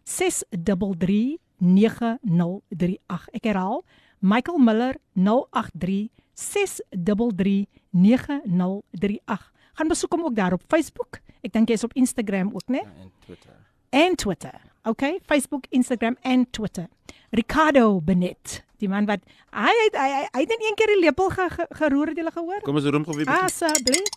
633 0.03 1.39
9038. 1.63 3.29
Ek 3.39 3.47
herhaal. 3.53 3.85
Michael 4.25 4.59
Miller 4.59 4.99
083 5.15 6.11
633 6.35 7.69
9038. 7.95 9.51
Gaan 9.75 9.91
besoek 9.91 10.17
hom 10.17 10.27
ook 10.27 10.35
daar 10.35 10.57
op 10.59 10.67
Facebook. 10.67 11.21
Ek 11.43 11.53
dink 11.55 11.71
jy's 11.71 11.85
op 11.87 11.95
Instagram 11.99 12.51
ook, 12.55 12.67
né? 12.73 12.83
En 12.83 13.13
Twitter. 13.27 13.55
En 13.95 14.17
Twitter. 14.17 14.61
Okay, 14.83 15.21
Facebook, 15.27 15.67
Instagram 15.71 16.17
en 16.21 16.51
Twitter. 16.51 16.87
Ricardo 17.31 18.01
Benet, 18.01 18.65
die 18.83 18.89
man 18.89 19.07
wat 19.07 19.23
hy 19.55 19.71
het 19.71 19.95
hy, 19.99 20.07
hy, 20.11 20.23
hy 20.35 20.41
het 20.43 20.51
net 20.51 20.65
een 20.67 20.77
keer 20.81 20.91
die 20.93 20.99
lepel 21.05 21.31
ge, 21.31 21.47
ge, 21.53 21.67
geroer 21.79 22.11
het 22.11 22.19
jy 22.19 22.33
gehoor? 22.35 22.65
Kom 22.67 22.81
ons 22.81 22.89
roem 22.91 23.07
koffie. 23.07 23.27
Asseblief. 23.31 24.11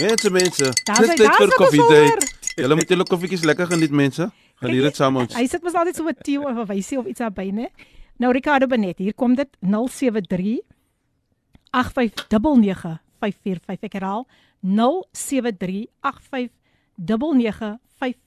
Mense, 0.00 0.32
mense. 0.32 0.70
Dis 0.72 1.12
tyd 1.12 1.22
daar's 1.22 1.42
vir 1.42 1.52
koffie 1.60 1.84
date. 1.92 2.32
Julle 2.56 2.80
moet 2.80 2.96
julle 2.96 3.04
koffietjies 3.08 3.44
lekker 3.44 3.68
geniet, 3.74 3.92
mense. 3.92 4.30
Geniet 4.64 4.88
dit 4.88 4.96
saam 4.96 5.12
met 5.12 5.26
ons. 5.26 5.36
Hy 5.36 5.44
sit 5.52 5.64
mos 5.64 5.76
altyd 5.76 6.00
so 6.00 6.08
'n 6.08 6.16
tee 6.24 6.40
of 6.40 6.56
'n 6.56 6.66
wysie 6.72 6.98
of 6.98 7.06
iets 7.06 7.20
daarby, 7.20 7.50
né? 7.52 7.68
Nou 8.16 8.32
Ricardo 8.32 8.66
Benet, 8.66 8.98
hier 8.98 9.14
kom 9.14 9.34
dit 9.34 9.48
073 9.60 10.60
8599 11.70 12.96
545 13.20 13.82
ek 13.82 13.92
herhaal 14.00 14.24
073 14.64 15.84
8599 16.00 17.76
545 18.00 18.25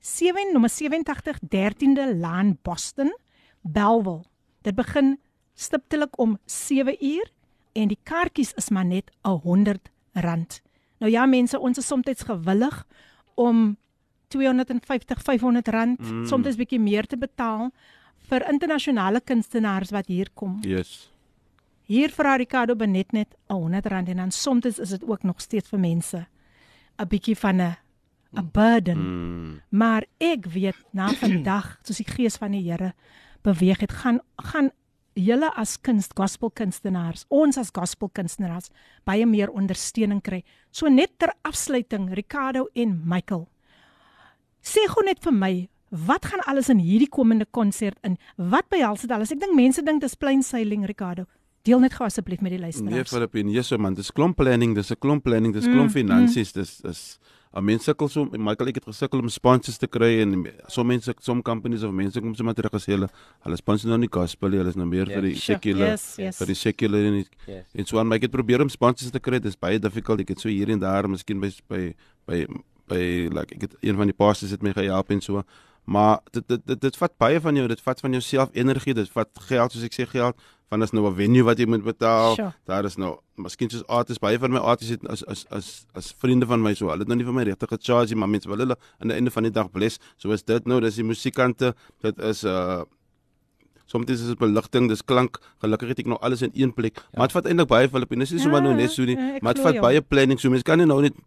7 0.01 0.49
nommer 0.55 0.73
87 0.73 1.45
13de 1.53 2.09
Laan 2.25 2.57
Boston. 2.65 3.13
Belwel. 3.61 4.25
Dit 4.65 4.81
begin 4.81 5.19
stiptelik 5.55 6.17
om 6.17 6.39
7 6.49 6.97
uur 6.97 7.29
en 7.77 7.93
die 7.93 8.01
kaartjies 8.01 8.57
is 8.57 8.73
maar 8.73 8.89
net 8.89 9.13
R100. 9.29 9.93
Nou 11.03 11.11
ja 11.11 11.27
mense, 11.27 11.59
ons 11.59 11.79
is 11.79 11.87
soms 11.87 12.27
gewillig 12.29 12.77
om 13.35 13.77
250 14.31 15.23
500 15.23 15.69
rand, 15.75 15.99
mm. 15.99 16.27
soms 16.31 16.57
bietjie 16.57 16.81
meer 16.81 17.09
te 17.11 17.19
betaal 17.19 17.73
vir 18.31 18.47
internasionale 18.49 19.21
kunstenaars 19.21 19.91
wat 19.93 20.07
hier 20.07 20.31
kom. 20.39 20.61
Yes. 20.63 21.11
Hier 21.91 22.13
vir 22.15 22.31
Ricardo 22.39 22.77
Benet 22.79 23.13
net 23.13 23.35
100 23.51 23.91
rand 23.91 24.09
en 24.09 24.23
dan 24.23 24.31
soms 24.31 24.79
is 24.79 24.95
dit 24.95 25.03
ook 25.05 25.27
nog 25.27 25.43
steeds 25.43 25.69
vir 25.69 25.83
mense 25.83 26.27
'n 26.99 27.09
bietjie 27.09 27.37
van 27.37 27.61
'n 27.61 27.77
'n 28.39 28.49
burden. 28.53 28.99
Mm. 28.99 29.61
Maar 29.69 30.07
ek 30.19 30.47
weet 30.47 30.79
na 30.93 31.09
vandag, 31.09 31.79
soos 31.83 31.97
die 31.97 32.09
gees 32.09 32.37
van 32.37 32.53
die 32.53 32.71
Here 32.71 32.95
beweeg 33.43 33.81
het, 33.81 33.93
gaan 33.93 34.21
gaan 34.37 34.71
julle 35.19 35.51
as 35.59 35.77
kunst 35.85 36.15
gospelkunstenaars, 36.19 37.27
ons 37.29 37.59
as 37.61 37.73
gospelkunstenaars 37.75 38.71
baie 39.09 39.27
meer 39.27 39.53
ondersteuning 39.53 40.23
kry. 40.25 40.43
So 40.71 40.89
net 40.89 41.19
ter 41.19 41.35
afsluiting, 41.45 42.11
Ricardo 42.17 42.69
en 42.75 43.01
Michael. 43.05 43.47
Sê 44.63 44.87
gou 44.89 45.05
net 45.05 45.23
vir 45.25 45.35
my, 45.35 45.53
wat 45.91 46.27
gaan 46.31 46.45
alles 46.49 46.71
in 46.73 46.81
hierdie 46.81 47.11
komende 47.11 47.47
konsert 47.51 47.99
in? 48.07 48.17
Wat 48.37 48.69
behels 48.73 49.05
dit 49.05 49.13
alles? 49.13 49.33
Ek 49.35 49.41
dink 49.43 49.57
mense 49.57 49.83
dink 49.85 50.01
dis 50.01 50.17
plain 50.17 50.43
sailing, 50.43 50.87
Ricardo. 50.89 51.27
Deel 51.63 51.79
net 51.79 51.95
gou 51.95 52.07
asseblief 52.07 52.41
met 52.43 52.51
die 52.51 52.61
luisteraars. 52.61 52.95
Nee, 52.95 53.05
Filippin, 53.05 53.51
Jesus 53.55 53.79
man, 53.79 53.95
dis 53.95 54.11
klomp 54.11 54.37
planning, 54.37 54.75
dis 54.75 54.91
'n 54.91 54.99
klomp 54.99 55.23
planning, 55.23 55.55
dis 55.55 55.65
klomp 55.65 55.91
mm, 55.91 55.95
finansies, 55.95 56.55
mm. 56.55 56.61
dis 56.61 56.81
is 56.91 57.19
'n 57.53 57.65
mens 57.65 57.85
sukkel 57.85 58.09
so 58.09 58.25
Michael 58.33 58.71
ek 58.71 58.79
het 58.81 58.87
gesukkel 58.89 59.21
om 59.21 59.29
sponsors 59.29 59.77
te 59.81 59.87
kry 59.87 60.23
en 60.23 60.47
so 60.73 60.85
mense 60.89 61.13
som 61.21 61.43
companies 61.45 61.83
of 61.85 61.93
mense 61.93 62.21
kom 62.21 62.33
sommer 62.35 62.55
terug 62.57 62.73
as 62.79 62.87
hulle 62.89 63.09
hulle 63.45 63.59
sponsor 63.61 63.93
nou 63.93 63.99
nie 64.01 64.09
gospel 64.09 64.57
hulle 64.57 64.73
is 64.73 64.79
nou 64.81 64.87
meer 64.89 65.05
yeah. 65.05 65.19
vir 65.19 65.29
die 65.29 65.35
secular 65.37 65.93
yes, 65.93 66.07
yes. 66.17 66.39
vir 66.41 66.49
die 66.49 66.57
secular 66.57 67.09
en 67.11 67.19
yes. 67.21 67.67
en 67.77 67.91
so 67.91 68.01
aan 68.01 68.09
my 68.09 68.17
ek 68.17 68.31
het 68.31 68.33
probeer 68.33 68.65
om 68.65 68.73
sponsors 68.73 69.13
te 69.13 69.21
kry 69.21 69.41
dis 69.45 69.59
baie 69.61 69.79
difficult 69.79 70.25
ek 70.25 70.33
het 70.33 70.41
so 70.41 70.49
hier 70.49 70.73
en 70.73 70.81
daar 70.81 71.09
miskien 71.13 71.43
by 71.43 71.53
by 71.69 71.83
by 72.31 72.41
by 72.89 73.05
like 73.37 73.53
ek 73.59 73.69
het 73.69 73.77
een 73.83 74.01
van 74.01 74.09
die 74.09 74.17
pastors 74.17 74.57
het 74.57 74.65
my 74.65 74.73
gehelp 74.73 75.13
en 75.13 75.21
so 75.21 75.45
maar 75.85 76.23
dit 76.33 76.49
dit 76.49 76.67
dit, 76.73 76.81
dit 76.89 77.01
vat 77.05 77.19
baie 77.21 77.41
van 77.41 77.61
jou 77.61 77.69
dit 77.69 77.85
vat 77.85 78.01
van 78.01 78.17
jouself 78.17 78.57
energie 78.57 78.97
dit 78.97 79.13
vat 79.13 79.45
geld 79.51 79.77
soos 79.77 79.85
ek 79.85 80.01
sê 80.01 80.09
geld 80.09 80.41
van 80.73 80.87
is 80.87 80.95
nou 80.97 81.05
'n 81.09 81.17
venue 81.17 81.45
wat 81.45 81.59
jy 81.61 81.67
moet 81.69 81.85
betaal 81.85 82.35
sure. 82.35 82.53
daar 82.67 82.85
is 82.89 82.97
nou 82.97 83.13
miskien 83.37 83.71
soos 83.71 83.85
artists 83.87 84.23
baie 84.23 84.39
van 84.39 84.53
my 84.57 84.63
artists 84.73 84.97
het 84.97 85.05
as 85.09 85.25
as 85.27 85.45
as 85.51 85.69
as 85.95 86.15
vriende 86.25 86.47
van 86.47 86.63
my 86.63 86.75
so 86.75 86.89
hulle 86.89 87.05
het 87.05 87.13
nou 87.13 87.19
nie 87.21 87.29
vir 87.29 87.37
my 87.37 87.45
regtig 87.51 87.69
gecharge 87.69 88.17
maar 88.17 88.29
mense 88.29 88.49
wil 88.49 88.65
hulle 88.65 88.77
aan 89.01 89.13
die 89.13 89.17
einde 89.19 89.31
van 89.31 89.49
die 89.49 89.55
dag 89.61 89.71
bless 89.71 90.01
so 90.17 90.33
is 90.33 90.43
dit 90.43 90.67
nou 90.67 90.81
dis 90.81 90.97
die 90.97 91.05
musiekante 91.05 91.75
dit 92.01 92.19
is 92.33 92.45
uh 92.45 92.83
Soms 93.93 94.09
is 94.09 94.23
dit 94.25 94.39
beligting, 94.41 94.89
dis 94.89 95.03
klank. 95.05 95.37
Gelukkig 95.61 95.91
het 95.93 95.99
ek 96.01 96.07
nou 96.09 96.17
alles 96.25 96.41
in 96.47 96.53
een 96.55 96.71
plek. 96.73 96.97
Ja. 96.97 97.19
Maar 97.19 97.29
dit 97.29 97.37
vat 97.37 97.49
eintlik 97.51 97.69
baie 97.69 97.91
Filippine. 97.93 98.25
Dis 98.25 98.33
nie 98.33 98.41
sommer 98.41 98.63
nou 98.65 98.73
net 98.79 98.95
so 98.95 99.05
nie, 99.05 99.19
ja, 99.19 99.37
maar 99.45 99.59
dit 99.59 99.65
vat 99.67 99.81
baie 99.85 100.01
planning. 100.01 100.41
So 100.41 100.49
mense 100.49 100.65
kan 100.65 100.81
nie 100.81 100.87
nou 100.89 101.03
net 101.05 101.19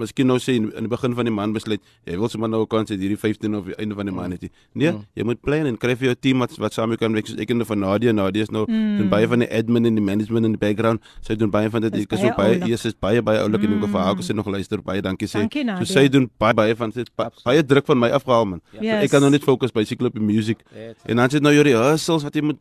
miskien 0.00 0.26
nou 0.26 0.38
sê 0.42 0.56
in, 0.58 0.70
in 0.74 0.86
die 0.86 0.92
begin 0.92 1.14
van 1.14 1.28
die 1.28 1.34
maand 1.34 1.54
besluit 1.56 1.82
jy 2.08 2.16
wil 2.18 2.30
sommer 2.32 2.50
nou 2.50 2.62
'n 2.64 2.70
kans 2.70 2.90
hê 2.90 2.98
hierdie 2.98 3.18
15 3.18 3.54
of 3.54 3.68
einde 3.78 3.94
van 3.94 4.06
die 4.06 4.14
maand 4.14 4.34
net. 4.34 4.50
Nee, 4.72 4.92
mm. 4.92 5.04
jy 5.14 5.24
moet 5.24 5.40
plan 5.40 5.66
en 5.66 5.76
kry 5.76 5.94
vir 5.96 6.10
jou 6.10 6.14
team 6.14 6.38
wat 6.44 6.56
wat 6.58 6.72
saam 6.74 6.96
kan 6.96 7.12
werk 7.12 7.28
ek 7.28 7.50
en 7.50 7.64
van 7.64 7.78
Nadia. 7.78 8.12
Nadia 8.12 8.42
is 8.42 8.50
nou 8.50 8.64
mm. 8.68 8.98
doen 8.98 9.08
baie 9.08 9.26
van 9.28 9.38
die 9.38 9.50
admin 9.50 9.86
en 9.86 9.94
die 9.94 10.04
management 10.04 10.44
in 10.46 10.52
die 10.56 10.62
background. 10.66 11.00
Sy 11.22 11.36
doen 11.36 11.50
baie 11.50 11.70
van 11.70 11.82
dit. 11.82 11.94
Ek 11.94 12.12
is 12.12 12.20
so 12.20 12.34
baie 12.36 12.60
eers 12.68 12.84
is 12.84 12.94
baie 12.94 13.22
baie 13.22 13.40
oulik 13.42 13.62
mm. 13.62 13.72
en 13.72 13.84
ek 13.84 13.90
vir 13.96 14.00
haar 14.00 14.16
gesê 14.20 14.34
nog 14.34 14.46
luister 14.46 14.82
baie 14.82 15.02
dankie 15.02 15.28
sê. 15.28 15.46
So 15.78 15.84
sy 15.84 16.08
doen 16.08 16.30
baie 16.38 16.54
baie 16.54 16.74
van 16.74 16.90
dit 16.90 17.10
baie 17.16 17.62
druk 17.62 17.86
van 17.86 17.98
my 17.98 18.10
afgehaal 18.10 18.46
man. 18.46 18.60
Yes. 18.72 18.82
So 18.82 19.04
ek 19.04 19.10
kan 19.10 19.20
nou 19.20 19.30
net 19.30 19.44
fokus 19.44 19.72
by 19.72 19.84
Cyclope 19.84 20.20
music. 20.20 20.64
Yes. 20.74 20.96
En 21.06 21.16
dan 21.16 21.30
sit 21.30 21.42
nou 21.42 21.52
jou 21.54 21.64
rehearsals 21.64 22.24
wat 22.26 22.34
jy 22.34 22.42
moet 22.42 22.60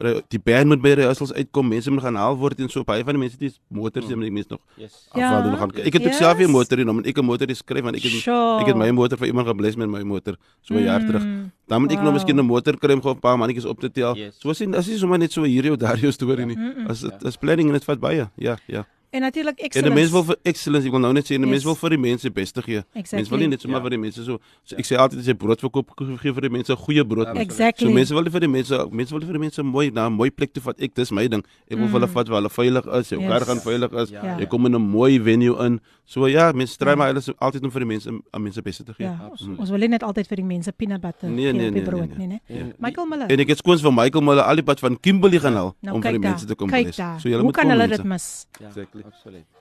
die 0.00 0.40
band 0.40 0.70
moet 0.72 0.80
by 0.80 0.94
rehearsals 0.96 1.32
uitkom, 1.36 1.68
mense 1.68 1.92
moet 1.92 2.02
gaan 2.06 2.16
haal 2.16 2.36
word 2.40 2.60
en 2.64 2.70
so 2.72 2.84
baie 2.88 3.04
van 3.04 3.18
die 3.18 3.20
mense 3.20 3.36
het 3.40 3.58
motors 3.68 4.08
en 4.08 4.22
die 4.24 4.30
mense 4.32 4.48
nog. 4.54 4.60
Yes. 4.80 4.94
Ja, 5.12 5.32
nog 5.44 5.58
gaan. 5.60 5.74
Ek 5.76 5.98
het 5.98 6.06
yes. 6.08 6.16
self 6.16 6.40
'n 6.40 6.50
motor 6.50 6.80
en 6.80 7.04
ek 7.04 7.18
'n 7.18 7.24
motor 7.24 7.46
geskryf 7.46 7.84
want 7.84 7.96
ek 7.96 8.02
het 8.02 8.12
sure. 8.24 8.60
ek 8.60 8.66
het 8.72 8.76
my 8.76 8.90
motor 8.90 9.18
vir 9.18 9.26
iemand 9.28 9.48
gebless 9.48 9.76
met 9.76 9.88
my 9.88 10.02
motor 10.02 10.36
so 10.62 10.74
'n 10.74 10.78
mm. 10.80 10.84
jaar 10.84 11.04
terug. 11.04 11.24
Dan 11.68 11.80
moet 11.80 11.90
wow. 11.90 11.98
ek 11.98 12.04
nou 12.04 12.12
miskien 12.12 12.36
'n 12.38 12.46
motor 12.46 12.78
kry 12.78 12.92
om 12.92 13.02
'n 13.04 13.18
paar 13.20 13.36
mannetjies 13.36 13.66
op 13.66 13.80
te 13.80 13.90
tel. 13.90 14.16
Yes. 14.16 14.40
So 14.40 14.52
sien, 14.52 14.74
as 14.74 14.86
jy 14.86 14.96
sommer 14.96 15.18
net 15.18 15.32
so 15.32 15.42
hierdie 15.42 15.70
of 15.72 15.76
daardie 15.76 16.10
storie 16.12 16.46
nie. 16.46 16.58
As 16.88 17.00
dit 17.00 17.24
is 17.24 17.36
planning 17.36 17.68
en 17.68 17.74
dit 17.74 17.84
vat 17.84 18.00
baie. 18.00 18.30
Ja, 18.36 18.56
ja. 18.66 18.86
En 19.10 19.20
natuurlik 19.20 19.58
excellence. 19.58 19.78
En 19.78 19.94
die 19.94 20.00
mense 20.00 20.12
wil 20.12 20.24
vir 20.24 20.36
excellence, 20.42 20.86
ek 20.86 20.92
wil 20.94 21.02
nou 21.02 21.10
net 21.16 21.26
sê, 21.26 21.34
die 21.34 21.42
yes. 21.42 21.50
mense 21.50 21.66
wil 21.66 21.76
vir 21.80 21.94
die 21.94 21.98
mense 21.98 22.30
beste 22.30 22.62
gee. 22.62 22.82
Exactly. 22.94 23.18
Mense 23.18 23.32
wil 23.32 23.40
nie 23.42 23.48
net 23.50 23.64
sommer 23.64 23.80
ja. 23.80 23.82
vir 23.86 23.94
die 23.96 23.98
mense 24.04 24.26
so, 24.26 24.36
so 24.62 24.78
ek 24.78 24.86
sê 24.86 24.98
altyd 25.02 25.24
as 25.24 25.30
jy 25.32 25.34
brood 25.40 25.64
verkoop, 25.64 25.90
gee 26.22 26.34
vir 26.36 26.46
die 26.46 26.52
mense 26.54 26.76
goeie 26.84 27.04
brood. 27.12 27.32
Exactly. 27.42 27.88
So 27.88 27.96
mense 27.96 28.14
wil 28.14 28.30
vir 28.36 28.44
die 28.46 28.50
mense, 28.52 28.78
mense 29.00 29.16
wil 29.16 29.24
vir 29.26 29.38
die 29.40 29.42
mense 29.42 29.64
mooi 29.66 29.88
na 29.96 30.06
'n 30.06 30.14
mooi 30.14 30.30
plek 30.30 30.54
toe 30.54 30.62
vat. 30.62 30.78
Ek 30.78 30.94
dis 30.94 31.10
my 31.10 31.26
ding. 31.26 31.42
Ek 31.66 31.74
wil 31.74 31.88
mm. 31.88 31.96
hulle 31.98 32.10
vat 32.14 32.30
waar 32.30 32.38
hulle 32.38 32.52
veilig 32.54 32.86
is, 33.00 33.10
jou 33.10 33.18
yes. 33.20 33.30
kar 33.32 33.46
gaan 33.50 33.62
veilig 33.66 33.98
is. 34.04 34.14
Ja. 34.14 34.36
Jy 34.38 34.46
kom 34.46 34.70
in 34.70 34.78
'n 34.78 34.86
mooi 34.94 35.18
venue 35.18 35.58
in. 35.66 35.80
So 36.06 36.26
ja, 36.26 36.52
mense 36.52 36.74
stry 36.74 36.94
ja. 36.94 36.96
maar 36.96 37.10
hulle 37.10 37.34
altyd 37.38 37.66
om 37.66 37.70
vir 37.70 37.80
die 37.80 37.90
mense 37.90 38.10
aan 38.10 38.42
mense 38.42 38.62
beste 38.62 38.84
te 38.84 38.94
gee. 38.94 39.10
Ja. 39.10 39.30
Mm. 39.42 39.58
Ons 39.58 39.70
wil 39.70 39.88
net 39.90 40.06
altyd 40.06 40.26
vir 40.30 40.36
die 40.36 40.46
mense 40.46 40.72
peanut 40.72 41.00
butter 41.02 41.28
nee, 41.28 41.52
nee, 41.52 41.70
nee, 41.70 41.82
brood, 41.82 42.16
nee, 42.16 42.26
nee. 42.26 42.40
nee, 42.46 42.62
nee. 42.62 42.74
Michael 42.78 43.06
Miller. 43.06 43.26
En 43.26 43.42
ek 43.42 43.48
het 43.54 43.58
skoons 43.58 43.82
vir 43.82 43.94
Michael 43.94 44.22
Miller 44.22 44.46
al 44.46 44.62
die 44.62 44.66
pad 44.66 44.78
van 44.78 45.00
Kimberley 45.00 45.42
gaan 45.42 45.58
haal 45.58 45.74
nou, 45.80 45.94
om 45.94 46.02
vir 46.02 46.18
die 46.18 46.22
mense 46.22 46.46
te 46.46 46.54
kom. 46.54 46.70
So 46.70 47.26
julle 47.26 47.42
moet 47.42 47.50
kom. 47.50 47.50
Hoe 47.50 47.58
kan 47.58 47.70
hulle 47.74 47.88
dit 47.90 48.04
mis? 48.04 48.46
Exactly. 48.60 48.99
Absoluut. 49.04 49.60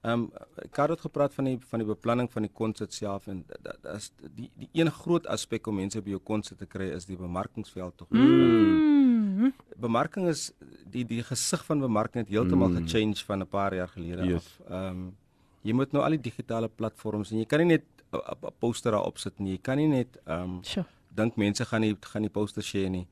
Ehm 0.00 0.12
um, 0.12 0.30
Karel 0.70 0.94
het 0.94 1.00
gepraat 1.00 1.34
van 1.34 1.44
die 1.44 1.58
van 1.68 1.78
die 1.78 1.88
beplanning 1.88 2.30
van 2.32 2.42
die 2.42 2.52
konsert 2.54 2.92
self 2.94 3.26
en 3.26 3.44
dat 3.62 3.78
is 3.94 4.12
die 4.34 4.50
die 4.54 4.68
een 4.72 4.90
groot 4.90 5.26
aspek 5.26 5.66
om 5.66 5.74
mense 5.74 6.02
by 6.02 6.14
jou 6.14 6.20
konsert 6.22 6.58
te 6.58 6.66
kry 6.66 6.86
is 6.94 7.06
die 7.06 7.16
bemarkingsveld 7.18 7.96
tog. 7.96 8.10
Mm. 8.10 9.52
Bemarking 9.76 10.28
is 10.28 10.52
die 10.86 11.04
die 11.04 11.22
gesig 11.22 11.64
van 11.64 11.82
bemarking 11.82 12.24
het 12.24 12.30
heeltemal 12.30 12.68
mm. 12.68 12.86
gechange 12.86 13.24
van 13.26 13.42
'n 13.42 13.48
paar 13.48 13.74
jaar 13.74 13.88
gelede 13.88 14.24
yes. 14.24 14.36
af. 14.36 14.70
Ehm 14.70 14.90
um, 14.90 15.16
jy 15.62 15.72
moet 15.74 15.92
nou 15.92 16.04
al 16.04 16.14
die 16.14 16.24
digitale 16.30 16.68
platforms 16.68 17.30
en 17.30 17.38
jy 17.38 17.46
kan 17.46 17.58
nie 17.58 17.72
net 17.76 17.84
'n 18.12 18.52
poster 18.58 18.92
daar 18.92 19.04
opsit 19.04 19.38
nie. 19.38 19.52
Jy 19.52 19.58
kan 19.62 19.76
nie 19.76 19.88
net 19.88 20.20
ehm 20.24 20.42
um, 20.42 20.58
sure. 20.62 20.86
dink 21.14 21.36
mense 21.36 21.64
gaan 21.64 21.80
nie 21.80 21.96
gaan 22.00 22.22
die 22.22 22.30
poster 22.30 22.62
share 22.62 22.88
nie. 22.88 23.06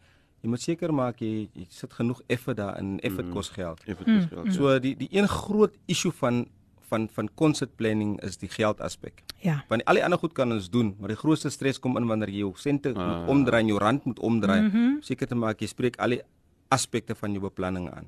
Jy 0.46 0.52
moet 0.52 0.62
seker 0.62 0.92
maak 0.94 1.18
jy, 1.18 1.48
jy 1.58 1.64
sit 1.74 1.94
genoeg 1.98 2.20
effort 2.30 2.60
daar 2.60 2.76
in 2.78 3.00
effort 3.02 3.26
mm. 3.26 3.32
kos 3.34 3.48
geld. 3.50 3.80
Effort 3.82 4.06
kos 4.06 4.28
geld. 4.30 4.44
Mm. 4.44 4.52
So 4.54 4.76
die 4.78 4.92
die 4.94 5.08
een 5.10 5.26
groot 5.26 5.74
issue 5.90 6.14
van 6.20 6.44
van 6.86 7.08
van 7.10 7.28
concert 7.34 7.72
planning 7.74 8.14
is 8.22 8.38
die 8.38 8.50
geld 8.52 8.80
aspek. 8.80 9.24
Ja. 9.42 9.64
Want 9.66 9.82
al 9.90 9.98
die 9.98 10.04
ander 10.06 10.22
goed 10.22 10.36
kan 10.38 10.54
ons 10.54 10.70
doen, 10.70 10.94
maar 11.00 11.10
die 11.10 11.18
grootste 11.18 11.50
stres 11.50 11.82
kom 11.82 11.98
in 11.98 12.06
wanneer 12.06 12.30
jy 12.30 12.44
jou 12.44 12.52
sente 12.62 12.94
ah. 12.94 13.02
moet 13.02 13.32
omdraai 13.34 13.64
jou 13.66 13.80
rand 13.82 14.06
moet 14.06 14.22
omdraai. 14.22 14.60
Mm 14.60 14.70
-hmm. 14.70 14.98
Seker 15.02 15.26
te 15.26 15.34
maak 15.34 15.60
jy 15.60 15.66
spreek 15.66 15.98
al 15.98 16.14
die 16.14 16.22
aspekte 16.68 17.14
van 17.14 17.34
jou 17.34 17.42
beplanning 17.42 17.90
aan. 17.90 18.06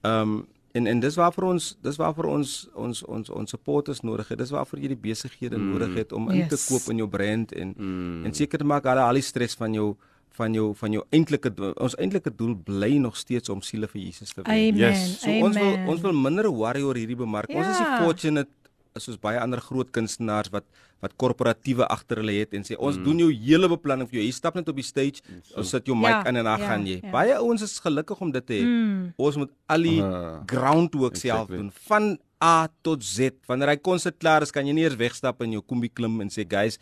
Ehm 0.00 0.22
um, 0.22 0.46
en 0.72 0.86
en 0.86 1.00
dis 1.00 1.16
waar 1.16 1.32
vir 1.32 1.44
ons 1.44 1.78
dis 1.82 1.96
waar 1.96 2.14
vir 2.14 2.26
ons 2.26 2.68
ons 2.74 3.02
ons 3.02 3.30
ons 3.30 3.50
supporters 3.50 4.00
nodig 4.00 4.28
het. 4.28 4.38
Dis 4.38 4.50
waar 4.50 4.66
vir 4.66 4.80
jy 4.80 4.88
die 4.88 5.02
besighede 5.04 5.58
mm. 5.58 5.70
nodig 5.72 5.94
het 5.94 6.12
om 6.12 6.30
in 6.30 6.36
yes. 6.36 6.48
te 6.48 6.72
koop 6.72 6.90
in 6.92 6.96
jou 6.96 7.08
brand 7.08 7.52
en 7.52 7.74
mm. 7.76 8.24
en 8.24 8.34
seker 8.34 8.58
te 8.58 8.64
maak 8.64 8.86
al 8.86 9.14
die 9.14 9.22
stres 9.22 9.54
van 9.54 9.74
jou 9.74 9.96
van 10.38 10.54
jou 10.54 10.68
van 10.78 10.94
jou 10.96 11.04
eintlike 11.14 11.52
ons 11.76 11.96
eintlike 11.98 12.32
doel 12.38 12.54
bly 12.68 12.94
nog 13.02 13.16
steeds 13.18 13.52
om 13.52 13.62
siele 13.64 13.90
vir 13.90 14.02
Jesus 14.06 14.34
te 14.34 14.44
wen. 14.44 14.78
Yes. 14.78 15.20
So 15.22 15.30
Amen. 15.30 15.48
ons 15.48 15.58
wil 15.58 15.94
ons 15.94 16.04
wil 16.06 16.20
minder 16.26 16.50
worry 16.52 16.84
oor 16.86 16.98
hierdie 16.98 17.18
bemarking. 17.18 17.58
Ja. 17.58 17.66
Ons 17.66 17.74
is 17.74 17.84
ja. 17.84 17.98
fortunate 18.04 18.54
soos 18.98 19.18
baie 19.22 19.38
ander 19.38 19.60
groot 19.62 19.90
kunstenaars 19.94 20.52
wat 20.54 20.66
wat 20.98 21.12
korporatiewe 21.22 21.86
agter 21.86 22.18
hulle 22.18 22.34
het 22.40 22.54
en 22.58 22.64
sê 22.66 22.74
ons 22.74 22.96
mm. 22.98 23.04
doen 23.06 23.20
jou 23.22 23.28
hele 23.30 23.68
beplanning 23.70 24.08
vir 24.10 24.18
jou. 24.18 24.24
Jy 24.26 24.34
stap 24.34 24.56
net 24.58 24.66
op 24.72 24.78
die 24.80 24.86
stage, 24.86 25.22
so. 25.46 25.60
ons 25.62 25.70
sit 25.70 25.86
jou 25.86 25.94
mic 25.94 26.10
ja, 26.10 26.24
in 26.26 26.40
en 26.40 26.48
dan 26.48 26.64
ja, 26.64 26.70
gaan 26.72 26.86
jy. 26.88 26.96
Ja. 26.98 27.12
Baie 27.14 27.36
ouens 27.38 27.62
is 27.62 27.76
gelukkig 27.84 28.24
om 28.24 28.32
dit 28.34 28.48
te 28.48 28.56
hê. 28.56 28.64
Mm. 28.66 29.04
Ons 29.28 29.38
moet 29.38 29.52
al 29.70 29.86
die 29.86 30.00
uh, 30.02 30.40
groundwork 30.50 31.14
exactly. 31.14 31.30
self 31.30 31.52
doen 31.52 31.70
van 31.86 32.16
A 32.42 32.66
tot 32.86 33.06
Z. 33.06 33.38
Wanneer 33.50 33.76
hy 33.76 33.78
konsert 33.82 34.18
klaar 34.18 34.42
is, 34.46 34.54
kan 34.54 34.66
jy 34.66 34.74
nie 34.74 34.84
eers 34.88 34.98
wegstap 34.98 35.42
in 35.46 35.54
jou 35.56 35.62
kombi 35.62 35.90
klim 35.90 36.18
en 36.22 36.34
sê 36.34 36.42
guys, 36.46 36.78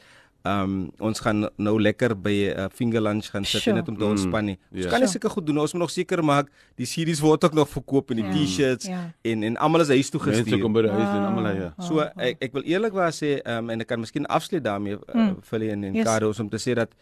um, 0.46 0.74
ons 0.98 1.20
gaan 1.20 1.48
nou 1.56 1.74
lekker 1.80 2.14
by 2.14 2.34
'n 2.46 2.58
uh, 2.58 2.66
finger 2.72 3.02
lunch 3.02 3.30
gaan 3.32 3.44
sit 3.44 3.62
sure. 3.62 3.76
net 3.76 3.88
om 3.88 3.96
te 3.98 4.04
ontspan 4.04 4.44
nie. 4.44 4.56
Mm, 4.56 4.76
ons 4.76 4.80
yeah. 4.80 4.90
kan 4.90 5.00
nie 5.00 5.08
seker 5.08 5.30
goed 5.30 5.46
doen. 5.46 5.58
Ons 5.58 5.72
moet 5.72 5.82
nog 5.82 5.90
seker 5.90 6.24
maak 6.24 6.48
die 6.76 6.86
series 6.86 7.20
word 7.20 7.44
ook 7.44 7.54
nog 7.54 7.68
verkoop 7.68 8.10
en 8.10 8.16
die 8.16 8.24
yeah. 8.24 8.36
T-shirts 8.36 8.86
yeah. 8.86 9.10
en 9.22 9.42
en 9.42 9.56
almal 9.56 9.80
is 9.80 9.88
huis 9.88 10.10
toe 10.10 10.20
gestuur. 10.20 10.44
Mense 10.44 10.62
kom 10.62 10.72
by 10.72 10.82
die 10.86 10.94
huis 10.94 11.08
oh, 11.08 11.16
en 11.16 11.24
almal 11.24 11.50
ja. 11.54 11.72
So 11.80 12.00
ek 12.16 12.36
ek 12.40 12.52
wil 12.52 12.62
eerlikwaar 12.64 13.12
sê 13.12 13.40
ehm 13.42 13.64
um, 13.64 13.70
en 13.70 13.80
ek 13.80 13.88
kan 13.88 14.00
miskien 14.00 14.26
afsluit 14.26 14.64
daarmee 14.64 14.96
uh, 14.96 15.14
mm. 15.14 15.36
vir 15.42 15.58
hulle 15.58 15.72
en 15.72 15.84
en 15.84 15.94
yes. 15.94 16.06
Carlos 16.06 16.40
om 16.40 16.48
te 16.48 16.58
sê 16.62 16.74
dat 16.74 16.94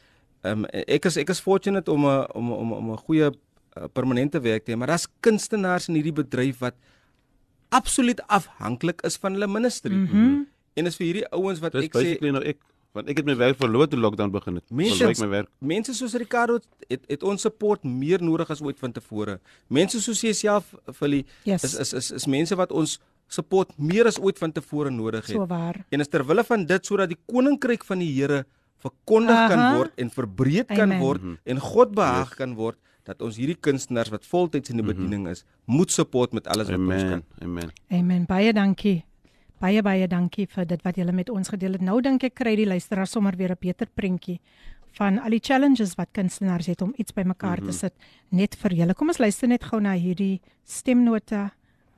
ehm 0.45 0.65
um, 0.65 0.67
ek 0.87 1.05
is 1.11 1.17
ek 1.17 1.31
is 1.31 1.41
fortunate 1.41 1.91
om 1.91 2.07
'n 2.07 2.27
om 2.35 2.53
om 2.53 2.73
om 2.73 2.91
'n 2.93 3.03
goeie 3.07 3.31
uh, 3.31 3.85
permanente 3.93 4.41
werk 4.41 4.65
te 4.65 4.73
hê, 4.73 4.77
maar 4.77 4.93
daar's 4.93 5.09
kunstenaars 5.21 5.89
in 5.89 5.95
hierdie 5.95 6.13
bedryf 6.13 6.59
wat 6.59 6.75
absoluut 7.75 8.21
afhanklik 8.27 9.03
is 9.03 9.17
van 9.17 9.33
hulle 9.33 9.47
ministry. 9.47 9.95
Mm 9.95 10.07
-hmm. 10.07 10.47
En 10.75 10.87
is 10.87 10.97
vir 10.97 11.07
hierdie 11.07 11.29
ouens 11.31 11.59
wat 11.59 11.73
Dis 11.73 11.85
ek 11.85 11.91
sê 11.91 11.99
Dis 11.99 12.03
basically 12.03 12.31
nou 12.31 12.45
ek 12.45 12.59
want 12.95 13.11
ek 13.11 13.21
het 13.21 13.27
my 13.27 13.35
werk 13.39 13.59
verloor 13.59 13.89
toe 13.91 13.99
lockdown 13.99 14.31
begin 14.35 14.61
het. 14.61 14.65
Mense 14.71 15.11
my 15.19 15.31
werk. 15.33 15.51
Mense 15.59 15.95
soos 15.99 16.15
Ricardo 16.21 16.61
het 16.89 17.03
het 17.11 17.27
ons 17.27 17.43
support 17.43 17.83
meer 17.85 18.23
nodig 18.23 18.51
as 18.51 18.63
ooit 18.63 18.79
van 18.79 18.95
tevore. 18.95 19.41
Mense 19.69 20.01
soos 20.03 20.23
jouself 20.23 20.75
Philly 20.93 21.25
yes. 21.43 21.65
is, 21.65 21.75
is 21.75 21.93
is 21.93 22.11
is 22.21 22.27
mense 22.31 22.55
wat 22.57 22.73
ons 22.73 23.01
support 23.27 23.73
meer 23.79 24.07
as 24.07 24.21
ooit 24.21 24.39
van 24.39 24.53
tevore 24.53 24.93
nodig 24.95 25.27
het. 25.27 25.35
So 25.35 25.47
waar. 25.51 25.81
En 25.91 26.05
is 26.05 26.09
ter 26.09 26.25
wille 26.27 26.45
van 26.47 26.67
dit 26.71 26.87
sodat 26.87 27.11
die 27.11 27.19
koninkryk 27.27 27.85
van 27.85 28.05
die 28.05 28.13
Here 28.15 28.45
verkondig 28.85 29.49
kan 29.49 29.59
Aha. 29.59 29.77
word 29.79 30.01
en 30.01 30.11
verbreed 30.13 30.69
kan 30.69 30.93
Amen. 30.93 31.01
word 31.01 31.23
en 31.45 31.63
God 31.73 31.95
behaag 31.97 32.35
kan 32.37 32.55
word 32.59 32.79
dat 33.05 33.21
ons 33.25 33.37
hierdie 33.37 33.59
kunstenaars 33.61 34.13
wat 34.13 34.25
voltyds 34.25 34.73
in 34.73 34.81
die 34.81 34.87
bediening 34.87 35.27
is, 35.29 35.43
moet 35.69 35.93
support 35.93 36.33
met 36.33 36.47
alles 36.49 36.71
wat 36.73 36.81
ons 36.81 37.03
kan. 37.03 37.25
Amen. 37.43 37.69
Amen. 37.69 37.75
Amen. 37.93 38.23
Baie 38.29 38.53
dankie. 38.57 39.03
Baie 39.65 39.81
baie 39.81 40.05
dankie 40.11 40.45
vir 40.53 40.67
dit 40.69 40.83
wat 40.85 40.99
julle 41.01 41.13
met 41.17 41.31
ons 41.33 41.49
gedeel 41.49 41.79
het. 41.79 41.85
Nou 41.85 41.97
dink 42.05 42.25
ek 42.27 42.35
kry 42.37 42.53
die 42.59 42.67
luisteraar 42.69 43.09
sommer 43.09 43.37
weer 43.37 43.53
'n 43.53 43.61
beter 43.61 43.89
prentjie 43.89 44.41
van 44.99 45.19
al 45.19 45.31
die 45.31 45.41
challenges 45.41 45.95
wat 45.97 46.09
kunstenaars 46.13 46.67
het 46.67 46.83
om 46.83 46.93
iets 46.97 47.13
bymekaar 47.13 47.61
mm 47.61 47.65
-hmm. 47.65 47.73
te 47.73 47.79
sit 47.79 47.95
net 48.29 48.57
vir 48.57 48.73
julle. 48.75 48.95
Kom 48.95 49.09
ons 49.09 49.19
luister 49.19 49.49
net 49.49 49.65
gou 49.65 49.81
na 49.81 49.95
hierdie 49.95 50.41
stemnota 50.65 51.53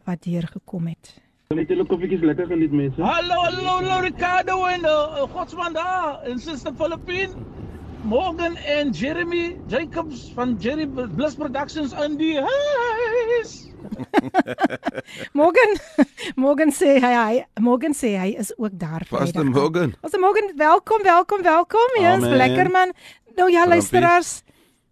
wat 0.05 0.25
hier 0.25 0.47
gekom 0.47 0.87
het. 0.87 1.21
Net 1.55 1.69
julle 1.69 1.87
koffietjies 1.87 2.21
lekker 2.21 2.47
geniet 2.47 2.73
mense. 2.73 3.03
Hallo, 3.03 3.35
hallo, 3.35 3.63
hallo 3.63 4.01
Ricardo 4.01 4.65
en 4.67 4.81
uh, 4.85 5.27
Godsman 5.35 5.73
daar 5.73 6.23
en 6.25 6.39
Sister 6.39 6.73
Philippine. 6.75 7.35
Morgan 8.05 8.57
en 8.57 8.91
Jeremy 8.91 9.57
Jacobs 9.67 10.33
van 10.35 10.57
Jerry 10.59 10.87
Bliss 10.87 11.35
Productions 11.35 11.93
in 11.93 12.17
die 12.17 12.41
huis. 12.41 13.67
Morgan 15.39 15.77
Morgan 16.35 16.73
sê 16.73 16.97
hy 17.03 17.13
hy 17.15 17.45
Morgan 17.61 17.95
sê 17.97 18.15
hy 18.19 18.35
is 18.39 18.53
ook 18.59 18.75
daar 18.79 19.07
Pastor 19.09 19.45
Vrydag. 19.45 19.55
Morgan. 19.55 19.95
Pastor 20.01 20.21
Morgan, 20.21 20.53
welkom, 20.57 21.03
welkom, 21.03 21.43
welkom. 21.43 21.97
Ja, 22.01 22.17
is 22.17 22.25
Amen. 22.25 22.37
lekker 22.37 22.71
man. 22.71 22.93
Nou 23.37 23.51
ja, 23.53 23.67
luisteraars, 23.69 24.43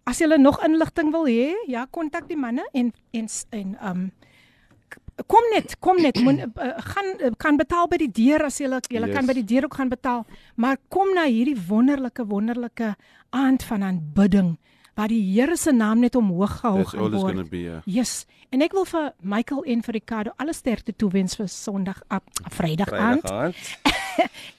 as 0.03 0.21
julle 0.21 0.37
nog 0.37 0.61
inligting 0.65 1.11
wil 1.11 1.25
hê, 1.25 1.53
ja, 1.67 1.87
kontak 1.89 2.27
die 2.29 2.37
manne 2.37 2.67
en 2.73 2.93
en 3.11 3.27
en 3.49 3.75
um 3.81 4.05
kom 5.31 5.45
net, 5.53 5.77
kom 5.79 6.01
net, 6.01 6.17
moet 6.19 6.41
uh, 6.43 6.73
gaan 6.91 7.07
uh, 7.23 7.29
kan 7.39 7.55
betaal 7.57 7.87
by 7.87 7.97
die 8.01 8.11
deur 8.11 8.43
as 8.49 8.59
jy 8.59 8.67
jy 8.67 8.99
Yes. 8.99 9.13
kan 9.15 9.25
by 9.25 9.33
die 9.33 9.45
deur 9.47 9.63
ook 9.69 9.77
gaan 9.79 9.89
betaal, 9.89 10.25
maar 10.55 10.77
kom 10.89 11.13
na 11.15 11.23
hierdie 11.23 11.55
wonderlike 11.67 12.25
wonderlike 12.27 12.95
aand 13.31 13.63
van 13.63 13.83
aanbidding 13.83 14.57
waar 14.95 15.07
die 15.07 15.21
Here 15.33 15.55
se 15.57 15.71
naam 15.71 15.99
net 15.99 16.15
omhoog 16.15 16.59
gehou 16.59 16.77
That's 16.77 16.89
gaan 16.93 16.99
all 17.01 17.13
it's 17.13 17.21
word. 17.23 17.35
gonna 17.35 17.49
be. 17.49 17.61
Yeah. 17.61 17.81
Yes, 17.85 18.25
en 18.49 18.61
ek 18.61 18.71
wil 18.73 18.85
vir 18.85 19.13
Michael 19.21 19.63
en 19.63 19.81
vir 19.83 19.93
Ricardo 19.93 20.31
alle 20.37 20.53
sterkte 20.53 20.93
toewens 20.95 21.35
vir 21.35 21.47
Sondag 21.47 22.01
op 22.09 22.23
Vrydag 22.51 22.91
aand. 22.93 23.27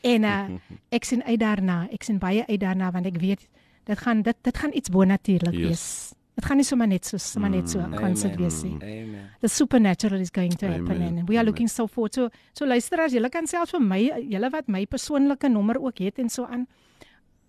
En 0.03 0.23
uh, 0.25 0.49
ek 0.93 1.05
sien 1.09 1.23
uit 1.25 1.41
daarna. 1.41 1.87
Ek 1.91 2.03
sien 2.05 2.19
baie 2.21 2.43
uit 2.47 2.61
daarna 2.61 2.91
want 2.93 3.07
ek 3.09 3.17
weet 3.23 3.47
dit 3.87 3.99
gaan 4.03 4.21
dit 4.23 4.37
dit 4.43 4.59
gaan 4.59 4.73
iets 4.75 4.91
bonatuurlik 4.93 5.55
Yes. 5.55 5.67
wees. 5.69 5.87
Dit 6.37 6.45
gaan 6.45 6.59
nie 6.61 6.67
sommer 6.69 6.87
net 6.91 7.07
so 7.09 7.17
sommer 7.17 7.49
net 7.51 7.71
so 7.71 7.81
'n 7.81 7.95
konsert 7.97 8.35
Amen. 8.37 8.45
wees 8.45 8.63
nie. 8.63 8.75
Amen. 8.83 9.31
The 9.41 9.49
supernatural 9.49 10.21
is 10.21 10.29
going 10.35 10.53
to 10.59 10.67
happen 10.67 10.97
Amen. 10.97 11.19
and 11.19 11.29
we 11.29 11.35
are 11.37 11.41
Amen. 11.41 11.47
looking 11.47 11.69
so 11.69 11.87
forward 11.87 12.13
to 12.13 12.29
so 12.53 12.67
luisteraars, 12.67 13.13
julle 13.13 13.29
kan 13.31 13.47
selfs 13.47 13.71
vir 13.73 13.81
my 13.81 14.03
julle 14.29 14.51
wat 14.51 14.69
my 14.69 14.85
persoonlike 14.87 15.49
nommer 15.49 15.81
ook 15.81 15.99
het 15.99 16.19
en 16.19 16.29
so 16.29 16.45
aan 16.45 16.67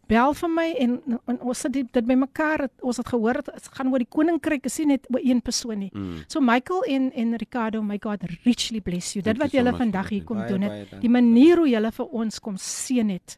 bel 0.07 0.33
vir 0.33 0.49
my 0.49 0.65
en, 0.79 1.01
en 1.27 1.39
ons 1.41 1.59
sit 1.59 1.71
dit, 1.73 1.87
dit 1.93 2.05
bymekaar. 2.05 2.59
Het- 2.67 2.81
Ons 2.81 2.97
het 2.97 3.07
gehoor 3.07 3.33
dit 3.43 3.67
gaan 3.71 3.91
oor 3.91 3.99
die 3.99 4.07
koninkryk, 4.09 4.65
is 4.65 4.77
nie 4.79 4.85
net 4.93 5.07
oor 5.13 5.19
een 5.23 5.41
persoon 5.41 5.79
nie. 5.79 5.89
Mm. 5.93 6.23
So 6.27 6.39
Michael 6.41 6.83
en 6.87 7.11
en 7.13 7.35
Ricardo, 7.37 7.81
my 7.83 7.97
God 8.01 8.23
richly 8.45 8.79
bless 8.81 9.13
you. 9.13 9.21
Dit 9.23 9.37
wat 9.37 9.51
so 9.51 9.57
julle 9.57 9.71
much, 9.71 9.79
vandag 9.81 10.09
hier 10.09 10.23
kom 10.23 10.37
Baie, 10.37 10.47
doen 10.47 10.59
baie 10.67 10.71
het. 10.79 10.89
dankie. 10.91 10.99
Die 11.09 11.09
manier 11.09 11.57
hoe 11.57 11.67
julle 11.69 11.91
vir 11.91 12.05
ons 12.11 12.39
kom 12.39 12.55
seën 12.57 13.09
het. 13.09 13.37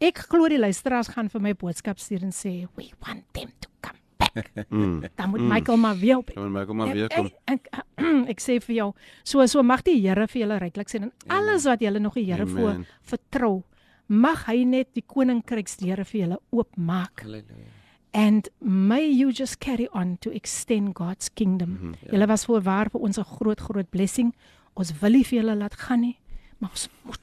Ek 0.00 0.18
glo 0.30 0.48
die 0.48 0.58
luisteraars 0.58 1.08
gaan 1.08 1.28
vir 1.28 1.40
my 1.40 1.54
boodskap 1.54 1.98
stuur 1.98 2.22
en 2.22 2.30
sê, 2.32 2.66
"We 2.76 2.90
want 3.04 3.24
them 3.32 3.50
to 3.60 3.68
come 3.80 3.98
back." 4.16 4.50
Mm. 4.70 5.02
Dan 5.16 5.30
moet 5.30 5.40
Mm. 5.40 5.48
Michael 5.48 5.76
maar 5.76 5.96
weer 5.96 6.16
op. 6.18 6.30
Kom 6.34 6.52
maar 6.52 6.66
kom 6.66 6.76
maar 6.76 6.88
Ek- 6.88 6.94
weer 6.94 7.08
kom. 7.08 7.30
Ek, 7.44 7.66
ek, 7.72 7.84
ek 8.32 8.40
sê 8.40 8.60
vir 8.62 8.74
jou, 8.76 8.92
so 9.24 9.46
so 9.46 9.62
mag 9.62 9.82
die 9.82 10.00
Here 10.00 10.26
vir 10.28 10.40
julle 10.42 10.58
ryklik 10.58 10.88
sien 10.88 11.02
en 11.02 11.12
alles 11.28 11.64
wat 11.64 11.80
julle 11.80 11.98
nog 11.98 12.14
die 12.14 12.24
Here 12.32 12.46
voor 12.46 12.84
vertrou, 13.02 13.62
mag 14.08 14.46
hy 14.48 14.64
net 14.64 14.94
die 14.96 15.04
koninkryksdeure 15.06 16.04
vir 16.08 16.20
julle 16.20 16.38
oopmaak. 16.50 17.22
Halleluja. 17.22 17.74
And 18.16 18.48
may 18.60 19.04
you 19.06 19.30
just 19.32 19.60
carry 19.60 19.88
on 19.92 20.16
to 20.24 20.32
extend 20.32 20.94
God's 20.94 21.28
kingdom. 21.34 21.70
Mm. 21.70 21.92
-hmm. 21.92 22.10
Julle 22.12 22.26
was 22.26 22.44
voorwaar 22.44 22.90
vir 22.90 23.00
ons 23.00 23.18
'n 23.18 23.24
groot 23.24 23.60
groot 23.60 23.90
blessing. 23.90 24.34
Ons 24.74 24.92
wil 25.00 25.10
nie 25.10 25.24
vir 25.24 25.42
julle 25.42 25.56
laat 25.56 25.74
gaan 25.74 26.00
nie, 26.00 26.18
maar 26.58 26.70
ons 26.70 26.88
moet. 27.02 27.20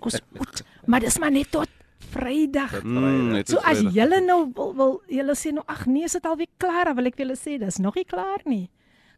ons 0.00 0.20
moet. 0.32 0.62
Maar 0.86 1.00
dis 1.00 1.18
maar 1.18 1.30
net 1.30 1.50
tot 1.50 1.68
Vrydag. 1.98 2.82
Mm, 2.84 3.40
So 3.44 3.58
as 3.58 3.80
julle 3.80 4.20
nou 4.20 4.50
wil, 4.54 4.74
wil 4.76 5.02
julle 5.08 5.34
sê 5.34 5.52
nou 5.52 5.64
ag 5.66 5.86
nee, 5.86 6.04
is 6.04 6.12
dit 6.12 6.26
alweer 6.26 6.48
klaar? 6.56 6.84
Dan 6.84 6.96
wil 6.96 7.06
ek 7.06 7.16
vir 7.16 7.26
julle 7.26 7.36
sê 7.36 7.58
dis 7.58 7.78
nog 7.82 7.94
nie 7.94 8.04
klaar 8.04 8.40
nie. 8.44 8.70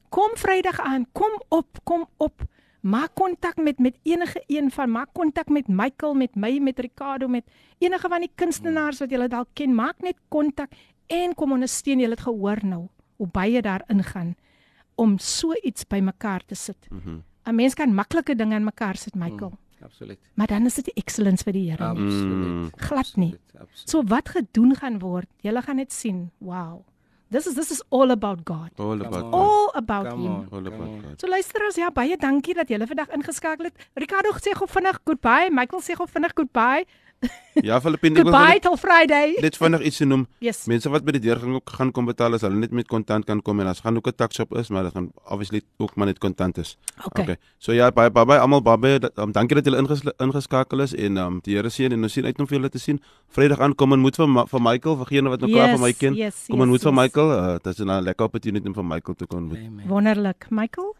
Kom 0.08 0.30
Vrydag 0.36 0.80
aan, 0.80 1.06
kom 1.12 1.42
op, 1.48 1.78
kom 1.84 2.06
op. 2.16 2.42
Maak 2.80 3.14
kontak 3.14 3.56
met 3.56 3.78
met 3.78 3.98
enige 4.02 4.42
een 4.46 4.70
van, 4.70 4.90
maak 4.90 5.08
kontak 5.12 5.48
met 5.48 5.68
Michael, 5.68 6.14
met 6.14 6.34
my, 6.34 6.58
met 6.58 6.78
Ricardo, 6.78 7.28
met 7.28 7.44
enige 7.78 8.08
van 8.08 8.20
die 8.20 8.30
kunstenaars 8.34 8.98
wat 8.98 9.10
julle 9.10 9.28
dalk 9.28 9.48
ken. 9.52 9.74
Maak 9.74 10.00
net 10.00 10.16
kontak 10.28 10.70
en 11.06 11.34
kom 11.34 11.52
ondersteun. 11.52 11.98
Julle 11.98 12.14
het 12.14 12.20
gehoor 12.20 12.58
nou 12.62 12.88
hoe 13.16 13.26
baie 13.26 13.62
daar 13.62 13.82
ingaan 13.86 14.34
om 14.94 15.18
so 15.18 15.52
iets 15.62 15.86
bymekaar 15.86 16.44
te 16.46 16.54
sit. 16.54 16.88
Mhm. 16.90 17.18
'n 17.44 17.54
Mens 17.54 17.74
kan 17.74 17.94
maklike 17.94 18.36
dinge 18.36 18.54
in 18.54 18.64
mekaar 18.64 18.96
sit, 18.96 19.14
Michael. 19.14 19.58
Absoluut. 19.82 20.18
Maar 20.34 20.46
dan 20.46 20.64
is 20.66 20.74
dit 20.74 20.84
die 20.84 20.94
excellence 20.94 21.44
vir 21.44 21.52
die 21.52 21.70
Here. 21.70 21.84
Absoluut. 21.84 22.72
Glad 22.76 23.16
nie. 23.16 23.32
Absoluut, 23.32 23.60
absoluut. 23.60 23.90
So 23.90 24.02
wat 24.02 24.28
gedoen 24.28 24.74
gaan 24.74 24.98
word, 24.98 25.28
julle 25.40 25.62
gaan 25.62 25.76
net 25.76 25.92
sien. 25.92 26.30
Wow. 26.38 26.84
This 27.30 27.46
is 27.46 27.54
this 27.54 27.70
is 27.70 27.82
all 27.90 28.10
about 28.10 28.44
God. 28.44 28.70
All 28.78 29.00
about. 29.00 29.20
God. 29.20 29.34
All 29.34 29.70
about 29.74 30.06
Come 30.08 30.22
him. 30.24 30.32
on. 30.32 30.46
All 30.50 30.66
about. 30.66 31.02
God. 31.02 31.20
So 31.20 31.28
luisteraars, 31.28 31.76
ja, 31.76 31.90
baie 31.90 32.16
dankie 32.16 32.54
dat 32.56 32.68
julle 32.72 32.86
vandag 32.88 33.12
ingeskakel 33.12 33.68
het. 33.68 33.88
Ricardo 34.00 34.32
sê 34.40 34.54
gou 34.56 34.68
vinnig 34.68 35.00
goodbye, 35.04 35.50
Michael 35.52 35.82
sê 35.84 35.96
gou 35.98 36.06
vinnig 36.08 36.32
goodbye. 36.34 36.86
Ja, 37.58 37.80
Filippine, 37.82 38.20
ek 38.20 38.24
wil 38.24 38.32
Goodbye 38.32 38.60
till 38.62 38.76
Friday. 38.78 39.32
net 39.42 39.56
vinnig 39.58 39.80
iets 39.82 39.98
noem. 40.06 40.26
Yes. 40.38 40.66
Mense 40.70 40.88
wat 40.92 41.02
by 41.04 41.10
die 41.16 41.20
deur 41.24 41.40
gaan 41.42 41.54
ook 41.58 41.70
gaan 41.74 41.90
kom 41.92 42.06
betaal 42.06 42.34
as 42.34 42.42
hulle 42.46 42.54
net 42.54 42.70
met 42.70 42.86
kontant 42.86 43.24
kan 43.26 43.40
kom 43.42 43.58
en 43.60 43.66
as 43.66 43.80
gaan 43.80 43.96
ook 43.98 44.06
'n 44.06 44.14
tax 44.14 44.36
shop 44.36 44.54
is, 44.56 44.68
maar 44.70 44.84
dit 44.84 44.92
gaan 44.94 45.10
obviously 45.26 45.62
ook 45.78 45.96
maar 45.96 46.06
net 46.06 46.18
kontant 46.18 46.58
is. 46.58 46.76
Okay. 47.06 47.24
Okay. 47.24 47.36
So 47.58 47.72
ja, 47.72 47.90
baie 47.90 48.10
baie 48.10 48.24
baie 48.26 48.38
almal 48.38 48.62
baie 48.62 48.98
dat- 49.00 49.18
um, 49.18 49.32
dankie 49.32 49.56
dat 49.56 49.64
julle 49.64 49.78
inges, 49.78 50.02
ingeskakel 50.18 50.80
is 50.80 50.94
en 50.94 51.16
um, 51.16 51.40
die 51.42 51.56
Here 51.56 51.68
seën 51.70 51.92
en 51.92 52.02
ons 52.02 52.12
sien 52.12 52.24
uit 52.24 52.38
om 52.38 52.46
vir 52.46 52.58
julle 52.58 52.70
te 52.70 52.78
sien. 52.78 53.00
Vrydag 53.28 53.58
aan 53.60 53.74
kom 53.74 53.92
en 53.92 53.98
moet 54.00 54.14
vir 54.16 54.28
Ma- 54.28 54.46
vir 54.46 54.60
Michael, 54.62 54.96
vir 54.96 55.06
gene 55.06 55.28
wat 55.28 55.40
nou 55.40 55.50
klaar 55.52 55.70
van 55.70 55.80
my 55.80 55.92
ken. 55.92 56.14
yes, 56.14 56.44
Kom 56.46 56.60
en 56.62 56.68
yes, 56.68 56.70
moet 56.70 56.82
vir 56.82 56.92
yes. 56.92 57.00
Michael. 57.02 57.30
Uh, 57.32 57.58
dit 57.58 57.66
is 57.66 57.78
'n 57.84 58.02
lekker 58.04 58.24
opportunity 58.26 58.66
om 58.68 58.74
vir 58.74 58.84
Michael 58.84 59.14
te 59.16 59.26
kon 59.26 59.38
ontmoet. 59.38 59.58
Amen. 59.66 59.88
Wonderlik. 59.88 60.46
Michael? 60.50 60.94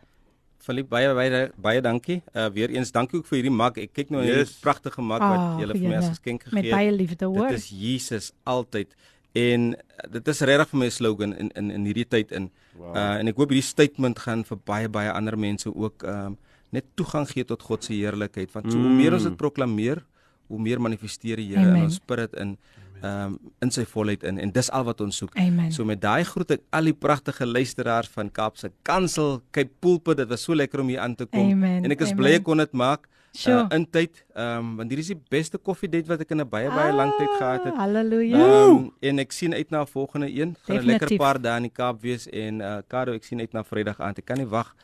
Philip 0.68 0.88
baie 0.92 1.08
baie 1.16 1.42
baie 1.56 1.80
dankie. 1.80 2.18
Uh 2.36 2.48
weer 2.52 2.68
eens 2.76 2.90
dankie 2.92 3.18
ook 3.22 3.26
vir 3.30 3.38
hierdie 3.40 3.54
mak. 3.56 3.78
Ek 3.80 3.92
kyk 3.96 4.10
nou 4.12 4.20
na 4.20 4.26
Yes. 4.28 4.36
hierdie 4.36 4.60
pragtige 4.60 5.00
mak 5.02 5.22
wat 5.24 5.38
Ah, 5.40 5.54
julle 5.62 5.72
vir 5.78 5.88
my 5.88 5.96
as 6.02 6.10
geskenk 6.12 6.42
gegee 6.44 6.54
Met 6.58 6.64
het. 6.68 6.72
baie 6.76 6.92
liefde, 6.92 7.24
hoor. 7.24 7.48
Dit 7.48 7.58
is 7.62 7.68
Jesus 7.72 8.32
altyd. 8.44 8.92
En 9.32 9.72
uh, 9.72 10.12
dit 10.12 10.28
is 10.28 10.40
regtig 10.40 10.68
vir 10.72 10.78
my 10.82 10.86
'n 10.86 10.90
slogan 10.90 11.32
in 11.36 11.48
in 11.56 11.70
in 11.70 11.84
hierdie 11.88 12.04
tyd 12.08 12.32
in. 12.32 12.50
Wow. 12.76 12.92
Uh 12.96 13.16
en 13.20 13.28
ek 13.28 13.36
hoop 13.36 13.48
hierdie 13.50 13.64
statement 13.64 14.18
gaan 14.18 14.44
vir 14.44 14.58
baie 14.64 14.88
baie 14.88 15.10
ander 15.12 15.38
mense 15.38 15.72
ook 15.74 16.02
um 16.04 16.36
net 16.70 16.84
toegang 16.96 17.24
gee 17.30 17.44
tot 17.44 17.62
God 17.62 17.84
se 17.84 17.94
heerlikheid. 17.94 18.52
Want 18.52 18.72
so 18.72 18.76
hoe 18.78 18.92
meer 18.92 19.14
ons 19.14 19.22
dit 19.24 19.36
proklameer, 19.36 20.04
hoe 20.48 20.58
meer 20.60 20.80
manifesteer 20.80 21.36
die 21.40 21.48
Here 21.56 21.76
in 21.76 21.82
ons 21.84 21.94
spirit 21.94 22.34
in 22.36 22.58
um 23.02 23.38
in 23.60 23.70
sy 23.70 23.84
volheid 23.84 24.22
in 24.22 24.38
en 24.38 24.50
dis 24.50 24.70
al 24.70 24.84
wat 24.84 25.00
ons 25.00 25.16
soek. 25.16 25.36
Amen. 25.36 25.72
So 25.72 25.84
met 25.84 26.00
daai 26.00 26.24
groet 26.24 26.50
ek 26.50 26.60
al 26.70 26.84
die 26.84 26.92
pragtige 26.94 27.46
luisteraars 27.46 28.08
van 28.08 28.30
Kaapse 28.30 28.70
Kansel, 28.82 29.42
Cape 29.50 29.70
Pulpit. 29.80 30.16
Dit 30.16 30.28
was 30.28 30.42
so 30.42 30.54
lekker 30.54 30.80
om 30.80 30.88
hier 30.88 31.00
aan 31.00 31.14
te 31.14 31.26
kom. 31.26 31.50
Amen, 31.52 31.84
En 31.84 31.90
ek 31.90 32.00
is 32.00 32.10
amen. 32.12 32.16
bly 32.22 32.32
ek 32.38 32.42
kon 32.44 32.56
dit 32.58 32.72
maak. 32.72 33.08
Sure. 33.32 33.68
Uh, 33.68 33.76
in 33.76 33.84
tyd, 33.90 34.24
ehm 34.34 34.58
um, 34.58 34.76
want 34.76 34.90
hier 34.90 34.98
is 34.98 35.06
die 35.12 35.20
beste 35.30 35.58
koffiedate 35.58 36.08
wat 36.08 36.20
ek 36.20 36.30
in 36.30 36.40
'n 36.40 36.48
baie 36.48 36.70
baie 36.72 36.92
lang 36.92 37.12
tyd 37.18 37.28
gehad 37.38 37.64
het. 37.64 37.74
Halleluja. 37.76 38.34
Ehm 38.36 38.70
um, 38.76 38.92
en 39.00 39.18
ek 39.18 39.32
sien 39.32 39.52
uit 39.54 39.70
na 39.70 39.82
'n 39.82 39.86
volgende 39.86 40.26
een. 40.32 40.56
Gaan 40.64 40.76
'n 40.78 40.84
lekker 40.86 41.16
paar 41.16 41.38
dae 41.40 41.56
in 41.56 41.62
die 41.62 41.70
Kaap 41.70 42.00
wees 42.02 42.26
en 42.26 42.60
uh 42.60 42.78
Kado, 42.88 43.12
ek 43.12 43.24
sien 43.24 43.38
uit 43.40 43.52
na 43.52 43.62
Vrydag 43.62 44.00
aand. 44.00 44.18
Ek 44.18 44.24
kan 44.24 44.38
nie 44.38 44.46
wag 44.46 44.74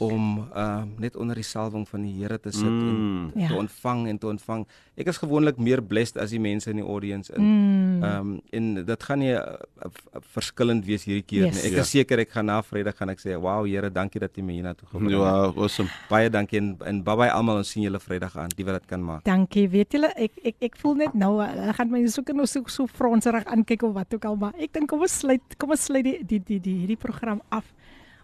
om 0.00 0.48
ehm 0.54 0.82
um, 0.82 0.94
net 0.98 1.16
onder 1.16 1.34
die 1.34 1.44
salwing 1.44 1.88
van 1.88 2.02
die 2.02 2.14
Here 2.22 2.38
te 2.40 2.50
sit 2.52 2.64
Mm. 2.70 3.32
en 3.34 3.40
Ja. 3.40 3.48
te 3.48 3.54
ontvang 3.54 4.08
en 4.08 4.18
te 4.18 4.26
ontvang. 4.26 4.66
Ek 4.98 5.06
is 5.06 5.18
gewoonlik 5.22 5.58
meer 5.62 5.78
blessed 5.80 6.16
as 6.18 6.30
die 6.34 6.40
mense 6.42 6.66
in 6.70 6.76
die 6.80 6.84
audience 6.84 7.30
in. 7.36 7.42
Mm. 7.42 8.02
Ehm 8.02 8.20
um, 8.20 8.40
en 8.50 8.84
dit 8.84 9.02
gaan 9.06 9.18
nie 9.22 9.30
uh, 9.32 9.42
uh, 9.84 9.90
verskillend 10.34 10.84
wees 10.88 11.04
hierdie 11.06 11.22
keer 11.22 11.44
Yes. 11.46 11.54
nie. 11.62 11.70
Ek 11.70 11.76
Ja. 11.76 11.80
is 11.84 11.90
seker 11.90 12.18
ek 12.18 12.30
gaan 12.34 12.46
na 12.46 12.60
Vrydag 12.62 12.96
gaan 12.98 13.10
ek 13.10 13.20
sê, 13.20 13.36
"Wow, 13.40 13.64
Here, 13.66 13.90
dankie 13.90 14.18
dat 14.20 14.36
U 14.38 14.42
my 14.42 14.52
hiernatoe 14.52 14.88
gebring 14.90 15.10
het." 15.10 15.20
Ja, 15.20 15.52
awesome. 15.62 15.88
Baie 16.10 16.30
dankie 16.30 16.58
en, 16.58 16.76
en 16.84 17.02
bye 17.02 17.16
bye 17.16 17.30
almal. 17.30 17.56
Ons 17.58 17.70
sien 17.70 17.82
julle 17.84 18.00
Vrydag 18.00 18.36
aan. 18.36 18.48
Die 18.56 18.64
wat 18.64 18.80
dit 18.80 18.86
kan 18.88 19.00
maak. 19.04 19.24
Dankie. 19.24 19.68
Weet 19.68 19.92
julle, 19.92 20.12
ek 20.16 20.32
ek 20.44 20.54
ek 20.60 20.76
voel 20.76 20.94
net 20.96 21.14
nou, 21.14 21.38
hulle 21.46 21.72
gaan 21.74 21.90
my 21.90 22.06
soek 22.06 22.30
en 22.30 22.46
so 22.46 22.62
so 22.66 22.86
fronserig 22.86 23.44
aankyk 23.46 23.82
of 23.84 23.94
wat 23.94 24.12
ook 24.14 24.24
al, 24.24 24.36
maar 24.36 24.52
ek 24.58 24.72
dink 24.72 24.88
kom 24.88 25.00
ons 25.00 25.18
sluit 25.18 25.40
kom 25.58 25.70
ons 25.70 25.84
sluit 25.84 26.04
die 26.04 26.18
die 26.26 26.40
die 26.40 26.58
die 26.60 26.74
hierdie 26.86 26.96
program 26.98 27.40
af 27.50 27.64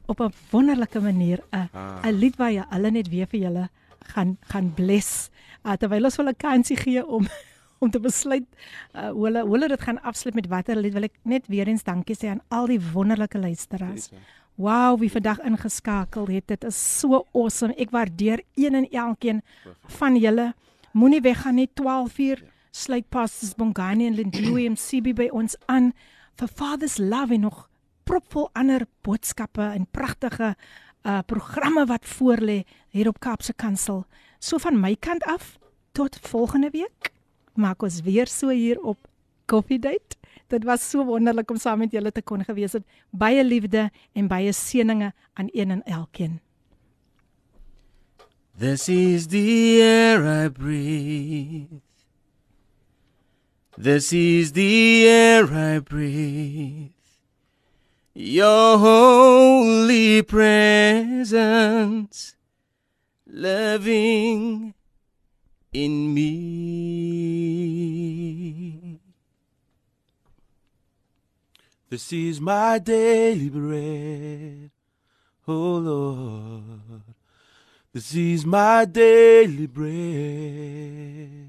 op 0.06 0.20
'n 0.20 0.32
wonderlike 0.51 1.01
manier. 1.01 1.38
'n 1.52 1.68
Ah. 1.72 2.01
'n 2.05 2.12
lied 2.18 2.36
waar 2.36 2.51
jy 2.51 2.64
hulle 2.70 2.90
net 2.90 3.09
weer 3.09 3.26
vir 3.26 3.40
julle 3.40 3.68
gaan 4.14 4.36
gaan 4.52 4.70
bless. 4.74 5.31
Uh, 5.64 5.76
terwyl 5.81 6.05
ons 6.05 6.16
hulle 6.20 6.35
kansie 6.35 6.76
gee 6.76 7.05
om 7.06 7.28
om 7.85 7.90
te 7.90 8.01
besluit 8.01 8.47
uh, 8.94 9.10
hoe 9.10 9.26
hulle 9.26 9.43
hoe 9.43 9.56
hulle 9.56 9.68
dit 9.68 9.82
gaan 9.82 10.01
afsluit 10.02 10.35
met 10.35 10.48
watter 10.48 10.78
lied 10.81 10.94
wil 10.94 11.09
ek 11.09 11.18
net 11.22 11.48
weer 11.52 11.68
eens 11.68 11.85
dankie 11.85 12.16
sê 12.16 12.31
aan 12.32 12.43
al 12.48 12.70
die 12.70 12.81
wonderlike 12.93 13.39
luisteraars. 13.39 14.10
Wow, 14.55 15.01
wie 15.01 15.10
vandag 15.10 15.40
ingeskakel 15.43 16.28
het. 16.31 16.47
Dit 16.47 16.64
is 16.64 16.78
so 16.78 17.24
awesome. 17.35 17.74
Ek 17.74 17.90
waardeer 17.90 18.44
een 18.55 18.74
en 18.78 18.86
elkeen 18.90 19.43
van 19.98 20.16
julle. 20.16 20.52
Moenie 20.94 21.20
weggaan 21.20 21.59
nie 21.59 21.68
12 21.74 22.18
uur 22.18 22.44
sluit 22.70 23.09
pastors 23.09 23.55
Bongani 23.55 24.06
en 24.06 24.14
Lindlui 24.14 24.68
MCB 24.74 25.14
by 25.18 25.28
ons 25.35 25.56
aan 25.66 25.93
vir 26.39 26.51
Father's 26.51 26.98
Love 26.98 27.35
en 27.35 27.47
nog 27.48 27.64
propvol 28.05 28.48
ander 28.52 28.86
boodskappe 29.06 29.62
en 29.62 29.86
pragtige 29.90 30.55
uh 31.05 31.20
programme 31.26 31.86
wat 31.86 32.05
voorlê 32.05 32.62
hier 32.89 33.09
op 33.09 33.20
Kaapse 33.20 33.52
Kansel. 33.52 34.05
So 34.39 34.59
van 34.59 34.81
my 34.81 34.97
kant 34.97 35.24
af 35.24 35.59
tot 35.93 36.18
volgende 36.22 36.70
week. 36.70 37.12
Maak 37.55 37.82
ons 37.82 38.01
weer 38.01 38.26
so 38.26 38.48
hier 38.48 38.81
op 38.81 38.98
Coffee 39.47 39.78
Date. 39.78 40.16
Dit 40.48 40.64
was 40.64 40.90
so 40.90 41.05
wonderlik 41.05 41.51
om 41.51 41.56
saam 41.56 41.78
met 41.78 41.93
julle 41.93 42.12
te 42.12 42.22
kon 42.22 42.44
gewees 42.44 42.72
het. 42.72 42.85
Baie 43.10 43.44
liefde 43.44 43.90
en 44.12 44.28
baie 44.28 44.52
seëninge 44.52 45.12
aan 45.35 45.48
een 45.52 45.70
en 45.70 45.82
elkeen. 45.85 46.40
This 48.59 48.89
is 48.89 49.26
the 49.26 49.81
air 49.82 50.44
I 50.44 50.48
breathe. 50.48 51.82
This 53.76 54.12
is 54.12 54.52
the 54.52 55.05
air 55.09 55.44
I 55.52 55.81
breathe. 55.81 56.93
Your 58.16 58.78
holy 58.78 60.22
presence 60.22 61.34
living 63.26 64.72
in 65.72 66.14
me. 66.14 66.30
This 71.90 72.12
is 72.12 72.40
my 72.40 72.78
daily 72.78 73.48
bread, 73.48 74.70
oh 75.48 75.76
Lord. 75.78 77.02
This 77.92 78.14
is 78.14 78.46
my 78.46 78.84
daily 78.84 79.66
bread. 79.66 81.43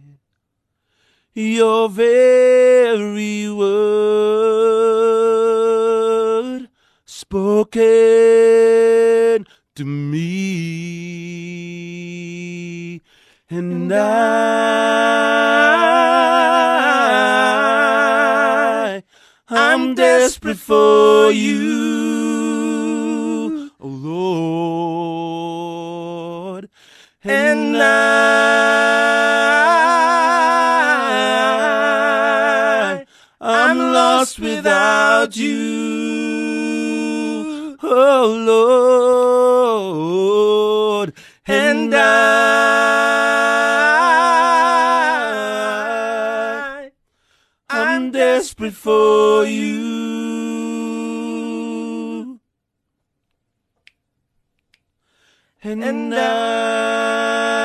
Your 1.37 1.89
very 1.89 3.51
word 3.51 3.89
spoken 7.03 7.75
to 9.75 9.83
me, 9.83 10.21
and 13.49 13.91
I, 13.93 13.99
I'm 19.49 19.93
desperate 19.93 20.55
for 20.55 21.33
you, 21.33 21.61
oh 23.81 23.87
Lord, 26.55 26.69
and 27.25 27.75
I, 27.75 29.04
without 34.65 35.37
you, 35.37 36.57
oh 37.83 38.25
Lord, 40.97 41.13
and 41.45 41.93
I, 41.93 42.01
I'm 47.69 48.09
desperate 48.09 48.73
for 48.73 49.45
you. 49.45 49.85
And 55.61 56.15
I, 56.15 57.64